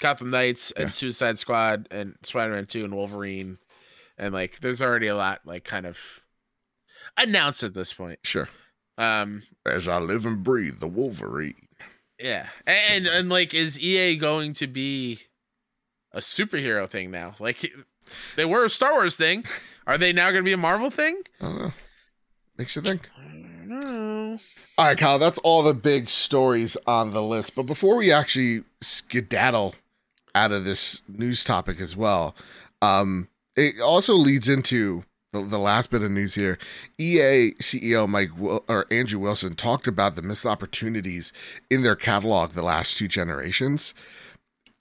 Gotham 0.00 0.30
Knights 0.30 0.70
and 0.72 0.86
Yeah. 0.86 0.90
Suicide 0.90 1.38
Squad 1.38 1.88
and 1.90 2.14
Spider-Man 2.22 2.66
Two 2.66 2.84
and 2.84 2.94
Wolverine, 2.94 3.58
and 4.16 4.32
like 4.32 4.60
there's 4.60 4.80
already 4.80 5.06
a 5.08 5.14
lot 5.16 5.40
like 5.44 5.64
kind 5.64 5.84
of 5.86 5.98
announced 7.18 7.62
at 7.62 7.74
this 7.74 7.92
point. 7.92 8.18
Sure. 8.22 8.48
Um, 8.96 9.42
As 9.66 9.86
I 9.86 9.98
live 9.98 10.24
and 10.24 10.42
breathe, 10.42 10.80
the 10.80 10.88
Wolverine. 10.88 11.68
Yeah, 12.18 12.48
and 12.66 13.06
and 13.06 13.28
like 13.28 13.54
is 13.54 13.78
EA 13.78 14.16
going 14.16 14.52
to 14.54 14.66
be 14.66 15.20
a 16.12 16.20
superhero 16.20 16.88
thing 16.88 17.10
now? 17.10 17.34
Like 17.40 17.72
they 18.36 18.44
were 18.44 18.64
a 18.64 18.70
Star 18.70 18.92
Wars 18.92 19.16
thing. 19.16 19.44
Are 19.86 19.98
they 19.98 20.12
now 20.12 20.30
going 20.30 20.42
to 20.42 20.48
be 20.48 20.52
a 20.52 20.58
Marvel 20.58 20.90
thing? 20.90 21.22
I 21.40 21.44
don't 21.44 21.58
know. 21.58 21.72
Makes 22.56 22.76
you 22.76 22.82
think. 22.82 23.08
I 23.18 23.32
know. 23.66 24.38
All 24.78 24.86
right, 24.86 24.98
Kyle, 24.98 25.18
that's 25.18 25.38
all 25.38 25.62
the 25.62 25.74
big 25.74 26.08
stories 26.08 26.76
on 26.86 27.10
the 27.10 27.22
list. 27.22 27.54
But 27.54 27.64
before 27.64 27.96
we 27.96 28.12
actually 28.12 28.64
skedaddle 28.80 29.74
out 30.34 30.52
of 30.52 30.64
this 30.64 31.02
news 31.08 31.44
topic 31.44 31.80
as 31.80 31.96
well, 31.96 32.34
um, 32.82 33.28
it 33.56 33.80
also 33.80 34.14
leads 34.14 34.48
into 34.48 35.04
the, 35.34 35.42
the 35.42 35.58
last 35.58 35.90
bit 35.90 36.02
of 36.02 36.10
news 36.10 36.34
here. 36.34 36.58
EA 36.98 37.52
CEO 37.60 38.08
Mike 38.08 38.30
Wil- 38.38 38.64
or 38.68 38.86
Andrew 38.90 39.18
Wilson 39.18 39.54
talked 39.54 39.86
about 39.86 40.16
the 40.16 40.22
missed 40.22 40.46
opportunities 40.46 41.32
in 41.68 41.82
their 41.82 41.96
catalog 41.96 42.52
the 42.52 42.62
last 42.62 42.96
two 42.96 43.08
generations. 43.08 43.92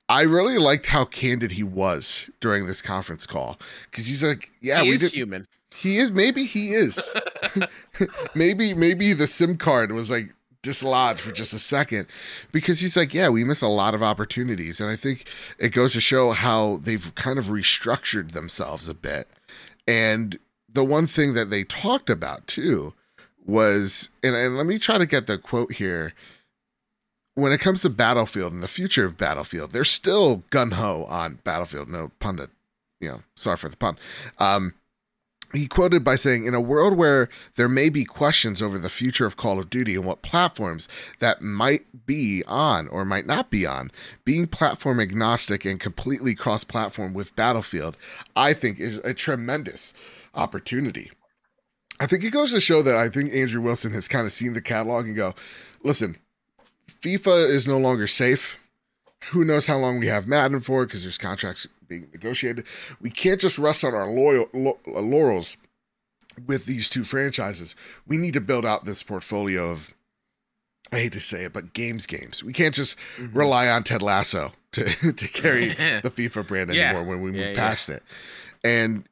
I 0.07 0.21
really 0.21 0.57
liked 0.57 0.88
how 0.88 1.05
candid 1.05 1.53
he 1.53 1.63
was 1.63 2.30
during 2.39 2.67
this 2.67 2.81
conference 2.81 3.25
call 3.25 3.57
because 3.89 4.07
he's 4.07 4.23
like, 4.23 4.51
"Yeah, 4.61 4.81
he 4.81 4.89
we 4.89 4.95
is 4.95 5.01
did." 5.01 5.11
human. 5.11 5.47
He 5.75 5.97
is 5.97 6.11
maybe 6.11 6.45
he 6.45 6.69
is. 6.73 7.11
maybe 8.35 8.73
maybe 8.73 9.13
the 9.13 9.27
SIM 9.27 9.57
card 9.57 9.91
was 9.91 10.11
like 10.11 10.34
dislodged 10.63 11.19
for 11.19 11.31
just 11.31 11.53
a 11.53 11.59
second 11.59 12.07
because 12.51 12.80
he's 12.80 12.97
like, 12.97 13.13
yeah, 13.13 13.30
we 13.30 13.43
miss 13.43 13.61
a 13.61 13.67
lot 13.67 13.93
of 13.93 14.01
opportunities, 14.01 14.80
and 14.80 14.89
I 14.89 14.95
think 14.95 15.27
it 15.59 15.69
goes 15.69 15.93
to 15.93 16.01
show 16.01 16.31
how 16.31 16.77
they've 16.77 17.13
kind 17.15 17.38
of 17.38 17.45
restructured 17.45 18.31
themselves 18.31 18.89
a 18.89 18.93
bit. 18.95 19.27
And 19.88 20.39
the 20.72 20.84
one 20.84 21.07
thing 21.07 21.34
that 21.34 21.49
they 21.49 21.64
talked 21.64 22.10
about 22.10 22.47
too 22.47 22.93
was, 23.45 24.10
and, 24.23 24.35
and 24.35 24.57
let 24.57 24.65
me 24.65 24.80
try 24.80 24.97
to 24.97 25.05
get 25.05 25.27
the 25.27 25.38
quote 25.38 25.73
here. 25.73 26.14
When 27.35 27.51
it 27.51 27.60
comes 27.60 27.81
to 27.81 27.89
Battlefield 27.89 28.53
and 28.53 28.61
the 28.61 28.68
future 28.68 29.05
of 29.05 29.18
Battlefield, 29.18 29.72
they're 29.72 29.84
still 29.84 30.43
gun 30.51 30.72
ho 30.72 31.05
on 31.10 31.39
Battlefield. 31.43 31.89
No 31.89 32.11
pun 32.19 32.38
to, 32.38 32.49
you 33.01 33.10
know, 33.10 33.23
sorry 33.35 33.57
for 33.57 33.69
the 33.69 33.77
pun. 33.77 33.97
Um, 34.38 34.76
he 35.53 35.67
quoted 35.67 36.03
by 36.03 36.15
saying, 36.15 36.45
In 36.45 36.53
a 36.53 36.61
world 36.61 36.97
where 36.97 37.30
there 37.55 37.69
may 37.69 37.89
be 37.89 38.05
questions 38.05 38.61
over 38.61 38.77
the 38.77 38.89
future 38.89 39.25
of 39.25 39.38
Call 39.38 39.59
of 39.59 39.69
Duty 39.69 39.95
and 39.95 40.03
what 40.03 40.21
platforms 40.21 40.88
that 41.19 41.41
might 41.41 42.05
be 42.05 42.43
on 42.47 42.88
or 42.88 43.05
might 43.05 43.27
not 43.27 43.49
be 43.49 43.65
on, 43.65 43.91
being 44.25 44.47
platform 44.47 44.99
agnostic 44.99 45.63
and 45.63 45.80
completely 45.80 46.34
cross 46.34 46.63
platform 46.63 47.13
with 47.13 47.35
Battlefield, 47.35 47.97
I 48.35 48.53
think 48.53 48.80
is 48.80 48.97
a 48.99 49.13
tremendous 49.13 49.93
opportunity. 50.34 51.11
I 51.99 52.07
think 52.07 52.23
it 52.23 52.34
goes 52.34 52.51
to 52.51 52.59
show 52.59 52.81
that 52.81 52.97
I 52.97 53.07
think 53.07 53.34
Andrew 53.34 53.61
Wilson 53.61 53.93
has 53.93 54.07
kind 54.07 54.25
of 54.25 54.34
seen 54.34 54.53
the 54.53 54.61
catalog 54.61 55.05
and 55.05 55.15
go, 55.15 55.35
listen, 55.84 56.17
FIFA 56.89 57.47
is 57.47 57.67
no 57.67 57.77
longer 57.77 58.07
safe. 58.07 58.57
Who 59.31 59.45
knows 59.45 59.67
how 59.67 59.77
long 59.77 59.99
we 59.99 60.07
have 60.07 60.27
Madden 60.27 60.59
for 60.59 60.85
because 60.85 61.03
there's 61.03 61.17
contracts 61.17 61.67
being 61.99 62.10
negotiated. 62.11 62.65
We 63.02 63.10
can't 63.10 63.40
just 63.41 63.57
rest 63.57 63.84
on 63.84 63.94
our 63.94 64.07
loyal 64.07 64.48
lo- 64.53 64.80
laurels 64.88 65.57
with 66.48 66.65
these 66.65 66.90
two 66.90 67.03
franchises. 67.03 67.76
We 68.07 68.18
need 68.18 68.34
to 68.34 68.41
build 68.41 68.65
out 68.65 68.86
this 68.86 69.03
portfolio 69.03 69.70
of 69.70 69.94
I 70.91 70.98
hate 70.99 71.14
to 71.14 71.20
say 71.20 71.45
it, 71.45 71.53
but 71.53 71.74
games 71.74 72.06
games. 72.06 72.44
We 72.44 72.53
can't 72.53 72.76
just 72.76 72.98
Mm-hmm. 73.18 73.38
rely 73.38 73.68
on 73.68 73.84
Ted 73.84 74.02
Lasso 74.02 74.53
to 74.74 74.84
to 75.14 75.28
carry 75.28 75.68
the 76.03 76.11
FIFA 76.14 76.48
brand 76.48 76.74
Yeah. 76.74 76.90
anymore 76.90 77.03
when 77.06 77.22
we 77.22 77.32
move 77.32 77.40
Yeah, 77.41 77.49
yeah. 77.49 77.56
past 77.56 77.90
it. 77.90 78.03
And 78.64 79.06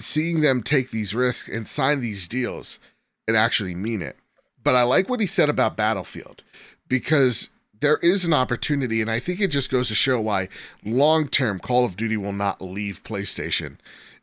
seeing 0.00 0.40
them 0.42 0.62
take 0.62 0.90
these 0.90 1.14
risks 1.14 1.48
and 1.48 1.66
sign 1.66 2.00
these 2.00 2.28
deals 2.28 2.78
and 3.26 3.36
actually 3.36 3.74
mean 3.74 4.00
it. 4.02 4.16
But 4.62 4.74
I 4.74 4.82
like 4.82 5.08
what 5.08 5.20
he 5.20 5.26
said 5.26 5.48
about 5.48 5.76
Battlefield 5.76 6.42
because 6.88 7.48
there 7.80 7.98
is 7.98 8.24
an 8.24 8.32
opportunity, 8.32 9.00
and 9.00 9.10
I 9.10 9.20
think 9.20 9.40
it 9.40 9.48
just 9.48 9.70
goes 9.70 9.88
to 9.88 9.94
show 9.94 10.20
why 10.20 10.48
long 10.84 11.28
term 11.28 11.58
Call 11.58 11.84
of 11.84 11.96
Duty 11.96 12.16
will 12.16 12.32
not 12.32 12.60
leave 12.62 13.02
PlayStation. 13.04 13.76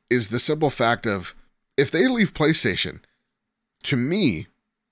Is 0.09 0.27
the 0.29 0.39
simple 0.39 0.69
fact 0.69 1.05
of 1.05 1.33
if 1.77 1.89
they 1.91 2.07
leave 2.07 2.33
PlayStation, 2.33 2.99
to 3.83 3.95
me, 3.97 4.47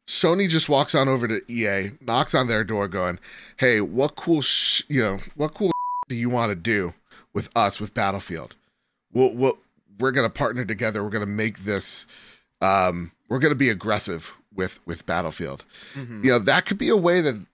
Sony 0.07 0.49
just 0.49 0.67
walks 0.69 0.93
on 0.95 1.07
over 1.07 1.27
to 1.27 1.41
EA, 1.51 1.91
knocks 2.01 2.33
on 2.35 2.47
their 2.47 2.63
door, 2.63 2.87
going, 2.87 3.19
"Hey, 3.57 3.79
what 3.81 4.15
cool, 4.15 4.41
sh- 4.41 4.83
you 4.87 5.01
know, 5.01 5.19
what 5.35 5.53
cool 5.53 5.71
do 6.09 6.15
you 6.15 6.29
want 6.29 6.49
to 6.51 6.55
do 6.55 6.93
with 7.33 7.49
us 7.55 7.79
with 7.79 7.93
Battlefield? 7.93 8.55
We'll, 9.11 9.33
we'll 9.35 9.57
we're 9.99 10.11
gonna 10.11 10.29
partner 10.29 10.65
together. 10.65 11.03
We're 11.03 11.09
gonna 11.11 11.25
make 11.25 11.59
this. 11.59 12.05
Um, 12.61 13.11
we're 13.29 13.39
gonna 13.39 13.55
be 13.55 13.69
aggressive 13.69 14.33
with 14.53 14.79
with 14.85 15.05
Battlefield. 15.05 15.63
Mhm. 15.95 16.23
You 16.25 16.31
know, 16.31 16.39
that 16.39 16.65
could 16.65 16.77
be 16.77 16.89
a 16.89 16.97
way 16.97 17.21
that 17.21 17.45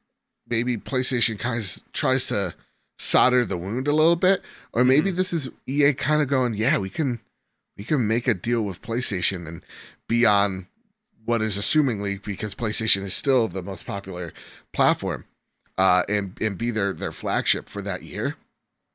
maybe 0.49 0.77
PlayStation 0.77 1.37
kind 1.37 1.59
of 1.61 1.83
tries 1.93 2.27
to 2.27 2.55
solder 2.97 3.45
the 3.45 3.57
wound 3.57 3.87
a 3.87 3.93
little 3.93 4.15
bit, 4.15 4.41
or 4.73 4.83
maybe 4.83 5.11
this 5.11 5.31
is 5.31 5.49
EA 5.67 5.93
kind 5.93 6.21
of 6.21 6.27
going, 6.27 6.53
yeah, 6.53 6.77
we 6.77 6.89
can 6.89 7.19
we 7.77 7.83
can 7.83 8.05
make 8.07 8.27
a 8.27 8.33
deal 8.33 8.61
with 8.61 8.81
PlayStation 8.81 9.47
and 9.47 9.61
be 10.07 10.25
on 10.25 10.67
what 11.25 11.41
is 11.41 11.57
assumingly 11.57 12.21
because 12.23 12.55
PlayStation 12.55 13.03
is 13.03 13.13
still 13.13 13.47
the 13.47 13.61
most 13.63 13.85
popular 13.85 14.33
platform, 14.73 15.25
uh, 15.77 16.03
and 16.09 16.37
and 16.41 16.57
be 16.57 16.71
their 16.71 16.93
their 16.93 17.11
flagship 17.11 17.69
for 17.69 17.81
that 17.81 18.03
year. 18.03 18.35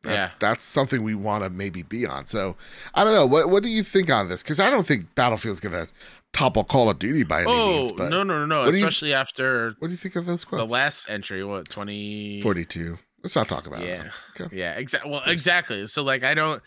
That's 0.03 0.33
Yeah. 0.33 0.37
that's 0.39 0.65
something 0.65 1.03
we 1.03 1.15
want 1.15 1.45
to 1.45 1.51
maybe 1.51 1.83
be 1.83 2.05
on. 2.05 2.27
So 2.27 2.57
I 2.95 3.05
don't 3.05 3.15
know. 3.15 3.25
What 3.27 3.49
what 3.49 3.63
do 3.63 3.71
you 3.71 3.83
think 3.83 4.11
on 4.11 4.29
this? 4.29 4.43
Because 4.43 4.61
I 4.61 4.69
don't 4.69 4.87
think 4.87 5.15
Battlefield's 5.15 5.61
gonna 5.61 5.89
topple 6.35 6.65
Call 6.65 6.91
of 6.91 6.99
Duty 6.99 7.23
by 7.23 7.43
any 7.43 7.51
Oh 7.51 7.67
means. 7.79 7.93
But 7.93 8.11
no 8.11 8.23
no 8.23 8.45
no 8.45 8.47
no! 8.65 8.71
do 8.71 8.77
you- 8.77 8.85
Especially 8.85 9.15
after 9.15 9.75
what 9.79 9.89
do 9.89 9.93
you 9.93 9.97
think 9.97 10.17
of 10.17 10.27
those 10.27 10.45
the 10.45 10.65
last 10.67 11.09
entry, 11.09 11.43
what 11.45 11.69
twenty? 11.71 12.41
Forty 12.43 12.67
two. 12.67 12.99
Let's 13.23 13.37
not 13.37 13.49
talk 13.49 13.67
about 13.67 13.81
it. 13.83 13.89
Yeah, 13.89 14.11
Okay. 14.39 14.55
yeah, 14.55 14.73
exactly. 14.75 15.11
Well, 15.11 15.23
Please. 15.23 15.33
exactly. 15.33 15.87
So 15.87 16.03
like, 16.03 16.23
I 16.23 16.35
don't. 16.35 16.63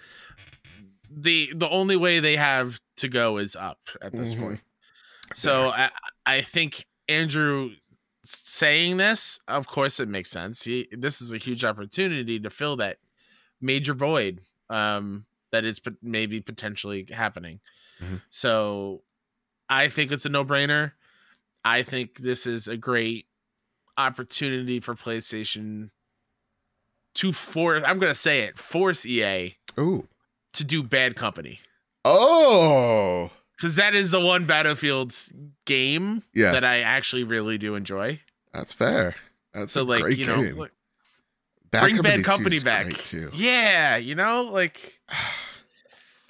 the 1.09 1.51
The 1.55 1.69
only 1.69 1.95
way 1.95 2.19
they 2.19 2.35
have 2.35 2.79
to 2.97 3.07
go 3.07 3.37
is 3.37 3.55
up 3.55 3.79
at 4.01 4.11
this 4.11 4.33
Mhm. 4.33 4.39
point. 4.39 4.59
So 5.33 5.69
I 5.69 5.91
I 6.25 6.41
think 6.41 6.85
Andrew 7.07 7.71
saying 8.23 8.97
this, 8.97 9.39
of 9.47 9.67
course, 9.67 9.99
it 10.01 10.09
makes 10.09 10.29
sense. 10.29 10.63
He, 10.63 10.87
this 10.91 11.21
is 11.21 11.31
a 11.31 11.37
huge 11.37 11.63
opportunity 11.63 12.39
to 12.39 12.49
fill 12.49 12.75
that 12.77 12.97
major 13.61 13.93
void 13.93 14.41
um, 14.69 15.25
that 15.51 15.63
is 15.63 15.79
maybe 16.01 16.41
potentially 16.41 17.07
happening. 17.09 17.61
Mhm. 18.01 18.21
So 18.29 19.03
I 19.69 19.89
think 19.89 20.11
it's 20.11 20.25
a 20.25 20.29
no 20.29 20.45
brainer. 20.45 20.93
I 21.65 21.83
think 21.83 22.17
this 22.17 22.47
is 22.47 22.67
a 22.67 22.77
great 22.77 23.25
opportunity 23.97 24.79
for 24.79 24.95
PlayStation 24.95 25.89
to 27.15 27.33
force. 27.33 27.83
I'm 27.85 27.99
gonna 27.99 28.13
say 28.15 28.41
it. 28.41 28.57
Force 28.57 29.05
EA 29.05 29.55
Ooh. 29.79 30.07
to 30.53 30.63
do 30.63 30.83
Bad 30.83 31.15
Company 31.15 31.59
Oh. 32.05 33.31
because 33.57 33.75
that 33.75 33.93
is 33.95 34.11
the 34.11 34.19
one 34.21 34.45
Battlefield's 34.45 35.33
game 35.65 36.23
Yeah. 36.33 36.51
that 36.51 36.63
I 36.63 36.79
actually 36.81 37.23
really 37.23 37.57
do 37.57 37.75
enjoy. 37.75 38.21
That's 38.53 38.73
fair. 38.73 39.15
That's 39.53 39.71
So 39.73 39.81
a 39.81 39.83
like 39.83 40.03
great 40.03 40.17
you 40.17 40.25
know, 40.25 40.41
game. 40.41 40.55
like, 40.57 40.71
Bad 41.71 41.81
bring 41.81 42.01
Bad 42.01 42.23
Company 42.23 42.59
back. 42.59 42.93
Yeah, 43.33 43.97
you 43.97 44.15
know, 44.15 44.43
like 44.43 45.01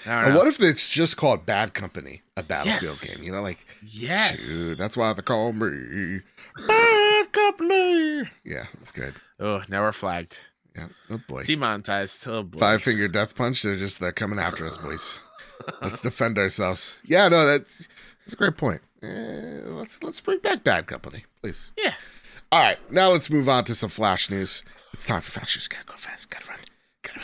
And 0.07 0.35
what 0.35 0.47
if 0.47 0.59
it's 0.61 0.89
just 0.89 1.17
called 1.17 1.45
Bad 1.45 1.73
Company, 1.73 2.21
a 2.35 2.43
Battlefield 2.43 2.81
Yes. 2.83 3.15
game? 3.15 3.25
You 3.25 3.31
know, 3.33 3.41
like 3.41 3.65
yes, 3.83 4.39
shoot, 4.41 4.77
that's 4.77 4.95
why 4.95 5.11
they 5.13 5.21
call 5.21 5.51
me 5.53 6.21
Bad 6.67 7.31
company. 7.33 8.23
Yeah, 8.43 8.65
that's 8.75 8.91
good. 8.91 9.13
Oh, 9.39 9.61
now 9.67 9.81
we're 9.83 9.91
flagged. 9.91 10.39
Yeah. 10.75 10.87
Oh 11.09 11.19
boy. 11.27 11.43
Demonetized. 11.43 12.27
Oh 12.27 12.43
boy. 12.43 12.59
Five 12.59 12.83
finger 12.83 13.07
death 13.07 13.35
punch. 13.35 13.63
They're 13.63 13.75
just 13.75 13.99
they're 13.99 14.11
coming 14.11 14.39
after 14.39 14.65
us, 14.65 14.77
boys. 14.77 15.19
Let's 15.81 16.01
defend 16.01 16.37
ourselves. 16.37 16.97
Yeah, 17.03 17.27
no, 17.29 17.45
that's 17.45 17.87
that's 18.25 18.33
a 18.33 18.37
great 18.37 18.57
point. 18.57 18.81
Eh, 19.03 19.61
let's 19.65 20.01
let's 20.03 20.19
bring 20.21 20.39
back 20.39 20.63
Bad 20.63 20.87
Company, 20.87 21.25
please. 21.41 21.71
Yeah. 21.77 21.93
All 22.51 22.61
right, 22.63 22.77
now 22.91 23.09
let's 23.11 23.29
move 23.29 23.49
on 23.49 23.65
to 23.65 23.75
some 23.75 23.89
flash 23.89 24.29
news. 24.29 24.63
It's 24.93 25.05
time 25.05 25.21
for 25.21 25.31
flash 25.31 25.57
news. 25.57 25.67
Gotta 25.67 25.85
go 25.85 25.95
fast. 25.95 26.29
Gotta 26.29 26.47
run. 26.49 26.59
Gotta. 27.03 27.19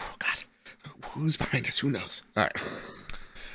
Oh 0.00 0.14
God, 0.18 0.44
who's 1.10 1.36
behind 1.36 1.66
us? 1.66 1.78
Who 1.78 1.90
knows? 1.90 2.22
All 2.36 2.44
right. 2.44 2.52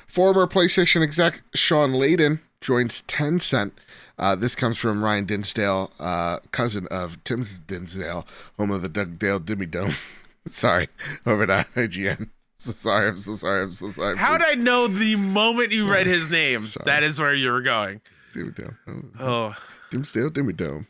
Former 0.08 0.48
PlayStation 0.48 1.02
exec 1.04 1.42
Shawn 1.54 1.92
Layden 1.94 2.40
joins 2.62 3.02
Tencent. 3.04 3.72
Uh, 4.18 4.36
this 4.36 4.56
comes 4.56 4.78
from 4.80 5.04
Ryan 5.04 5.26
Dinsdale, 5.26 5.92
uh, 6.00 6.40
cousin 6.52 6.88
of 6.90 7.24
Tim 7.24 7.46
Dinsdale, 7.68 8.26
home 8.58 8.72
of 8.72 8.82
the 8.82 8.90
Doug 8.90 9.20
Dale 9.20 9.40
Dimmy 9.40 9.70
Dome. 9.70 9.94
sorry, 10.48 10.88
over 11.26 11.44
at 11.44 11.68
IGN. 11.76 12.30
So 12.58 12.72
sorry, 12.72 13.10
I'm 13.10 13.20
so 13.20 13.36
sorry, 13.36 13.62
I'm 13.62 13.72
so 13.72 13.92
sorry. 13.92 14.18
How 14.18 14.38
did 14.40 14.48
I 14.48 14.56
know 14.56 14.88
the 14.88 15.16
moment 15.18 15.72
you 15.72 15.88
read 15.88 16.08
his 16.08 16.32
name? 16.32 16.64
Sorry. 16.64 16.86
That 16.86 17.04
is 17.04 17.20
where 17.20 17.36
you 17.36 17.52
were 17.52 17.62
going. 17.62 18.02
Dimmy 18.34 18.56
Dome? 18.56 19.12
Oh, 19.20 19.24
Oh, 19.24 19.56
Dimsdale 19.92 20.32
Dimmy 20.32 20.56
Dome. 20.56 20.88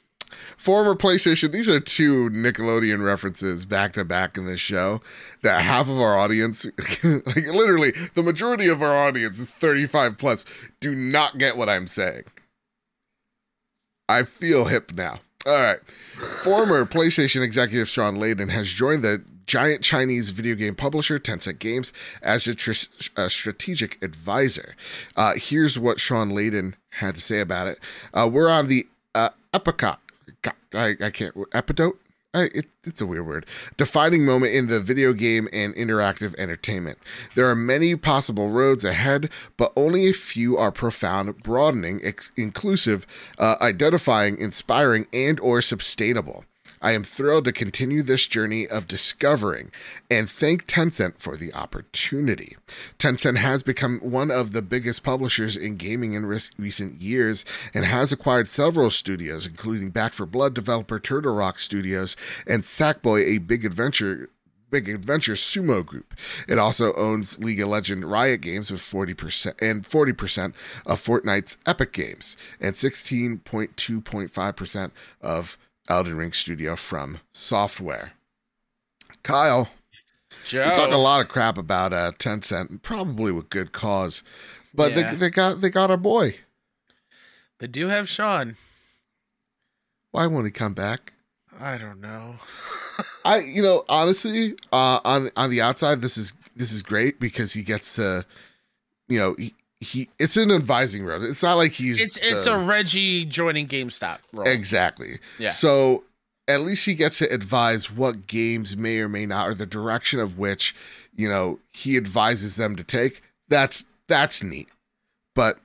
Former 0.58 0.96
PlayStation. 0.96 1.52
These 1.52 1.70
are 1.70 1.80
two 1.80 2.30
Nickelodeon 2.30 3.04
references 3.04 3.66
back 3.66 3.94
to 3.94 4.06
back 4.06 4.38
in 4.38 4.46
this 4.46 4.60
show. 4.60 5.02
That 5.44 5.62
half 5.62 5.88
of 5.88 6.00
our 6.00 6.18
audience, 6.18 6.66
like 7.04 7.48
literally, 7.48 7.94
the 8.14 8.24
majority 8.24 8.68
of 8.68 8.82
our 8.82 8.96
audience 8.96 9.40
is 9.40 9.52
35 9.52 10.18
plus, 10.18 10.46
do 10.80 10.96
not 10.96 11.38
get 11.38 11.58
what 11.58 11.70
I'm 11.70 11.88
saying. 11.88 12.24
I 14.10 14.24
feel 14.24 14.66
hip 14.66 14.94
now. 14.94 15.20
All 15.46 15.60
right. 15.60 15.80
Former 16.44 16.86
PlayStation 16.86 17.42
executive 17.42 17.88
Shawn 17.88 18.18
Layden 18.18 18.50
has 18.50 18.70
joined 18.70 19.04
the 19.04 19.24
giant 19.46 19.82
Chinese 19.82 20.32
video 20.32 20.56
game 20.56 20.76
publisher 20.76 21.20
Tencent 21.20 21.60
Games 21.60 21.94
as 22.22 22.48
a, 22.48 22.54
tr- 22.54 22.74
a 23.16 23.30
strategic 23.30 24.02
advisor. 24.04 24.76
Uh, 25.16 25.34
here's 25.36 25.80
what 25.80 26.00
Shawn 26.00 26.32
Layden 26.32 26.74
had 26.92 27.16
to 27.16 27.22
say 27.22 27.40
about 27.40 27.68
it. 27.68 27.80
Uh, 28.14 28.30
we're 28.32 28.50
on 28.50 28.68
the 28.68 28.88
uh, 29.16 29.30
Epicot. 29.54 29.98
I, 30.74 30.96
I 31.02 31.10
can't. 31.10 31.36
Epidote? 31.36 31.98
I, 32.34 32.50
it, 32.54 32.66
it's 32.84 33.02
a 33.02 33.06
weird 33.06 33.26
word. 33.26 33.46
Defining 33.78 34.26
moment 34.26 34.54
in 34.54 34.68
the 34.68 34.80
video 34.80 35.14
game 35.14 35.48
and 35.52 35.74
interactive 35.76 36.36
entertainment. 36.38 37.00
There 37.36 37.50
are 37.50 37.56
many 37.56 37.96
possible 37.96 38.50
roads 38.50 38.84
ahead, 38.84 39.30
but 39.56 39.72
only 39.76 40.08
a 40.08 40.14
few 40.14 40.58
are 40.58 40.72
profound, 40.72 41.42
broadening, 41.42 42.02
ex- 42.04 42.32
inclusive, 42.36 43.08
uh, 43.40 43.56
identifying, 43.62 44.38
inspiring, 44.38 45.08
and 45.14 45.40
or 45.40 45.62
sustainable. 45.62 46.46
I 46.82 46.92
am 46.92 47.04
thrilled 47.04 47.46
to 47.46 47.52
continue 47.52 48.04
this 48.04 48.28
journey 48.28 48.68
of 48.68 48.88
discovering 48.88 49.72
and 50.10 50.30
thank 50.30 50.68
Tencent 50.68 51.20
for 51.20 51.36
the 51.36 51.54
opportunity. 51.54 52.56
Tencent 53.00 53.38
has 53.38 53.64
become 53.64 54.00
one 54.00 54.32
of 54.32 54.52
the 54.52 54.62
biggest 54.62 55.04
publishers 55.04 55.58
in 55.58 55.78
gaming 55.78 56.14
in 56.14 56.26
recent 56.26 57.02
years 57.02 57.46
and 57.74 57.86
has 57.86 58.12
acquired 58.12 58.50
several 58.50 58.92
studios, 58.92 59.46
including 59.46 59.90
Back 59.90 60.14
4 60.14 60.26
Blood 60.26 60.54
developer 60.54 61.00
Turtle 61.00 61.36
Rock 61.36 61.60
Studios 61.60 62.16
and 62.46 62.64
Sackboy, 62.64 63.26
a 63.26 63.38
big 63.40 63.66
adventure 63.66 64.30
Big 64.70 64.90
Adventure 64.90 65.34
Sumo 65.34 65.86
Group. 65.86 66.14
It 66.48 66.60
also 66.60 66.94
owns 66.96 67.40
League 67.40 67.62
of 67.62 67.70
Legend 67.70 68.04
Riot 68.04 68.42
Games 68.42 68.70
with 68.70 68.82
40% 68.82 69.54
and 69.62 69.86
40% 69.86 70.54
of 70.86 71.02
Fortnite's 71.02 71.58
Epic 71.66 71.94
Games 71.94 72.36
and 72.60 72.76
16.2.5% 72.76 74.92
of 75.22 75.58
Elden 75.88 76.16
Ring 76.18 76.34
Studio 76.34 76.76
from 76.76 77.20
Software. 77.34 78.14
Kyle, 79.24 79.70
Joe. 80.46 80.68
we 80.70 80.76
talk 80.76 80.92
a 80.92 80.98
lot 80.98 81.22
of 81.22 81.28
crap 81.28 81.58
about 81.58 81.94
uh, 81.94 82.12
Tencent, 82.18 82.82
probably 82.82 83.32
with 83.32 83.50
good 83.50 83.72
cause, 83.72 84.24
but 84.74 84.92
Yeah. 84.92 85.12
they, 85.12 85.16
they 85.16 85.30
got 85.30 85.62
they 85.62 85.70
got 85.70 85.92
our 85.92 85.98
boy. 85.98 86.36
They 87.60 87.68
do 87.68 87.88
have 87.88 88.08
Sean. 88.08 88.56
Why 90.12 90.28
won't 90.28 90.46
he 90.46 90.52
come 90.52 90.74
back? 90.74 91.14
I 91.60 91.78
don't 91.78 92.00
know. 92.00 92.36
I 93.26 93.40
you 93.40 93.62
know 93.62 93.84
honestly 93.90 94.56
uh, 94.72 95.00
on 95.04 95.30
on 95.36 95.50
the 95.50 95.62
outside 95.62 96.02
this 96.02 96.18
is 96.18 96.34
this 96.56 96.72
is 96.72 96.82
great 96.82 97.20
because 97.20 97.54
he 97.54 97.64
gets 97.64 97.96
to 97.96 98.26
you 99.08 99.20
know 99.20 99.36
he, 99.38 99.54
he 99.80 100.10
it's 100.20 100.38
an 100.38 100.52
advising 100.52 101.06
road. 101.06 101.24
It's 101.24 101.44
not 101.44 101.56
like 101.56 101.72
he's 101.74 102.02
It's 102.02 102.18
it's 102.18 102.46
the- 102.46 102.56
a 102.56 102.58
Reggie 102.66 103.26
joining 103.26 103.68
GameStop 103.68 104.20
role. 104.34 104.48
exactly. 104.48 105.20
Yeah. 105.38 105.50
So 105.52 106.04
at 106.48 106.62
least 106.62 106.86
he 106.86 106.96
gets 106.96 107.18
to 107.20 107.32
advise 107.32 107.92
what 107.92 108.26
games 108.28 108.76
may 108.78 109.00
or 109.00 109.10
may 109.10 109.26
not, 109.26 109.50
or 109.50 109.54
the 109.54 109.66
direction 109.66 110.20
of 110.20 110.38
which, 110.38 110.74
you 111.16 111.28
know, 111.30 111.60
he 111.74 111.98
advises 111.98 112.56
them 112.56 112.76
to 112.78 112.84
take. 112.84 113.22
That's 113.50 113.86
that's 114.08 114.42
neat. 114.42 114.70
But 115.36 115.60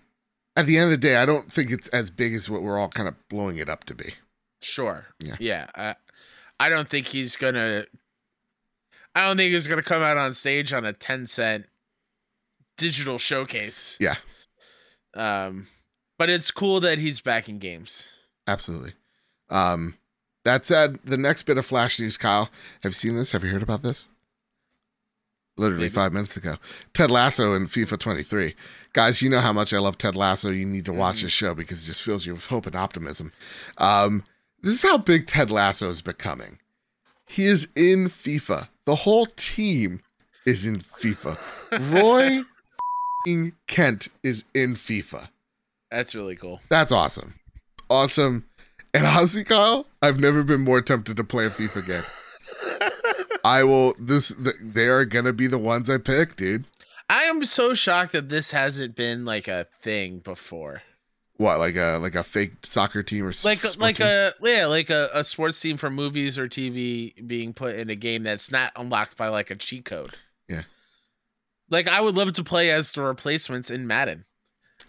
at 0.56 0.66
the 0.66 0.76
end 0.76 0.86
of 0.86 0.90
the 0.90 0.96
day, 0.98 1.16
I 1.16 1.24
don't 1.24 1.50
think 1.50 1.70
it's 1.70 1.88
as 1.88 2.10
big 2.10 2.34
as 2.34 2.50
what 2.50 2.62
we're 2.62 2.78
all 2.78 2.88
kind 2.88 3.08
of 3.08 3.14
blowing 3.28 3.56
it 3.56 3.68
up 3.70 3.84
to 3.84 3.94
be. 3.94 4.14
Sure. 4.60 5.06
Yeah. 5.20 5.36
Yeah. 5.40 5.66
I, 5.74 5.94
I 6.60 6.68
don't 6.68 6.88
think 6.88 7.06
he's 7.06 7.36
gonna. 7.36 7.86
I 9.14 9.26
don't 9.26 9.36
think 9.36 9.52
he's 9.52 9.66
gonna 9.66 9.82
come 9.82 10.02
out 10.02 10.16
on 10.18 10.32
stage 10.32 10.72
on 10.72 10.84
a 10.84 10.92
Tencent 10.92 11.64
digital 12.76 13.18
showcase. 13.18 13.96
Yeah. 14.00 14.16
Um, 15.14 15.66
but 16.18 16.30
it's 16.30 16.50
cool 16.50 16.80
that 16.80 16.98
he's 16.98 17.20
back 17.20 17.48
in 17.48 17.58
games. 17.58 18.08
Absolutely. 18.46 18.92
Um, 19.50 19.96
that 20.44 20.64
said, 20.64 20.98
the 21.04 21.16
next 21.16 21.42
bit 21.42 21.58
of 21.58 21.66
flash 21.66 22.00
news, 22.00 22.16
Kyle, 22.16 22.48
have 22.82 22.90
you 22.90 22.94
seen 22.94 23.16
this? 23.16 23.30
Have 23.32 23.44
you 23.44 23.50
heard 23.50 23.62
about 23.62 23.82
this? 23.82 24.08
Literally 25.58 25.84
Maybe. 25.84 25.94
five 25.94 26.12
minutes 26.12 26.36
ago. 26.36 26.56
Ted 26.94 27.10
Lasso 27.10 27.52
in 27.54 27.66
FIFA 27.66 27.98
23. 27.98 28.54
Guys, 28.94 29.20
you 29.20 29.28
know 29.28 29.40
how 29.40 29.52
much 29.52 29.72
I 29.74 29.78
love 29.78 29.98
Ted 29.98 30.16
Lasso. 30.16 30.48
You 30.50 30.64
need 30.64 30.86
to 30.86 30.92
watch 30.92 31.18
Mhm. 31.18 31.22
this 31.22 31.32
show 31.32 31.54
because 31.54 31.82
it 31.82 31.86
just 31.86 32.02
fills 32.02 32.24
you 32.24 32.34
with 32.34 32.46
hope 32.46 32.66
and 32.66 32.74
optimism. 32.74 33.32
Um, 33.78 34.24
this 34.62 34.74
is 34.74 34.82
how 34.82 34.96
big 34.98 35.26
Ted 35.26 35.50
Lasso 35.50 35.90
is 35.90 36.00
becoming. 36.00 36.58
He 37.26 37.44
is 37.46 37.68
in 37.76 38.08
FIFA. 38.08 38.68
The 38.86 38.96
whole 38.96 39.26
team 39.26 40.00
is 40.46 40.64
in 40.66 40.80
FIFA. 40.80 41.38
Roy 41.92 42.42
Kent 43.66 44.08
is 44.22 44.44
in 44.54 44.74
FIFA. 44.74 45.28
That's 45.90 46.14
really 46.14 46.36
cool. 46.36 46.60
That's 46.68 46.92
awesome. 46.92 47.34
Awesome. 47.90 48.46
And 48.94 49.06
honestly, 49.06 49.44
Kyle, 49.44 49.86
I've 50.00 50.18
never 50.20 50.42
been 50.42 50.60
more 50.62 50.80
tempted 50.82 51.16
to 51.16 51.24
play 51.24 51.46
a 51.46 51.50
FIFA 51.50 51.86
game. 51.86 52.90
I 53.44 53.64
will 53.64 53.94
this 53.98 54.34
they 54.60 54.86
are 54.88 55.04
gonna 55.04 55.32
be 55.32 55.46
the 55.46 55.58
ones 55.58 55.90
I 55.90 55.98
pick, 55.98 56.36
dude. 56.36 56.64
I 57.10 57.24
am 57.24 57.44
so 57.44 57.74
shocked 57.74 58.12
that 58.12 58.28
this 58.28 58.52
hasn't 58.52 58.96
been 58.96 59.24
like 59.24 59.48
a 59.48 59.66
thing 59.82 60.20
before. 60.20 60.82
What, 61.36 61.58
like 61.58 61.76
a 61.76 61.98
like 62.00 62.14
a 62.14 62.22
fake 62.22 62.52
soccer 62.64 63.02
team 63.02 63.26
or 63.26 63.32
Like 63.42 63.58
like 63.78 63.96
team? 63.96 64.06
a 64.06 64.32
yeah, 64.42 64.66
like 64.66 64.90
a, 64.90 65.10
a 65.12 65.24
sports 65.24 65.60
team 65.60 65.76
from 65.76 65.94
movies 65.94 66.38
or 66.38 66.48
TV 66.48 67.14
being 67.26 67.52
put 67.52 67.76
in 67.76 67.90
a 67.90 67.96
game 67.96 68.22
that's 68.22 68.50
not 68.50 68.72
unlocked 68.76 69.16
by 69.16 69.28
like 69.28 69.50
a 69.50 69.56
cheat 69.56 69.84
code. 69.84 70.14
Yeah. 70.48 70.62
Like 71.72 71.88
I 71.88 72.00
would 72.02 72.14
love 72.14 72.34
to 72.34 72.44
play 72.44 72.70
as 72.70 72.92
the 72.92 73.02
replacements 73.02 73.70
in 73.70 73.86
Madden. 73.86 74.24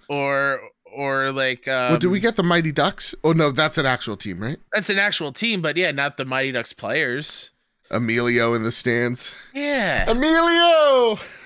Or 0.10 0.60
or 0.93 1.31
like 1.31 1.65
um, 1.68 1.91
Well, 1.91 1.97
did 1.97 2.07
we 2.07 2.19
get 2.19 2.35
the 2.35 2.43
Mighty 2.43 2.73
Ducks? 2.73 3.15
Oh 3.23 3.31
no, 3.31 3.51
that's 3.51 3.77
an 3.77 3.85
actual 3.85 4.18
team, 4.18 4.43
right? 4.43 4.60
that's 4.73 4.89
an 4.89 4.99
actual 4.99 5.31
team, 5.31 5.61
but 5.61 5.77
yeah, 5.77 5.91
not 5.91 6.18
the 6.18 6.26
Mighty 6.26 6.51
Ducks 6.51 6.73
players. 6.73 7.51
Emilio 7.89 8.53
in 8.53 8.64
the 8.64 8.72
stands. 8.72 9.34
Yeah. 9.53 10.10
Emilio! 10.11 11.15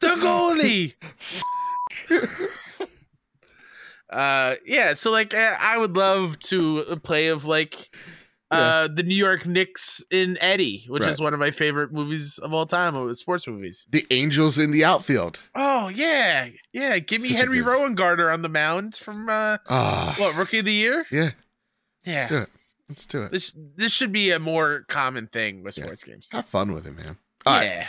the 0.00 0.08
goalie. 0.16 0.94
uh 4.10 4.56
yeah, 4.66 4.92
so 4.94 5.12
like 5.12 5.34
I 5.34 5.78
would 5.78 5.96
love 5.96 6.36
to 6.40 6.98
play 7.04 7.28
of 7.28 7.44
like 7.44 7.90
uh 8.50 8.88
the 8.88 9.02
New 9.02 9.14
York 9.14 9.46
Knicks 9.46 10.02
in 10.10 10.36
Eddie, 10.40 10.84
which 10.88 11.02
Right. 11.04 11.12
is 11.12 11.20
one 11.20 11.32
of 11.34 11.40
my 11.40 11.50
favorite 11.50 11.92
movies 11.92 12.38
of 12.38 12.52
all 12.52 12.66
time, 12.66 13.14
sports 13.14 13.46
movies. 13.46 13.86
The 13.90 14.06
Angels 14.10 14.58
in 14.58 14.70
the 14.72 14.84
outfield. 14.84 15.38
Oh 15.54 15.88
yeah, 15.88 16.48
yeah. 16.72 16.98
Give 16.98 17.22
me 17.22 17.28
Such 17.30 17.38
Henry 17.38 17.58
good- 17.62 17.66
Rowengartner 17.68 18.32
on 18.32 18.42
the 18.42 18.48
mound 18.48 18.96
from 18.96 19.28
uh 19.28 19.58
Ah, 19.68 20.14
what 20.18 20.34
rookie 20.36 20.58
of 20.60 20.64
the 20.64 20.72
year? 20.72 21.06
yeah. 21.10 21.30
Yeah, 22.04 22.14
Let's 22.20 22.30
do 22.30 22.36
it. 22.38 22.48
Let's 22.88 23.06
do 23.06 23.22
it. 23.24 23.30
this 23.30 23.52
this 23.76 23.92
should 23.92 24.10
be 24.12 24.30
a 24.30 24.38
more 24.38 24.84
common 24.88 25.26
thing 25.28 25.62
with 25.62 25.76
Yeah. 25.78 25.84
sports 25.84 26.02
games. 26.04 26.28
Have 26.32 26.46
fun 26.46 26.72
with 26.72 26.86
it, 26.86 26.96
man. 26.96 27.18
All 27.46 27.54
right. 27.60 27.86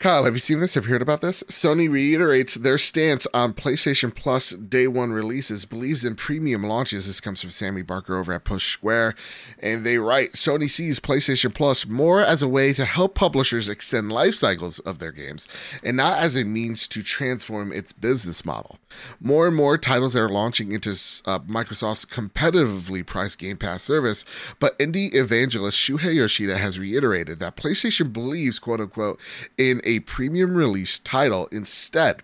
Kyle, 0.00 0.26
have 0.26 0.34
you 0.34 0.38
seen 0.38 0.60
this? 0.60 0.74
Have 0.74 0.84
you 0.84 0.92
heard 0.92 1.02
about 1.02 1.22
this? 1.22 1.42
Sony 1.48 1.90
reiterates 1.90 2.54
their 2.54 2.78
stance 2.78 3.26
on 3.34 3.52
PlayStation 3.52 4.14
Plus 4.14 4.50
day 4.50 4.86
one 4.86 5.10
releases, 5.10 5.64
believes 5.64 6.04
in 6.04 6.14
premium 6.14 6.62
launches. 6.62 7.08
This 7.08 7.20
comes 7.20 7.40
from 7.40 7.50
Sammy 7.50 7.82
Barker 7.82 8.16
over 8.16 8.32
at 8.32 8.44
Push 8.44 8.72
Square. 8.72 9.16
And 9.60 9.84
they 9.84 9.98
write 9.98 10.34
Sony 10.34 10.70
sees 10.70 11.00
PlayStation 11.00 11.52
Plus 11.52 11.84
more 11.84 12.20
as 12.20 12.42
a 12.42 12.48
way 12.48 12.72
to 12.74 12.84
help 12.84 13.16
publishers 13.16 13.68
extend 13.68 14.12
life 14.12 14.36
cycles 14.36 14.78
of 14.78 15.00
their 15.00 15.10
games 15.10 15.48
and 15.82 15.96
not 15.96 16.18
as 16.20 16.36
a 16.36 16.44
means 16.44 16.86
to 16.86 17.02
transform 17.02 17.72
its 17.72 17.90
business 17.90 18.44
model. 18.44 18.78
More 19.20 19.48
and 19.48 19.56
more 19.56 19.76
titles 19.76 20.14
are 20.14 20.28
launching 20.28 20.70
into 20.70 20.90
uh, 20.90 21.40
Microsoft's 21.40 22.04
competitively 22.04 23.04
priced 23.04 23.38
Game 23.38 23.56
Pass 23.56 23.82
service, 23.82 24.24
but 24.60 24.78
indie 24.78 25.12
evangelist 25.12 25.76
Shuhei 25.76 26.14
Yoshida 26.14 26.56
has 26.56 26.78
reiterated 26.78 27.40
that 27.40 27.56
PlayStation 27.56 28.12
believes, 28.12 28.60
quote 28.60 28.80
unquote, 28.80 29.18
in 29.56 29.80
a 29.88 30.00
premium 30.00 30.54
release 30.54 30.98
title 30.98 31.48
instead. 31.50 32.22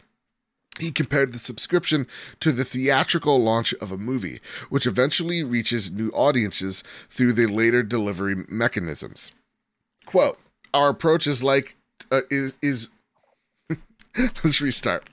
He 0.79 0.91
compared 0.91 1.33
the 1.33 1.39
subscription 1.39 2.07
to 2.41 2.53
the 2.53 2.65
theatrical 2.65 3.43
launch 3.43 3.73
of 3.75 3.91
a 3.91 3.99
movie, 3.99 4.41
which 4.69 4.87
eventually 4.87 5.43
reaches 5.43 5.91
new 5.91 6.11
audiences 6.11 6.83
through 7.09 7.33
the 7.33 7.47
later 7.47 7.83
delivery 7.83 8.45
mechanisms. 8.49 9.33
Quote, 10.05 10.39
our 10.75 10.91
approach 10.91 11.27
is 11.27 11.43
like 11.43 11.77
uh, 12.11 12.23
is 12.29 12.55
is 12.61 12.89
Let's 14.45 14.61
restart. 14.61 15.09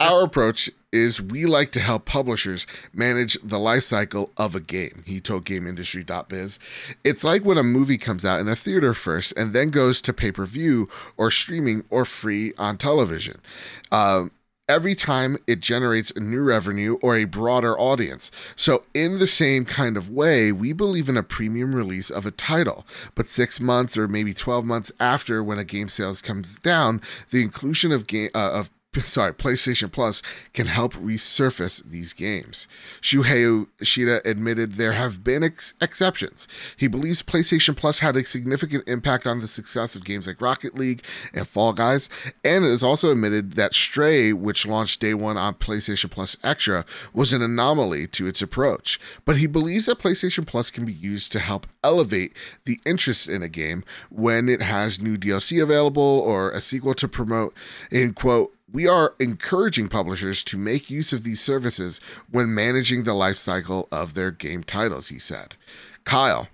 Our 0.00 0.24
approach 0.24 0.70
is 0.92 1.20
we 1.20 1.46
like 1.46 1.72
to 1.72 1.80
help 1.80 2.04
publishers 2.04 2.66
manage 2.92 3.36
the 3.42 3.58
life 3.58 3.82
cycle 3.82 4.30
of 4.36 4.54
a 4.54 4.60
game, 4.60 5.02
he 5.06 5.20
told 5.20 5.44
GameIndustry.biz. 5.44 6.58
It's 7.04 7.24
like 7.24 7.44
when 7.44 7.58
a 7.58 7.62
movie 7.62 7.98
comes 7.98 8.24
out 8.24 8.40
in 8.40 8.48
a 8.48 8.56
theater 8.56 8.94
first 8.94 9.32
and 9.36 9.52
then 9.52 9.70
goes 9.70 10.00
to 10.02 10.12
pay 10.12 10.30
per 10.30 10.46
view 10.46 10.88
or 11.16 11.30
streaming 11.30 11.84
or 11.90 12.04
free 12.04 12.54
on 12.56 12.78
television. 12.78 13.40
Um, 13.90 14.30
every 14.68 14.94
time 14.94 15.38
it 15.46 15.60
generates 15.60 16.10
a 16.12 16.20
new 16.20 16.42
revenue 16.42 16.98
or 17.02 17.16
a 17.16 17.24
broader 17.24 17.78
audience. 17.78 18.30
So, 18.56 18.84
in 18.94 19.18
the 19.18 19.26
same 19.26 19.64
kind 19.64 19.96
of 19.96 20.10
way, 20.10 20.52
we 20.52 20.72
believe 20.72 21.08
in 21.08 21.16
a 21.16 21.22
premium 21.22 21.74
release 21.74 22.10
of 22.10 22.26
a 22.26 22.30
title, 22.30 22.86
but 23.14 23.28
six 23.28 23.60
months 23.60 23.96
or 23.96 24.08
maybe 24.08 24.34
12 24.34 24.64
months 24.64 24.92
after 24.98 25.42
when 25.42 25.58
a 25.58 25.64
game 25.64 25.88
sales 25.88 26.20
comes 26.20 26.58
down, 26.58 27.00
the 27.30 27.42
inclusion 27.42 27.92
of 27.92 28.06
game 28.06 28.30
uh, 28.34 28.50
of 28.52 28.70
sorry, 29.04 29.32
PlayStation 29.32 29.90
Plus 29.90 30.22
can 30.52 30.66
help 30.66 30.94
resurface 30.94 31.84
these 31.84 32.12
games. 32.12 32.66
Shuhei 33.00 33.66
Yoshida 33.78 34.26
admitted 34.28 34.74
there 34.74 34.92
have 34.92 35.22
been 35.22 35.42
ex- 35.44 35.74
exceptions. 35.80 36.48
He 36.76 36.88
believes 36.88 37.22
PlayStation 37.22 37.76
Plus 37.76 38.00
had 38.00 38.16
a 38.16 38.24
significant 38.24 38.84
impact 38.86 39.26
on 39.26 39.40
the 39.40 39.48
success 39.48 39.96
of 39.96 40.04
games 40.04 40.26
like 40.26 40.40
Rocket 40.40 40.74
League 40.74 41.02
and 41.34 41.46
Fall 41.46 41.72
Guys, 41.72 42.08
and 42.44 42.64
has 42.64 42.82
also 42.82 43.10
admitted 43.10 43.52
that 43.52 43.74
Stray, 43.74 44.32
which 44.32 44.66
launched 44.66 45.00
day 45.00 45.14
one 45.14 45.36
on 45.36 45.54
PlayStation 45.54 46.10
Plus 46.10 46.36
Extra, 46.42 46.84
was 47.12 47.32
an 47.32 47.42
anomaly 47.42 48.06
to 48.08 48.26
its 48.26 48.42
approach. 48.42 49.00
But 49.24 49.36
he 49.36 49.46
believes 49.46 49.86
that 49.86 49.98
PlayStation 49.98 50.46
Plus 50.46 50.70
can 50.70 50.84
be 50.84 50.92
used 50.92 51.32
to 51.32 51.38
help 51.38 51.66
elevate 51.84 52.34
the 52.64 52.80
interest 52.84 53.28
in 53.28 53.42
a 53.42 53.48
game 53.48 53.84
when 54.10 54.48
it 54.48 54.62
has 54.62 55.00
new 55.00 55.16
DLC 55.16 55.62
available 55.62 56.02
or 56.02 56.50
a 56.50 56.60
sequel 56.60 56.94
to 56.94 57.08
promote. 57.08 57.54
In 57.90 58.12
quote, 58.12 58.55
we 58.76 58.86
are 58.86 59.14
encouraging 59.18 59.88
publishers 59.88 60.44
to 60.44 60.58
make 60.58 60.90
use 60.90 61.10
of 61.10 61.22
these 61.22 61.40
services 61.40 61.98
when 62.30 62.54
managing 62.54 63.04
the 63.04 63.14
life 63.14 63.36
cycle 63.36 63.88
of 63.90 64.12
their 64.12 64.30
game 64.30 64.62
titles, 64.62 65.08
he 65.08 65.18
said. 65.18 65.54
Kyle. 66.04 66.48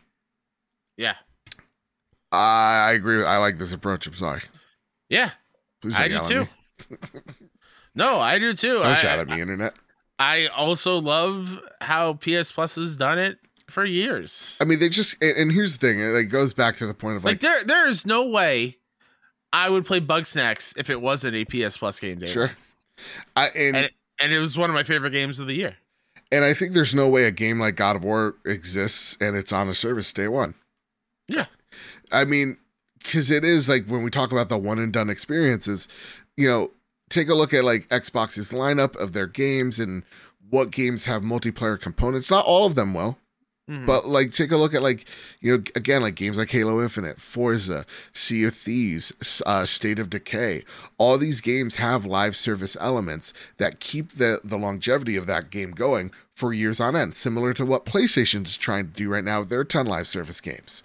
Yeah. 0.96 1.16
I 2.30 2.92
agree. 2.94 3.24
I 3.24 3.38
like 3.38 3.58
this 3.58 3.72
approach. 3.72 4.06
I'm 4.06 4.14
sorry. 4.14 4.42
Yeah. 5.08 5.30
Please 5.80 5.96
I 5.96 6.06
do 6.06 6.20
too. 6.22 6.48
No, 7.96 8.20
I 8.20 8.38
do 8.38 8.54
too. 8.54 8.74
Don't 8.74 8.86
I, 8.86 8.94
shout 8.94 9.18
at 9.18 9.28
me, 9.28 9.40
internet. 9.40 9.74
I 10.18 10.46
also 10.46 10.98
love 10.98 11.60
how 11.80 12.14
PS 12.14 12.52
Plus 12.52 12.76
has 12.76 12.96
done 12.96 13.18
it 13.18 13.38
for 13.68 13.84
years. 13.84 14.56
I 14.60 14.64
mean, 14.64 14.78
they 14.78 14.88
just 14.88 15.20
and, 15.22 15.36
and 15.36 15.52
here's 15.52 15.76
the 15.76 15.86
thing. 15.86 15.98
It 15.98 16.12
like, 16.12 16.28
goes 16.28 16.54
back 16.54 16.76
to 16.76 16.86
the 16.86 16.94
point 16.94 17.16
of 17.16 17.24
Like 17.24 17.32
like, 17.32 17.40
there, 17.40 17.64
there 17.64 17.88
is 17.88 18.06
no 18.06 18.26
way 18.28 18.78
I 19.52 19.68
would 19.68 19.84
play 19.84 20.00
Bugsnax 20.00 20.76
if 20.78 20.90
it 20.90 21.00
wasn't 21.00 21.36
a 21.36 21.44
PS 21.44 21.76
Plus 21.76 22.00
game 22.00 22.18
day. 22.18 22.26
sure. 22.26 22.52
I 23.36 23.48
and 23.56 23.76
And, 23.76 23.90
and 24.20 24.32
it 24.32 24.38
was 24.38 24.56
one 24.56 24.70
of 24.70 24.74
my 24.74 24.82
favorite 24.82 25.10
games 25.10 25.40
of 25.40 25.46
the 25.46 25.54
year. 25.54 25.76
and 26.30 26.44
I 26.44 26.54
think 26.54 26.72
there's 26.72 26.94
no 26.94 27.08
way 27.08 27.24
a 27.24 27.30
game 27.30 27.58
like 27.58 27.76
God 27.76 27.96
of 27.96 28.04
War 28.04 28.36
exists 28.46 29.16
and 29.20 29.36
it's 29.36 29.52
on 29.52 29.68
a 29.68 29.74
service 29.74 30.12
day 30.12 30.28
one. 30.28 30.54
Yeah. 31.28 31.46
I 32.10 32.24
mean, 32.24 32.58
because 32.98 33.30
it 33.30 33.44
is 33.44 33.68
like 33.68 33.86
when 33.86 34.02
we 34.02 34.10
talk 34.10 34.32
about 34.32 34.48
the 34.48 34.58
one 34.58 34.78
and 34.78 34.92
done 34.92 35.10
experiences, 35.10 35.88
you 36.36 36.48
know, 36.48 36.70
take 37.10 37.28
a 37.28 37.34
look 37.34 37.52
at 37.52 37.64
like 37.64 37.88
Xbox's 37.88 38.52
lineup 38.52 38.96
of 38.96 39.12
their 39.12 39.26
games 39.26 39.78
and 39.78 40.02
what 40.50 40.70
games 40.70 41.04
have 41.06 41.22
multiplayer 41.22 41.80
components. 41.80 42.30
Not 42.30 42.44
all 42.44 42.66
of 42.66 42.74
them 42.74 42.94
will, 42.94 43.18
Mhm. 43.70 43.86
but 43.86 44.09
like 44.09 44.32
take 44.32 44.51
a 44.51 44.56
look 44.56 44.74
at 44.74 44.82
like 44.82 45.05
you 45.40 45.52
know 45.56 45.62
again 45.76 46.02
like 46.02 46.16
games 46.16 46.36
like 46.36 46.51
Halo 46.51 46.82
Infinite, 46.82 47.20
Forza, 47.20 47.86
Sea 48.12 48.44
of 48.44 48.56
Thieves, 48.56 49.12
uh, 49.47 49.66
State 49.66 50.01
of 50.01 50.10
Decay. 50.10 50.64
All 50.98 51.16
these 51.16 51.40
games 51.40 51.76
have 51.76 52.05
live 52.05 52.34
service 52.34 52.76
elements 52.80 53.32
that 53.59 53.78
keep 53.78 54.12
the 54.12 54.40
the 54.43 54.59
longevity 54.59 55.16
of 55.16 55.26
that 55.26 55.51
game 55.51 55.70
going 55.70 56.10
for 56.34 56.52
years 56.52 56.80
on 56.80 56.97
end, 56.97 57.14
similar 57.14 57.52
to 57.55 57.64
what 57.64 57.84
PlayStation's 57.84 58.56
trying 58.56 58.86
to 58.89 58.93
do 58.94 59.09
right 59.09 59.22
now 59.22 59.40
with 59.40 59.48
their 59.51 59.64
10 59.64 59.86
live 59.86 60.09
service 60.09 60.40
games. 60.40 60.82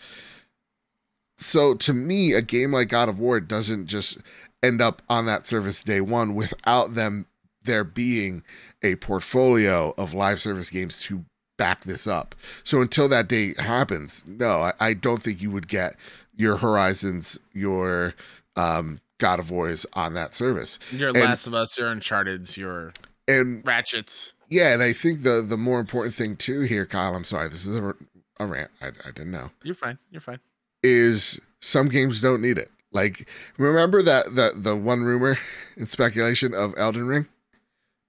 So 1.37 1.73
to 1.75 1.93
me, 1.93 2.33
a 2.33 2.41
game 2.41 2.73
like 2.73 2.89
God 2.89 3.09
of 3.09 3.19
War 3.19 3.39
doesn't 3.39 3.87
just 3.87 4.19
end 4.63 4.81
up 4.81 5.01
on 5.09 5.25
that 5.25 5.45
service 5.47 5.81
day 5.83 6.01
one 6.01 6.35
without 6.35 6.95
them 6.95 7.25
there 7.63 7.83
being 7.83 8.43
a 8.83 8.95
portfolio 8.97 9.93
of 9.97 10.13
live 10.13 10.39
service 10.39 10.69
games 10.69 10.99
to 11.01 11.25
back 11.57 11.83
this 11.83 12.07
up. 12.07 12.35
So 12.63 12.81
until 12.81 13.07
that 13.09 13.27
day 13.27 13.53
happens, 13.57 14.23
no, 14.27 14.61
I, 14.61 14.73
I 14.79 14.93
don't 14.93 15.21
think 15.21 15.41
you 15.41 15.51
would 15.51 15.67
get 15.67 15.95
your 16.35 16.57
Horizons, 16.57 17.39
your 17.53 18.13
um, 18.55 18.99
God 19.17 19.39
of 19.39 19.49
Wars 19.51 19.85
on 19.93 20.13
that 20.13 20.33
service. 20.35 20.77
your 20.91 21.09
and- 21.09 21.19
Last 21.19 21.47
of 21.47 21.53
Us, 21.53 21.77
your 21.77 21.87
Uncharted's, 21.87 22.55
your 22.57 22.93
And 23.27 23.65
Ratchets. 23.65 24.33
yeah, 24.49 24.73
and 24.73 24.81
I 24.83 24.93
think 24.93 25.23
the 25.23 25.41
the 25.41 25.57
more 25.57 25.79
important 25.79 26.15
thing 26.15 26.35
too 26.35 26.61
here, 26.61 26.85
Kyle. 26.85 27.15
I'm 27.15 27.23
sorry, 27.23 27.49
this 27.49 27.65
is 27.65 27.75
a, 27.75 27.93
a 28.39 28.45
rant. 28.45 28.71
I, 28.81 28.87
I 28.87 29.11
didn't 29.11 29.31
know. 29.31 29.49
You're 29.63 29.75
fine. 29.75 29.97
You're 30.11 30.21
fine. 30.21 30.39
Is 30.83 31.41
some 31.59 31.89
games 31.89 32.21
don't 32.21 32.41
need 32.41 32.57
it. 32.57 32.69
Like 32.93 33.27
remember 33.57 34.01
that 34.03 34.35
the 34.35 34.53
the 34.55 34.75
one 34.75 35.01
rumor 35.03 35.37
and 35.75 35.89
speculation 35.89 36.53
of 36.53 36.73
Elden 36.77 37.07
Ring. 37.07 37.27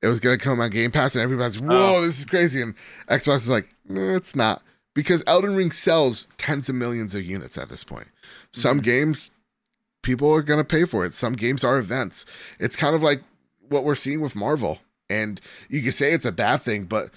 It 0.02 0.06
was 0.06 0.20
gonna 0.20 0.38
come 0.38 0.60
on 0.60 0.70
Game 0.70 0.90
Pass, 0.90 1.14
and 1.14 1.22
everybody's 1.22 1.58
whoa, 1.58 1.96
Oh. 1.96 2.02
this 2.02 2.18
is 2.18 2.24
crazy. 2.24 2.62
And 2.62 2.74
Xbox 3.08 3.36
is 3.38 3.48
like, 3.48 3.68
no, 3.88 4.14
it's 4.14 4.36
not 4.36 4.62
because 4.94 5.22
Elden 5.26 5.56
Ring 5.56 5.72
sells 5.72 6.28
tens 6.38 6.68
of 6.68 6.74
millions 6.76 7.14
of 7.14 7.24
units 7.24 7.58
at 7.58 7.68
this 7.68 7.84
point. 7.84 8.08
Some 8.52 8.80
Mhm. 8.80 8.84
games, 8.84 9.30
people 10.02 10.32
are 10.32 10.42
gonna 10.42 10.64
pay 10.64 10.84
for 10.84 11.04
it. 11.04 11.12
Some 11.12 11.34
games 11.34 11.64
are 11.64 11.78
events. 11.78 12.24
It's 12.60 12.76
kind 12.76 12.94
of 12.94 13.02
like 13.02 13.22
what 13.68 13.84
we're 13.84 13.94
seeing 13.96 14.20
with 14.20 14.34
Marvel, 14.36 14.78
and 15.10 15.40
you 15.68 15.82
can 15.82 15.92
say 15.92 16.12
it's 16.12 16.24
a 16.24 16.32
bad 16.32 16.62
thing, 16.62 16.84
but 16.84 17.10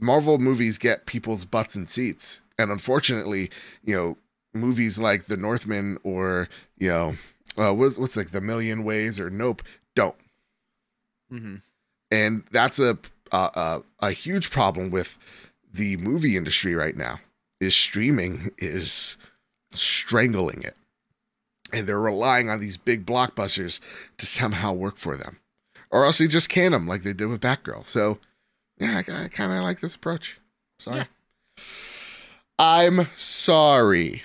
Marvel 0.00 0.38
movies 0.38 0.78
get 0.78 1.06
people's 1.06 1.44
butts 1.44 1.74
and 1.74 1.88
seats, 1.88 2.40
and 2.58 2.70
unfortunately, 2.70 3.50
you 3.84 3.94
know, 3.94 4.16
movies 4.54 4.96
like 4.98 5.24
The 5.24 5.36
Northman 5.36 5.98
or 6.04 6.48
you 6.78 6.88
know, 6.88 7.16
uh, 7.56 7.72
what's 7.74 7.98
what's 7.98 8.16
like 8.16 8.30
The 8.30 8.40
Million 8.40 8.84
Ways 8.84 9.18
or 9.20 9.28
Nope 9.30 9.62
don't 9.94 10.16
hmm 11.28 11.56
and 12.12 12.44
that's 12.52 12.78
a 12.78 12.98
a, 13.32 13.82
a 14.00 14.10
huge 14.10 14.50
problem 14.50 14.90
with 14.90 15.18
the 15.72 15.96
movie 15.96 16.36
industry 16.36 16.74
right 16.74 16.96
now 16.96 17.18
is 17.60 17.74
streaming 17.74 18.50
is 18.58 19.16
strangling 19.72 20.62
it. 20.62 20.76
And 21.72 21.86
they're 21.86 21.98
relying 21.98 22.50
on 22.50 22.60
these 22.60 22.76
big 22.76 23.06
blockbusters 23.06 23.80
to 24.18 24.26
somehow 24.26 24.74
work 24.74 24.98
for 24.98 25.16
them. 25.16 25.38
Or 25.90 26.04
else 26.04 26.18
they 26.18 26.26
just 26.26 26.50
can 26.50 26.72
them 26.72 26.86
like 26.86 27.02
they 27.02 27.14
did 27.14 27.28
with 27.28 27.40
batgirl. 27.40 27.86
So 27.86 28.18
yeah 28.78 28.96
i, 29.08 29.24
I 29.24 29.28
kind 29.28 29.50
of 29.52 29.62
like 29.62 29.80
this 29.80 29.94
approach. 29.94 30.38
Sorry. 30.78 30.98
Yeah. 30.98 31.64
i'm 32.58 33.06
sorry. 33.16 34.22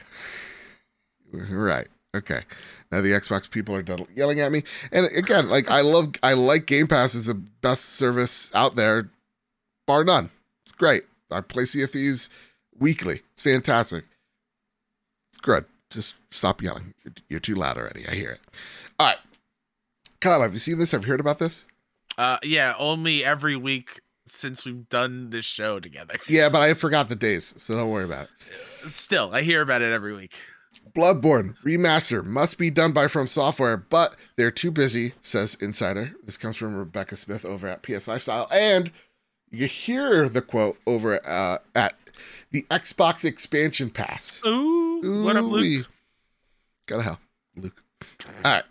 Right 1.31 1.87
okay 2.15 2.43
now 2.91 3.01
the 3.01 3.11
Xbox 3.11 3.49
people 3.49 3.75
are 3.75 3.81
done 3.81 4.05
yelling 4.15 4.39
at 4.39 4.51
me. 4.51 4.63
And 4.91 5.07
again, 5.07 5.49
like 5.49 5.69
I 5.69 5.81
love, 5.81 6.13
I 6.23 6.33
like 6.33 6.65
Game 6.65 6.87
Pass 6.87 7.15
is 7.15 7.25
the 7.25 7.33
best 7.33 7.85
service 7.85 8.51
out 8.53 8.75
there, 8.75 9.09
bar 9.85 10.03
none. 10.03 10.29
It's 10.63 10.71
great. 10.71 11.03
I 11.31 11.41
play 11.41 11.65
Sea 11.65 11.83
of 11.83 11.91
Thieves 11.91 12.29
weekly. 12.77 13.23
It's 13.33 13.41
fantastic. 13.41 14.05
It's 15.29 15.37
good. 15.37 15.65
Just 15.89 16.15
stop 16.31 16.61
yelling. 16.61 16.93
You're, 17.03 17.13
you're 17.29 17.39
too 17.39 17.55
loud 17.55 17.77
already. 17.77 18.07
I 18.07 18.15
hear 18.15 18.31
it. 18.31 18.41
All 18.99 19.07
right, 19.07 19.17
Kyle, 20.21 20.41
have 20.41 20.53
you 20.53 20.59
seen 20.59 20.79
this? 20.79 20.91
Have 20.91 21.03
you 21.03 21.11
heard 21.11 21.19
about 21.19 21.39
this? 21.39 21.65
Uh, 22.17 22.37
yeah, 22.43 22.73
only 22.79 23.23
every 23.23 23.55
week 23.55 24.01
since 24.25 24.65
we've 24.65 24.89
done 24.89 25.29
this 25.29 25.45
show 25.45 25.79
together. 25.79 26.15
Yeah, 26.27 26.49
but 26.49 26.61
I 26.61 26.73
forgot 26.73 27.09
the 27.09 27.15
days, 27.15 27.53
so 27.57 27.75
don't 27.75 27.89
worry 27.89 28.05
about 28.05 28.27
it. 28.83 28.89
Still, 28.89 29.33
I 29.33 29.41
hear 29.41 29.61
about 29.61 29.81
it 29.81 29.91
every 29.91 30.13
week. 30.13 30.33
Bloodborne 30.95 31.55
remaster 31.63 32.23
must 32.23 32.57
be 32.57 32.69
done 32.69 32.91
by 32.91 33.07
From 33.07 33.27
Software, 33.27 33.77
but 33.77 34.15
they're 34.35 34.51
too 34.51 34.71
busy, 34.71 35.13
says 35.21 35.55
Insider. 35.61 36.13
This 36.23 36.37
comes 36.37 36.57
from 36.57 36.75
Rebecca 36.75 37.15
Smith 37.15 37.45
over 37.45 37.67
at 37.67 37.83
PS 37.83 38.07
Lifestyle. 38.07 38.47
And 38.51 38.91
you 39.51 39.67
hear 39.67 40.27
the 40.29 40.41
quote 40.41 40.77
over 40.85 41.25
uh, 41.27 41.59
at 41.75 41.95
the 42.51 42.63
Xbox 42.69 43.25
Expansion 43.25 43.89
Pass. 43.89 44.41
Ooh, 44.45 45.23
what 45.23 45.35
up, 45.35 45.45
Luke? 45.45 45.53
Ooh-wee. 45.61 45.85
Go 46.87 46.97
to 46.97 47.03
hell, 47.03 47.19
Luke. 47.55 47.83
All 48.25 48.33
right. 48.43 48.63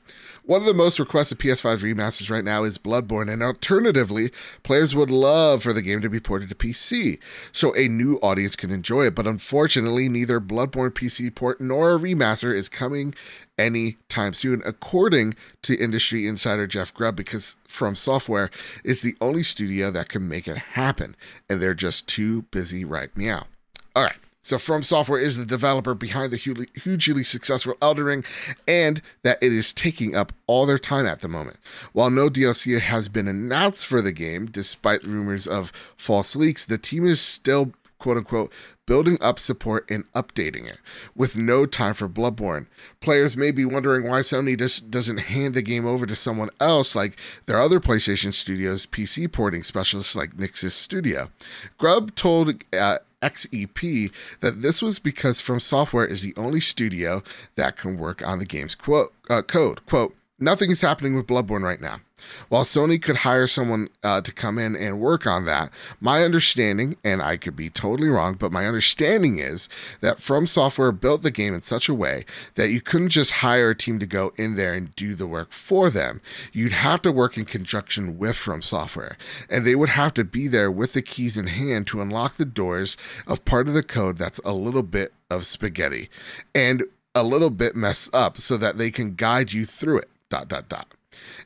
One 0.47 0.61
of 0.61 0.67
the 0.69 0.75
most 0.75 1.01
requested 1.01 1.41
PS5 1.41 1.79
remasters 1.79 2.31
right 2.31 2.45
now 2.45 2.63
is 2.63 2.79
Bloodborne, 2.79 3.29
and 3.29 3.43
alternatively, 3.43 4.31
players 4.63 4.95
would 4.95 5.11
love 5.11 5.65
for 5.65 5.73
the 5.73 5.83
game 5.83 6.01
to 6.03 6.09
be 6.09 6.21
ported 6.21 6.49
to 6.51 6.55
PC 6.55 7.19
so 7.51 7.75
a 7.75 7.89
new 7.89 8.19
audience 8.19 8.55
can 8.55 8.71
enjoy 8.71 9.07
it. 9.07 9.17
But 9.17 9.27
unfortunately, 9.27 10.09
neither 10.09 10.41
Bloodborne 10.41 10.93
PC 10.93 11.35
port 11.35 11.61
nor 11.61 11.97
a 11.97 11.99
remaster 11.99 12.55
is 12.55 12.69
coming 12.69 13.13
anytime 13.59 14.35
soon, 14.35 14.63
according 14.65 15.35
to 15.63 15.77
industry 15.77 16.29
insider 16.29 16.69
Jeff 16.69 16.95
Grubb, 16.95 17.17
because 17.17 17.57
From 17.67 17.97
Software 17.97 18.49
is 18.85 19.03
the 19.03 19.17
only 19.21 19.43
studio 19.43 19.91
that 19.91 20.09
can 20.09 20.29
make 20.29 20.47
it 20.47 20.59
happen, 20.59 21.17
and 21.51 21.61
they're 21.61 21.75
just 21.75 22.07
too 22.07 22.43
busy 22.43 22.85
right 22.85 23.11
now. 23.17 23.49
All 23.97 24.05
right. 24.05 24.17
So 24.47 24.59
From 24.59 24.85
Software 24.85 25.19
is 25.19 25.37
the 25.37 25.45
developer 25.45 25.93
behind 25.93 26.31
the 26.31 26.37
hugely, 26.37 27.25
successful 27.25 27.75
Elden 27.83 28.05
Ring, 28.05 28.25
and 28.69 29.03
that 29.25 29.43
it 29.43 29.53
is 29.53 29.73
taking 29.73 30.15
up 30.15 30.33
all 30.47 30.67
their 30.67 30.79
time 30.79 31.05
at 31.05 31.19
the 31.19 31.27
moment. 31.27 31.57
While 31.93 32.11
no 32.11 32.31
DLC 32.31 32.79
has 32.79 33.09
been 33.09 33.27
announced 33.27 33.89
for 33.89 34.01
the 34.01 34.13
game, 34.13 34.47
despite 34.47 35.03
rumors 35.03 35.49
of 35.49 35.73
false 35.97 36.37
leaks, 36.37 36.65
the 36.65 36.79
team 36.79 37.05
is 37.05 37.21
still 37.21 37.73
quote 37.99 38.19
unquote 38.19 38.53
building 38.87 39.19
up 39.21 39.41
support 39.41 39.85
and 39.91 40.05
updating 40.13 40.69
it 40.69 40.79
with 41.17 41.37
no 41.37 41.67
time 41.67 41.95
for 41.95 42.09
Bloodborne. 42.09 42.67
Players 43.01 43.37
may 43.37 43.51
be 43.51 43.65
wondering 43.65 44.09
why 44.09 44.21
Sony 44.21 44.57
just 44.57 44.93
doesn't 44.93 45.17
hand 45.17 45.55
the 45.55 45.63
game 45.63 45.85
over 45.85 46.07
to 46.07 46.15
someone 46.15 46.51
else 46.61 46.95
like 46.95 47.19
their 47.47 47.61
other 47.61 47.81
PlayStation 47.81 48.33
Studios 48.33 48.87
PC 48.87 49.33
porting 49.33 49.65
specialists 49.65 50.15
like 50.15 50.37
Nixxes 50.37 50.71
Studio. 50.71 51.31
Grubb 51.79 52.15
told 52.15 52.63
uh, 52.73 52.99
XEP 53.27 54.11
that 54.41 54.63
this 54.63 54.83
was 54.83 54.99
because 54.99 55.41
From 55.41 55.61
Software 55.61 56.07
is 56.07 56.23
the 56.23 56.35
only 56.37 56.61
studio 56.61 57.23
that 57.57 57.77
can 57.77 57.99
work 57.99 58.27
on 58.27 58.39
the 58.39 58.45
game's 58.45 58.75
quote, 58.75 59.13
uh, 59.29 59.43
code. 59.43 59.85
Quote, 59.87 60.15
nothing 60.39 60.71
is 60.71 60.81
happening 60.81 61.15
with 61.15 61.27
Bloodborne 61.27 61.63
right 61.63 61.81
now. 61.81 62.01
While 62.49 62.65
Sony 62.65 63.01
could 63.01 63.17
hire 63.17 63.47
someone 63.47 63.89
uh, 64.03 64.21
to 64.23 64.33
come 64.33 64.59
in 64.59 64.75
and 64.75 65.01
work 65.01 65.27
on 65.27 65.45
that, 65.45 65.71
my 66.01 66.25
understanding, 66.25 66.97
and 67.05 67.23
I 67.23 67.37
could 67.37 67.55
be 67.55 67.71
totally 67.71 68.09
wrong, 68.09 68.35
but 68.35 68.53
my 68.53 68.67
understanding 68.67 69.39
is 69.39 69.69
that 70.01 70.19
From 70.19 70.47
Software 70.47 70.93
built 70.93 71.23
the 71.23 71.31
game 71.31 71.55
in 71.55 71.61
such 71.61 71.89
a 71.89 71.95
way 71.95 72.25
that 72.55 72.71
you 72.71 72.81
couldn't 72.81 73.11
just 73.11 73.31
hire 73.33 73.71
a 73.71 73.75
team 73.77 73.99
to 73.99 74.07
go 74.07 74.33
in 74.37 74.57
there 74.57 74.75
and 74.75 74.97
do 74.97 75.15
the 75.15 75.27
work 75.27 75.53
for 75.53 75.91
them. 75.91 76.21
You'd 76.53 76.73
have 76.73 77.03
to 77.03 77.13
work 77.13 77.37
in 77.37 77.45
conjunction 77.45 78.19
with 78.19 78.37
From 78.37 78.63
Software, 78.63 79.17
and 79.49 79.65
they 79.65 79.77
would 79.77 79.91
have 79.91 80.15
to 80.15 80.25
be 80.25 80.49
there 80.49 80.71
with 80.71 80.95
the 80.95 81.03
keys 81.03 81.37
in 81.37 81.49
hand 81.49 81.87
to 81.89 82.01
unlock 82.01 82.37
the 82.37 82.45
doors 82.45 82.97
of 83.27 83.45
part 83.45 83.69
of 83.69 83.75
the 83.75 83.83
code 83.83 84.17
that's 84.17 84.41
a 84.45 84.53
little 84.53 84.83
bit 84.83 85.13
of 85.31 85.47
spaghetti 85.47 86.09
and 86.55 86.83
a 87.15 87.23
little 87.23 87.51
bit 87.51 87.77
messed 87.77 88.15
up 88.15 88.39
so 88.39 88.57
that 88.57 88.79
they 88.79 88.91
can 88.91 89.15
guide 89.15 89.53
you 89.53 89.65
through 89.65 89.99
it. 89.99 90.09
Dot 90.31 90.49
dot 90.49 90.69
dot. 90.69 90.89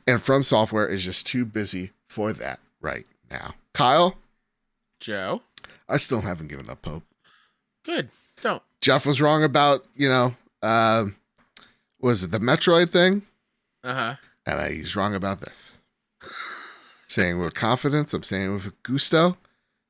And 0.07 0.21
From 0.21 0.43
Software 0.43 0.87
is 0.87 1.03
just 1.03 1.25
too 1.25 1.45
busy 1.45 1.91
for 2.07 2.33
that 2.33 2.59
right 2.81 3.05
now. 3.29 3.55
Kyle, 3.73 4.17
Joe. 4.99 5.41
I 5.87 5.97
still 5.97 6.21
haven't 6.21 6.47
given 6.47 6.69
up 6.69 6.85
hope. 6.85 7.03
Good. 7.83 8.09
Don't. 8.41 8.61
Jeff 8.81 9.05
was 9.05 9.21
wrong 9.21 9.43
about, 9.43 9.85
you 9.95 10.09
know, 10.09 10.35
uh, 10.61 11.05
was 11.99 12.23
it 12.23 12.31
the 12.31 12.39
Metroid 12.39 12.89
thing? 12.89 13.23
Uh 13.83 13.93
huh. 13.93 14.15
And 14.45 14.59
I, 14.59 14.71
he's 14.71 14.95
wrong 14.95 15.13
about 15.15 15.41
this. 15.41 15.77
Saying 17.07 17.39
with 17.39 17.53
confidence, 17.53 18.13
I'm 18.13 18.23
saying 18.23 18.53
with 18.53 18.83
gusto. 18.83 19.37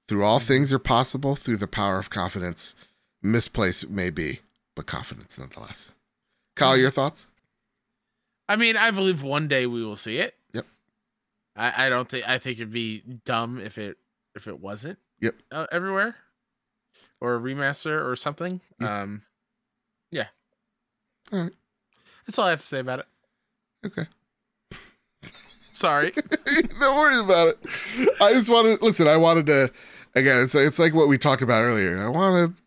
Through 0.07 0.25
all 0.25 0.39
things 0.39 0.73
are 0.73 0.79
possible 0.79 1.35
through 1.35 1.57
the 1.57 1.67
power 1.67 1.97
of 1.97 2.09
confidence. 2.09 2.75
Misplaced 3.21 3.83
it 3.83 3.89
may 3.91 4.09
be, 4.09 4.39
but 4.75 4.87
confidence 4.87 5.37
nonetheless. 5.39 5.91
Kyle, 6.55 6.75
your 6.75 6.89
thoughts? 6.89 7.27
I 8.51 8.55
mean, 8.57 8.75
I 8.75 8.91
believe 8.91 9.23
one 9.23 9.47
day 9.47 9.65
we 9.65 9.83
will 9.83 9.95
see 9.95 10.17
it. 10.17 10.35
Yep. 10.53 10.65
I, 11.55 11.85
I 11.85 11.89
don't 11.89 12.09
think 12.09 12.27
I 12.27 12.37
think 12.37 12.57
it'd 12.59 12.71
be 12.71 13.01
dumb 13.25 13.61
if 13.61 13.77
it 13.77 13.97
if 14.35 14.47
it 14.47 14.59
wasn't. 14.59 14.99
Yep. 15.21 15.35
Uh, 15.51 15.67
everywhere, 15.71 16.15
or 17.21 17.35
a 17.35 17.39
remaster 17.39 18.05
or 18.05 18.15
something. 18.15 18.59
Yep. 18.81 18.89
Um, 18.89 19.21
yeah. 20.11 20.27
All 21.31 21.43
right. 21.43 21.51
That's 22.25 22.37
all 22.39 22.45
I 22.47 22.49
have 22.49 22.59
to 22.59 22.65
say 22.65 22.79
about 22.79 22.99
it. 22.99 23.05
Okay. 23.85 24.05
Sorry. 25.23 26.11
Don't 26.79 26.97
worry 26.97 27.19
about 27.19 27.49
it. 27.49 28.09
I 28.21 28.33
just 28.33 28.49
wanted 28.49 28.81
listen. 28.81 29.07
I 29.07 29.17
wanted 29.17 29.45
to 29.45 29.71
again. 30.15 30.39
It's 30.43 30.55
it's 30.55 30.77
like 30.79 30.93
what 30.93 31.07
we 31.07 31.17
talked 31.17 31.41
about 31.41 31.61
earlier. 31.61 32.03
I 32.03 32.09
want 32.09 32.55
to 32.55 32.61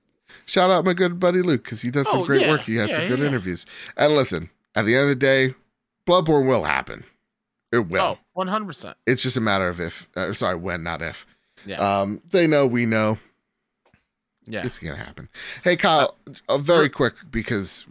shout 0.47 0.71
out 0.71 0.85
my 0.85 0.95
good 0.95 1.21
buddy 1.21 1.43
Luke 1.43 1.63
because 1.65 1.83
he 1.83 1.91
does 1.91 2.09
some 2.11 2.21
Oh, 2.21 2.25
great 2.25 2.41
yeah. 2.43 2.51
work. 2.53 2.63
He 2.63 2.77
has 2.77 2.91
some 2.91 3.07
good 3.09 3.19
yeah. 3.19 3.27
interviews. 3.27 3.67
And 3.97 4.15
listen, 4.15 4.49
at 4.75 4.85
the 4.87 4.95
end 4.97 5.03
of 5.05 5.09
the 5.11 5.15
day, 5.17 5.55
Bloodborne 6.07 6.47
will 6.47 6.65
happen. 6.65 7.05
It 7.73 7.89
will. 7.89 8.03
Oh, 8.03 8.19
one 8.35 8.49
hundred 8.49 8.67
percent. 8.67 8.97
It's 9.07 9.23
just 9.23 9.37
a 9.37 9.41
matter 9.41 9.69
of 9.69 9.81
if. 9.81 10.07
Uh, 10.17 10.33
sorry, 10.33 10.57
when, 10.57 10.83
not 10.83 11.03
if. 11.03 11.27
Yeah. 11.67 11.79
Um, 12.01 12.21
they 12.31 12.47
know, 12.47 12.67
we 12.67 12.87
know. 12.87 13.19
Yeah. 14.47 14.63
It's 14.65 14.79
gonna 14.79 14.97
happen. 14.97 15.29
Hey, 15.63 15.77
Kyle, 15.77 16.17
uh, 16.49 16.59
very 16.59 16.89
quick 16.91 17.15
because 17.31 17.87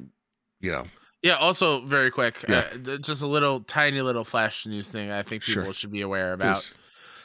you 0.61 0.71
know. 0.71 0.85
Yeah. 1.21 1.37
Also, 1.37 1.81
very 1.85 2.11
quick, 2.11 2.43
Yeah. 2.47 2.67
uh, 2.87 2.97
just 2.97 3.21
a 3.21 3.27
little 3.27 3.61
tiny 3.61 4.01
little 4.01 4.23
flash 4.25 4.65
news 4.65 4.89
thing. 4.91 5.09
I 5.09 5.23
think 5.23 5.43
people 5.43 5.63
Sure. 5.63 5.73
should 5.73 5.91
be 5.91 6.01
aware 6.01 6.33
about. 6.33 6.55
please. 6.57 6.73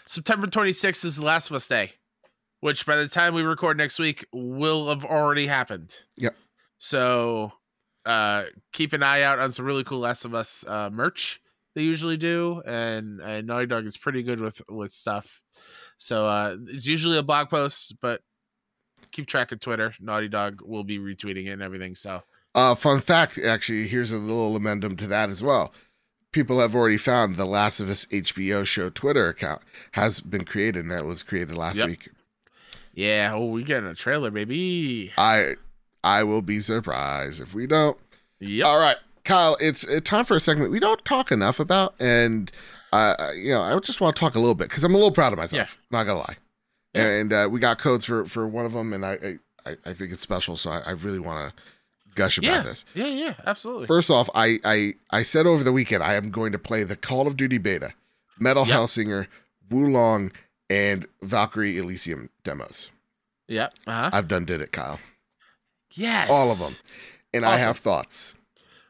September 0.07 0.47
26th 0.47 1.05
is 1.05 1.17
the 1.17 1.25
Last 1.25 1.51
of 1.51 1.57
Us 1.57 1.67
Day, 1.67 1.93
which 2.61 2.87
by 2.87 2.97
the 2.97 3.09
time 3.09 3.35
we 3.35 3.43
record 3.43 3.77
next 3.77 3.99
week 3.99 4.25
will 4.33 4.89
have 4.89 5.05
already 5.05 5.47
happened. 5.47 5.95
Yep. 6.17 6.35
So 6.79 7.53
uh 8.09 8.45
keep 8.73 8.93
an 8.93 9.03
eye 9.03 9.23
out 9.23 9.39
on 9.39 9.53
some 9.53 9.65
really 9.65 9.85
cool 9.85 10.01
Last 10.01 10.25
of 10.25 10.35
Us 10.35 10.65
uh 10.67 10.91
merch 10.91 11.41
they 11.75 11.83
usually 11.83 12.17
do 12.17 12.61
and, 12.67 13.21
and 13.21 13.47
Naughty 13.47 13.67
Dog 13.67 13.87
is 13.87 13.97
pretty 13.97 14.23
good 14.25 14.41
with 14.41 14.61
with 14.69 14.93
stuff. 14.93 15.43
So 15.97 16.27
uh 16.27 16.57
it's 16.69 16.87
usually 16.87 17.19
a 17.19 17.23
blog 17.23 17.51
post, 17.51 17.95
but 18.01 18.23
keep 19.13 19.27
track 19.27 19.53
of 19.53 19.61
Twitter. 19.61 19.95
Naughty 20.01 20.29
Dog 20.29 20.61
will 20.65 20.85
be 20.85 20.99
retweeting 20.99 21.47
it 21.47 21.51
and 21.53 21.63
everything. 21.63 21.95
So 21.95 22.23
Uh, 22.55 22.75
fun 22.75 23.01
fact, 23.01 23.39
actually, 23.39 23.87
here's 23.89 24.11
a 24.11 24.17
little 24.19 24.57
amendum 24.57 24.97
to 24.97 25.07
that 25.07 25.29
as 25.31 25.43
well. 25.43 25.73
People 26.33 26.61
have 26.61 26.75
already 26.75 26.97
found 26.99 27.37
the 27.37 27.45
Last 27.47 27.79
of 27.81 27.89
Us 27.89 28.07
HBO 28.07 28.67
show 28.67 28.91
Twitter 28.91 29.29
account 29.29 29.63
has 29.93 30.21
been 30.21 30.45
created, 30.45 30.83
and 30.83 30.91
that 30.91 31.05
was 31.07 31.23
created 31.23 31.57
last 31.57 31.77
Yep. 31.79 31.89
week. 31.89 32.09
yeah, 32.95 33.33
oh 33.35 33.47
we 33.47 33.63
getting 33.63 33.89
a 33.89 33.95
trailer, 33.95 34.31
baby. 34.31 35.13
I 35.17 35.55
I 36.09 36.23
will 36.23 36.43
be 36.43 36.61
surprised 36.61 37.41
if 37.41 37.55
we 37.55 37.67
don't. 37.67 37.99
Yep. 38.41 38.67
All 38.67 38.81
right, 38.81 38.97
Kyle, 39.25 39.57
it's 39.61 39.87
uh, 39.87 40.01
time 40.03 40.25
for 40.25 40.37
a 40.37 40.41
segment 40.41 40.71
we 40.71 40.81
don't 40.81 41.05
talk 41.05 41.31
enough 41.31 41.61
about, 41.61 41.95
and 42.01 42.51
uh, 42.93 43.15
you 43.37 43.51
know, 43.51 43.61
I 43.63 43.79
just 43.81 44.01
want 44.01 44.17
to 44.17 44.21
talk 44.21 44.35
a 44.35 44.39
little 44.41 44.55
bit 44.55 44.69
because 44.69 44.85
I'm 44.85 44.95
a 44.95 44.97
little 44.97 45.11
proud 45.13 45.33
of 45.33 45.39
myself. 45.39 45.77
Not 45.91 46.05
gonna 46.05 46.21
lie, 46.21 46.37
Yeah. 46.95 47.07
and 47.07 47.33
uh, 47.33 47.49
we 47.51 47.61
got 47.61 47.79
codes 47.79 48.05
for 48.05 48.25
for 48.25 48.47
one 48.47 48.65
of 48.65 48.73
them, 48.73 48.93
and 48.93 49.05
I 49.05 49.39
I, 49.67 49.77
I 49.85 49.93
think 49.93 50.13
it's 50.13 50.23
special, 50.23 50.57
so 50.57 50.71
I, 50.71 50.79
I 50.87 50.91
really 50.93 51.19
want 51.19 51.55
to 51.55 51.63
gush 52.15 52.39
about 52.39 52.47
yeah. 52.49 52.63
this. 52.63 52.85
Yeah, 52.95 53.07
yeah, 53.09 53.35
absolutely. 53.47 53.87
First 53.87 54.09
off, 54.11 54.31
I, 54.35 54.59
I 54.65 54.95
I 55.11 55.23
said 55.23 55.47
over 55.47 55.63
the 55.63 55.73
weekend 55.73 56.03
I 56.03 56.15
am 56.15 56.31
going 56.31 56.53
to 56.53 56.59
play 56.59 56.83
the 56.85 56.97
Call 56.97 57.27
of 57.27 57.37
Duty 57.37 57.59
beta, 57.59 57.93
Metal 58.39 58.67
Yep. 58.67 58.75
Hellsinger, 58.77 59.27
Wo 59.71 59.81
Long, 59.87 60.33
and 60.71 61.07
Valkyrie 61.23 61.77
Elysium 61.77 62.31
demos. 62.45 62.91
Yeah, 63.47 63.69
Uh-huh. 63.87 64.11
I've 64.13 64.29
done 64.29 64.45
did 64.47 64.61
it, 64.63 64.73
Kyle. 64.73 65.01
Yes. 65.93 66.29
All 66.31 66.51
of 66.51 66.59
them. 66.59 66.75
And 67.35 67.45
I 67.45 67.59
have 67.59 67.79
thoughts. 67.79 68.35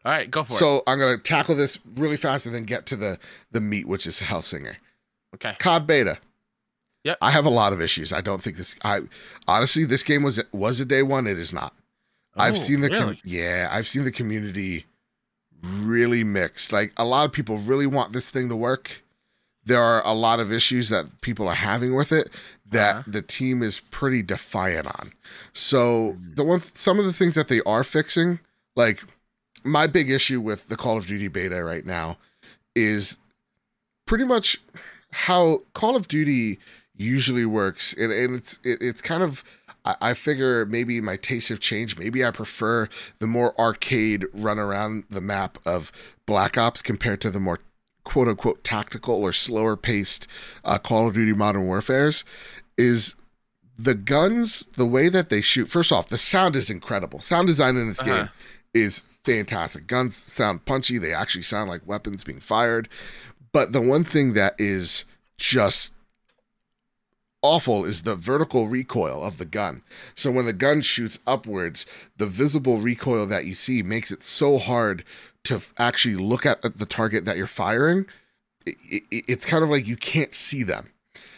All 0.04 0.12
right, 0.12 0.30
go 0.30 0.44
for 0.44 0.54
it. 0.54 0.58
So 0.58 0.82
I'm 0.86 0.98
gonna 0.98 1.18
tackle 1.18 1.54
this 1.56 1.78
really 1.96 2.16
fast 2.16 2.46
and 2.46 2.54
then 2.54 2.64
get 2.64 2.86
to 2.86 2.96
the 2.96 3.18
the 3.50 3.60
meat, 3.60 3.86
which 3.88 4.06
is 4.06 4.20
Hellsinger. 4.20 4.76
Okay. 5.34 5.54
COD 5.58 5.86
beta. 5.86 6.18
Yep. 7.04 7.18
I 7.20 7.30
have 7.30 7.46
a 7.46 7.50
lot 7.50 7.72
of 7.72 7.80
issues. 7.80 8.12
I 8.12 8.20
don't 8.20 8.42
think 8.42 8.56
this 8.56 8.76
I 8.84 9.00
honestly 9.46 9.84
this 9.84 10.02
game 10.02 10.22
was 10.22 10.42
was 10.52 10.80
a 10.80 10.84
day 10.84 11.02
one. 11.02 11.26
It 11.26 11.38
is 11.38 11.52
not. 11.52 11.74
I've 12.36 12.54
Oh, 12.54 12.58
seen 12.58 12.80
the 12.80 12.88
com- 12.90 13.16
yeah, 13.24 13.68
I've 13.72 13.88
seen 13.88 14.04
the 14.04 14.12
community 14.12 14.86
really 15.62 16.24
mixed. 16.24 16.72
Like 16.72 16.92
a 16.96 17.04
lot 17.04 17.26
of 17.26 17.32
people 17.32 17.58
really 17.58 17.86
want 17.86 18.12
this 18.12 18.30
thing 18.30 18.48
to 18.48 18.56
work. 18.56 19.02
There 19.64 19.82
are 19.82 20.04
a 20.06 20.14
lot 20.14 20.40
of 20.40 20.52
issues 20.52 20.88
that 20.88 21.20
people 21.20 21.46
are 21.48 21.54
having 21.54 21.94
with 21.94 22.12
it 22.12 22.30
that 22.70 22.96
Uh-huh. 22.96 23.02
the 23.06 23.22
team 23.22 23.62
is 23.62 23.80
pretty 23.90 24.22
defiant 24.22 24.86
on. 24.86 25.12
So 25.52 26.12
Mm. 26.20 26.36
the 26.36 26.44
one 26.44 26.62
some 26.74 26.98
of 26.98 27.04
the 27.04 27.12
things 27.12 27.34
that 27.34 27.48
they 27.48 27.60
are 27.66 27.84
fixing, 27.84 28.40
like 28.76 29.00
my 29.64 29.86
big 29.86 30.10
issue 30.10 30.40
with 30.40 30.68
the 30.68 30.76
Call 30.76 30.96
of 30.98 31.06
Duty 31.06 31.28
beta 31.28 31.62
right 31.64 31.84
now 31.86 32.18
is 32.74 33.18
pretty 34.06 34.24
much 34.24 34.58
how 35.12 35.62
Call 35.74 35.96
of 35.96 36.08
Duty 36.08 36.58
usually 36.96 37.46
works, 37.46 37.92
and, 37.94 38.12
and 38.12 38.34
it's 38.34 38.58
it, 38.64 38.82
it's 38.82 39.00
kind 39.02 39.22
of 39.22 39.42
I, 39.84 39.94
I 40.00 40.14
figure 40.14 40.66
maybe 40.66 41.00
my 41.00 41.16
tastes 41.16 41.48
have 41.48 41.60
changed. 41.60 41.98
Maybe 41.98 42.24
I 42.24 42.30
prefer 42.30 42.88
the 43.18 43.26
more 43.26 43.58
arcade 43.58 44.26
run 44.32 44.58
around 44.58 45.04
the 45.08 45.20
map 45.20 45.58
of 45.64 45.90
Black 46.26 46.58
Ops 46.58 46.82
compared 46.82 47.20
to 47.22 47.30
the 47.30 47.40
more 47.40 47.60
quote 48.04 48.26
unquote 48.28 48.64
tactical 48.64 49.14
or 49.16 49.32
slower 49.32 49.76
paced 49.76 50.26
uh, 50.64 50.78
Call 50.78 51.06
of 51.08 51.14
Duty 51.14 51.32
Modern 51.34 51.66
Warfare's. 51.66 52.24
Is 52.78 53.14
the 53.76 53.94
guns, 53.94 54.66
the 54.76 54.86
way 54.86 55.08
that 55.08 55.28
they 55.28 55.40
shoot, 55.40 55.68
first 55.68 55.92
off, 55.92 56.08
the 56.08 56.16
sound 56.18 56.56
is 56.56 56.70
incredible. 56.70 57.20
Sound 57.20 57.46
design 57.48 57.76
in 57.76 57.88
this 57.88 58.00
Uh-huh. 58.00 58.16
game 58.16 58.28
is 58.72 59.02
fantastic. 59.24 59.86
Guns 59.86 60.16
sound 60.16 60.64
punchy, 60.64 60.96
they 60.98 61.12
actually 61.12 61.42
sound 61.42 61.68
like 61.68 61.86
weapons 61.86 62.24
being 62.24 62.40
fired. 62.40 62.88
But 63.52 63.72
the 63.72 63.80
one 63.80 64.04
thing 64.04 64.32
that 64.34 64.54
is 64.58 65.04
just 65.36 65.92
awful 67.42 67.84
is 67.84 68.02
the 68.02 68.16
vertical 68.16 68.68
recoil 68.68 69.22
of 69.24 69.38
the 69.38 69.44
gun. 69.44 69.82
So 70.16 70.30
when 70.30 70.46
the 70.46 70.52
gun 70.52 70.80
shoots 70.82 71.18
upwards, 71.26 71.86
the 72.16 72.26
visible 72.26 72.78
recoil 72.78 73.26
that 73.26 73.44
you 73.46 73.54
see 73.54 73.82
makes 73.82 74.10
it 74.10 74.22
so 74.22 74.58
hard 74.58 75.04
to 75.44 75.62
actually 75.78 76.16
look 76.16 76.44
at 76.44 76.62
the 76.62 76.86
target 76.86 77.24
that 77.26 77.36
you're 77.36 77.46
firing. 77.46 78.06
I- 78.66 78.74
I- 78.92 79.02
It's 79.28 79.44
kind 79.46 79.62
of 79.62 79.70
like 79.70 79.86
you 79.86 79.96
can't 79.96 80.34
see 80.34 80.62
them 80.64 80.88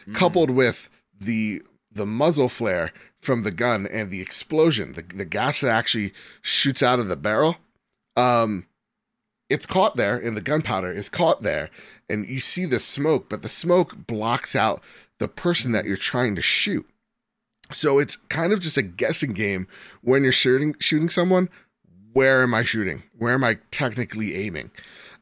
Mm. 0.09 0.15
coupled 0.15 0.51
with 0.51 0.89
the 1.21 1.63
the 1.93 2.07
muzzle 2.07 2.49
flare 2.49 2.93
from 3.21 3.43
the 3.43 3.51
gun 3.51 3.87
and 3.87 4.11
the 4.11 4.21
explosion, 4.21 4.93
the, 4.93 5.03
the 5.03 5.25
gas 5.25 5.61
that 5.61 5.71
actually 5.71 6.13
shoots 6.41 6.83
out 6.83 7.01
of 7.01 7.09
the 7.09 7.17
barrel, 7.17 7.57
um, 8.17 8.67
it's 9.49 9.67
caught 9.67 9.97
there, 9.97 10.17
and 10.17 10.37
the 10.37 10.41
gunpowder 10.41 10.93
is 10.93 11.09
caught 11.09 11.43
there, 11.43 11.69
and 12.09 12.27
you 12.27 12.39
see 12.39 12.65
the 12.65 12.81
smoke, 12.81 13.29
but 13.29 13.43
the 13.43 13.49
smoke 13.49 14.07
blocks 14.07 14.55
out 14.55 14.83
the 15.19 15.29
person 15.29 15.73
that 15.73 15.85
you're 15.85 15.97
trying 15.97 16.37
to 16.37 16.43
shoot. 16.43 16.89
So 17.73 17.99
it's 17.99 18.17
kind 18.17 18.53
of 18.53 18.61
just 18.61 18.77
a 18.77 18.83
guessing 18.83 19.33
game 19.33 19.67
when 20.03 20.23
you're 20.23 20.33
shooting 20.33 20.75
shooting 20.79 21.09
someone. 21.09 21.49
Where 22.13 22.43
am 22.43 22.55
I 22.55 22.65
shooting? 22.65 23.05
Where 23.17 23.35
am 23.35 23.45
I 23.45 23.59
technically 23.71 24.35
aiming? 24.35 24.71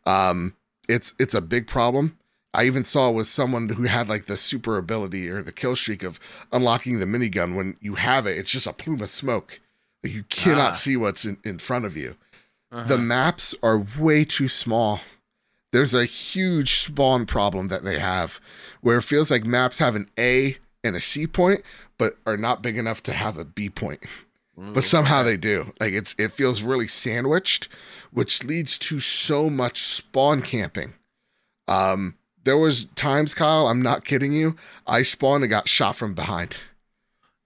Um, 0.07 0.55
it's 0.89 1.15
it's 1.19 1.35
a 1.35 1.43
big 1.43 1.67
problem. 1.67 2.18
I 2.55 2.65
even 2.65 2.83
saw 2.85 3.11
with 3.11 3.27
someone 3.29 3.69
who 3.69 3.85
had 3.85 4.09
like 4.09 4.25
the 4.27 4.37
super 4.37 4.79
ability 4.79 5.29
or 5.29 5.43
the 5.43 5.53
kill 5.53 5.77
streak 5.77 6.03
of 6.03 6.19
unlocking 6.51 6.99
the 6.99 7.07
minigun. 7.07 7.55
When 7.55 7.77
you 7.81 7.97
have 7.97 8.27
it, 8.27 8.39
it's 8.39 8.51
just 8.51 8.67
a 8.67 8.73
plume 8.73 9.03
of 9.03 9.11
smoke. 9.11 9.61
Like 10.03 10.13
you 10.15 10.23
cannot 10.25 10.73
Ah. 10.73 10.77
see 10.77 10.97
what's 10.97 11.25
in, 11.25 11.37
in 11.45 11.59
front 11.59 11.85
of 11.85 11.97
you. 11.97 12.17
Uh-huh. 12.73 12.85
The 12.85 12.99
maps 12.99 13.55
are 13.63 13.87
way 13.99 14.25
too 14.25 14.49
small. 14.49 15.01
There's 15.73 15.93
a 15.95 16.07
huge 16.07 16.79
spawn 16.79 17.27
problem 17.27 17.69
that 17.69 17.85
they 17.85 17.99
have 17.99 18.41
where 18.81 18.99
it 18.99 19.03
feels 19.03 19.31
like 19.31 19.45
maps 19.45 19.79
have 19.79 19.95
an 19.95 20.09
A 20.19 20.57
and 20.83 20.97
a 20.97 21.01
C 21.01 21.27
point, 21.27 21.63
but 21.99 22.17
are 22.27 22.37
not 22.39 22.63
big 22.63 22.79
enough 22.79 23.03
to 23.05 23.13
have 23.13 23.37
a 23.37 23.45
B 23.45 23.69
point. 23.69 24.01
But 24.57 24.83
somehow 24.85 25.23
they 25.23 25.37
do. 25.37 25.73
Like 25.79 25.93
it's 25.93 26.15
it 26.19 26.33
feels 26.33 26.63
really 26.63 26.89
sandwiched, 26.89 27.69
which 28.11 28.43
leads 28.43 28.77
to 28.81 28.99
so 28.99 29.49
much 29.49 29.83
spawn 29.83 30.43
camping. 30.43 30.95
Um 31.69 32.17
there 32.49 32.59
was 32.59 32.87
times, 32.97 33.35
Kyle, 33.35 33.67
I'm 33.69 33.83
not 33.83 34.05
kidding 34.05 34.33
you. 34.33 34.57
I 34.87 35.03
spawned 35.03 35.45
and 35.45 35.51
got 35.51 35.69
shot 35.69 35.95
from 35.97 36.15
behind. 36.15 36.57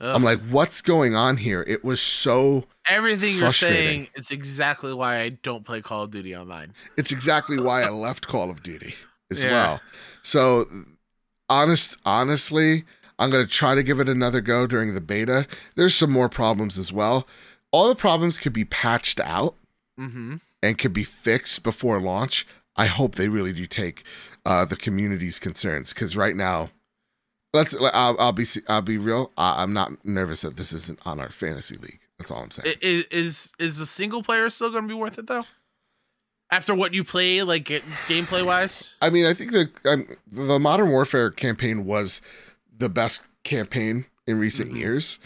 Ugh. 0.01 0.15
I'm 0.15 0.23
like, 0.25 0.41
what's 0.49 0.81
going 0.81 1.15
on 1.15 1.37
here? 1.37 1.65
It 1.69 1.85
was 1.85 2.01
so 2.01 2.65
everything 2.87 3.35
you're 3.37 3.53
saying 3.53 4.09
is 4.15 4.31
exactly 4.31 4.93
why 4.95 5.21
I 5.21 5.29
don't 5.31 5.65
play 5.65 5.81
Call 5.81 6.03
of 6.05 6.11
Duty 6.11 6.35
online. 6.37 6.73
it's 6.97 7.13
exactly 7.13 7.59
why 7.59 7.83
I 7.83 7.91
left 7.91 8.27
Call 8.27 8.51
of 8.51 8.63
Duty 8.63 8.95
as 9.31 9.43
Yeah. 9.45 9.53
well. 9.53 9.81
So 10.23 10.65
honest 11.49 11.97
honestly, 12.05 12.85
I'm 13.19 13.31
gonna 13.31 13.47
try 13.47 13.75
to 13.75 13.83
give 13.83 14.01
it 14.01 14.09
another 14.09 14.41
go 14.41 14.67
during 14.67 14.95
the 14.95 15.01
beta. 15.01 15.47
There's 15.77 15.95
some 15.95 16.11
more 16.11 16.29
problems 16.29 16.79
as 16.79 16.93
well. 16.93 17.29
All 17.71 17.89
the 17.89 17.95
problems 17.95 18.39
could 18.39 18.53
be 18.53 18.65
patched 18.65 19.21
out 19.21 19.55
Mm-hmm. 20.01 20.37
and 20.63 20.79
could 20.79 20.93
be 20.95 21.05
fixed 21.05 21.63
before 21.63 22.01
launch. 22.01 22.47
I 22.75 22.87
hope 22.87 23.15
they 23.15 23.29
really 23.29 23.53
do 23.53 23.67
take 23.67 24.03
uh, 24.45 24.65
the 24.65 24.77
community's 24.77 25.39
concerns 25.39 25.93
because 25.93 26.17
right 26.17 26.37
now, 26.37 26.71
let's. 27.53 27.75
I'll, 27.81 28.17
I'll 28.19 28.33
be 28.33 28.45
I'll 28.69 28.83
be 28.83 28.99
real. 28.99 29.31
I, 29.37 29.63
I'm 29.63 29.73
not 29.73 30.05
nervous 30.05 30.43
that 30.43 30.57
this 30.57 30.73
isn't 30.73 30.99
on 31.07 31.21
our 31.21 31.29
fantasy 31.31 31.77
league. 31.77 32.01
That's 32.19 32.31
all 32.31 32.43
I'm 32.43 32.51
saying. 32.51 32.77
Is 32.81 33.05
is 33.11 33.53
is 33.59 33.79
the 33.79 33.87
single 33.87 34.23
player 34.23 34.49
still 34.51 34.71
going 34.71 34.83
to 34.83 34.89
be 34.89 34.95
worth 34.95 35.19
it 35.19 35.27
though? 35.27 35.45
After 36.51 36.75
what 36.75 36.93
you 36.93 37.03
play, 37.03 37.43
like 37.43 37.65
gameplay 37.65 38.45
wise, 38.45 38.95
I 39.01 39.09
mean, 39.11 39.25
I 39.25 39.33
think 39.33 39.53
the 39.53 39.71
um, 39.87 40.07
the 40.31 40.59
Modern 40.59 40.91
Warfare 40.91 41.31
campaign 41.31 41.87
was 41.87 42.21
the 42.77 42.89
best 42.91 43.23
campaign 43.43 44.05
in 44.27 44.39
recent 44.39 44.71
Mhm. 44.73 44.77
years. 44.79 45.19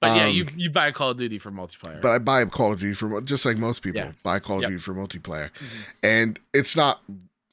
but 0.00 0.16
yeah, 0.16 0.24
Um, 0.26 0.34
you 0.34 0.48
you 0.56 0.70
buy 0.70 0.90
Call 0.90 1.10
of 1.10 1.16
Duty 1.18 1.38
for 1.38 1.52
multiplayer. 1.52 2.02
But 2.02 2.10
I 2.10 2.18
buy 2.18 2.44
Call 2.46 2.72
of 2.72 2.80
Duty 2.80 2.94
for 2.94 3.20
just 3.20 3.46
like 3.46 3.56
most 3.56 3.82
people 3.82 4.00
Yeah. 4.00 4.12
buy 4.24 4.40
Call 4.40 4.56
of 4.56 4.62
Yep. 4.62 4.70
Duty 4.70 4.82
for 4.82 4.94
multiplayer, 4.94 5.50
Mhm. 5.50 5.84
and 6.02 6.40
it's 6.52 6.74
not 6.74 7.02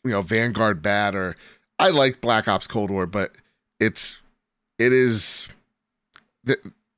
you 0.04 0.12
know 0.12 0.22
Vanguard 0.22 0.82
bad 0.82 1.16
or 1.16 1.36
I 1.80 1.90
like 1.90 2.22
Black 2.22 2.48
Ops 2.48 2.68
Cold 2.68 2.90
War, 2.92 3.06
but 3.06 3.32
it's 3.80 4.22
it 4.78 4.92
is 4.94 5.48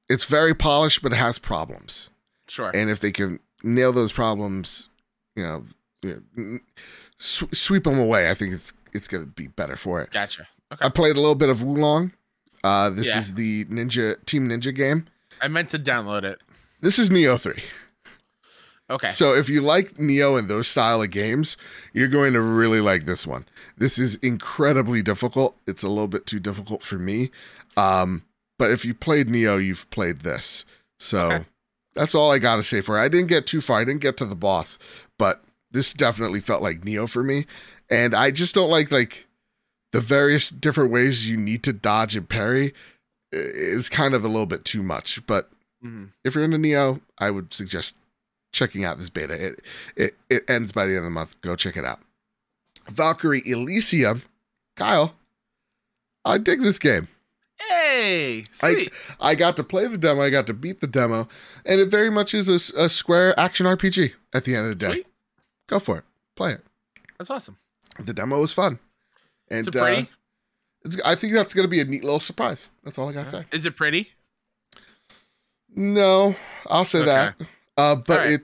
it's 0.10 0.26
very 0.26 0.54
polished, 0.54 1.02
but 1.02 1.12
it 1.12 1.16
has 1.18 1.38
problems, 1.40 2.10
sure. 2.48 2.72
and 2.74 2.90
if 2.90 3.00
they 3.00 3.12
can 3.12 3.40
nail 3.64 3.92
those 3.92 4.12
problems, 4.12 4.90
you 5.36 5.44
know, 5.44 5.64
you 6.02 6.24
know, 6.36 6.60
sw- 7.18 7.44
sweep 7.54 7.84
them 7.86 8.00
away, 8.00 8.30
I 8.30 8.34
think 8.34 8.54
it's 8.54 8.74
it's 8.94 9.08
gonna 9.08 9.26
be 9.26 9.48
better 9.48 9.76
for 9.76 10.02
it. 10.02 10.12
gotcha. 10.12 10.48
Okay. 10.72 10.86
I 10.86 10.90
played 10.90 11.16
a 11.16 11.20
little 11.20 11.36
bit 11.36 11.50
of 11.50 11.62
Wo 11.62 11.74
Long. 11.74 12.12
Uh, 12.64 12.90
this 12.90 13.08
Yeah. 13.08 13.18
is 13.20 13.34
the 13.36 13.66
Ninja 13.66 14.24
Team 14.26 14.50
Ninja 14.50 14.74
game. 14.74 15.06
I 15.42 15.48
meant 15.48 15.70
to 15.70 15.80
download 15.80 16.24
it. 16.24 16.40
This 16.82 16.98
is 17.00 17.10
Nioh 17.10 17.40
Three. 17.40 17.62
Okay. 18.90 19.10
So 19.10 19.34
if 19.34 19.50
you 19.50 19.62
like 19.62 19.94
Nioh 19.94 20.38
and 20.38 20.48
those 20.48 20.68
style 20.68 21.02
of 21.02 21.10
games, 21.10 21.58
you're 21.94 22.08
going 22.10 22.34
to 22.34 22.42
really 22.42 22.82
like 22.82 23.06
this 23.06 23.26
one. 23.26 23.46
This 23.78 23.98
is 23.98 24.16
incredibly 24.16 25.02
difficult. 25.02 25.56
It's 25.66 25.84
a 25.84 25.88
little 25.88 26.08
bit 26.08 26.26
too 26.26 26.40
difficult 26.40 26.84
for 26.84 27.00
me. 27.00 27.32
Um, 27.78 28.24
but 28.60 28.72
if 28.72 28.86
you 28.86 28.94
played 28.94 29.28
Nioh, 29.30 29.64
you've 29.64 29.90
played 29.90 30.20
this. 30.20 30.66
So 31.00 31.32
Okay. 31.32 31.46
that's 31.96 32.14
all 32.14 32.32
I 32.32 32.40
got 32.40 32.58
to 32.58 32.64
say 32.64 32.82
for 32.82 32.98
it. 33.00 33.02
I 33.04 33.08
didn't 33.08 33.28
get 33.28 33.48
too 33.48 33.62
far. 33.62 33.80
I 33.80 33.86
didn't 33.86 34.02
get 34.02 34.18
to 34.18 34.26
the 34.26 34.36
boss, 34.36 34.78
but 35.18 35.44
this 35.72 35.94
definitely 35.94 36.40
felt 36.42 36.62
like 36.62 36.82
Nioh 36.82 37.10
for 37.10 37.24
me. 37.24 37.46
And 37.90 38.14
I 38.14 38.32
just 38.32 38.54
don't 38.54 38.70
like 38.70 38.92
like 38.92 39.28
the 39.92 40.02
various 40.02 40.50
different 40.50 40.92
ways 40.92 41.30
you 41.30 41.38
need 41.38 41.64
to 41.64 41.74
dodge 41.74 42.16
and 42.16 42.28
parry 42.28 42.74
is 43.32 43.90
kind 43.90 44.14
of 44.14 44.24
a 44.24 44.28
little 44.28 44.46
bit 44.46 44.66
too 44.66 44.84
much. 44.84 45.26
But 45.26 45.50
Mhm. 45.84 46.12
if 46.24 46.36
you're 46.36 46.44
into 46.44 46.58
Nioh, 46.58 47.02
I 47.18 47.32
would 47.32 47.54
suggest 47.54 47.96
checking 48.54 48.86
out 48.86 48.98
this 48.98 49.10
beta. 49.10 49.34
It 49.34 49.60
it 49.98 50.14
it 50.30 50.50
ends 50.50 50.72
by 50.72 50.86
the 50.86 50.92
end 50.92 51.00
of 51.00 51.04
the 51.06 51.10
month. 51.10 51.36
Go 51.42 51.56
check 51.58 51.76
it 51.76 51.84
out. 51.84 52.00
Valkyrie 52.90 53.42
Elysium, 53.46 54.24
Kyle. 54.78 55.16
I 56.24 56.38
dig 56.38 56.62
this 56.62 56.80
game. 56.80 57.10
Hey, 57.70 58.40
I- 58.62 58.74
sweet. 58.74 58.94
I 59.20 59.36
got 59.36 59.58
to 59.58 59.64
play 59.64 59.88
the 59.88 59.98
demo. 59.98 60.22
I 60.22 60.30
got 60.30 60.48
to 60.48 60.54
beat 60.54 60.80
the 60.82 60.88
demo, 60.88 61.28
and 61.66 61.82
it 61.82 61.90
very 61.90 62.10
much 62.10 62.34
is 62.34 62.48
a 62.50 62.90
square 62.90 63.38
action 63.40 63.66
RPG. 63.66 64.14
At 64.34 64.46
the 64.46 64.56
end 64.56 64.64
of 64.72 64.80
the 64.80 64.88
day, 64.88 64.92
Sweet. 64.94 65.08
go 65.68 65.80
for 65.80 65.98
it. 66.00 66.04
Play 66.36 66.54
it. 66.54 66.66
That's 67.20 67.30
awesome. 67.30 67.58
The 68.00 68.14
demo 68.14 68.40
was 68.40 68.52
fun, 68.52 68.80
and 69.50 69.60
Is 69.60 69.68
it 69.68 69.74
pretty? 69.74 70.02
uh, 70.02 70.06
it's, 70.86 71.00
I 71.06 71.14
think 71.16 71.34
that's 71.34 71.54
going 71.54 71.66
to 71.66 71.70
be 71.70 71.80
a 71.80 71.86
neat 71.86 72.04
little 72.04 72.20
surprise. 72.20 72.72
That's 72.84 72.98
all 72.98 73.08
I 73.10 73.14
got 73.14 73.26
to 73.26 73.32
say. 73.32 73.46
Is 73.52 73.66
it 73.68 73.76
pretty? 73.76 74.10
No, 75.76 76.36
I'll 76.68 76.86
say 76.86 77.00
Okay. 77.00 77.08
that. 77.08 77.36
Uh, 77.78 77.96
but 77.96 78.20
right. 78.20 78.30
it, 78.34 78.42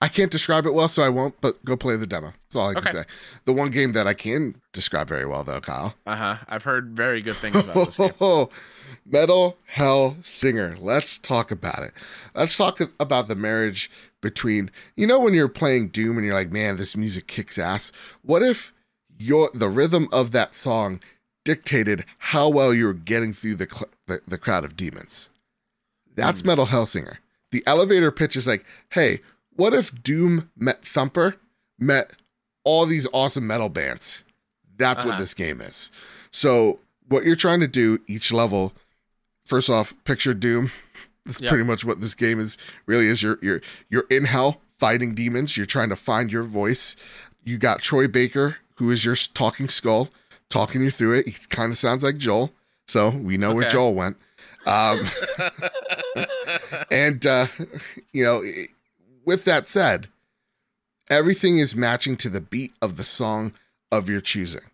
I 0.00 0.08
can't 0.08 0.30
describe 0.30 0.66
it 0.66 0.74
well, 0.74 0.88
so 0.88 1.02
I 1.02 1.08
won't. 1.08 1.40
But 1.40 1.64
go 1.64 1.76
play 1.76 1.96
the 1.96 2.06
demo. 2.06 2.28
That's 2.44 2.56
all 2.56 2.70
I 2.70 2.74
can 2.74 2.92
say. 2.92 3.04
The 3.44 3.52
one 3.52 3.70
game 3.70 3.92
that 3.92 4.06
I 4.06 4.14
can 4.14 4.60
describe 4.72 5.08
very 5.08 5.26
well, 5.26 5.44
though, 5.44 5.60
Kyle. 5.60 5.94
Uh 6.06 6.16
huh. 6.16 6.36
I've 6.48 6.64
heard 6.64 6.90
very 6.96 7.20
good 7.20 7.36
things 7.36 7.56
about 7.56 7.86
this 7.86 7.96
game. 7.98 8.46
Metal 9.06 9.56
Hellsinger. 9.74 10.76
Let's 10.80 11.18
talk 11.18 11.50
about 11.50 11.82
it. 11.82 11.92
Let's 12.34 12.56
talk 12.56 12.80
about 13.00 13.26
the 13.28 13.34
marriage 13.34 13.90
between 14.20 14.70
you 14.96 15.06
know 15.06 15.18
when 15.18 15.34
you're 15.34 15.48
playing 15.48 15.88
Doom 15.88 16.16
and 16.16 16.24
you're 16.26 16.34
like, 16.34 16.52
man, 16.52 16.76
this 16.76 16.96
music 16.96 17.26
kicks 17.26 17.58
ass. 17.58 17.90
What 18.22 18.42
if 18.42 18.72
your 19.18 19.50
the 19.54 19.68
rhythm 19.68 20.08
of 20.12 20.30
that 20.32 20.54
song 20.54 21.00
dictated 21.44 22.04
how 22.18 22.48
well 22.48 22.72
you 22.72 22.86
were 22.86 22.94
getting 22.94 23.32
through 23.32 23.56
the 23.56 23.68
cl- 23.68 23.90
the, 24.06 24.20
the 24.26 24.38
crowd 24.38 24.64
of 24.64 24.76
demons? 24.76 25.28
That's 26.14 26.40
Hmm. 26.42 26.48
Metal 26.48 26.66
Hellsinger. 26.66 27.16
The 27.52 27.62
elevator 27.66 28.10
pitch 28.10 28.34
is 28.36 28.46
like, 28.46 28.64
hey, 28.90 29.20
what 29.54 29.72
if 29.74 30.02
Doom 30.02 30.50
met 30.56 30.84
Thumper 30.84 31.36
met 31.78 32.12
all 32.64 32.84
these 32.86 33.06
awesome 33.12 33.46
metal 33.46 33.68
bands? 33.68 34.24
That's 34.76 35.04
what 35.04 35.12
Uh-huh. 35.12 35.20
this 35.20 35.34
game 35.34 35.60
is. 35.60 35.90
So 36.30 36.80
what 37.08 37.24
you're 37.24 37.36
trying 37.36 37.60
to 37.60 37.68
do 37.68 38.00
each 38.08 38.32
level, 38.32 38.72
first 39.44 39.68
off, 39.70 39.94
picture 40.04 40.34
Doom. 40.34 40.70
That's 41.24 41.40
Yep. 41.40 41.48
pretty 41.50 41.64
much 41.64 41.84
what 41.84 42.00
this 42.00 42.14
game 42.14 42.40
is. 42.40 42.56
Really 42.86 43.06
is. 43.06 43.22
You're 43.22 43.38
you're 43.42 43.60
you're 43.88 44.06
in 44.10 44.24
hell 44.24 44.60
fighting 44.78 45.14
demons. 45.14 45.56
You're 45.56 45.66
trying 45.66 45.90
to 45.90 45.96
find 45.96 46.32
your 46.32 46.42
voice. 46.42 46.96
You 47.44 47.58
got 47.58 47.80
Troy 47.80 48.08
Baker, 48.08 48.56
who 48.76 48.90
is 48.90 49.04
your 49.04 49.14
talking 49.14 49.68
skull, 49.68 50.08
talking 50.50 50.80
you 50.82 50.90
through 50.90 51.18
it. 51.18 51.26
He 51.28 51.32
kind 51.48 51.70
of 51.70 51.78
sounds 51.78 52.02
like 52.02 52.16
Joel, 52.16 52.52
so 52.88 53.10
we 53.10 53.36
know 53.36 53.52
where 53.54 53.68
Joel 53.70 53.94
went. 53.94 54.16
Um, 54.66 55.08
and 56.90 57.24
uh, 57.26 57.46
you 58.12 58.24
know, 58.24 58.42
with 59.24 59.44
that 59.44 59.66
said, 59.66 60.08
everything 61.10 61.58
is 61.58 61.74
matching 61.74 62.16
to 62.18 62.28
the 62.28 62.40
beat 62.40 62.72
of 62.80 62.96
the 62.96 63.04
song 63.04 63.52
of 63.90 64.08
your 64.08 64.20
choosing, 64.20 64.70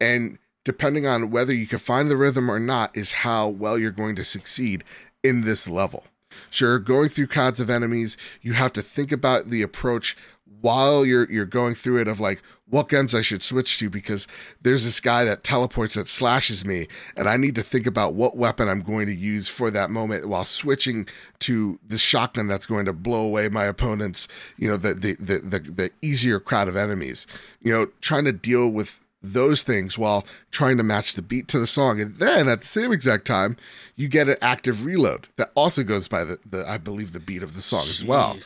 and 0.00 0.38
depending 0.64 1.06
on 1.06 1.30
whether 1.30 1.54
you 1.54 1.66
can 1.66 1.78
find 1.78 2.10
the 2.10 2.16
rhythm 2.16 2.50
or 2.50 2.58
not, 2.58 2.96
is 2.96 3.12
how 3.12 3.48
well 3.48 3.78
you're 3.78 3.90
going 3.90 4.16
to 4.16 4.24
succeed 4.24 4.84
in 5.22 5.42
this 5.42 5.68
level. 5.68 6.04
Sure, 6.50 6.78
going 6.78 7.08
through 7.08 7.28
cards 7.28 7.60
of 7.60 7.70
enemies, 7.70 8.16
you 8.42 8.54
have 8.54 8.72
to 8.72 8.82
think 8.82 9.12
about 9.12 9.50
the 9.50 9.62
approach 9.62 10.16
while 10.64 11.04
you're 11.04 11.30
you're 11.30 11.44
going 11.44 11.74
through 11.74 12.00
it 12.00 12.08
of 12.08 12.18
like 12.18 12.42
what 12.70 12.88
guns 12.88 13.14
I 13.14 13.20
should 13.20 13.42
switch 13.42 13.76
to 13.80 13.90
because 13.90 14.26
there's 14.62 14.82
this 14.82 14.98
guy 14.98 15.22
that 15.24 15.44
teleports 15.44 15.94
that 15.94 16.08
slashes 16.08 16.64
me 16.64 16.88
and 17.18 17.28
I 17.28 17.36
need 17.36 17.54
to 17.56 17.62
think 17.62 17.86
about 17.86 18.14
what 18.14 18.34
weapon 18.34 18.70
I'm 18.70 18.80
going 18.80 19.04
to 19.06 19.14
use 19.14 19.46
for 19.46 19.70
that 19.70 19.90
moment 19.90 20.26
while 20.26 20.46
switching 20.46 21.06
to 21.40 21.78
the 21.86 21.98
shotgun 21.98 22.46
that's 22.46 22.64
going 22.64 22.86
to 22.86 22.94
blow 22.94 23.26
away 23.26 23.50
my 23.50 23.64
opponent's 23.64 24.26
you 24.56 24.66
know 24.66 24.78
the 24.78 24.94
the 24.94 25.16
the 25.16 25.38
the, 25.40 25.58
the 25.58 25.90
easier 26.00 26.40
crowd 26.40 26.68
of 26.68 26.76
enemies. 26.76 27.26
You 27.60 27.70
know 27.70 27.86
trying 28.00 28.24
to 28.24 28.32
deal 28.32 28.70
with 28.70 29.00
those 29.24 29.62
things 29.62 29.96
while 29.96 30.24
trying 30.50 30.76
to 30.76 30.82
match 30.82 31.14
the 31.14 31.22
beat 31.22 31.48
to 31.48 31.58
the 31.58 31.66
song. 31.66 32.00
And 32.00 32.16
then 32.16 32.48
at 32.48 32.60
the 32.60 32.66
same 32.66 32.92
exact 32.92 33.26
time, 33.26 33.56
you 33.96 34.08
get 34.08 34.28
an 34.28 34.36
active 34.42 34.84
reload 34.84 35.28
that 35.36 35.50
also 35.54 35.82
goes 35.82 36.08
by 36.08 36.24
the, 36.24 36.38
the 36.48 36.68
I 36.68 36.78
believe 36.78 37.12
the 37.12 37.20
beat 37.20 37.42
of 37.42 37.54
the 37.54 37.62
song 37.62 37.86
as 37.88 38.04
well. 38.04 38.36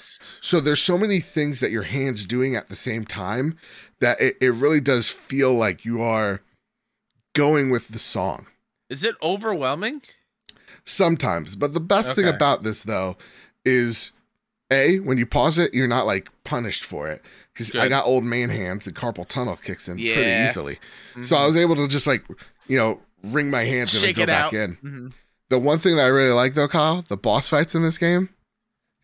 So 0.41 0.61
there's 0.61 0.83
so 0.83 0.97
many 0.97 1.21
things 1.21 1.61
that 1.61 1.71
your 1.71 1.83
hands 1.83 2.25
doing 2.27 2.55
at 2.55 2.69
the 2.69 2.77
same 2.77 3.05
time 3.05 3.59
that 4.01 4.21
it, 4.21 4.37
it 4.41 4.51
really 4.51 4.81
does 4.81 5.11
feel 5.11 5.53
like 5.53 5.85
you 5.85 6.01
are 6.03 6.41
going 7.35 7.71
with 7.71 7.89
the 7.89 7.99
song. 7.99 8.47
Is 8.89 9.05
it 9.05 9.17
overwhelming? 9.23 10.03
Sometimes. 10.85 11.57
But 11.57 11.75
the 11.75 11.81
best 11.81 12.15
thing 12.15 12.27
about 12.27 12.63
this 12.63 12.83
though 12.83 13.17
is 13.65 14.13
A, 14.71 14.99
when 15.01 15.19
you 15.19 15.27
pause 15.27 15.59
it, 15.59 15.75
you're 15.75 15.89
not 15.89 16.07
like 16.07 16.29
punished 16.45 16.85
for 16.85 17.09
it. 17.09 17.23
Because 17.59 17.75
I 17.75 17.89
got 17.89 18.07
old 18.07 18.23
man 18.25 18.51
hands 18.51 18.87
and 18.87 18.95
carpal 18.95 19.27
tunnel 19.27 19.57
kicks 19.57 19.89
in 19.89 19.97
pretty 19.97 20.11
Yeah. 20.11 20.49
easily. 20.49 20.79
So 21.23 21.37
I 21.37 21.45
was 21.47 21.57
able 21.57 21.75
to 21.77 21.89
just 21.89 22.07
like, 22.07 22.23
you 22.69 22.79
know, 22.79 23.01
wring 23.25 23.51
my 23.51 23.65
hands 23.65 23.93
and 23.95 24.05
then 24.05 24.15
go 24.15 24.27
back 24.27 24.45
out. 24.47 24.53
in. 24.55 24.77
Mhm. 24.77 25.13
The 25.51 25.59
one 25.59 25.79
thing 25.79 25.97
that 25.97 26.05
I 26.05 26.09
really 26.09 26.31
like 26.33 26.55
though, 26.55 26.69
Kyle, 26.69 27.03
the 27.09 27.17
boss 27.17 27.49
fights 27.49 27.75
in 27.75 27.83
this 27.83 27.99
game. 27.99 28.29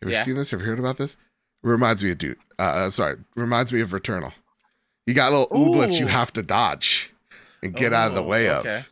Have 0.00 0.10
you 0.10 0.16
Yeah. 0.16 0.22
seen 0.24 0.36
this? 0.36 0.50
Have 0.52 0.60
you 0.60 0.66
heard 0.66 0.78
about 0.78 0.98
this? 0.98 1.16
Reminds 1.62 2.02
me 2.04 2.10
of 2.12 2.18
dude. 2.18 2.36
Uh, 2.58 2.62
uh, 2.62 2.90
sorry, 2.90 3.16
reminds 3.34 3.72
me 3.72 3.80
of 3.80 3.90
Returnal. 3.90 4.32
You 5.06 5.14
got 5.14 5.32
little 5.32 5.48
ooblets 5.48 5.98
you 5.98 6.06
have 6.06 6.32
to 6.34 6.42
dodge 6.42 7.10
and 7.62 7.74
get 7.74 7.92
out 7.92 8.08
of 8.08 8.14
the 8.14 8.22
Oh, 8.22 8.26
way 8.26 8.50
okay. 8.50 8.76
of. 8.78 8.88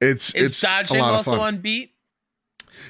It's 0.00 0.34
Is 0.34 0.52
it's 0.52 0.60
dodging 0.60 0.96
a 0.98 1.02
lot 1.02 1.14
also 1.14 1.32
of 1.32 1.38
fun. 1.38 1.46
on 1.54 1.58
beat? 1.60 1.93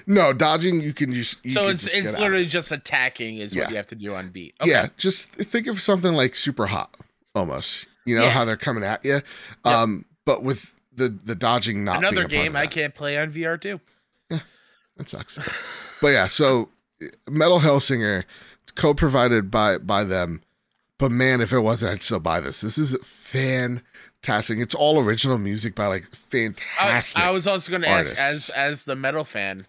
No, 0.07 0.33
dodging 0.33 0.81
you 0.81 0.93
can 0.93 1.13
just 1.13 1.45
you 1.45 1.51
so 1.53 1.63
can 1.63 1.71
it's 1.71 1.83
just 1.83 1.95
it's 1.97 2.13
literally 2.13 2.47
just 2.47 2.73
attacking 2.73 3.39
is 3.39 3.55
Yeah. 3.55 3.63
what 3.65 3.71
you 3.71 3.77
have 3.77 3.87
to 3.89 3.95
do 3.95 4.15
on 4.15 4.31
beat. 4.31 4.55
Okay. 4.61 4.71
Yeah, 4.71 4.87
just 4.97 5.29
think 5.31 5.67
of 5.67 5.81
something 5.81 6.13
like 6.15 6.33
Superhot 6.33 6.89
almost. 7.35 7.87
You 8.05 8.17
know 8.17 8.25
Yeah. 8.25 8.31
how 8.31 8.45
they're 8.45 8.57
coming 8.57 8.85
at 8.85 9.05
you. 9.05 9.21
Um 9.65 10.05
but 10.25 10.43
with 10.43 10.75
the 10.95 11.09
the 11.09 11.35
dodging 11.35 11.85
not 11.85 12.01
being 12.01 12.05
Another 12.05 12.23
a 12.27 12.29
part 12.29 12.35
of 12.39 12.43
game 12.45 12.57
I 12.57 12.67
can't 12.67 12.95
play 12.95 13.19
on 13.19 13.33
VR 13.33 13.61
too. 13.61 13.81
Yeah, 14.31 14.41
That 14.97 15.09
sucks. 15.09 15.39
but 16.01 16.09
yeah, 16.09 16.27
so 16.29 16.69
Metal 17.29 17.61
Hellsinger, 17.61 18.25
co-provided 18.75 19.51
by 19.51 19.79
by 19.79 20.05
them. 20.05 20.43
But 20.97 21.11
man, 21.11 21.41
if 21.41 21.53
it 21.53 21.59
wasn't, 21.59 21.91
I'd 21.93 22.03
still 22.03 22.21
buy 22.21 22.39
this. 22.41 22.61
This 22.61 22.79
is 22.79 22.97
fantastic. 23.03 24.59
It's 24.59 24.75
all 24.77 25.01
original 25.01 25.39
music 25.39 25.75
by 25.75 25.87
like 25.87 26.05
fantastic. 26.15 27.21
I 27.21 27.31
was 27.31 27.49
also 27.49 27.71
going 27.71 27.83
to 27.83 27.89
ask, 27.89 28.15
as 28.17 28.49
as 28.51 28.85
the 28.85 28.95
metal 28.95 29.25
fan, 29.25 29.67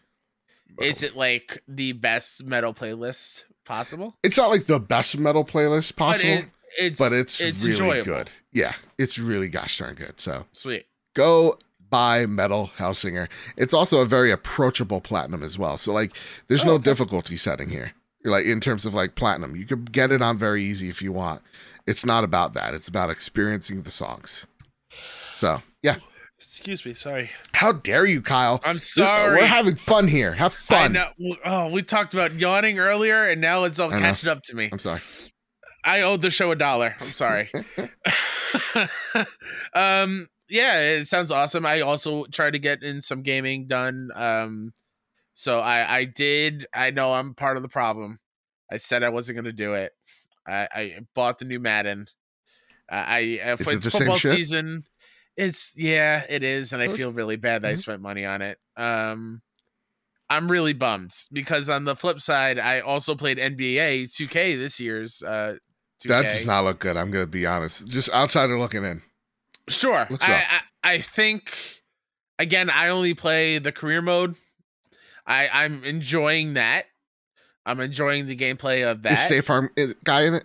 is 0.79 1.03
it 1.03 1.15
like 1.15 1.61
the 1.67 1.91
best 1.93 2.43
metal 2.45 2.73
playlist 2.73 3.43
possible? 3.65 4.15
it's 4.23 4.37
not 4.37 4.49
like 4.49 4.65
the 4.65 4.79
best 4.79 5.17
metal 5.17 5.43
playlist 5.45 5.95
possible, 5.95 6.35
But, 6.35 6.43
it, 6.43 6.49
it's 6.77 6.99
but 6.99 7.11
it's, 7.13 7.41
it's 7.41 7.61
really 7.61 7.71
enjoyable. 7.71 8.05
good. 8.05 8.31
Yeah, 8.51 8.73
it's 8.97 9.17
really 9.19 9.49
gosh 9.49 9.77
darn 9.77 9.95
good. 9.95 10.19
So 10.19 10.45
Sweet. 10.53 10.85
go 11.13 11.57
buy 11.89 12.25
Metal 12.25 12.71
Hellsinger. 12.77 13.27
It's 13.57 13.73
also 13.73 14.01
a 14.01 14.05
very 14.05 14.31
approachable 14.31 15.01
platinum 15.01 15.43
as 15.43 15.57
well. 15.57 15.77
So 15.77 15.93
like 15.93 16.15
there's 16.47 16.63
Oh, 16.63 16.67
no 16.69 16.73
okay. 16.75 16.83
difficulty 16.83 17.37
setting 17.37 17.69
here. 17.69 17.91
You're 18.23 18.31
like 18.31 18.45
in 18.45 18.59
terms 18.59 18.85
of 18.85 18.93
like 18.93 19.15
platinum. 19.15 19.55
You 19.55 19.65
could 19.65 19.91
get 19.91 20.11
it 20.11 20.21
on 20.21 20.37
very 20.37 20.63
easy 20.63 20.89
if 20.89 21.01
you 21.01 21.11
want. 21.11 21.41
It's 21.87 22.03
not 22.05 22.23
about 22.23 22.53
that. 22.55 22.73
It's 22.73 22.87
about 22.87 23.09
experiencing 23.11 23.83
the 23.83 23.91
songs. 23.91 24.47
So 25.33 25.61
yeah. 25.83 25.97
Excuse 26.45 26.85
me. 26.85 26.93
Sorry. 26.93 27.31
How 27.53 27.71
dare 27.71 28.05
you, 28.05 28.21
Kyle? 28.21 28.61
I'm 28.63 28.79
sorry. 28.79 29.37
We're 29.37 29.47
having 29.47 29.75
fun 29.75 30.07
here. 30.07 30.33
Have 30.33 30.53
fun. 30.53 30.97
Oh, 31.43 31.69
we 31.69 31.81
talked 31.81 32.13
about 32.13 32.33
yawning 32.35 32.79
earlier, 32.79 33.29
and 33.29 33.41
now 33.41 33.63
it's 33.63 33.79
all 33.79 33.89
catching 33.89 34.29
up 34.29 34.41
to 34.43 34.55
me. 34.55 34.69
I'm 34.71 34.79
sorry. 34.79 35.01
I 35.83 36.01
owed 36.01 36.21
the 36.21 36.29
show 36.29 36.51
a 36.51 36.55
dollar. 36.55 36.95
I'm 36.99 37.07
sorry. 37.07 37.51
um, 39.73 40.27
yeah, 40.49 40.79
it 40.79 41.07
sounds 41.07 41.31
awesome. 41.31 41.65
I 41.65 41.81
also 41.81 42.25
tried 42.25 42.51
to 42.51 42.59
get 42.59 42.83
in 42.83 43.01
some 43.01 43.21
gaming 43.21 43.67
done. 43.67 44.09
Um, 44.15 44.73
so 45.33 45.59
I 45.59 45.97
I 45.97 46.05
did. 46.05 46.67
I 46.73 46.91
know 46.91 47.13
I'm 47.13 47.33
part 47.33 47.57
of 47.57 47.63
the 47.63 47.69
problem. 47.69 48.19
I 48.71 48.77
said 48.77 49.03
I 49.03 49.09
wasn't 49.09 49.35
going 49.35 49.45
to 49.45 49.51
do 49.51 49.73
it. 49.73 49.91
I, 50.47 50.67
I 50.73 50.95
bought 51.13 51.39
the 51.39 51.45
new 51.45 51.59
Madden. 51.59 52.07
I, 52.89 52.97
I 52.97 53.51
uh, 53.51 53.55
Is 53.55 53.65
for 53.65 53.73
it 53.73 53.81
the 53.81 53.87
it's 53.87 53.97
football 53.97 54.17
season. 54.17 54.83
It's 55.37 55.73
yeah, 55.75 56.23
it 56.29 56.43
is, 56.43 56.71
and 56.73 56.81
I 56.81 56.87
feel 56.87 57.11
really 57.11 57.35
bad 57.35 57.61
that 57.63 57.69
I 57.69 57.73
Mhm. 57.73 57.79
spent 57.79 58.01
money 58.01 58.25
on 58.25 58.41
it. 58.41 58.57
Um, 58.77 59.41
I'm 60.29 60.49
really 60.49 60.73
bummed 60.73 61.13
because 61.31 61.69
on 61.69 61.83
the 61.83 61.95
flip 61.95 62.21
side, 62.21 62.57
I 62.57 62.79
also 62.79 63.15
played 63.15 63.37
NBA 63.37 64.07
2K 64.15 64.55
this 64.55 64.79
year's. 64.79 65.21
Uh, 65.21 65.57
2K. 65.99 66.07
That 66.09 66.23
does 66.23 66.45
not 66.45 66.63
look 66.63 66.79
good. 66.79 66.97
I'm 66.97 67.11
gonna 67.11 67.27
be 67.27 67.45
honest. 67.45 67.87
Just 67.87 68.09
outsider 68.11 68.57
looking 68.57 68.83
in. 68.85 69.01
Sure. 69.67 70.07
I. 70.21 70.43
I 70.49 70.61
I 70.83 71.01
think 71.01 71.57
again 72.37 72.69
I 72.69 72.89
only 72.89 73.13
play 73.15 73.57
the 73.57 73.71
career 73.71 74.01
mode. 74.01 74.35
I 75.25 75.47
I'm 75.49 75.83
enjoying 75.83 76.53
that. 76.53 76.85
I'm 77.65 77.79
enjoying 77.79 78.27
the 78.27 78.35
gameplay 78.37 78.89
of 78.89 78.99
Is 78.99 79.03
that. 79.03 79.25
State 79.25 79.43
Farm 79.45 79.69
guy 80.03 80.23
in 80.27 80.35
it? 80.35 80.43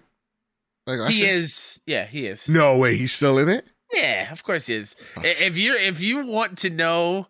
Like 0.87 1.11
he 1.11 1.27
is. 1.27 1.81
Yeah, 1.87 2.07
he 2.07 2.27
is. 2.27 2.49
No 2.49 2.79
way. 2.79 2.97
He's 2.97 3.13
still 3.13 3.39
in 3.39 3.49
it. 3.51 3.67
Yeah, 3.93 4.31
of 4.33 4.45
course 4.45 4.67
he 4.67 4.75
is. 4.75 4.97
If 5.23 5.57
you 5.57 5.75
if 5.75 6.01
you 6.01 6.27
want 6.27 6.59
to 6.59 6.71
know 6.71 7.27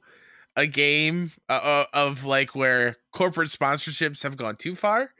a 0.56 0.66
game 0.66 1.30
uh, 1.48 1.52
uh, 1.52 1.84
of 1.92 2.24
like 2.24 2.54
where 2.54 2.96
corporate 3.12 3.48
sponsorships 3.48 4.22
have 4.22 4.36
gone 4.36 4.56
too 4.56 4.74
far, 4.74 5.12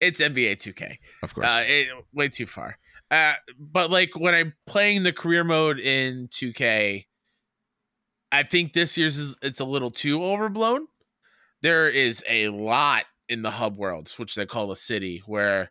it's 0.00 0.20
NBA 0.20 0.56
2K. 0.58 0.98
Of 1.22 1.34
course. 1.34 1.46
Uh, 1.46 1.62
it, 1.66 1.88
way 2.12 2.28
too 2.28 2.46
far. 2.46 2.78
Uh, 3.10 3.34
but 3.58 3.90
like 3.90 4.10
when 4.16 4.34
I'm 4.34 4.54
playing 4.66 5.02
the 5.02 5.12
career 5.12 5.44
mode 5.44 5.78
in 5.78 6.28
2K, 6.28 7.06
I 8.30 8.42
think 8.42 8.72
this 8.72 8.96
year's 8.96 9.18
is 9.18 9.36
it's 9.42 9.60
a 9.60 9.64
little 9.64 9.90
too 9.90 10.22
overblown. 10.22 10.86
There 11.62 11.88
is 11.88 12.22
a 12.28 12.48
lot 12.48 13.06
in 13.28 13.42
the 13.42 13.50
hub 13.50 13.76
worlds, 13.76 14.18
which 14.18 14.34
they 14.34 14.46
call 14.46 14.70
a 14.70 14.76
city, 14.76 15.22
where 15.26 15.70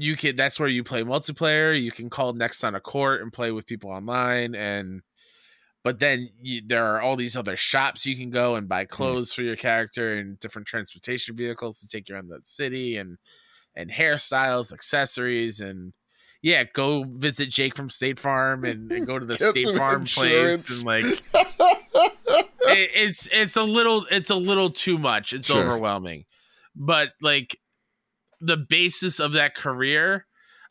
you 0.00 0.16
can. 0.16 0.36
That's 0.36 0.58
where 0.58 0.68
you 0.68 0.82
play 0.82 1.02
multiplayer. 1.02 1.80
You 1.80 1.92
can 1.92 2.10
call 2.10 2.32
next 2.32 2.64
on 2.64 2.74
a 2.74 2.80
court 2.80 3.20
and 3.20 3.32
play 3.32 3.52
with 3.52 3.66
people 3.66 3.90
online, 3.90 4.54
and 4.54 5.02
but 5.84 5.98
then 5.98 6.30
you, 6.40 6.62
there 6.66 6.86
are 6.86 7.00
all 7.00 7.16
these 7.16 7.36
other 7.36 7.56
shops 7.56 8.06
you 8.06 8.16
can 8.16 8.30
go 8.30 8.56
and 8.56 8.68
buy 8.68 8.84
hmm. 8.84 8.88
clothes 8.88 9.32
for 9.32 9.42
your 9.42 9.56
character 9.56 10.18
and 10.18 10.40
different 10.40 10.66
transportation 10.66 11.36
vehicles 11.36 11.80
to 11.80 11.88
take 11.88 12.08
you 12.08 12.14
around 12.14 12.28
the 12.28 12.40
city 12.40 12.96
and 12.96 13.18
and 13.76 13.90
hairstyles, 13.90 14.72
accessories, 14.72 15.60
and 15.60 15.92
yeah, 16.42 16.64
go 16.64 17.04
visit 17.04 17.50
Jake 17.50 17.76
from 17.76 17.90
State 17.90 18.18
Farm 18.18 18.64
and, 18.64 18.90
and 18.90 19.06
go 19.06 19.18
to 19.18 19.26
the 19.26 19.36
State 19.50 19.76
Farm 19.76 20.02
insurance. 20.02 20.66
place 20.66 20.78
and 20.78 20.86
like 20.86 21.04
it, 21.34 22.90
it's 22.94 23.28
it's 23.30 23.56
a 23.56 23.62
little 23.62 24.06
it's 24.10 24.30
a 24.30 24.36
little 24.36 24.70
too 24.70 24.96
much. 24.96 25.34
It's 25.34 25.48
Sure. 25.48 25.62
overwhelming, 25.62 26.24
but 26.74 27.10
like 27.20 27.59
the 28.40 28.56
basis 28.56 29.20
of 29.20 29.32
that 29.32 29.54
career, 29.54 30.26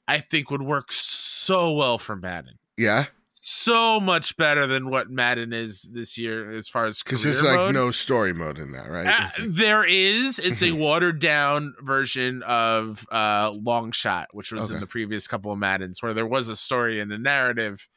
I 0.07 0.19
think 0.19 0.49
would 0.51 0.61
work 0.63 0.91
so 0.91 1.71
well 1.73 1.97
for 1.97 2.15
Madden. 2.15 2.55
yeah, 2.77 3.05
So 3.41 3.99
much 3.99 4.35
better 4.37 4.65
than 4.67 4.89
what 4.89 5.09
Madden 5.09 5.53
is 5.53 5.81
this 5.93 6.17
year 6.17 6.51
as 6.55 6.67
far 6.67 6.85
as 6.85 7.01
because 7.03 7.23
there's 7.23 7.41
like 7.43 7.57
mode. 7.57 7.73
no 7.73 7.91
story 7.91 8.33
mode 8.33 8.57
in 8.59 8.71
that, 8.71 8.89
right? 8.89 9.07
Uh, 9.07 9.29
like- 9.39 9.49
there 9.53 9.83
is. 9.85 10.39
It's 10.39 10.61
a 10.61 10.71
watered 10.85 11.19
down 11.21 11.73
version 11.81 12.43
of 12.43 13.05
uh, 13.11 13.51
Longshot, 13.51 14.25
which 14.33 14.51
was 14.51 14.63
Okay. 14.63 14.73
in 14.75 14.79
the 14.79 14.87
previous 14.87 15.27
couple 15.27 15.51
of 15.51 15.57
Maddens, 15.59 16.01
where 16.01 16.13
there 16.13 16.27
was 16.27 16.49
a 16.49 16.55
story 16.55 16.99
and 16.99 17.11
a 17.11 17.17
narrative. 17.17 17.87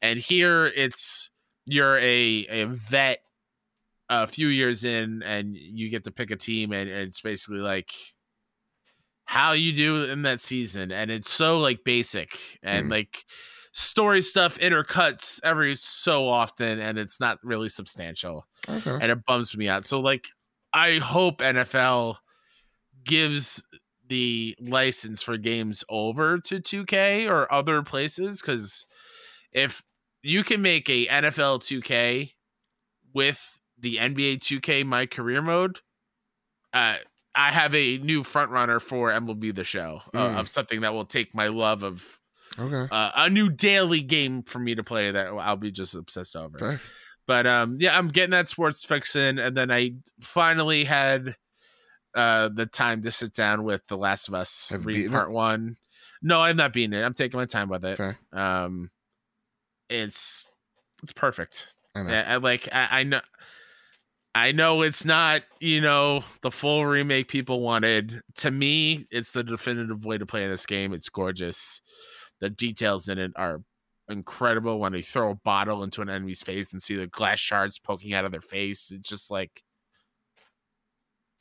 And 0.00 0.18
here 0.18 0.66
it's 0.66 1.30
you're 1.66 1.98
a 1.98 2.46
a 2.48 2.64
vet 2.64 3.18
a 4.08 4.26
few 4.26 4.48
years 4.48 4.84
in, 4.84 5.22
and 5.22 5.54
you 5.56 5.88
get 5.90 6.04
to 6.04 6.10
pick 6.10 6.30
a 6.30 6.36
team, 6.36 6.72
and, 6.72 6.88
and 6.90 7.08
it's 7.08 7.20
basically 7.20 7.60
like 7.60 7.90
how 9.32 9.52
you 9.52 9.72
do 9.72 10.04
in 10.04 10.20
that 10.22 10.40
season, 10.42 10.92
and 10.92 11.10
it's 11.10 11.30
so 11.30 11.58
like 11.58 11.84
basic 11.84 12.38
and 12.62 12.88
Mm. 12.88 12.90
like 12.90 13.24
story 13.72 14.20
stuff 14.20 14.58
intercuts 14.58 15.40
every 15.42 15.74
so 15.76 16.28
often, 16.28 16.78
and 16.78 16.98
it's 16.98 17.18
not 17.18 17.38
really 17.42 17.70
substantial, 17.70 18.44
Okay. 18.68 18.90
and 19.00 19.10
it 19.10 19.24
bums 19.24 19.56
me 19.56 19.68
out. 19.68 19.86
So 19.86 20.00
like, 20.00 20.26
I 20.74 20.98
hope 20.98 21.38
NFL 21.40 22.18
gives 23.04 23.64
the 24.06 24.54
license 24.60 25.22
for 25.22 25.38
games 25.38 25.82
over 25.88 26.38
to 26.38 26.60
2K 26.60 27.26
or 27.26 27.50
other 27.50 27.82
places 27.82 28.42
because 28.42 28.84
if 29.52 29.82
you 30.22 30.44
can 30.44 30.60
make 30.60 30.90
a 30.90 31.06
NFL 31.06 31.60
2K 31.60 32.32
with 33.14 33.58
the 33.78 33.96
NBA 33.96 34.36
2K 34.40 34.84
My 34.84 35.06
Career 35.06 35.40
mode, 35.40 35.78
uh, 36.74 36.96
I 37.34 37.50
have 37.50 37.74
a 37.74 37.98
new 37.98 38.22
front 38.24 38.50
runner 38.50 38.78
for 38.80 39.10
MLB 39.10 39.54
The 39.54 39.64
Show 39.64 40.02
uh, 40.12 40.18
Mm. 40.28 40.36
of 40.38 40.48
something 40.48 40.82
that 40.82 40.92
will 40.92 41.06
take 41.06 41.34
my 41.34 41.48
love 41.48 41.82
of 41.82 42.18
Okay. 42.58 42.86
uh, 42.94 43.10
a 43.14 43.30
new 43.30 43.48
daily 43.48 44.02
game 44.02 44.42
for 44.42 44.58
me 44.58 44.74
to 44.74 44.84
play 44.84 45.10
that 45.10 45.28
I'll 45.28 45.56
be 45.56 45.70
just 45.70 45.94
obsessed 45.94 46.36
over. 46.36 46.58
Fair. 46.58 46.80
But 47.26 47.46
um, 47.46 47.78
yeah, 47.80 47.96
I'm 47.96 48.08
getting 48.08 48.32
that 48.32 48.48
sports 48.48 48.84
fix 48.84 49.16
in, 49.16 49.38
and 49.38 49.56
then 49.56 49.70
I 49.70 49.94
finally 50.20 50.84
had 50.84 51.36
uh 52.14 52.50
the 52.50 52.66
time 52.66 53.00
to 53.02 53.10
sit 53.10 53.32
down 53.32 53.64
with 53.64 53.86
The 53.86 53.96
Last 53.96 54.28
of 54.28 54.34
Us, 54.34 54.68
Have 54.68 54.84
read 54.84 54.96
beaten 54.96 55.12
it? 55.12 55.16
part 55.16 55.30
one. 55.32 55.76
No, 56.20 56.40
I'm 56.40 56.56
not 56.56 56.72
beating 56.74 56.92
it. 56.92 57.02
I'm 57.02 57.14
taking 57.14 57.38
my 57.40 57.46
time 57.46 57.70
with 57.70 57.84
it. 57.86 57.96
Fair. 57.96 58.18
Um, 58.32 58.90
it's 59.88 60.46
it's 61.02 61.12
perfect. 61.12 61.68
I. 61.94 62.00
Yeah, 62.02 62.24
I 62.26 62.36
like 62.36 62.68
I, 62.72 62.88
I 62.90 63.02
know 63.04 63.20
I 64.34 64.52
know 64.52 64.80
it's 64.82 65.04
not, 65.04 65.42
you 65.60 65.80
know, 65.80 66.24
the 66.40 66.50
full 66.50 66.86
remake 66.86 67.28
people 67.28 67.60
wanted. 67.60 68.22
To 68.36 68.50
me, 68.50 69.06
it's 69.10 69.32
the 69.32 69.44
definitive 69.44 70.04
way 70.06 70.16
to 70.16 70.24
play 70.26 70.46
this 70.48 70.64
game. 70.64 70.94
It's 70.94 71.10
gorgeous. 71.10 71.82
The 72.40 72.48
details 72.48 73.08
in 73.08 73.18
it 73.18 73.32
are 73.36 73.60
incredible 74.08 74.78
when 74.80 74.92
they 74.92 75.02
throw 75.02 75.30
a 75.30 75.34
bottle 75.34 75.82
into 75.82 76.00
an 76.02 76.08
enemy's 76.08 76.42
face 76.42 76.72
and 76.72 76.82
see 76.82 76.96
the 76.96 77.06
glass 77.06 77.38
shards 77.40 77.78
poking 77.78 78.14
out 78.14 78.24
of 78.24 78.32
their 78.32 78.40
face. 78.40 78.90
It's 78.90 79.08
just 79.08 79.30
like 79.30 79.62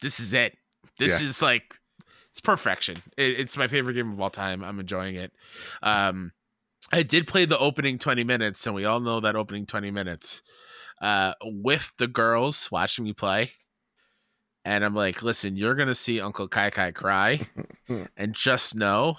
this 0.01 0.19
is 0.19 0.33
it. 0.33 0.57
This 0.97 1.21
Yeah. 1.21 1.27
is 1.27 1.41
like 1.41 1.75
it's 2.29 2.39
perfection. 2.39 3.01
It, 3.17 3.39
it's 3.39 3.57
my 3.57 3.67
favorite 3.67 3.93
game 3.93 4.11
of 4.11 4.19
all 4.19 4.29
time. 4.29 4.63
I'm 4.63 4.79
enjoying 4.79 5.15
it. 5.15 5.31
Um 5.81 6.31
I 6.91 7.03
did 7.03 7.27
play 7.27 7.45
the 7.45 7.59
opening 7.59 7.99
20 7.99 8.23
minutes, 8.23 8.65
and 8.65 8.75
we 8.75 8.85
all 8.85 8.99
know 8.99 9.19
that 9.21 9.35
opening 9.35 9.65
20 9.65 9.91
minutes 9.91 10.41
uh, 11.01 11.33
with 11.41 11.91
the 11.97 12.07
girls 12.07 12.69
watching 12.71 13.03
me 13.03 13.11
play. 13.13 13.51
And 14.63 14.85
I'm 14.85 14.93
like, 14.95 15.23
listen, 15.23 15.57
you're 15.57 15.73
going 15.75 15.87
to 15.87 15.95
see 15.95 16.21
Uncle 16.21 16.47
Kai 16.47 16.69
Kai 16.69 16.91
cry, 16.91 17.41
and 18.17 18.33
just 18.33 18.75
know 18.75 19.15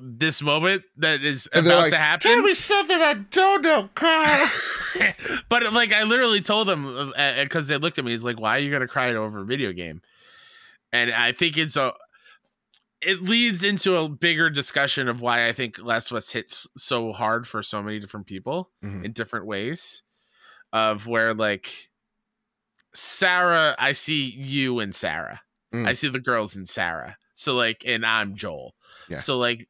this 0.00 0.40
moment 0.40 0.82
that 0.96 1.22
is 1.22 1.46
And 1.52 1.66
about 1.66 1.78
like, 1.78 1.90
to 1.92 1.98
happen. 1.98 2.30
Tell 2.30 2.42
me 2.42 2.54
something 2.54 2.98
I 3.00 3.14
don't 3.30 3.62
know, 3.62 3.88
Kyle. 3.94 4.50
but 5.48 5.70
like, 5.72 5.92
I 5.92 6.02
literally 6.04 6.40
told 6.40 6.68
them 6.68 7.12
because 7.40 7.68
they 7.68 7.76
looked 7.76 7.98
at 7.98 8.04
me. 8.04 8.10
He's 8.10 8.24
like, 8.24 8.40
"Why 8.40 8.56
are 8.56 8.60
you 8.60 8.70
gonna 8.70 8.86
cry 8.88 9.14
over 9.14 9.40
a 9.40 9.44
video 9.44 9.72
game?" 9.72 10.02
And 10.92 11.10
I 11.10 11.32
think 11.32 11.56
it's 11.58 11.76
a. 11.76 11.92
It 13.00 13.22
leads 13.22 13.64
into 13.64 13.96
a 13.96 14.08
bigger 14.08 14.48
discussion 14.48 15.08
of 15.08 15.20
why 15.20 15.48
I 15.48 15.52
think 15.52 15.82
Last 15.82 16.10
of 16.10 16.16
Us 16.18 16.30
hits 16.30 16.66
so 16.76 17.12
hard 17.12 17.48
for 17.48 17.62
so 17.62 17.82
many 17.82 17.98
different 17.98 18.26
people 18.26 18.70
Mhm. 18.84 19.04
in 19.06 19.12
different 19.12 19.44
ways. 19.46 20.02
Of 20.72 21.06
where 21.06 21.34
like 21.34 21.90
Sarah, 22.94 23.74
I 23.78 23.92
see 23.92 24.30
you 24.30 24.80
and 24.80 24.94
Sarah. 24.94 25.40
Mm. 25.74 25.86
I 25.86 25.92
see 25.92 26.08
the 26.08 26.20
girls 26.20 26.56
and 26.56 26.68
Sarah. 26.68 27.16
So 27.34 27.54
like, 27.54 27.82
and 27.86 28.04
I'm 28.04 28.34
Joel. 28.34 28.74
Yeah. 29.08 29.18
So 29.18 29.38
like, 29.38 29.68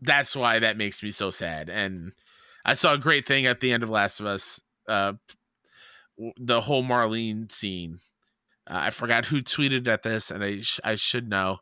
that's 0.00 0.36
why 0.36 0.58
that 0.58 0.76
makes 0.76 1.02
me 1.02 1.10
so 1.10 1.30
sad. 1.30 1.68
And 1.70 2.12
I 2.64 2.74
saw 2.74 2.94
a 2.94 2.98
great 2.98 3.26
thing 3.26 3.46
at 3.46 3.60
the 3.60 3.72
end 3.72 3.82
of 3.82 3.90
Last 3.90 4.20
of 4.20 4.26
Us. 4.26 4.60
Uh, 4.88 5.14
the 6.36 6.60
whole 6.60 6.84
Marlene 6.84 7.50
scene. 7.50 7.98
Uh, 8.70 8.78
I 8.84 8.90
forgot 8.90 9.26
who 9.26 9.42
tweeted 9.42 9.88
at 9.88 10.02
this, 10.02 10.30
and 10.30 10.42
I 10.42 10.60
sh- 10.60 10.80
I 10.84 10.94
should 10.94 11.28
know, 11.28 11.58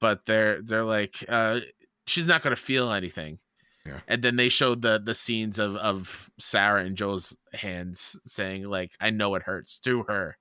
but 0.00 0.26
they're 0.26 0.60
they're 0.62 0.84
like, 0.84 1.24
uh, 1.28 1.60
she's 2.06 2.26
not 2.26 2.42
gonna 2.42 2.56
feel 2.56 2.92
anything. 2.92 3.38
Yeah. 3.86 4.00
And 4.08 4.22
then 4.22 4.36
they 4.36 4.48
showed 4.48 4.82
the 4.82 5.00
the 5.02 5.14
scenes 5.14 5.58
of 5.58 5.76
of 5.76 6.30
Sarah 6.38 6.84
and 6.84 6.96
Joel's 6.96 7.36
hands 7.52 8.18
saying 8.24 8.64
like, 8.64 8.92
"I 9.00 9.10
know 9.10 9.34
it 9.34 9.42
hurts 9.42 9.78
to 9.80 10.02
her," 10.04 10.36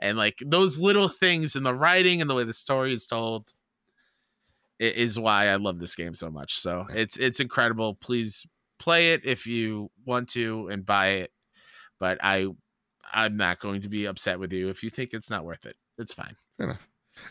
and 0.00 0.18
like 0.18 0.38
those 0.44 0.78
little 0.78 1.08
things 1.08 1.56
in 1.56 1.62
the 1.62 1.74
writing 1.74 2.20
and 2.20 2.28
the 2.28 2.34
way 2.34 2.44
the 2.44 2.52
story 2.52 2.92
is 2.92 3.06
told 3.06 3.52
is 4.78 5.18
why 5.18 5.46
I 5.46 5.56
love 5.56 5.78
this 5.78 5.96
game 5.96 6.14
so 6.14 6.30
much. 6.30 6.58
So 6.58 6.86
it's 6.90 7.16
it's 7.16 7.40
incredible. 7.40 7.94
Please 7.94 8.46
play 8.78 9.12
it 9.12 9.22
if 9.24 9.46
you 9.46 9.90
want 10.04 10.28
to 10.30 10.68
and 10.68 10.84
buy 10.84 11.08
it. 11.08 11.32
But 11.98 12.18
I 12.22 12.48
I'm 13.12 13.36
not 13.36 13.60
going 13.60 13.82
to 13.82 13.88
be 13.88 14.06
upset 14.06 14.38
with 14.38 14.52
you 14.52 14.68
if 14.68 14.82
you 14.82 14.90
think 14.90 15.14
it's 15.14 15.30
not 15.30 15.44
worth 15.44 15.64
it. 15.64 15.76
It's 15.98 16.14
fine. 16.14 16.36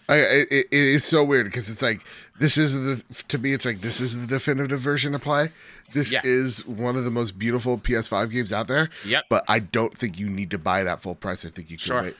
I, 0.07 0.15
it, 0.17 0.47
it 0.51 0.67
is 0.71 1.03
so 1.03 1.23
weird 1.23 1.45
because 1.45 1.69
it's 1.69 1.81
like 1.81 2.01
this 2.39 2.57
is 2.57 2.73
the 2.73 3.03
to 3.29 3.37
me 3.37 3.53
it's 3.53 3.65
like 3.65 3.81
this 3.81 3.99
is 3.99 4.19
the 4.19 4.27
definitive 4.27 4.79
version 4.79 5.13
to 5.13 5.19
play. 5.19 5.49
This 5.93 6.11
Yeah. 6.11 6.21
is 6.23 6.65
one 6.65 6.95
of 6.95 7.03
the 7.05 7.11
most 7.11 7.37
beautiful 7.39 7.77
PS5 7.77 8.31
games 8.31 8.51
out 8.53 8.67
there, 8.67 8.89
Yep. 9.05 9.25
but 9.29 9.43
I 9.47 9.59
don't 9.59 9.95
think 9.97 10.19
you 10.19 10.29
need 10.29 10.51
to 10.51 10.57
buy 10.57 10.81
it 10.81 10.87
at 10.87 11.01
full 11.01 11.15
price. 11.15 11.45
I 11.45 11.49
think 11.49 11.69
you 11.71 11.77
can 11.77 11.85
Sure. 11.85 12.01
wait. 12.01 12.15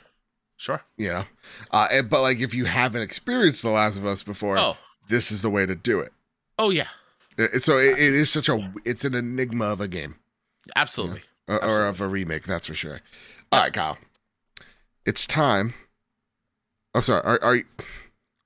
Sure. 0.58 0.82
You 0.98 1.10
know, 1.10 1.26
uh, 1.72 1.88
and, 1.92 2.10
but 2.10 2.22
like 2.22 2.40
if 2.40 2.54
you 2.54 2.66
haven't 2.66 3.02
experienced 3.02 3.62
The 3.62 3.70
Last 3.70 3.98
of 3.98 4.06
Us 4.06 4.24
before, 4.24 4.58
Oh. 4.58 4.78
this 5.10 5.32
is 5.32 5.42
the 5.42 5.50
way 5.50 5.66
to 5.66 5.76
do 5.76 6.00
it. 6.00 6.14
Oh 6.58 6.70
yeah. 6.70 6.88
Uh, 7.38 7.60
So 7.60 7.78
it, 7.78 8.00
it 8.00 8.14
is 8.14 8.30
such 8.30 8.48
a 8.50 8.72
it's 8.86 9.04
an 9.04 9.14
enigma 9.14 9.66
of 9.66 9.82
a 9.82 9.88
game 9.90 10.16
Absolutely. 10.76 11.24
or, 11.48 11.62
or 11.64 11.86
of 11.88 12.00
a 12.02 12.08
remake, 12.08 12.44
that's 12.46 12.68
for 12.68 12.74
sure. 12.76 13.02
All 13.52 13.62
right, 13.62 13.74
Kyle, 13.74 13.98
it's 15.06 15.28
time. 15.28 15.74
I'm 16.96 17.04
sorry. 17.04 17.22
Are, 17.24 17.40
are 17.44 17.56
you? 17.58 17.66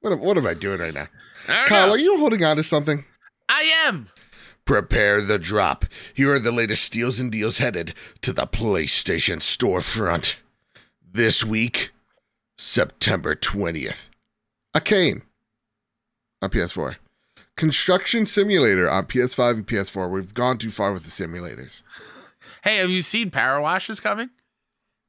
What 0.02 0.14
am, 0.14 0.20
what 0.22 0.38
am 0.38 0.48
I 0.48 0.56
doing 0.56 0.80
right 0.80 0.94
now? 0.94 1.08
Kyle, 1.46 1.88
know. 1.88 1.94
are 1.94 2.00
you 2.00 2.18
holding 2.18 2.44
on 2.44 2.58
to 2.58 2.64
something? 2.64 3.06
I 3.48 3.62
am. 3.86 4.10
Prepare 4.66 5.22
the 5.22 5.38
drop. 5.38 5.86
Here 6.14 6.34
are 6.34 6.40
the 6.40 6.52
latest 6.52 6.84
steals 6.84 7.20
and 7.20 7.32
deals 7.32 7.60
headed 7.60 7.94
to 8.22 8.34
the 8.34 8.48
PlayStation 8.48 9.38
storefront. 9.38 10.38
This 11.12 11.44
week, 11.44 11.92
September 12.58 13.36
20th. 13.36 14.10
A 14.74 14.82
cane 14.82 15.24
on 16.42 16.50
PS4. 16.50 16.96
Construction 17.56 18.26
Simulator 18.26 18.90
on 18.90 19.06
PS5 19.06 19.52
and 19.52 19.68
PS4. 19.68 20.10
We've 20.10 20.34
gone 20.34 20.58
too 20.58 20.72
far 20.72 20.94
with 20.94 21.04
the 21.04 21.10
simulators. 21.10 21.84
Hey, 22.64 22.78
have 22.78 22.90
you 22.90 23.02
seen 23.02 23.32
Power 23.32 23.62
Wash 23.62 23.90
is 23.90 24.00
coming 24.00 24.30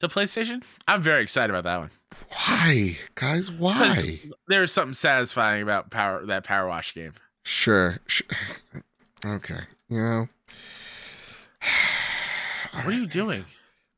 to 0.01 0.09
PlayStation? 0.09 0.62
I'm 0.89 1.02
very 1.02 1.22
excited 1.22 1.51
about 1.55 1.64
that 1.64 1.78
one. 1.78 1.90
Why, 2.31 2.98
guys? 3.14 3.51
Why? 3.51 4.20
There's 4.48 4.72
something 4.72 4.94
satisfying 4.94 5.62
about 5.62 5.90
Power 5.90 6.24
that 6.27 6.44
Power 6.44 6.68
Wash 6.68 6.94
game. 6.94 7.12
Sure. 7.44 7.98
sure. 8.06 8.27
Okay. 9.24 9.60
You 9.89 10.01
know, 10.01 10.28
What 12.72 12.86
are 12.86 12.93
you 12.93 13.06
doing? 13.06 13.44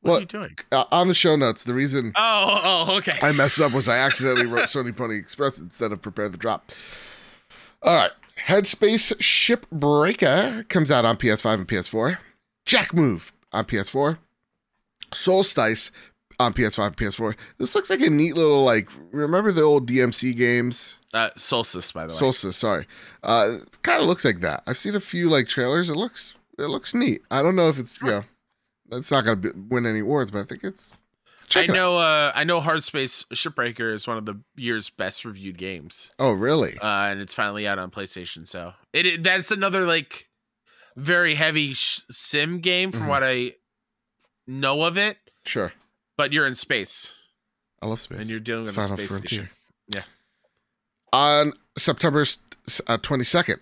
What 0.01 0.09
Well- 0.09 0.17
are 0.17 0.21
you 0.21 0.25
doing? 0.25 0.57
uh, 0.71 0.85
on 0.91 1.07
the 1.07 1.13
show 1.13 1.35
notes, 1.35 1.63
the 1.63 1.73
reason 1.73 2.11
Oh, 2.15 2.85
oh, 2.89 2.95
okay. 2.97 3.17
I 3.21 3.31
messed 3.31 3.59
up 3.61 3.71
was 3.73 3.87
I 3.87 3.97
accidentally 3.97 4.47
wrote 4.47 4.65
Sony 4.65 4.95
Pony 4.95 5.17
Express 5.17 5.59
instead 5.59 5.91
of 5.91 6.01
Prepare 6.01 6.29
the 6.29 6.37
Drop. 6.37 6.71
All 7.83 7.95
right. 7.95 8.11
Hardspace 8.47 9.13
Shipbreaker 9.19 10.67
comes 10.67 10.89
out 10.91 11.05
on 11.05 11.15
PS5 11.17 11.53
and 11.53 11.67
PS4. 11.67 12.17
Jack 12.65 12.93
Move 12.93 13.31
on 13.53 13.65
PS4. 13.65 14.17
Solstice 15.15 15.91
on 16.39 16.53
PS5 16.53 16.87
and 16.87 16.97
PS4. 16.97 17.35
This 17.59 17.75
looks 17.75 17.89
like 17.89 18.01
a 18.01 18.09
neat 18.09 18.35
little, 18.35 18.63
like, 18.63 18.89
remember 19.11 19.51
the 19.51 19.61
old 19.61 19.87
DMC 19.87 20.35
games? 20.35 20.97
Uh, 21.13 21.29
Solstice, 21.35 21.91
by 21.91 22.07
the 22.07 22.13
way. 22.13 22.19
Solstice, 22.19 22.57
sorry. 22.57 22.87
Uh, 23.21 23.57
it 23.61 23.81
kind 23.83 24.01
of 24.01 24.07
looks 24.07 24.25
like 24.25 24.39
that. 24.39 24.63
I've 24.65 24.77
seen 24.77 24.95
a 24.95 24.99
few, 24.99 25.29
like, 25.29 25.47
trailers. 25.47 25.89
It 25.89 25.95
looks, 25.95 26.35
it 26.57 26.63
looks 26.65 26.93
neat. 26.95 27.21
I 27.29 27.41
don't 27.43 27.55
know 27.55 27.69
if 27.69 27.77
it's, 27.77 28.01
you 28.01 28.07
know, 28.07 28.23
it's 28.91 29.11
not 29.11 29.23
going 29.25 29.41
to 29.43 29.53
win 29.69 29.85
any 29.85 29.99
awards, 29.99 30.31
but 30.31 30.39
I 30.39 30.43
think 30.43 30.63
it's. 30.63 30.91
I 31.55 31.61
it 31.61 31.69
know. 31.69 31.97
Uh, 31.97 32.31
I 32.33 32.45
know. 32.45 32.61
Hardspace 32.61 33.25
Shipbreaker 33.27 33.93
is 33.93 34.07
one 34.07 34.17
of 34.17 34.25
the 34.25 34.39
year's 34.55 34.89
best 34.89 35.23
reviewed 35.23 35.57
games, 35.57 36.11
Oh, 36.17 36.31
really? 36.31 36.77
uh, 36.79 36.85
and 37.11 37.19
it's 37.19 37.33
finally 37.33 37.67
out 37.67 37.77
on 37.77 37.91
PlayStation. 37.91 38.47
So 38.47 38.73
it, 38.91 39.05
it 39.05 39.23
that's 39.23 39.51
another 39.51 39.85
like 39.85 40.29
very 40.95 41.35
heavy 41.35 41.73
sh- 41.73 41.99
sim 42.09 42.59
game 42.59 42.91
from 42.91 43.03
Mhm. 43.03 43.07
what 43.07 43.23
I 43.23 43.55
know 44.47 44.83
of 44.83 44.97
it. 44.97 45.17
Sure. 45.45 45.73
But 46.17 46.31
you're 46.31 46.47
in 46.47 46.55
space 46.55 47.11
I 47.81 47.87
love 47.87 47.99
space. 47.99 48.19
and 48.19 48.29
you're 48.29 48.39
dealing 48.39 48.65
with 48.65 48.77
a 48.77 48.87
space 48.87 49.07
Frontier. 49.07 49.49
station. 49.91 50.03
On 51.11 51.53
September 51.77 52.21
uh, 52.21 52.97
22nd, 52.97 53.59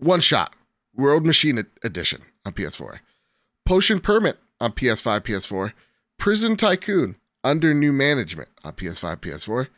OneShot 0.00 0.48
World 0.94 1.26
Machine 1.26 1.64
Edition 1.82 2.22
on 2.44 2.52
PS4. 2.52 2.98
Potion 3.64 3.98
Permit 4.00 4.38
on 4.60 4.72
PS5, 4.72 5.20
PS4. 5.20 5.72
Prison 6.18 6.56
Tycoon 6.56 7.16
Under 7.42 7.74
New 7.74 7.92
Management 7.92 8.50
on 8.62 8.72
PS5, 8.74 9.16
PS4. 9.16 9.68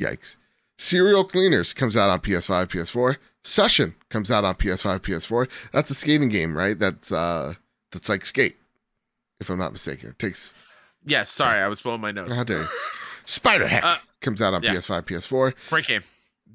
Yikes. 0.00 0.36
Serial 0.78 1.24
Cleaners 1.24 1.72
comes 1.72 1.96
out 1.96 2.10
on 2.10 2.20
PS5, 2.20 2.66
PS4. 2.66 3.16
Session 3.42 3.94
comes 4.10 4.30
out 4.30 4.44
on 4.44 4.54
PS5, 4.54 5.00
PS4. 5.00 5.48
That's 5.72 5.90
a 5.90 5.94
skating 5.94 6.28
game, 6.28 6.56
right? 6.56 6.78
That's 6.78 7.10
uh 7.12 7.54
that's 7.92 8.08
like 8.08 8.24
skate, 8.26 8.56
if 9.40 9.50
I'm 9.50 9.58
not 9.58 9.72
mistaken. 9.72 10.10
It 10.10 10.18
takes 10.18 10.54
Yes, 11.06 11.28
sorry, 11.28 11.60
I 11.60 11.68
was 11.68 11.80
blowing 11.82 12.00
my 12.00 12.12
nose. 12.12 12.32
how 12.34 12.44
dare 12.44 12.62
you? 12.62 12.68
Spiderheck 13.26 13.82
Uh, 13.82 13.98
comes 14.20 14.40
out 14.40 14.54
on 14.54 14.62
yeah. 14.62 14.74
PS5, 14.74 15.02
PS4. 15.06 15.52
Great 15.68 15.86
game. 15.86 16.02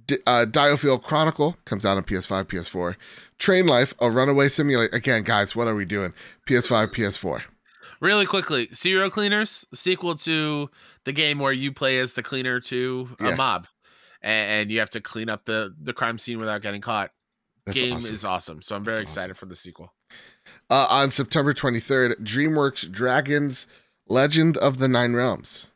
D- 0.08 0.18
uh, 0.26 0.46
DioField 0.50 1.04
Chronicle 1.04 1.58
comes 1.66 1.86
out 1.86 1.98
on 1.98 2.04
PS5, 2.04 2.46
PS4. 2.46 2.96
Train 3.38 3.68
Life, 3.68 3.94
a 4.00 4.10
runaway 4.10 4.50
simulator. 4.50 4.94
Again, 4.96 5.24
guys, 5.24 5.56
what 5.56 5.68
are 5.68 5.76
we 5.76 5.86
doing? 5.86 6.14
PS5, 6.48 6.88
PS4. 6.94 7.44
Really 8.02 8.26
quickly, 8.26 8.70
Serial 8.72 9.10
Cleaners, 9.10 9.66
sequel 9.74 10.16
to 10.18 10.70
the 11.06 11.12
game 11.12 11.38
where 11.40 11.52
you 11.54 11.72
play 11.72 12.00
as 12.00 12.14
the 12.14 12.24
cleaner 12.24 12.60
to 12.62 13.10
a 13.20 13.30
Yeah. 13.30 13.36
mob, 13.36 13.68
and, 14.22 14.72
you 14.72 14.80
have 14.80 14.90
to 14.92 15.02
clean 15.02 15.30
up 15.30 15.46
the 15.46 15.76
the 15.82 15.94
crime 15.94 16.18
scene 16.18 16.40
without 16.40 16.62
getting 16.62 16.82
caught. 16.82 17.12
That's 17.66 17.78
game 17.78 17.98
awesome. 17.98 18.14
is 18.14 18.26
awesome, 18.26 18.62
so 18.62 18.76
I'm 18.76 18.84
very 18.86 19.00
That's 19.00 19.12
awesome. 19.12 19.20
excited 19.22 19.38
for 19.38 19.46
the 19.48 19.56
sequel. 19.56 19.94
Uh, 20.70 20.88
on 20.90 21.12
September 21.12 21.54
23rd, 21.54 22.22
DreamWorks 22.22 22.92
Dragons 22.92 23.66
Legend 24.08 24.56
of 24.58 24.78
the 24.78 24.88
Nine 24.88 25.14
Realms. 25.14 25.68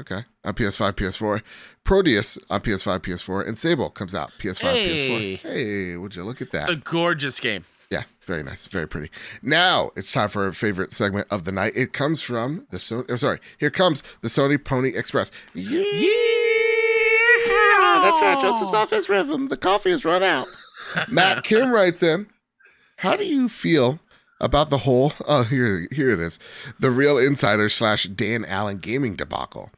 Okay. 0.00 0.24
On 0.44 0.52
PS5, 0.54 0.92
PS4. 0.92 1.42
Proteus 1.84 2.38
on 2.50 2.60
PS5, 2.60 2.98
PS4. 3.00 3.46
And 3.48 3.56
Sable 3.56 3.90
comes 3.90 4.14
out 4.14 4.32
PS5, 4.38 4.60
Hey. 4.72 5.36
PS4. 5.36 5.38
Hey, 5.38 5.96
would 5.96 6.16
you 6.16 6.24
look 6.24 6.42
at 6.42 6.50
that? 6.52 6.68
A 6.68 6.76
gorgeous 6.76 7.40
game. 7.40 7.64
Yeah, 7.90 8.02
very 8.26 8.42
nice, 8.42 8.66
very 8.66 8.88
pretty. 8.88 9.12
Now 9.42 9.92
it's 9.94 10.10
time 10.10 10.28
for 10.28 10.44
our 10.44 10.52
favorite 10.52 10.92
segment 10.92 11.28
of 11.30 11.44
the 11.44 11.52
night. 11.52 11.72
It 11.76 11.92
comes 11.92 12.20
from 12.20 12.66
the 12.70 12.78
Sony. 12.78 13.06
Oh, 13.08 13.14
sorry, 13.14 13.38
here 13.58 13.70
comes 13.70 14.02
the 14.22 14.28
Sony 14.28 14.62
Pony 14.62 14.88
Express. 14.88 15.30
Yeah, 15.54 15.82
that's 18.02 18.22
right. 18.22 18.38
Justice 18.42 18.74
off 18.74 18.90
his 18.90 19.08
rhythm. 19.08 19.48
The 19.48 19.56
coffee 19.56 19.90
has 19.90 20.04
run 20.04 20.22
out. 20.24 20.48
Matt 21.08 21.44
Kim 21.44 21.70
writes 21.72 22.02
in, 22.02 22.26
"How 22.98 23.16
do 23.16 23.24
you 23.24 23.48
feel 23.48 24.00
about 24.40 24.70
the 24.70 24.78
whole? 24.78 25.12
Oh, 25.28 25.42
here, 25.42 25.88
here 25.92 26.10
it 26.10 26.20
is. 26.20 26.38
The 26.78 26.90
real 26.90 27.18
insider 27.18 27.68
slash 27.68 28.04
Dan 28.04 28.44
Allen 28.44 28.78
gaming 28.78 29.16
debacle. 29.16 29.70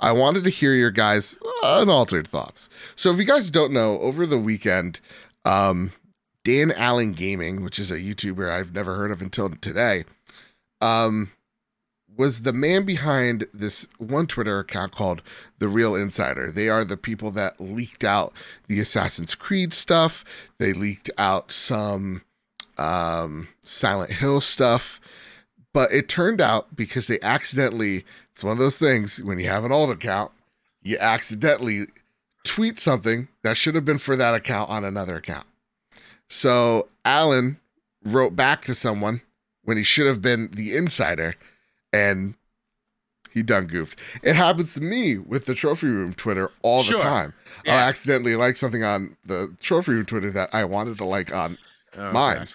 I 0.00 0.12
wanted 0.12 0.44
to 0.44 0.50
hear 0.50 0.74
your 0.74 0.90
guys' 0.90 1.36
unaltered 1.62 2.26
thoughts. 2.26 2.68
So, 2.94 3.10
if 3.12 3.18
you 3.18 3.24
guys 3.24 3.50
don't 3.50 3.72
know, 3.72 4.00
over 4.00 4.26
the 4.26 4.38
weekend, 4.38 5.00
um, 5.44 5.92
Dan 6.44 6.70
Allen 6.72 7.12
Gaming, 7.12 7.64
which 7.64 7.78
is 7.78 7.90
a 7.90 7.98
YouTuber 7.98 8.48
I've 8.50 8.72
never 8.72 8.94
heard 8.94 9.10
of 9.10 9.20
until 9.20 9.50
today, 9.50 10.04
um, 10.80 11.32
was 12.16 12.42
the 12.42 12.52
man 12.52 12.84
behind 12.84 13.46
this 13.52 13.88
one 13.98 14.26
Twitter 14.26 14.58
account 14.60 14.92
called 14.92 15.22
The 15.58 15.68
Real 15.68 15.94
Insider. 15.94 16.50
They 16.50 16.68
are 16.68 16.84
the 16.84 16.96
people 16.96 17.30
that 17.32 17.60
leaked 17.60 18.04
out 18.04 18.32
the 18.68 18.80
Assassin's 18.80 19.34
Creed 19.34 19.74
stuff. 19.74 20.24
They 20.58 20.72
leaked 20.72 21.10
out 21.18 21.52
some 21.52 22.22
um, 22.78 23.48
Silent 23.62 24.12
Hill 24.12 24.40
stuff. 24.40 25.00
But 25.72 25.92
it 25.92 26.08
turned 26.08 26.40
out 26.40 26.74
because 26.74 27.06
they 27.06 27.18
accidentally, 27.22 28.04
it's 28.32 28.42
one 28.42 28.52
of 28.52 28.58
those 28.58 28.78
things 28.78 29.22
when 29.22 29.38
you 29.38 29.48
have 29.48 29.64
an 29.64 29.72
old 29.72 29.90
account, 29.90 30.32
you 30.82 30.96
accidentally 30.98 31.86
tweet 32.44 32.80
something 32.80 33.28
that 33.42 33.56
should 33.56 33.74
have 33.74 33.84
been 33.84 33.98
for 33.98 34.16
that 34.16 34.34
account 34.34 34.70
on 34.70 34.84
another 34.84 35.16
account. 35.16 35.46
So 36.28 36.88
Alan 37.04 37.58
wrote 38.04 38.34
back 38.34 38.62
to 38.62 38.74
someone 38.74 39.20
when 39.64 39.76
he 39.76 39.82
should 39.82 40.06
have 40.06 40.22
been 40.22 40.48
the 40.52 40.76
insider 40.76 41.34
and 41.92 42.34
he 43.32 43.42
done 43.42 43.66
goofed. 43.66 43.98
It 44.22 44.34
happens 44.34 44.72
to 44.74 44.80
me 44.80 45.18
with 45.18 45.44
the 45.44 45.54
trophy 45.54 45.88
room 45.88 46.14
Twitter 46.14 46.50
all 46.62 46.84
the 46.84 46.96
time. 46.96 47.34
Yeah. 47.66 47.74
I'll 47.74 47.88
accidentally 47.88 48.34
like 48.34 48.56
something 48.56 48.82
on 48.82 49.16
the 49.26 49.54
trophy 49.60 49.92
room 49.92 50.06
Twitter 50.06 50.30
that 50.30 50.54
I 50.54 50.64
wanted 50.64 50.96
to 50.98 51.04
like 51.04 51.34
on 51.34 51.58
Oh, 51.98 52.12
mine. 52.12 52.36
God. 52.38 52.48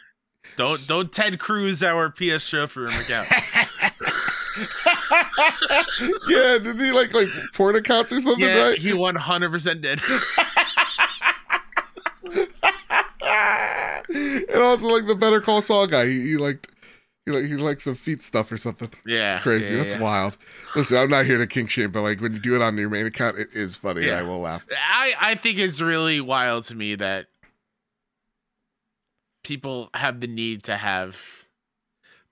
Don't 0.56 0.88
don't 0.88 1.12
Ted 1.14 1.40
Cruz 1.40 1.82
our 1.84 2.10
PS 2.10 2.48
Trophy 2.48 2.82
Room 2.82 2.94
account. 2.94 3.28
yeah, 6.28 6.58
did 6.58 6.80
he 6.80 6.92
like 6.92 7.14
like 7.14 7.30
porn 7.54 7.76
accounts 7.76 8.12
or 8.12 8.20
something, 8.22 8.44
yeah, 8.44 8.60
right? 8.70 8.78
he 8.78 8.94
100 8.94 9.52
percent 9.52 9.82
did. 9.82 10.02
and 14.10 14.62
also 14.62 14.88
like 14.88 15.08
the 15.08 15.16
Better 15.16 15.42
Call 15.42 15.62
Saul 15.62 15.88
guy. 15.88 16.06
He, 16.08 16.22
he 16.22 16.38
liked 16.38 16.68
he 17.26 17.32
like 17.32 17.46
he 17.46 17.56
likes 17.56 17.84
some 17.84 17.96
feet 17.96 18.20
stuff 18.20 18.52
or 18.52 18.58
something. 18.58 18.90
Yeah, 19.06 19.36
It's 19.36 19.44
crazy. 19.44 19.74
yeah, 19.76 19.84
That's 19.84 19.94
yeah. 19.96 20.02
wild. 20.02 20.38
Listen, 20.76 20.98
I'm 20.98 21.10
not 21.10 21.26
here 21.26 21.38
to 21.38 21.48
kink 21.48 21.70
shame, 21.70 21.92
but 21.92 22.02
like 22.02 22.20
when 22.22 22.34
you 22.34 22.40
do 22.40 22.56
it 22.56 22.62
on 22.62 22.78
your 22.78 22.90
main 22.90 23.06
account, 23.06 23.38
it 23.38 23.50
is 23.54 23.76
funny. 23.76 24.06
Yeah. 24.08 24.20
I 24.20 24.24
will 24.24 24.40
laugh. 24.40 24.66
I 24.72 25.14
I 25.20 25.36
think 25.36 25.58
it's 25.60 25.82
really 25.82 26.20
wild 26.22 26.64
to 26.66 26.76
me 26.76 26.96
that 26.96 27.28
people 29.44 29.90
have 29.94 30.20
the 30.20 30.28
need 30.28 30.64
to 30.64 30.78
have 30.78 31.18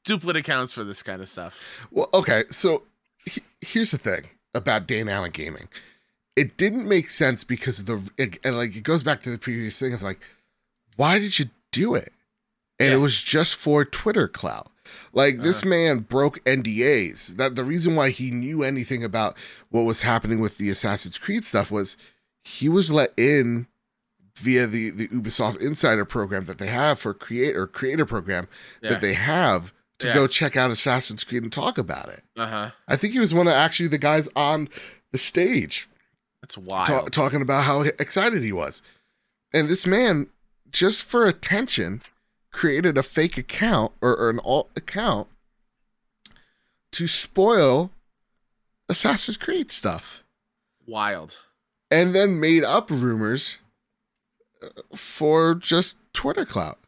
duplicate 0.06 0.38
accounts 0.42 0.72
for 0.72 0.84
this 0.84 1.04
kind 1.04 1.22
of 1.22 1.30
stuff. 1.30 1.60
Well, 1.92 2.10
okay. 2.14 2.44
So 2.50 2.84
he- 3.26 3.44
here's 3.62 3.92
the 3.92 3.98
thing 3.98 4.30
about 4.54 4.88
Dan 4.88 5.10
Allen 5.10 5.32
Gaming. 5.32 5.68
It 6.36 6.58
didn't 6.58 6.88
make 6.88 7.10
sense 7.10 7.44
because 7.44 7.80
of 7.80 7.86
the 7.86 8.10
it, 8.18 8.46
like 8.46 8.76
it 8.76 8.84
goes 8.84 9.04
back 9.04 9.22
to 9.24 9.30
the 9.30 9.38
previous 9.38 9.78
thing 9.78 9.94
of 9.94 10.02
like, 10.02 10.20
why 10.96 11.20
did 11.20 11.38
you 11.40 11.50
do 11.72 11.96
it? 11.96 12.14
And 12.80 12.90
Yeah. 12.90 12.96
it 12.96 13.00
was 13.00 13.22
just 13.22 13.56
for 13.56 13.84
Twitter 13.84 14.28
clout. 14.28 14.72
Like 15.14 15.42
this 15.42 15.60
Uh-huh. 15.60 15.70
man 15.70 16.00
broke 16.00 16.44
NDAs. 16.46 17.36
That 17.36 17.56
the 17.56 17.64
reason 17.64 17.96
why 17.96 18.10
he 18.12 18.32
knew 18.32 18.64
anything 18.64 19.04
about 19.04 19.38
what 19.70 19.84
was 19.84 20.02
happening 20.02 20.40
with 20.40 20.58
the 20.58 20.70
Assassin's 20.70 21.18
Creed 21.18 21.44
stuff 21.44 21.70
was 21.72 21.98
he 22.44 22.70
was 22.70 22.90
let 22.90 23.14
in 23.18 23.68
via 24.40 24.66
the 24.68 24.90
the 24.90 25.08
Ubisoft 25.10 25.58
Insider 25.62 26.06
program 26.06 26.46
that 26.46 26.58
they 26.58 26.68
have 26.68 27.00
for 27.00 27.14
create 27.14 27.56
or 27.56 27.68
creator 27.68 28.06
program 28.06 28.48
Yeah. 28.82 28.90
that 28.92 29.02
they 29.02 29.14
have 29.14 29.72
to 30.00 30.08
Yeah. 30.08 30.14
go 30.14 30.28
check 30.28 30.56
out 30.56 30.72
Assassin's 30.72 31.24
Creed 31.24 31.44
and 31.44 31.52
talk 31.54 31.78
about 31.78 32.10
it. 32.10 32.24
Uh 32.38 32.48
huh. 32.48 32.72
I 32.88 32.96
think 32.96 33.14
he 33.14 33.20
was 33.20 33.34
one 33.34 33.48
of 33.48 33.54
actually 33.54 33.90
the 33.90 33.98
guys 33.98 34.30
on 34.36 34.70
the 35.12 35.18
stage 35.18 35.90
That's 36.42 36.58
wild. 36.58 36.88
ta- 36.88 37.06
talking 37.06 37.42
about 37.42 37.66
how 37.66 37.82
excited 37.82 38.42
he 38.44 38.52
was. 38.52 38.82
And 39.54 39.68
this 39.68 39.86
man, 39.88 40.28
just 40.72 41.04
for 41.04 41.28
attention, 41.28 42.02
created 42.52 42.98
a 42.98 43.04
fake 43.04 43.38
account 43.38 43.92
or, 44.02 44.16
or 44.16 44.30
an 44.30 44.40
alt 44.40 44.70
account 44.78 45.28
to 46.92 47.08
spoil 47.08 47.92
Assassin's 48.88 49.38
Creed 49.38 49.72
stuff. 49.72 50.24
wild. 50.88 51.38
And 51.92 52.14
then 52.16 52.40
made 52.40 52.64
up 52.64 52.90
rumors 52.92 53.58
for 54.96 55.56
just 55.56 55.96
Twitter 56.14 56.46
clout. 56.46 56.80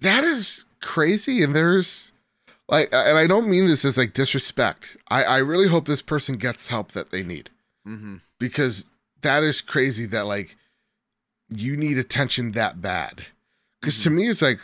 That 0.00 0.24
is 0.24 0.64
crazy. 0.80 1.42
And 1.42 1.54
there's 1.54 2.12
like, 2.68 2.88
and 2.92 3.16
I 3.18 3.26
don't 3.26 3.48
mean 3.48 3.66
this 3.66 3.84
as 3.84 3.96
like 3.96 4.14
disrespect. 4.14 4.96
I, 5.08 5.24
I 5.24 5.38
really 5.38 5.68
hope 5.68 5.86
this 5.86 6.02
person 6.02 6.36
gets 6.36 6.66
help 6.68 6.92
that 6.92 7.10
they 7.10 7.22
need 7.22 7.50
hmm 7.84 8.16
because 8.38 8.86
that 9.22 9.42
is 9.42 9.60
crazy 9.60 10.06
that 10.06 10.26
like 10.26 10.56
you 11.48 11.76
need 11.76 11.98
attention 11.98 12.52
that 12.52 12.80
bad 12.80 13.26
because 13.80 14.02
to 14.02 14.10
me 14.10 14.28
it's 14.28 14.42
like 14.42 14.58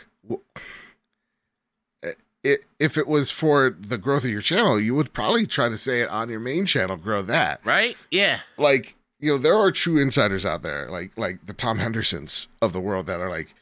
it, 2.43 2.63
if 2.79 2.97
it 2.97 3.07
was 3.07 3.31
for 3.31 3.75
the 3.77 3.97
growth 3.97 4.23
of 4.23 4.29
your 4.29 4.41
channel 4.41 4.79
you 4.79 4.95
would 4.95 5.13
probably 5.13 5.45
try 5.45 5.67
to 5.67 5.77
say 5.77 6.01
it 6.01 6.09
on 6.09 6.29
your 6.29 6.39
main 6.39 6.65
channel 6.65 6.95
grow 6.95 7.21
that 7.21 7.59
Right? 7.65 7.97
Yeah. 8.11 8.39
like 8.57 8.95
you 9.19 9.31
know 9.31 9.37
there 9.37 9.55
are 9.55 9.71
true 9.71 9.97
insiders 10.01 10.45
out 10.45 10.61
there 10.61 10.89
like 10.89 11.11
like 11.17 11.45
the 11.45 11.53
tom 11.53 11.79
hendersons 11.79 12.47
of 12.61 12.73
the 12.73 12.79
world 12.79 13.05
that 13.07 13.19
are 13.19 13.29
like 13.29 13.53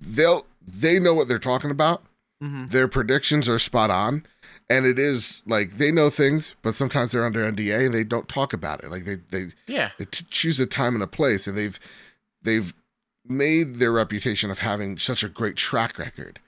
they'll 0.00 0.46
they 0.66 0.98
know 0.98 1.14
what 1.14 1.28
they're 1.28 1.38
talking 1.38 1.70
about. 1.70 2.02
Hmm 2.40 2.66
their 2.68 2.88
predictions 2.88 3.48
are 3.48 3.58
spot 3.58 3.90
on. 3.90 4.26
And 4.70 4.86
it 4.86 4.98
is 4.98 5.42
like 5.46 5.76
they 5.78 5.92
know 5.92 6.10
things 6.10 6.54
but 6.62 6.74
sometimes 6.74 7.12
they're 7.12 7.24
under 7.24 7.40
nda 7.52 7.84
and 7.86 7.94
they 7.94 8.04
don't 8.04 8.28
talk 8.28 8.52
about 8.52 8.82
it. 8.82 8.90
Like 8.90 9.04
they 9.04 9.16
they 9.30 9.48
Yeah. 9.66 9.90
they 9.98 10.06
t- 10.06 10.24
choose 10.30 10.58
a 10.58 10.66
time 10.66 10.94
and 10.94 11.02
a 11.02 11.06
place 11.06 11.46
and 11.46 11.56
they've 11.56 11.78
they've 12.42 12.72
made 13.26 13.76
their 13.76 13.92
reputation 13.92 14.50
of 14.50 14.58
having 14.60 14.98
such 14.98 15.22
a 15.22 15.28
great 15.28 15.54
track 15.56 15.98
record. 15.98 16.40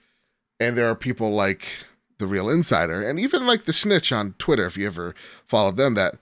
And 0.59 0.77
there 0.77 0.89
are 0.89 0.95
people 0.95 1.31
like 1.31 1.67
the 2.17 2.27
real 2.27 2.49
insider 2.49 3.01
and 3.07 3.19
even 3.19 3.45
like 3.45 3.63
the 3.65 3.73
snitch 3.73 4.11
on 4.11 4.33
twitter 4.37 4.65
if 4.65 4.77
you 4.77 4.87
ever 4.87 5.13
followed 5.47 5.75
them 5.75 5.93
that 5.95 6.15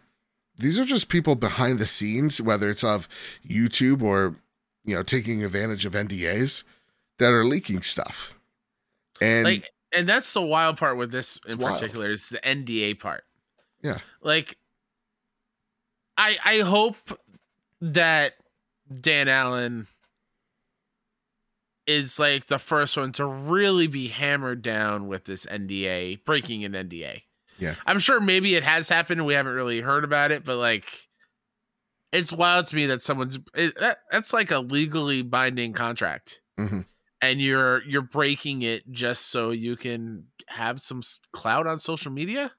these 0.58 0.78
are 0.78 0.86
just 0.86 1.10
people 1.10 1.36
behind 1.36 1.80
the 1.80 1.88
scenes 1.88 2.42
whether 2.42 2.70
it's 2.70 2.84
of 2.84 3.08
youtube 3.48 4.02
or 4.02 4.36
you 4.86 4.96
know 4.96 5.04
taking 5.04 5.44
advantage 5.44 5.86
of 5.86 5.94
ndas 5.94 6.64
that 7.20 7.32
are 7.32 7.46
leaking 7.46 7.82
stuff 7.82 8.34
and 9.22 9.44
like 9.44 9.70
and 9.94 10.08
that's 10.10 10.34
the 10.34 10.42
wild 10.42 10.78
part 10.78 10.98
with 10.98 11.12
this 11.12 11.40
in 11.46 11.54
It's 11.54 11.62
wild. 11.62 11.80
particular 11.80 12.12
is 12.12 12.30
the 12.30 12.40
NDA 12.40 13.00
part. 13.00 13.24
Yeah. 13.82 14.00
Like 14.22 14.58
I 16.18 16.38
I 16.44 16.60
hope 16.60 16.98
that 17.82 18.34
Dan 19.02 19.28
Allen 19.28 19.88
is 21.86 22.18
like 22.18 22.48
the 22.48 22.60
first 22.60 22.98
one 22.98 23.12
to 23.14 23.26
really 23.26 23.88
be 23.88 24.08
hammered 24.08 24.62
down 24.62 25.08
with 25.08 25.26
this 25.26 25.46
NDA, 25.46 26.24
breaking 26.26 26.64
an 26.64 26.74
NDA. 26.74 27.24
Yeah. 27.64 27.76
I'm 27.86 28.00
sure 28.00 28.20
maybe 28.20 28.56
it 28.56 28.64
has 28.64 28.88
happened 28.90 29.20
and 29.22 29.28
we 29.28 29.34
haven't 29.34 29.54
really 29.54 29.82
heard 29.82 30.04
about 30.04 30.32
it, 30.32 30.44
but 30.46 30.58
like 30.58 30.86
it's 32.12 32.32
wild 32.32 32.68
to 32.68 32.76
me 32.76 32.86
that 32.88 33.02
someone's 33.02 33.40
it, 33.56 33.74
that, 33.80 34.00
that's 34.12 34.34
like 34.34 34.52
a 34.52 34.60
legally 34.60 35.22
binding 35.24 35.74
contract 35.74 36.42
Mhm. 36.60 36.86
and 37.22 37.42
you're 37.42 37.84
you're 37.86 38.02
breaking 38.04 38.62
it 38.62 38.84
just 38.92 39.30
so 39.32 39.50
you 39.52 39.76
can 39.76 40.26
have 40.48 40.80
some 40.82 41.02
clout 41.32 41.66
on 41.66 41.80
social 41.80 42.12
media 42.12 42.52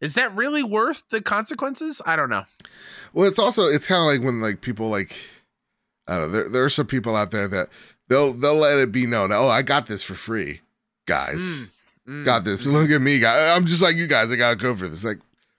is 0.00 0.14
that 0.14 0.34
really 0.36 0.62
worth 0.62 1.02
the 1.10 1.22
consequences 1.22 2.02
i 2.04 2.14
don't 2.14 2.28
know 2.28 2.44
Well, 3.14 3.26
it's 3.26 3.38
also 3.38 3.62
it's 3.68 3.86
kind 3.86 4.00
of 4.02 4.06
like 4.06 4.26
when 4.26 4.40
like 4.42 4.60
people 4.60 4.88
like 4.88 5.14
I 6.06 6.18
don't 6.18 6.32
know. 6.32 6.38
There 6.38 6.48
there 6.48 6.64
are 6.64 6.70
some 6.70 6.86
people 6.86 7.14
out 7.16 7.30
there 7.32 7.48
that 7.48 7.68
they'll 8.08 8.32
they'll 8.32 8.54
let 8.56 8.78
it 8.78 8.90
be 8.90 9.06
known. 9.06 9.30
Oh, 9.30 9.46
I 9.48 9.60
got 9.60 9.86
this 9.88 10.02
for 10.02 10.14
free, 10.14 10.60
guys. 11.06 11.42
Mm, 11.42 11.68
Got 12.24 12.44
this. 12.44 12.66
mm. 12.66 12.72
Look 12.72 12.90
at 12.90 13.00
me, 13.00 13.18
guys. 13.18 13.56
I'm 13.56 13.66
just 13.66 13.82
like 13.82 13.96
you 13.96 14.06
guys. 14.06 14.30
I 14.32 14.36
gotta 14.36 14.56
go 14.56 14.74
for 14.74 14.88
this. 14.88 15.04
Like, 15.04 15.18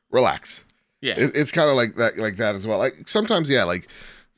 relax. 0.10 0.64
yeah 1.02 1.14
It, 1.18 1.32
it's 1.36 1.52
kind 1.52 1.70
of 1.70 1.76
like 1.76 1.96
that 1.96 2.18
like 2.18 2.38
that 2.38 2.56
as 2.56 2.66
well. 2.66 2.80
Like 2.80 3.08
sometimes, 3.08 3.50
yeah. 3.50 3.64
Like 3.66 3.88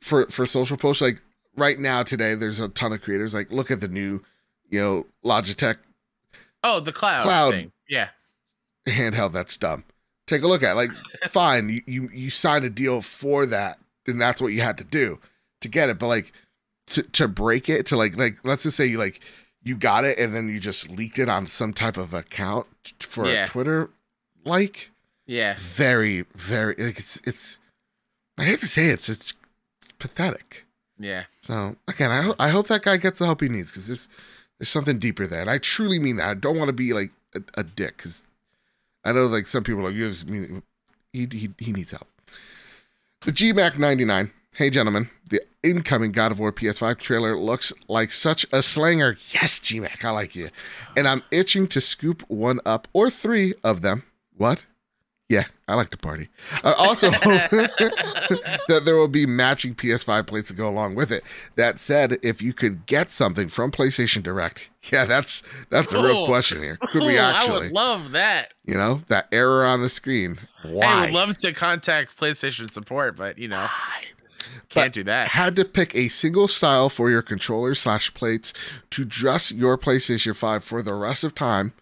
for 0.00 0.26
for 0.26 0.44
social 0.46 0.76
posts, 0.76 1.00
like 1.00 1.22
right 1.56 1.78
now 1.78 2.02
today, 2.02 2.34
there's 2.34 2.60
a 2.60 2.68
ton 2.68 2.92
of 2.92 3.00
creators. 3.00 3.32
Like, 3.34 3.50
look 3.50 3.70
at 3.70 3.80
the 3.80 3.88
new, 3.88 4.22
you 4.68 4.80
know, 4.80 5.06
Logitech 5.24 5.76
oh 6.64 6.80
the 6.80 6.92
cloud, 6.92 7.24
Cloud. 7.24 7.50
thing 7.52 7.72
yeah 7.88 8.08
handheld 8.86 9.32
that's 9.32 9.56
dumb 9.56 9.84
take 10.26 10.42
a 10.42 10.46
look 10.46 10.62
at 10.62 10.72
it. 10.72 10.74
like 10.74 10.90
fine 11.28 11.68
you, 11.68 11.80
you 11.86 12.08
you 12.12 12.30
signed 12.30 12.64
a 12.64 12.70
deal 12.70 13.02
for 13.02 13.46
that 13.46 13.78
and 14.06 14.20
that's 14.20 14.40
what 14.40 14.48
you 14.52 14.60
had 14.60 14.78
to 14.78 14.84
do 14.84 15.18
to 15.60 15.68
get 15.68 15.88
it 15.88 15.98
but 15.98 16.06
like 16.06 16.32
to, 16.86 17.02
to 17.02 17.28
break 17.28 17.68
it 17.68 17.86
to 17.86 17.96
like 17.96 18.16
like 18.16 18.36
let's 18.44 18.62
just 18.64 18.76
say 18.76 18.86
you 18.86 18.98
like 18.98 19.20
you 19.64 19.76
got 19.76 20.04
it 20.04 20.18
and 20.18 20.34
then 20.34 20.48
you 20.48 20.58
just 20.60 20.90
leaked 20.90 21.18
it 21.18 21.28
on 21.28 21.46
some 21.46 21.72
type 21.72 21.96
of 21.96 22.12
account 22.14 22.66
for 23.00 23.26
Yeah. 23.26 23.44
a 23.44 23.48
twitter 23.48 23.90
like? 24.44 24.90
Yeah. 25.26 25.56
Very 25.58 26.22
very 26.34 26.74
like 26.78 26.98
it's 26.98 27.20
it's 27.24 27.58
i 28.38 28.44
hate 28.44 28.60
to 28.60 28.66
say 28.66 28.86
it, 28.88 28.94
it's 28.94 29.08
it's 29.08 29.34
pathetic. 29.98 30.64
Yeah. 30.98 31.24
So 31.42 31.76
again 31.88 32.10
i, 32.10 32.22
ho- 32.22 32.34
I 32.38 32.48
hope 32.48 32.68
that 32.68 32.82
guy 32.82 32.96
gets 32.96 33.18
the 33.18 33.26
help 33.26 33.40
he 33.40 33.48
needs 33.48 33.70
because 33.70 33.86
there's 33.86 34.08
there's 34.58 34.68
something 34.68 34.98
deeper 34.98 35.26
there 35.26 35.40
and 35.40 35.50
i 35.50 35.58
truly 35.58 35.98
mean 35.98 36.16
that. 36.16 36.28
I 36.28 36.34
don't 36.34 36.56
want 36.58 36.68
to 36.68 36.72
be 36.74 36.92
like 36.92 37.10
a, 37.34 37.40
a 37.54 37.62
dick 37.62 37.96
because 37.98 38.26
i 39.04 39.12
know 39.12 39.26
like 39.26 39.46
some 39.46 39.62
people 39.64 39.82
are 39.82 39.90
like 39.90 39.94
you 39.94 40.08
just 40.08 40.26
mean 40.28 40.62
he, 41.12 41.28
he, 41.30 41.50
he 41.58 41.72
needs 41.72 41.90
help. 41.90 42.08
The 43.22 43.32
gmac 43.32 43.78
99 43.78 44.30
hey 44.56 44.68
gentlemen 44.68 45.08
the 45.30 45.40
incoming 45.62 46.12
god 46.12 46.30
of 46.30 46.38
war 46.38 46.52
ps5 46.52 46.98
trailer 46.98 47.38
looks 47.38 47.72
like 47.88 48.12
such 48.12 48.44
a 48.52 48.62
slanger 48.62 49.16
yes 49.30 49.58
gmac 49.58 50.04
i 50.04 50.10
like 50.10 50.36
you 50.36 50.50
and 50.96 51.08
i'm 51.08 51.22
itching 51.30 51.66
to 51.66 51.80
scoop 51.80 52.22
one 52.28 52.60
up 52.66 52.86
or 52.92 53.08
three 53.08 53.54
of 53.64 53.80
them 53.80 54.02
what 54.36 54.62
yeah 55.30 55.44
i 55.68 55.74
like 55.74 55.88
to 55.88 55.96
party 55.96 56.28
i 56.64 56.72
also 56.74 57.10
hope 57.10 57.50
that 58.68 58.82
there 58.84 58.96
will 58.96 59.08
be 59.08 59.24
matching 59.24 59.74
PS5 59.74 60.26
plates 60.26 60.48
to 60.48 60.54
go 60.54 60.68
along 60.68 60.94
with 60.94 61.10
it. 61.10 61.24
That 61.56 61.78
said, 61.78 62.18
if 62.22 62.40
you 62.40 62.52
could 62.52 62.86
get 62.86 63.10
something 63.10 63.48
from 63.48 63.70
PlayStation 63.70 64.22
Direct, 64.22 64.70
yeah, 64.92 65.04
that's 65.04 65.42
that's 65.70 65.92
a 65.92 66.02
real 66.02 66.12
Cool. 66.12 66.26
question 66.26 66.62
here. 66.62 66.78
Could 66.88 67.02
we 67.02 67.16
Ooh, 67.16 67.20
i 67.20 67.30
actually, 67.32 67.66
would 67.66 67.72
love 67.72 68.12
that 68.12 68.52
you 68.64 68.74
know, 68.74 69.02
that 69.08 69.28
error 69.32 69.64
on 69.66 69.80
the 69.82 69.88
screen? 69.88 70.38
Why? 70.62 70.86
i 70.86 71.00
would 71.02 71.10
love 71.10 71.36
to 71.38 71.52
contact 71.52 72.16
playstation 72.18 72.70
support 72.70 73.16
but 73.16 73.38
you 73.38 73.48
know? 73.48 73.66
can't 74.68 74.92
do 74.92 75.04
that 75.04 75.28
Had 75.28 75.56
to 75.56 75.64
pick 75.64 75.94
a 75.94 76.08
single 76.08 76.48
style 76.48 76.88
for 76.88 77.10
your 77.10 77.22
controller 77.22 77.74
slash 77.74 78.12
plates 78.14 78.52
to 78.90 79.04
dress 79.04 79.52
your 79.52 79.78
PlayStation 79.78 80.34
5 80.34 80.64
for 80.64 80.82
the 80.82 80.94
rest 80.94 81.24
of 81.24 81.34
time, 81.34 81.72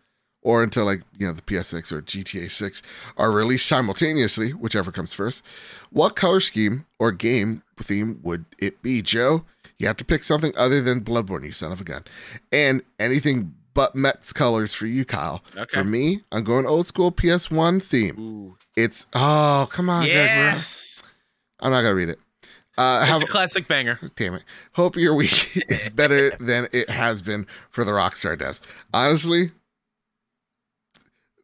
or 0.43 0.63
until 0.63 0.85
like 0.85 1.03
you 1.19 1.27
know 1.27 1.33
the 1.33 1.43
PS6 1.43 1.93
or 1.93 2.03
GTA 2.03 2.51
6 2.51 2.83
are 3.17 3.31
released 3.31 3.67
simultaneously, 3.67 4.53
whichever 4.53 4.91
comes 4.93 5.13
first. 5.13 5.43
What 5.91 6.17
color 6.17 6.41
scheme 6.41 6.87
or 6.99 7.13
game 7.13 7.63
theme 7.81 8.21
would 8.23 8.45
it 8.59 8.83
be, 8.83 9.03
Joe? 9.03 9.45
You 9.79 9.87
have 9.87 9.97
to 9.99 10.05
pick 10.05 10.23
something 10.23 10.53
other 10.57 10.83
than 10.83 11.01
Bloodborne, 11.01 11.45
you 11.45 11.53
son 11.53 11.73
of 11.73 11.81
a 11.81 11.85
gun, 11.85 12.05
and 12.53 12.83
anything 12.99 13.55
but 13.73 13.95
Mets 13.95 14.33
colors 14.33 14.75
for 14.75 14.87
you, 14.87 15.05
Kyle. 15.05 15.43
Okay. 15.57 15.73
For 15.73 15.85
me, 15.85 16.23
I'm 16.33 16.45
going 16.45 16.67
old 16.67 16.87
school 16.87 17.13
PS1 17.13 17.83
theme. 17.83 18.19
Ooh. 18.19 18.57
It's 18.77 19.07
oh 19.15 19.69
come 19.71 19.91
on, 19.91 20.05
Greg, 20.05 20.15
yes 20.15 21.03
I'm 21.61 21.71
not 21.71 21.83
gonna 21.83 21.95
read 21.95 22.09
it. 22.09 22.19
Uh, 22.81 23.01
it's 23.03 23.11
have, 23.11 23.23
a 23.23 23.27
classic 23.27 23.69
banger 23.69 23.99
Damn 24.17 24.33
it. 24.33 24.43
Hope 24.73 24.97
your 24.97 25.15
week 25.15 25.55
is 25.69 25.91
better 25.91 26.31
than 26.39 26.67
it 26.73 26.89
has 26.89 27.21
been 27.21 27.47
for 27.69 27.85
the 27.85 27.93
Rockstar 27.93 28.39
devs. 28.39 28.63
Honestly, 28.95 29.51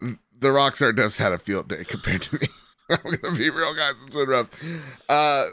the 0.01 0.49
Rockstar 0.49 0.97
devs 0.97 1.19
had 1.19 1.33
a 1.33 1.39
field 1.39 1.69
day 1.69 1.85
compared 1.89 2.23
to 2.23 2.41
me. 2.41 2.49
I'm 2.91 3.19
gonna 3.21 3.37
be 3.37 3.51
real, 3.51 3.75
guys. 3.75 3.97
It's 4.03 4.15
been 4.15 4.29
rough. 4.31 4.65
Uh, 5.11 5.45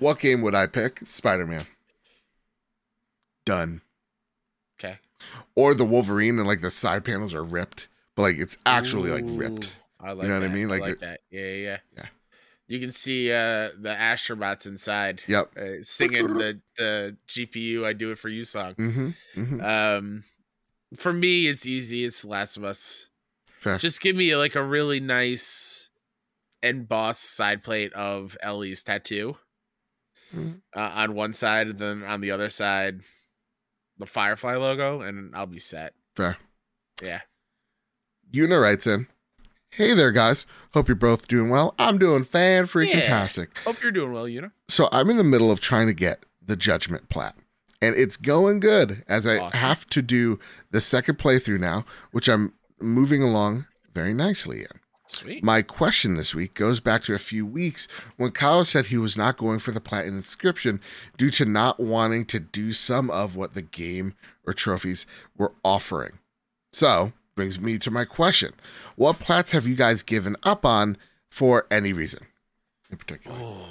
what 0.00 0.18
game 0.18 0.42
would 0.42 0.54
I 0.54 0.66
pick? 0.66 1.00
Spider 1.06 1.46
Man. 1.46 1.66
Done. 3.46 3.80
okay 4.78 4.98
Or 5.54 5.72
the 5.72 5.86
Wolverine 5.86 6.38
and 6.38 6.46
like 6.46 6.60
the 6.60 6.70
side 6.70 7.06
panels 7.06 7.32
are 7.32 7.42
ripped, 7.42 7.88
but 8.16 8.22
like 8.22 8.36
it's 8.36 8.58
actually 8.66 9.08
like 9.08 9.24
ripped. 9.26 9.72
I 9.98 10.12
like 10.12 10.24
You 10.24 10.28
know 10.28 10.40
what 10.40 10.46
I 10.46 10.52
mean? 10.52 10.68
Like 10.68 10.82
I 10.82 10.86
like 10.88 10.98
that. 10.98 11.20
Yeah, 11.30 11.40
yeah, 11.40 11.78
yeah. 11.96 12.06
You 12.72 12.80
can 12.80 12.90
see 12.90 13.30
uh 13.30 13.68
the 13.78 13.94
Astrobots 13.94 14.64
inside 14.64 15.22
Yep. 15.26 15.50
uh, 15.58 15.82
singing 15.82 16.26
the 16.38 16.58
the 16.78 17.16
GPU 17.28 17.84
"I 17.84 17.92
Do 17.92 18.12
It 18.12 18.18
for 18.18 18.30
You" 18.30 18.44
song. 18.44 18.74
Mm-hmm. 18.76 19.08
mm-hmm. 19.36 19.60
Um, 19.60 20.24
for 20.96 21.12
me, 21.12 21.48
it's 21.48 21.66
easy. 21.66 22.06
It's 22.06 22.22
The 22.22 22.28
Last 22.28 22.56
of 22.56 22.64
Us. 22.64 23.10
Fair. 23.60 23.76
Just 23.76 24.00
give 24.00 24.16
me 24.16 24.34
like 24.36 24.54
a 24.54 24.62
really 24.64 25.00
nice 25.00 25.90
embossed 26.62 27.34
side 27.36 27.62
plate 27.62 27.92
of 27.92 28.38
Ellie's 28.42 28.82
tattoo 28.82 29.36
Mhm. 30.34 30.62
uh, 30.74 30.80
on 30.80 31.14
one 31.14 31.34
side, 31.34 31.66
and 31.66 31.78
then 31.78 32.02
on 32.02 32.22
the 32.22 32.30
other 32.30 32.48
side, 32.48 33.02
the 33.98 34.06
Firefly 34.06 34.54
logo, 34.54 35.02
and 35.02 35.36
I'll 35.36 35.46
be 35.46 35.58
set. 35.58 35.92
Fair. 36.16 36.38
Yeah. 37.02 37.20
Una 38.34 38.58
writes 38.58 38.86
in, 38.86 39.08
Hey 39.74 39.94
there, 39.94 40.12
guys. 40.12 40.44
Hope 40.74 40.86
you're 40.88 40.94
both 40.94 41.28
doing 41.28 41.48
well. 41.48 41.74
I'm 41.78 41.96
doing 41.96 42.24
fan 42.24 42.64
freaking 42.64 42.94
Yeah. 42.94 43.36
Hope 43.64 43.82
you're 43.82 43.90
doing 43.90 44.12
well, 44.12 44.28
you 44.28 44.42
know. 44.42 44.50
So 44.68 44.88
I'm 44.92 45.08
in 45.08 45.16
the 45.16 45.24
middle 45.24 45.50
of 45.50 45.60
trying 45.60 45.86
to 45.86 45.94
get 45.94 46.26
the 46.44 46.56
Judgment 46.56 47.08
plat, 47.08 47.36
and 47.80 47.96
it's 47.96 48.16
going 48.18 48.60
good 48.60 49.02
as 49.08 49.26
I 49.26 49.38
Awesome. 49.38 49.58
have 49.60 49.86
to 49.86 50.02
do 50.02 50.38
the 50.70 50.80
second 50.82 51.18
playthrough 51.18 51.60
now, 51.60 51.86
which 52.10 52.28
I'm 52.28 52.52
moving 52.80 53.22
along 53.22 53.66
very 53.94 54.12
nicely 54.12 54.60
in. 54.60 54.68
Sweet. 55.06 55.42
My 55.42 55.62
question 55.62 56.16
this 56.16 56.34
week 56.34 56.52
goes 56.54 56.80
back 56.80 57.02
to 57.04 57.14
a 57.14 57.18
few 57.18 57.44
weeks 57.46 57.86
when 58.16 58.30
Kyle 58.32 58.64
said 58.66 58.86
he 58.86 58.98
was 58.98 59.16
not 59.16 59.36
going 59.38 59.58
for 59.58 59.70
the 59.70 59.80
platinum 59.80 60.16
inscription 60.16 60.80
due 61.16 61.30
to 61.30 61.44
not 61.46 61.80
wanting 61.80 62.24
to 62.26 62.40
do 62.40 62.72
some 62.72 63.10
of 63.10 63.36
what 63.36 63.54
the 63.54 63.62
game 63.62 64.14
or 64.46 64.52
trophies 64.52 65.06
were 65.36 65.52
offering. 65.64 66.18
So, 66.72 67.12
brings 67.34 67.58
me 67.60 67.78
to 67.78 67.90
my 67.90 68.04
question. 68.04 68.52
What 68.96 69.18
plats 69.18 69.50
have 69.52 69.66
you 69.66 69.74
guys 69.74 70.02
given 70.02 70.36
up 70.42 70.64
on 70.66 70.96
for 71.30 71.66
any 71.70 71.92
reason 71.92 72.26
in 72.90 72.96
particular? 72.98 73.36
Oh, 73.40 73.66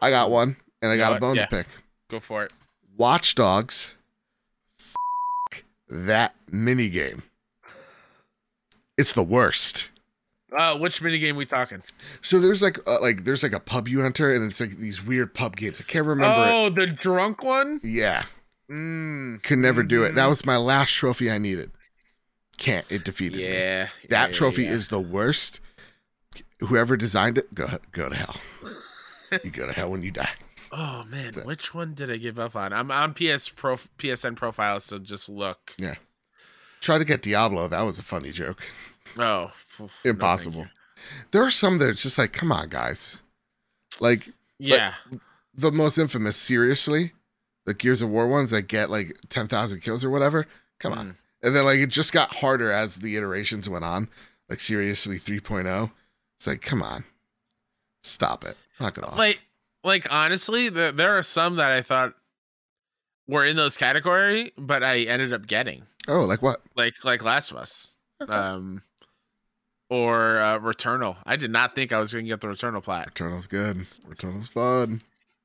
I 0.00 0.10
got 0.10 0.30
one 0.30 0.56
and 0.80 0.90
I 0.90 0.94
You 0.94 1.00
got 1.00 1.16
a 1.16 1.20
bone 1.20 1.36
Yeah. 1.36 1.46
to 1.46 1.56
pick. 1.56 1.66
go 2.08 2.20
for 2.20 2.44
it. 2.44 2.52
Watch 2.96 3.34
Dogs. 3.34 3.90
F- 4.78 5.62
that 5.88 6.34
mini 6.50 6.88
game. 6.88 7.22
It's 8.98 9.12
the 9.12 9.22
worst. 9.22 9.90
Uh, 10.56 10.76
which 10.76 11.00
minigame 11.00 11.34
we 11.34 11.46
talking? 11.46 11.82
So 12.20 12.38
there's 12.38 12.60
like 12.60 12.78
uh, 12.86 13.00
like 13.00 13.24
there's 13.24 13.42
like 13.42 13.54
a 13.54 13.60
pub 13.60 13.88
you 13.88 14.04
enter 14.04 14.34
and 14.34 14.44
it's 14.44 14.60
like 14.60 14.76
these 14.76 15.02
weird 15.02 15.32
pub 15.32 15.56
games. 15.56 15.80
I 15.80 15.84
can't 15.84 16.04
remember 16.06 16.44
it. 16.44 16.52
oh, 16.52 16.68
the 16.68 16.86
drunk 16.86 17.42
one. 17.42 17.80
Yeah, 17.82 18.24
Mm, 18.70 19.42
could 19.42 19.58
never 19.58 19.82
do 19.82 20.02
it. 20.04 20.14
That 20.14 20.26
Mhm. 20.26 20.28
was 20.28 20.44
my 20.44 20.58
last 20.58 20.92
trophy 20.92 21.30
I 21.30 21.38
needed. 21.38 21.70
Can't. 22.62 22.86
It 22.88 23.02
defeated 23.04 23.38
me. 23.38 23.44
yeah. 23.48 23.88
That 24.08 24.28
yeah, 24.28 24.32
trophy 24.32 24.62
yeah. 24.62 24.70
is 24.70 24.86
the 24.86 25.00
worst. 25.00 25.58
Whoever 26.60 26.96
designed 26.96 27.36
it, 27.38 27.52
go 27.52 27.66
go 27.90 28.08
to 28.08 28.14
hell. 28.14 28.36
you 29.42 29.50
go 29.50 29.66
to 29.66 29.72
hell 29.72 29.90
when 29.90 30.02
you 30.02 30.12
die. 30.12 30.30
Oh 30.74 31.04
man, 31.06 31.34
it. 31.36 31.44
which 31.44 31.74
one 31.74 31.92
did 31.92 32.10
I 32.10 32.16
give 32.16 32.38
up 32.38 32.56
on? 32.56 32.72
I'm 32.72 32.90
on 32.90 33.12
PS 33.12 33.50
Pro 33.50 33.76
PSN 33.98 34.36
profile, 34.36 34.80
so 34.80 34.98
just 34.98 35.28
look. 35.28 35.74
Yeah. 35.76 35.96
Try 36.80 36.96
to 36.96 37.04
get 37.04 37.20
Diablo. 37.20 37.68
That 37.68 37.82
was 37.82 37.98
a 37.98 38.02
funny 38.02 38.30
joke. 38.30 38.62
Oh, 39.18 39.50
no, 39.78 39.90
Impossible. 40.02 40.60
you. 40.62 40.68
There 41.30 41.42
are 41.42 41.50
some 41.50 41.76
that 41.76 41.90
it's 41.90 42.02
just 42.02 42.16
like, 42.16 42.32
come 42.32 42.50
on, 42.50 42.70
guys. 42.70 43.20
Like 44.00 44.30
yeah, 44.58 44.94
the 45.54 45.70
most 45.70 45.98
infamous, 45.98 46.38
seriously, 46.38 47.12
the 47.66 47.74
Gears 47.74 48.00
of 48.00 48.08
War 48.08 48.26
ones 48.26 48.50
that 48.52 48.62
get 48.62 48.88
like 48.88 49.18
ten 49.28 49.48
thousand 49.48 49.80
kills 49.80 50.02
or 50.02 50.08
whatever. 50.08 50.46
Come 50.78 50.94
on. 50.94 51.06
Mm. 51.10 51.16
And 51.42 51.54
then 51.54 51.64
like 51.64 51.78
it 51.78 51.88
just 51.88 52.12
got 52.12 52.36
harder 52.36 52.70
as 52.70 52.96
the 52.96 53.16
iterations 53.16 53.68
went 53.68 53.84
on. 53.84 54.08
Like 54.48 54.60
seriously 54.60 55.18
3.0. 55.18 55.90
It's 56.38 56.46
like, 56.46 56.62
come 56.62 56.82
on. 56.82 57.04
Stop 58.02 58.44
it. 58.44 58.56
Knock 58.80 58.98
it 58.98 59.04
off. 59.04 59.16
like, 59.16 59.40
like 59.84 60.06
honestly, 60.10 60.68
the, 60.68 60.92
there 60.94 61.16
are 61.16 61.22
some 61.22 61.56
that 61.56 61.72
I 61.72 61.82
thought 61.82 62.14
were 63.26 63.44
in 63.44 63.56
those 63.56 63.76
category, 63.76 64.52
but 64.58 64.82
I 64.82 65.00
ended 65.00 65.32
up 65.32 65.46
getting 65.46 65.84
oh, 66.08 66.22
like 66.24 66.42
what? 66.42 66.60
like 66.76 67.04
like 67.04 67.22
Last 67.22 67.50
of 67.50 67.56
Us. 67.56 67.96
Um, 68.28 68.82
or 69.90 70.40
uh, 70.40 70.58
Returnal. 70.58 71.16
I 71.26 71.36
did 71.36 71.50
not 71.50 71.74
think 71.74 71.92
I 71.92 71.98
was 71.98 72.12
going 72.12 72.24
to 72.24 72.28
get 72.28 72.40
the 72.40 72.46
Returnal 72.46 72.82
plat. 72.82 73.06
Returnal's 73.06 73.46
good. 73.46 73.88
Returnal's 74.06 74.48
fun. 74.48 75.00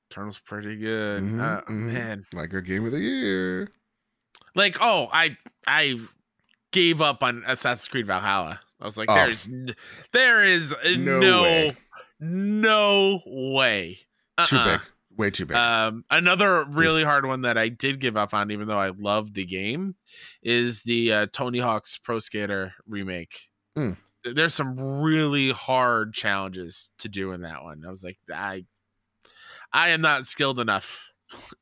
Returnal's 0.10 0.40
pretty 0.40 0.78
good. 0.78 1.22
Mhm, 1.22 1.40
uh, 1.42 1.62
mhm. 1.64 1.94
Man, 1.94 2.26
Like 2.34 2.54
our 2.54 2.62
game 2.62 2.86
of 2.86 2.92
the 2.92 3.00
year. 3.00 3.70
Like 4.58 4.78
oh, 4.82 5.08
I 5.14 5.38
I 5.66 5.98
gave 6.72 7.02
up 7.02 7.24
on 7.24 7.44
Assassin's 7.48 7.88
Creed 7.88 8.08
Valhalla. 8.08 8.60
I 8.82 8.86
was 8.86 8.98
like, 8.98 9.10
Oh. 9.10 9.16
there's 9.16 9.50
there 10.12 10.44
is 10.44 10.74
No 10.86 11.20
no 11.20 11.42
way. 11.44 11.76
no 12.20 13.22
way. 13.26 14.00
Too 14.46 14.58
Uh-uh. 14.58 14.78
big. 14.78 14.82
Way 15.18 15.32
too 15.32 15.46
big. 15.48 15.58
Um, 15.58 16.04
another 16.12 16.64
really 16.66 17.04
hard 17.04 17.26
one 17.26 17.42
that 17.42 17.58
I 17.58 17.70
did 17.70 18.00
give 18.00 18.16
up 18.16 18.36
on, 18.36 18.52
even 18.52 18.68
though 18.68 18.78
I 18.78 18.90
love 18.90 19.34
the 19.34 19.46
game, 19.46 19.96
is 20.44 20.84
the 20.84 21.12
uh, 21.12 21.28
Tony 21.34 21.58
Hawk's 21.58 21.98
Pro 21.98 22.20
Skater 22.20 22.74
remake. 22.86 23.50
Mm. 23.76 23.98
There's 24.24 24.54
some 24.54 24.78
really 25.02 25.50
hard 25.52 26.14
challenges 26.14 26.92
to 27.00 27.10
do 27.10 27.32
in 27.32 27.42
that 27.42 27.64
one. 27.64 27.84
I 27.84 27.90
was 27.90 28.04
like, 28.04 28.20
I, 28.32 28.66
I 29.74 29.90
am 29.90 30.02
not 30.02 30.28
skilled 30.28 30.60
enough. 30.60 31.10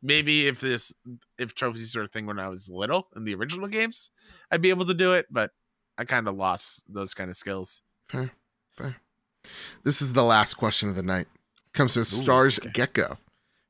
Maybe 0.01 0.47
if 0.47 0.59
this, 0.59 0.93
if 1.37 1.55
trophies 1.55 1.95
were 1.95 2.03
a 2.03 2.07
thing 2.07 2.25
when 2.25 2.39
I 2.39 2.49
was 2.49 2.69
little 2.69 3.07
in 3.15 3.25
the 3.25 3.35
original 3.35 3.67
games, 3.67 4.11
I'd 4.51 4.61
be 4.61 4.69
able 4.69 4.85
to 4.85 4.93
do 4.93 5.13
it. 5.13 5.27
But 5.31 5.51
I 5.97 6.05
kind 6.05 6.27
of 6.27 6.35
lost 6.35 6.83
those 6.87 7.13
kind 7.13 7.29
of 7.29 7.37
skills. 7.37 7.81
This 9.83 10.01
is 10.01 10.13
the 10.13 10.23
last 10.23 10.55
question 10.55 10.89
of 10.89 10.95
the 10.95 11.03
night. 11.03 11.27
Comes 11.73 11.93
to 11.93 12.05
Stars 12.05 12.59
okay. 12.59 12.69
Gecko, 12.69 13.17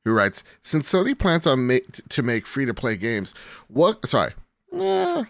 who 0.03 0.13
writes: 0.13 0.43
Since 0.63 0.91
Sony 0.91 1.17
plans 1.17 1.47
on 1.47 1.65
make, 1.65 2.07
to 2.09 2.21
make 2.21 2.45
free 2.45 2.65
to 2.65 2.73
play 2.73 2.97
games, 2.97 3.33
what? 3.67 4.07
Sorry. 4.07 4.33
Eh, 4.77 5.23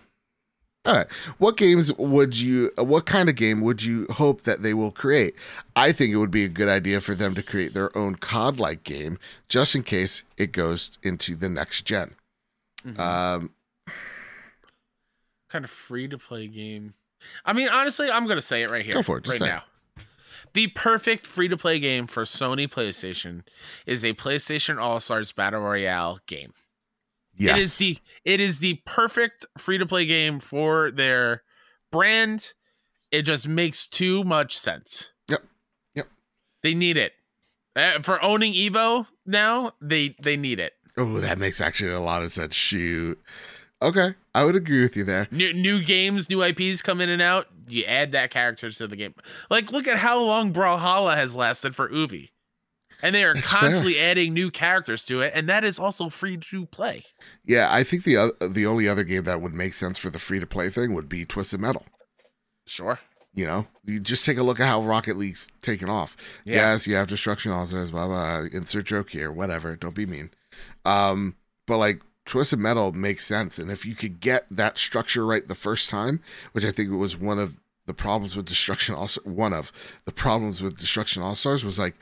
all 0.86 0.94
right. 0.94 1.08
What 1.38 1.58
games 1.58 1.92
would 1.94 2.40
you? 2.40 2.72
What 2.78 3.06
kind 3.06 3.30
of 3.30 3.36
game 3.36 3.62
would 3.62 3.84
you 3.84 4.06
hope 4.12 4.44
that 4.44 4.62
they 4.64 4.74
will 4.74 4.92
create? 4.92 5.36
I 5.76 5.92
think 5.92 6.12
it 6.14 6.18
would 6.18 6.32
be 6.32 6.44
a 6.46 6.50
good 6.50 6.68
idea 6.70 7.02
for 7.02 7.16
them 7.16 7.34
to 7.36 7.44
create 7.44 7.74
their 7.74 7.96
own 7.98 8.16
COD-like 8.16 8.84
game, 8.84 9.18
just 9.50 9.76
in 9.76 9.84
case 9.84 10.24
it 10.38 10.52
goes 10.52 10.98
into 11.04 11.36
the 11.36 11.50
next 11.50 11.84
gen. 11.86 12.16
Mhm. 12.86 13.00
Um, 13.00 13.50
kind 15.50 15.66
of 15.66 15.72
free 15.72 16.08
to 16.08 16.18
play 16.18 16.48
game. 16.48 16.94
I 17.46 17.54
mean, 17.54 17.70
honestly, 17.70 18.10
I'm 18.12 18.28
gonna 18.28 18.42
say 18.42 18.62
it 18.64 18.70
right 18.70 18.86
here, 18.86 18.94
Go 18.94 19.02
for 19.04 19.18
it, 19.18 19.28
right 19.28 19.38
say 19.40 19.46
it. 19.46 19.50
now. 19.50 19.64
The 20.54 20.68
perfect 20.68 21.26
free 21.28 21.48
to 21.50 21.58
play 21.58 21.80
game 21.80 22.08
for 22.08 22.24
Sony 22.24 22.70
PlayStation 22.70 23.42
is 23.86 24.06
a 24.06 24.14
PlayStation 24.14 24.80
All 24.80 25.00
Stars 25.00 25.32
Battle 25.34 25.60
Royale 25.62 26.20
game. 26.28 26.54
Yes. 27.38 27.58
It 27.58 27.62
is 27.62 27.78
the 27.78 27.98
it 28.24 28.40
is 28.40 28.60
the 28.60 28.82
perfect 28.86 29.46
free 29.58 29.78
to 29.78 29.86
play 29.86 30.06
game 30.06 30.40
for 30.40 30.92
their 30.92 31.44
brand. 31.92 32.54
It 33.12 33.24
just 33.24 33.48
makes 33.48 33.88
too 33.88 34.24
much 34.24 34.58
sense. 34.58 35.14
Yep. 35.30 35.44
Yep. 35.96 36.08
They 36.64 36.74
need 36.74 36.98
it. 36.98 37.14
Uh, 37.76 38.02
for 38.02 38.24
owning 38.24 38.54
Evo 38.54 39.06
now, 39.26 39.74
they 39.82 40.16
they 40.22 40.38
need 40.38 40.60
it. 40.60 40.74
Oh, 40.98 41.20
that 41.20 41.38
makes 41.38 41.60
actually 41.60 41.92
a 41.92 42.00
lot 42.00 42.24
of 42.24 42.32
sense. 42.32 42.56
Shoot. 42.56 43.20
Okay, 43.82 44.16
I 44.34 44.46
would 44.46 44.56
agree 44.56 44.82
with 44.82 44.96
you 44.96 45.04
there. 45.04 45.28
New 45.32 45.52
new 45.54 45.84
games, 45.84 46.30
new 46.30 46.42
IPs 46.42 46.82
come 46.82 47.02
in 47.02 47.10
and 47.10 47.22
out. 47.22 47.48
You 47.68 47.84
add 47.84 48.14
that 48.14 48.32
character 48.32 48.72
to 48.72 48.88
the 48.88 48.96
game. 48.96 49.14
Like, 49.50 49.72
look 49.72 49.88
at 49.88 49.98
how 49.98 50.22
long 50.22 50.54
Brawlhalla 50.54 51.16
has 51.16 51.36
lasted 51.36 51.76
for 51.76 51.92
Ubi, 51.92 52.32
and 53.02 53.14
they 53.16 53.24
are 53.24 53.32
It's 53.32 53.42
fair. 53.50 53.60
constantly 53.62 54.00
adding 54.00 54.34
new 54.34 54.52
characters 54.52 55.04
to 55.06 55.22
it, 55.22 55.34
and 55.36 55.48
that 55.50 55.64
is 55.64 55.78
also 55.80 56.10
free 56.10 56.38
to 56.38 56.66
play. 56.68 57.04
Yeah, 57.46 57.68
I 57.72 57.84
think 57.84 58.04
the 58.04 58.18
oth- 58.18 58.54
the 58.54 58.66
only 58.66 58.88
other 58.88 59.04
game 59.04 59.24
that 59.24 59.42
would 59.42 59.54
make 59.54 59.74
sense 59.74 59.98
for 59.98 60.10
the 60.10 60.20
free 60.20 60.40
to 60.40 60.48
play 60.48 60.70
thing 60.70 60.94
would 60.94 61.10
be 61.10 61.26
Twisted 61.26 61.60
Metal. 61.60 61.86
Sure. 62.66 63.00
You 63.34 63.46
know, 63.46 63.68
you 63.84 64.00
just 64.00 64.26
take 64.26 64.38
a 64.38 64.44
look 64.44 64.60
at 64.62 64.66
how 64.68 64.82
Rocket 64.82 65.18
League's 65.18 65.52
taken 65.62 65.90
off. 65.90 66.16
Yeah. 66.46 66.72
Yes, 66.72 66.88
you 66.88 66.96
have 66.96 67.08
destruction 67.08 67.52
all-stars, 67.52 67.92
blah 67.92 68.08
blah. 68.08 68.46
Insert 68.52 68.86
joke 68.86 69.10
here, 69.10 69.32
whatever. 69.32 69.76
Don't 69.76 69.94
be 69.96 70.06
mean. 70.06 70.30
Um, 70.86 71.36
but 71.68 71.78
like 71.78 72.02
Twisted 72.26 72.60
Metal 72.60 72.92
makes 72.94 73.26
sense, 73.26 73.60
and 73.60 73.70
if 73.70 73.86
you 73.86 73.94
could 73.94 74.20
get 74.22 74.46
that 74.50 74.78
structure 74.78 75.26
right 75.26 75.46
the 75.48 75.54
first 75.54 75.90
time, 75.90 76.22
which 76.54 76.64
I 76.66 76.72
think 76.72 76.92
was 76.92 77.18
one 77.18 77.38
of 77.38 77.58
the 77.86 77.94
problems 77.94 78.36
with 78.36 78.46
Destruction 78.46 78.96
All 78.96 79.10
one 79.26 79.54
of 79.54 79.72
the 80.06 80.12
problems 80.14 80.62
with 80.62 80.80
Destruction 80.80 81.22
All 81.22 81.36
Stars 81.36 81.64
was 81.66 81.78
like 81.78 81.96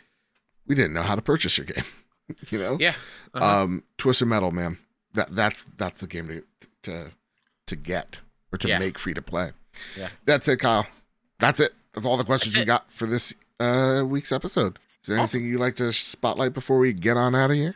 we 0.68 0.76
didn't 0.76 0.94
know 0.94 1.04
how 1.04 1.16
to 1.16 1.22
purchase 1.22 1.58
your 1.58 1.66
game. 1.66 1.84
you 2.50 2.58
know, 2.60 2.78
Yeah. 2.80 2.94
Uh-huh. 3.34 3.64
um 3.64 3.84
twisted 3.98 4.28
metal 4.28 4.52
man 4.52 4.78
that 5.14 5.36
that's 5.36 5.66
that's 5.78 6.00
the 6.00 6.08
game 6.08 6.28
to 6.30 6.44
to 6.84 7.12
to 7.68 7.76
get 7.76 8.18
or 8.52 8.58
to 8.60 8.68
Yeah. 8.68 8.80
make 8.80 8.98
free 8.98 9.14
to 9.14 9.22
play 9.22 9.52
Yeah. 9.98 10.10
that's 10.26 10.48
it 10.48 10.58
kyle 10.58 10.86
that's 11.40 11.60
it 11.60 11.74
that's 11.94 12.06
all 12.06 12.18
the 12.18 12.24
questions 12.24 12.56
we 12.58 12.64
got 12.66 12.92
for 12.92 13.06
this 13.08 13.34
uh 13.60 14.04
week's 14.08 14.32
episode 14.32 14.78
is 15.02 15.08
there 15.08 15.18
Awesome. 15.20 15.38
anything 15.40 15.52
you'd 15.52 15.60
like 15.60 15.76
to 15.78 15.92
spotlight 15.92 16.54
before 16.54 16.80
we 16.80 16.94
get 16.94 17.18
on 17.18 17.36
out 17.36 17.52
of 17.52 17.58
here 17.58 17.76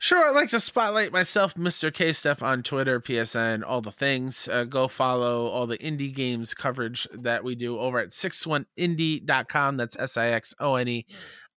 Sure, 0.00 0.28
I'd 0.28 0.30
like 0.36 0.50
to 0.50 0.60
spotlight 0.60 1.10
myself, 1.10 1.54
Mr. 1.56 1.92
K 1.92 2.12
Step 2.12 2.40
on 2.40 2.62
Twitter, 2.62 3.00
PSN, 3.00 3.64
all 3.66 3.80
the 3.80 3.90
things. 3.90 4.46
Uh, 4.46 4.62
go 4.62 4.86
follow 4.86 5.48
all 5.48 5.66
the 5.66 5.76
indie 5.78 6.14
games 6.14 6.54
coverage 6.54 7.08
that 7.12 7.42
we 7.42 7.56
do 7.56 7.80
over 7.80 7.98
at 7.98 8.10
61indie.com. 8.10 9.76
That's 9.76 9.96
S 9.98 10.16
I 10.16 10.28
X 10.28 10.54
O 10.60 10.76
N 10.76 10.86
E 10.86 11.06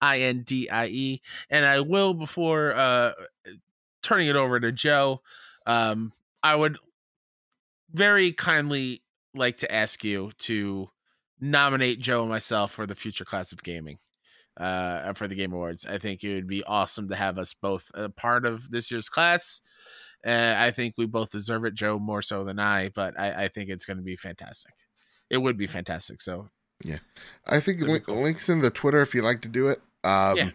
I 0.00 0.20
N 0.20 0.42
D 0.42 0.68
I 0.68 0.86
E. 0.86 1.22
And 1.48 1.64
I 1.64 1.80
will, 1.80 2.14
before 2.14 2.74
uh, 2.74 3.12
turning 4.02 4.28
it 4.28 4.36
over 4.36 4.58
to 4.60 4.72
Joe, 4.72 5.20
um, 5.66 6.12
I 6.42 6.56
would 6.56 6.78
very 7.92 8.32
kindly 8.32 9.02
like 9.34 9.58
to 9.58 9.72
ask 9.72 10.04
you 10.04 10.32
to 10.38 10.88
nominate 11.40 12.00
Joe 12.00 12.20
and 12.20 12.30
myself 12.30 12.72
for 12.72 12.86
the 12.86 12.94
future 12.94 13.24
class 13.24 13.52
of 13.52 13.62
gaming 13.62 13.98
uh, 14.58 15.12
for 15.14 15.28
the 15.28 15.34
Game 15.34 15.52
Awards. 15.52 15.86
I 15.86 15.98
think 15.98 16.24
it 16.24 16.34
would 16.34 16.48
be 16.48 16.64
awesome 16.64 17.08
to 17.08 17.16
have 17.16 17.38
us 17.38 17.54
both 17.54 17.90
a 17.94 18.08
part 18.08 18.44
of 18.46 18.70
this 18.70 18.90
year's 18.90 19.08
class. 19.08 19.60
Uh, 20.26 20.54
I 20.56 20.70
think 20.70 20.94
we 20.98 21.06
both 21.06 21.30
deserve 21.30 21.64
it, 21.64 21.74
Joe 21.74 21.98
more 21.98 22.20
so 22.20 22.44
than 22.44 22.58
I, 22.58 22.90
but 22.90 23.18
I, 23.18 23.44
I 23.44 23.48
think 23.48 23.70
it's 23.70 23.86
going 23.86 23.96
to 23.96 24.02
be 24.02 24.16
fantastic. 24.16 24.74
It 25.30 25.38
would 25.38 25.56
be 25.56 25.66
fantastic. 25.66 26.20
So 26.20 26.50
yeah, 26.84 26.98
i 27.46 27.60
think 27.60 27.80
link, 27.80 28.06
cool. 28.06 28.22
links 28.22 28.48
in 28.48 28.60
the 28.60 28.70
twitter 28.70 29.02
if 29.02 29.14
you'd 29.14 29.24
like 29.24 29.42
to 29.42 29.48
do 29.48 29.68
it 29.68 29.82
um 30.04 30.36
Yeah. 30.36 30.50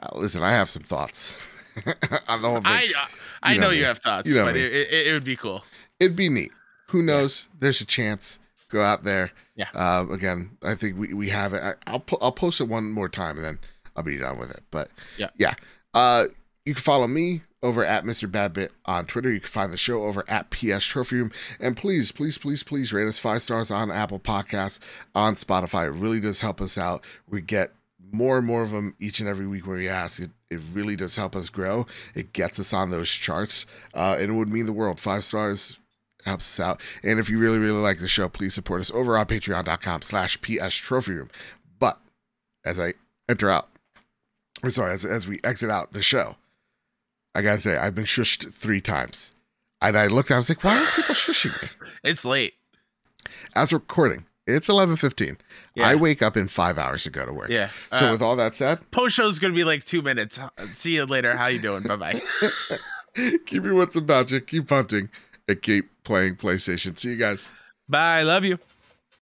uh, 0.00 0.16
listen 0.18 0.42
i 0.42 0.50
have 0.50 0.68
some 0.70 0.82
thoughts 0.82 1.34
on 2.28 2.42
the 2.42 2.48
whole 2.48 2.56
thing 2.60 2.66
I 2.66 2.92
I 3.42 3.54
You 3.54 3.60
know, 3.60 3.66
know 3.68 3.72
you 3.72 3.84
have 3.86 3.98
thoughts, 3.98 4.28
You 4.28 4.36
know 4.36 4.44
but 4.44 4.56
it, 4.56 4.72
it, 4.72 5.06
it 5.08 5.12
would 5.12 5.24
be 5.24 5.34
cool. 5.36 5.64
it'd 5.98 6.14
be 6.14 6.28
neat. 6.28 6.52
Who 6.90 7.02
knows? 7.02 7.48
There's 7.58 7.80
a 7.80 7.84
chance. 7.86 8.38
Go 8.68 8.82
out 8.82 9.02
there. 9.04 9.32
Yeah. 9.56 9.70
Um, 9.74 10.12
again, 10.12 10.50
I 10.62 10.74
think 10.76 10.96
we, 10.98 11.12
we 11.12 11.30
have 11.30 11.52
it. 11.54 11.62
I, 11.62 11.74
I'll 11.88 11.98
po- 12.00 12.18
I'll 12.22 12.30
post 12.30 12.60
it 12.60 12.68
one 12.68 12.90
more 12.92 13.08
time 13.08 13.36
and 13.38 13.44
then 13.44 13.58
I'll 13.96 14.04
be 14.04 14.16
done 14.18 14.38
with 14.38 14.50
it. 14.50 14.62
But 14.70 14.90
Yeah. 15.18 15.30
yeah. 15.38 15.54
Uh, 15.92 16.26
you 16.64 16.74
can 16.74 16.82
follow 16.82 17.08
me 17.08 17.42
over 17.64 17.84
at 17.84 18.04
Mr. 18.04 18.30
Badbit 18.30 18.68
on 18.84 19.06
Twitter. 19.06 19.32
You 19.32 19.40
can 19.40 19.48
find 19.48 19.72
the 19.72 19.76
show 19.76 20.04
over 20.04 20.24
at 20.28 20.50
PS 20.50 20.84
Trophy 20.84 21.16
Room. 21.16 21.32
And 21.58 21.76
please, 21.76 22.12
please, 22.12 22.38
please, 22.38 22.62
please 22.62 22.92
rate 22.92 23.08
us 23.08 23.18
five 23.18 23.42
stars 23.42 23.70
on 23.72 23.90
Apple 23.90 24.20
Podcasts, 24.20 24.78
on 25.16 25.34
Spotify. 25.34 25.86
It 25.88 25.92
really 25.98 26.20
does 26.20 26.38
help 26.40 26.60
us 26.60 26.78
out. 26.78 27.02
We 27.28 27.40
get 27.40 27.72
more 28.10 28.38
and 28.38 28.46
more 28.46 28.62
of 28.62 28.70
them 28.70 28.94
each 28.98 29.20
and 29.20 29.28
every 29.28 29.46
week 29.46 29.66
where 29.66 29.76
we 29.76 29.88
ask. 29.88 30.20
It, 30.20 30.30
it 30.50 30.60
really 30.72 30.96
does 30.96 31.16
help 31.16 31.34
us 31.34 31.48
grow. 31.48 31.86
It 32.14 32.32
gets 32.32 32.58
us 32.58 32.72
on 32.72 32.90
those 32.90 33.10
charts. 33.10 33.66
Uh, 33.94 34.16
and 34.18 34.30
it 34.30 34.34
would 34.34 34.48
mean 34.48 34.66
the 34.66 34.72
world. 34.72 35.00
Five 35.00 35.24
stars 35.24 35.78
helps 36.24 36.58
us 36.58 36.64
out. 36.64 36.80
And 37.02 37.18
if 37.18 37.28
you 37.28 37.38
really, 37.38 37.58
really 37.58 37.80
like 37.80 38.00
the 38.00 38.08
show, 38.08 38.28
please 38.28 38.54
support 38.54 38.80
us 38.80 38.90
over 38.90 39.16
on 39.16 39.26
patreon.com 39.26 40.02
slash 40.02 40.40
PS 40.40 40.74
Trophy 40.74 41.12
Room. 41.12 41.30
But 41.78 41.98
as 42.64 42.78
I 42.78 42.94
enter 43.28 43.50
out, 43.50 43.68
or 44.62 44.70
sorry, 44.70 44.92
as, 44.92 45.04
as 45.04 45.26
we 45.26 45.38
exit 45.42 45.70
out 45.70 45.92
the 45.92 46.02
show, 46.02 46.36
I 47.34 47.42
gotta 47.42 47.60
say, 47.60 47.76
I've 47.76 47.94
been 47.94 48.04
shushed 48.04 48.52
three 48.52 48.80
times. 48.80 49.32
And 49.80 49.96
I 49.96 50.06
looked, 50.06 50.30
I 50.30 50.36
was 50.36 50.48
like, 50.48 50.62
why 50.62 50.82
are 50.82 50.90
people 50.94 51.14
shushing 51.14 51.60
me? 51.60 51.68
It's 52.04 52.24
late. 52.24 52.54
As 53.56 53.72
recording, 53.72 54.26
it's 54.46 54.68
11.15. 54.68 55.36
Yeah. 55.74 55.88
I 55.88 55.94
wake 55.94 56.22
up 56.22 56.36
in 56.36 56.48
five 56.48 56.78
hours 56.78 57.04
to 57.04 57.10
go 57.10 57.24
to 57.24 57.32
work. 57.32 57.48
Yeah. 57.50 57.70
So 57.92 58.08
Uh, 58.08 58.12
with 58.12 58.22
all 58.22 58.36
that 58.36 58.54
said, 58.54 58.90
post 58.90 59.14
show's 59.14 59.38
gonna 59.38 59.54
be 59.54 59.64
like 59.64 59.84
two 59.84 60.02
minutes. 60.02 60.38
See 60.72 60.94
you 60.94 61.06
later. 61.06 61.36
How 61.36 61.46
you 61.46 61.60
doing? 61.60 61.82
Bye 61.84 61.96
bye. 61.96 62.22
keep 63.46 63.64
your 63.64 63.74
wits 63.74 63.96
about 63.96 64.30
you, 64.30 64.40
keep 64.40 64.68
hunting, 64.68 65.08
and 65.48 65.60
keep 65.62 65.90
playing 66.04 66.36
PlayStation. 66.36 66.98
See 66.98 67.10
you 67.10 67.16
guys. 67.16 67.50
Bye. 67.88 68.22
Love 68.22 68.44
you. 68.44 68.58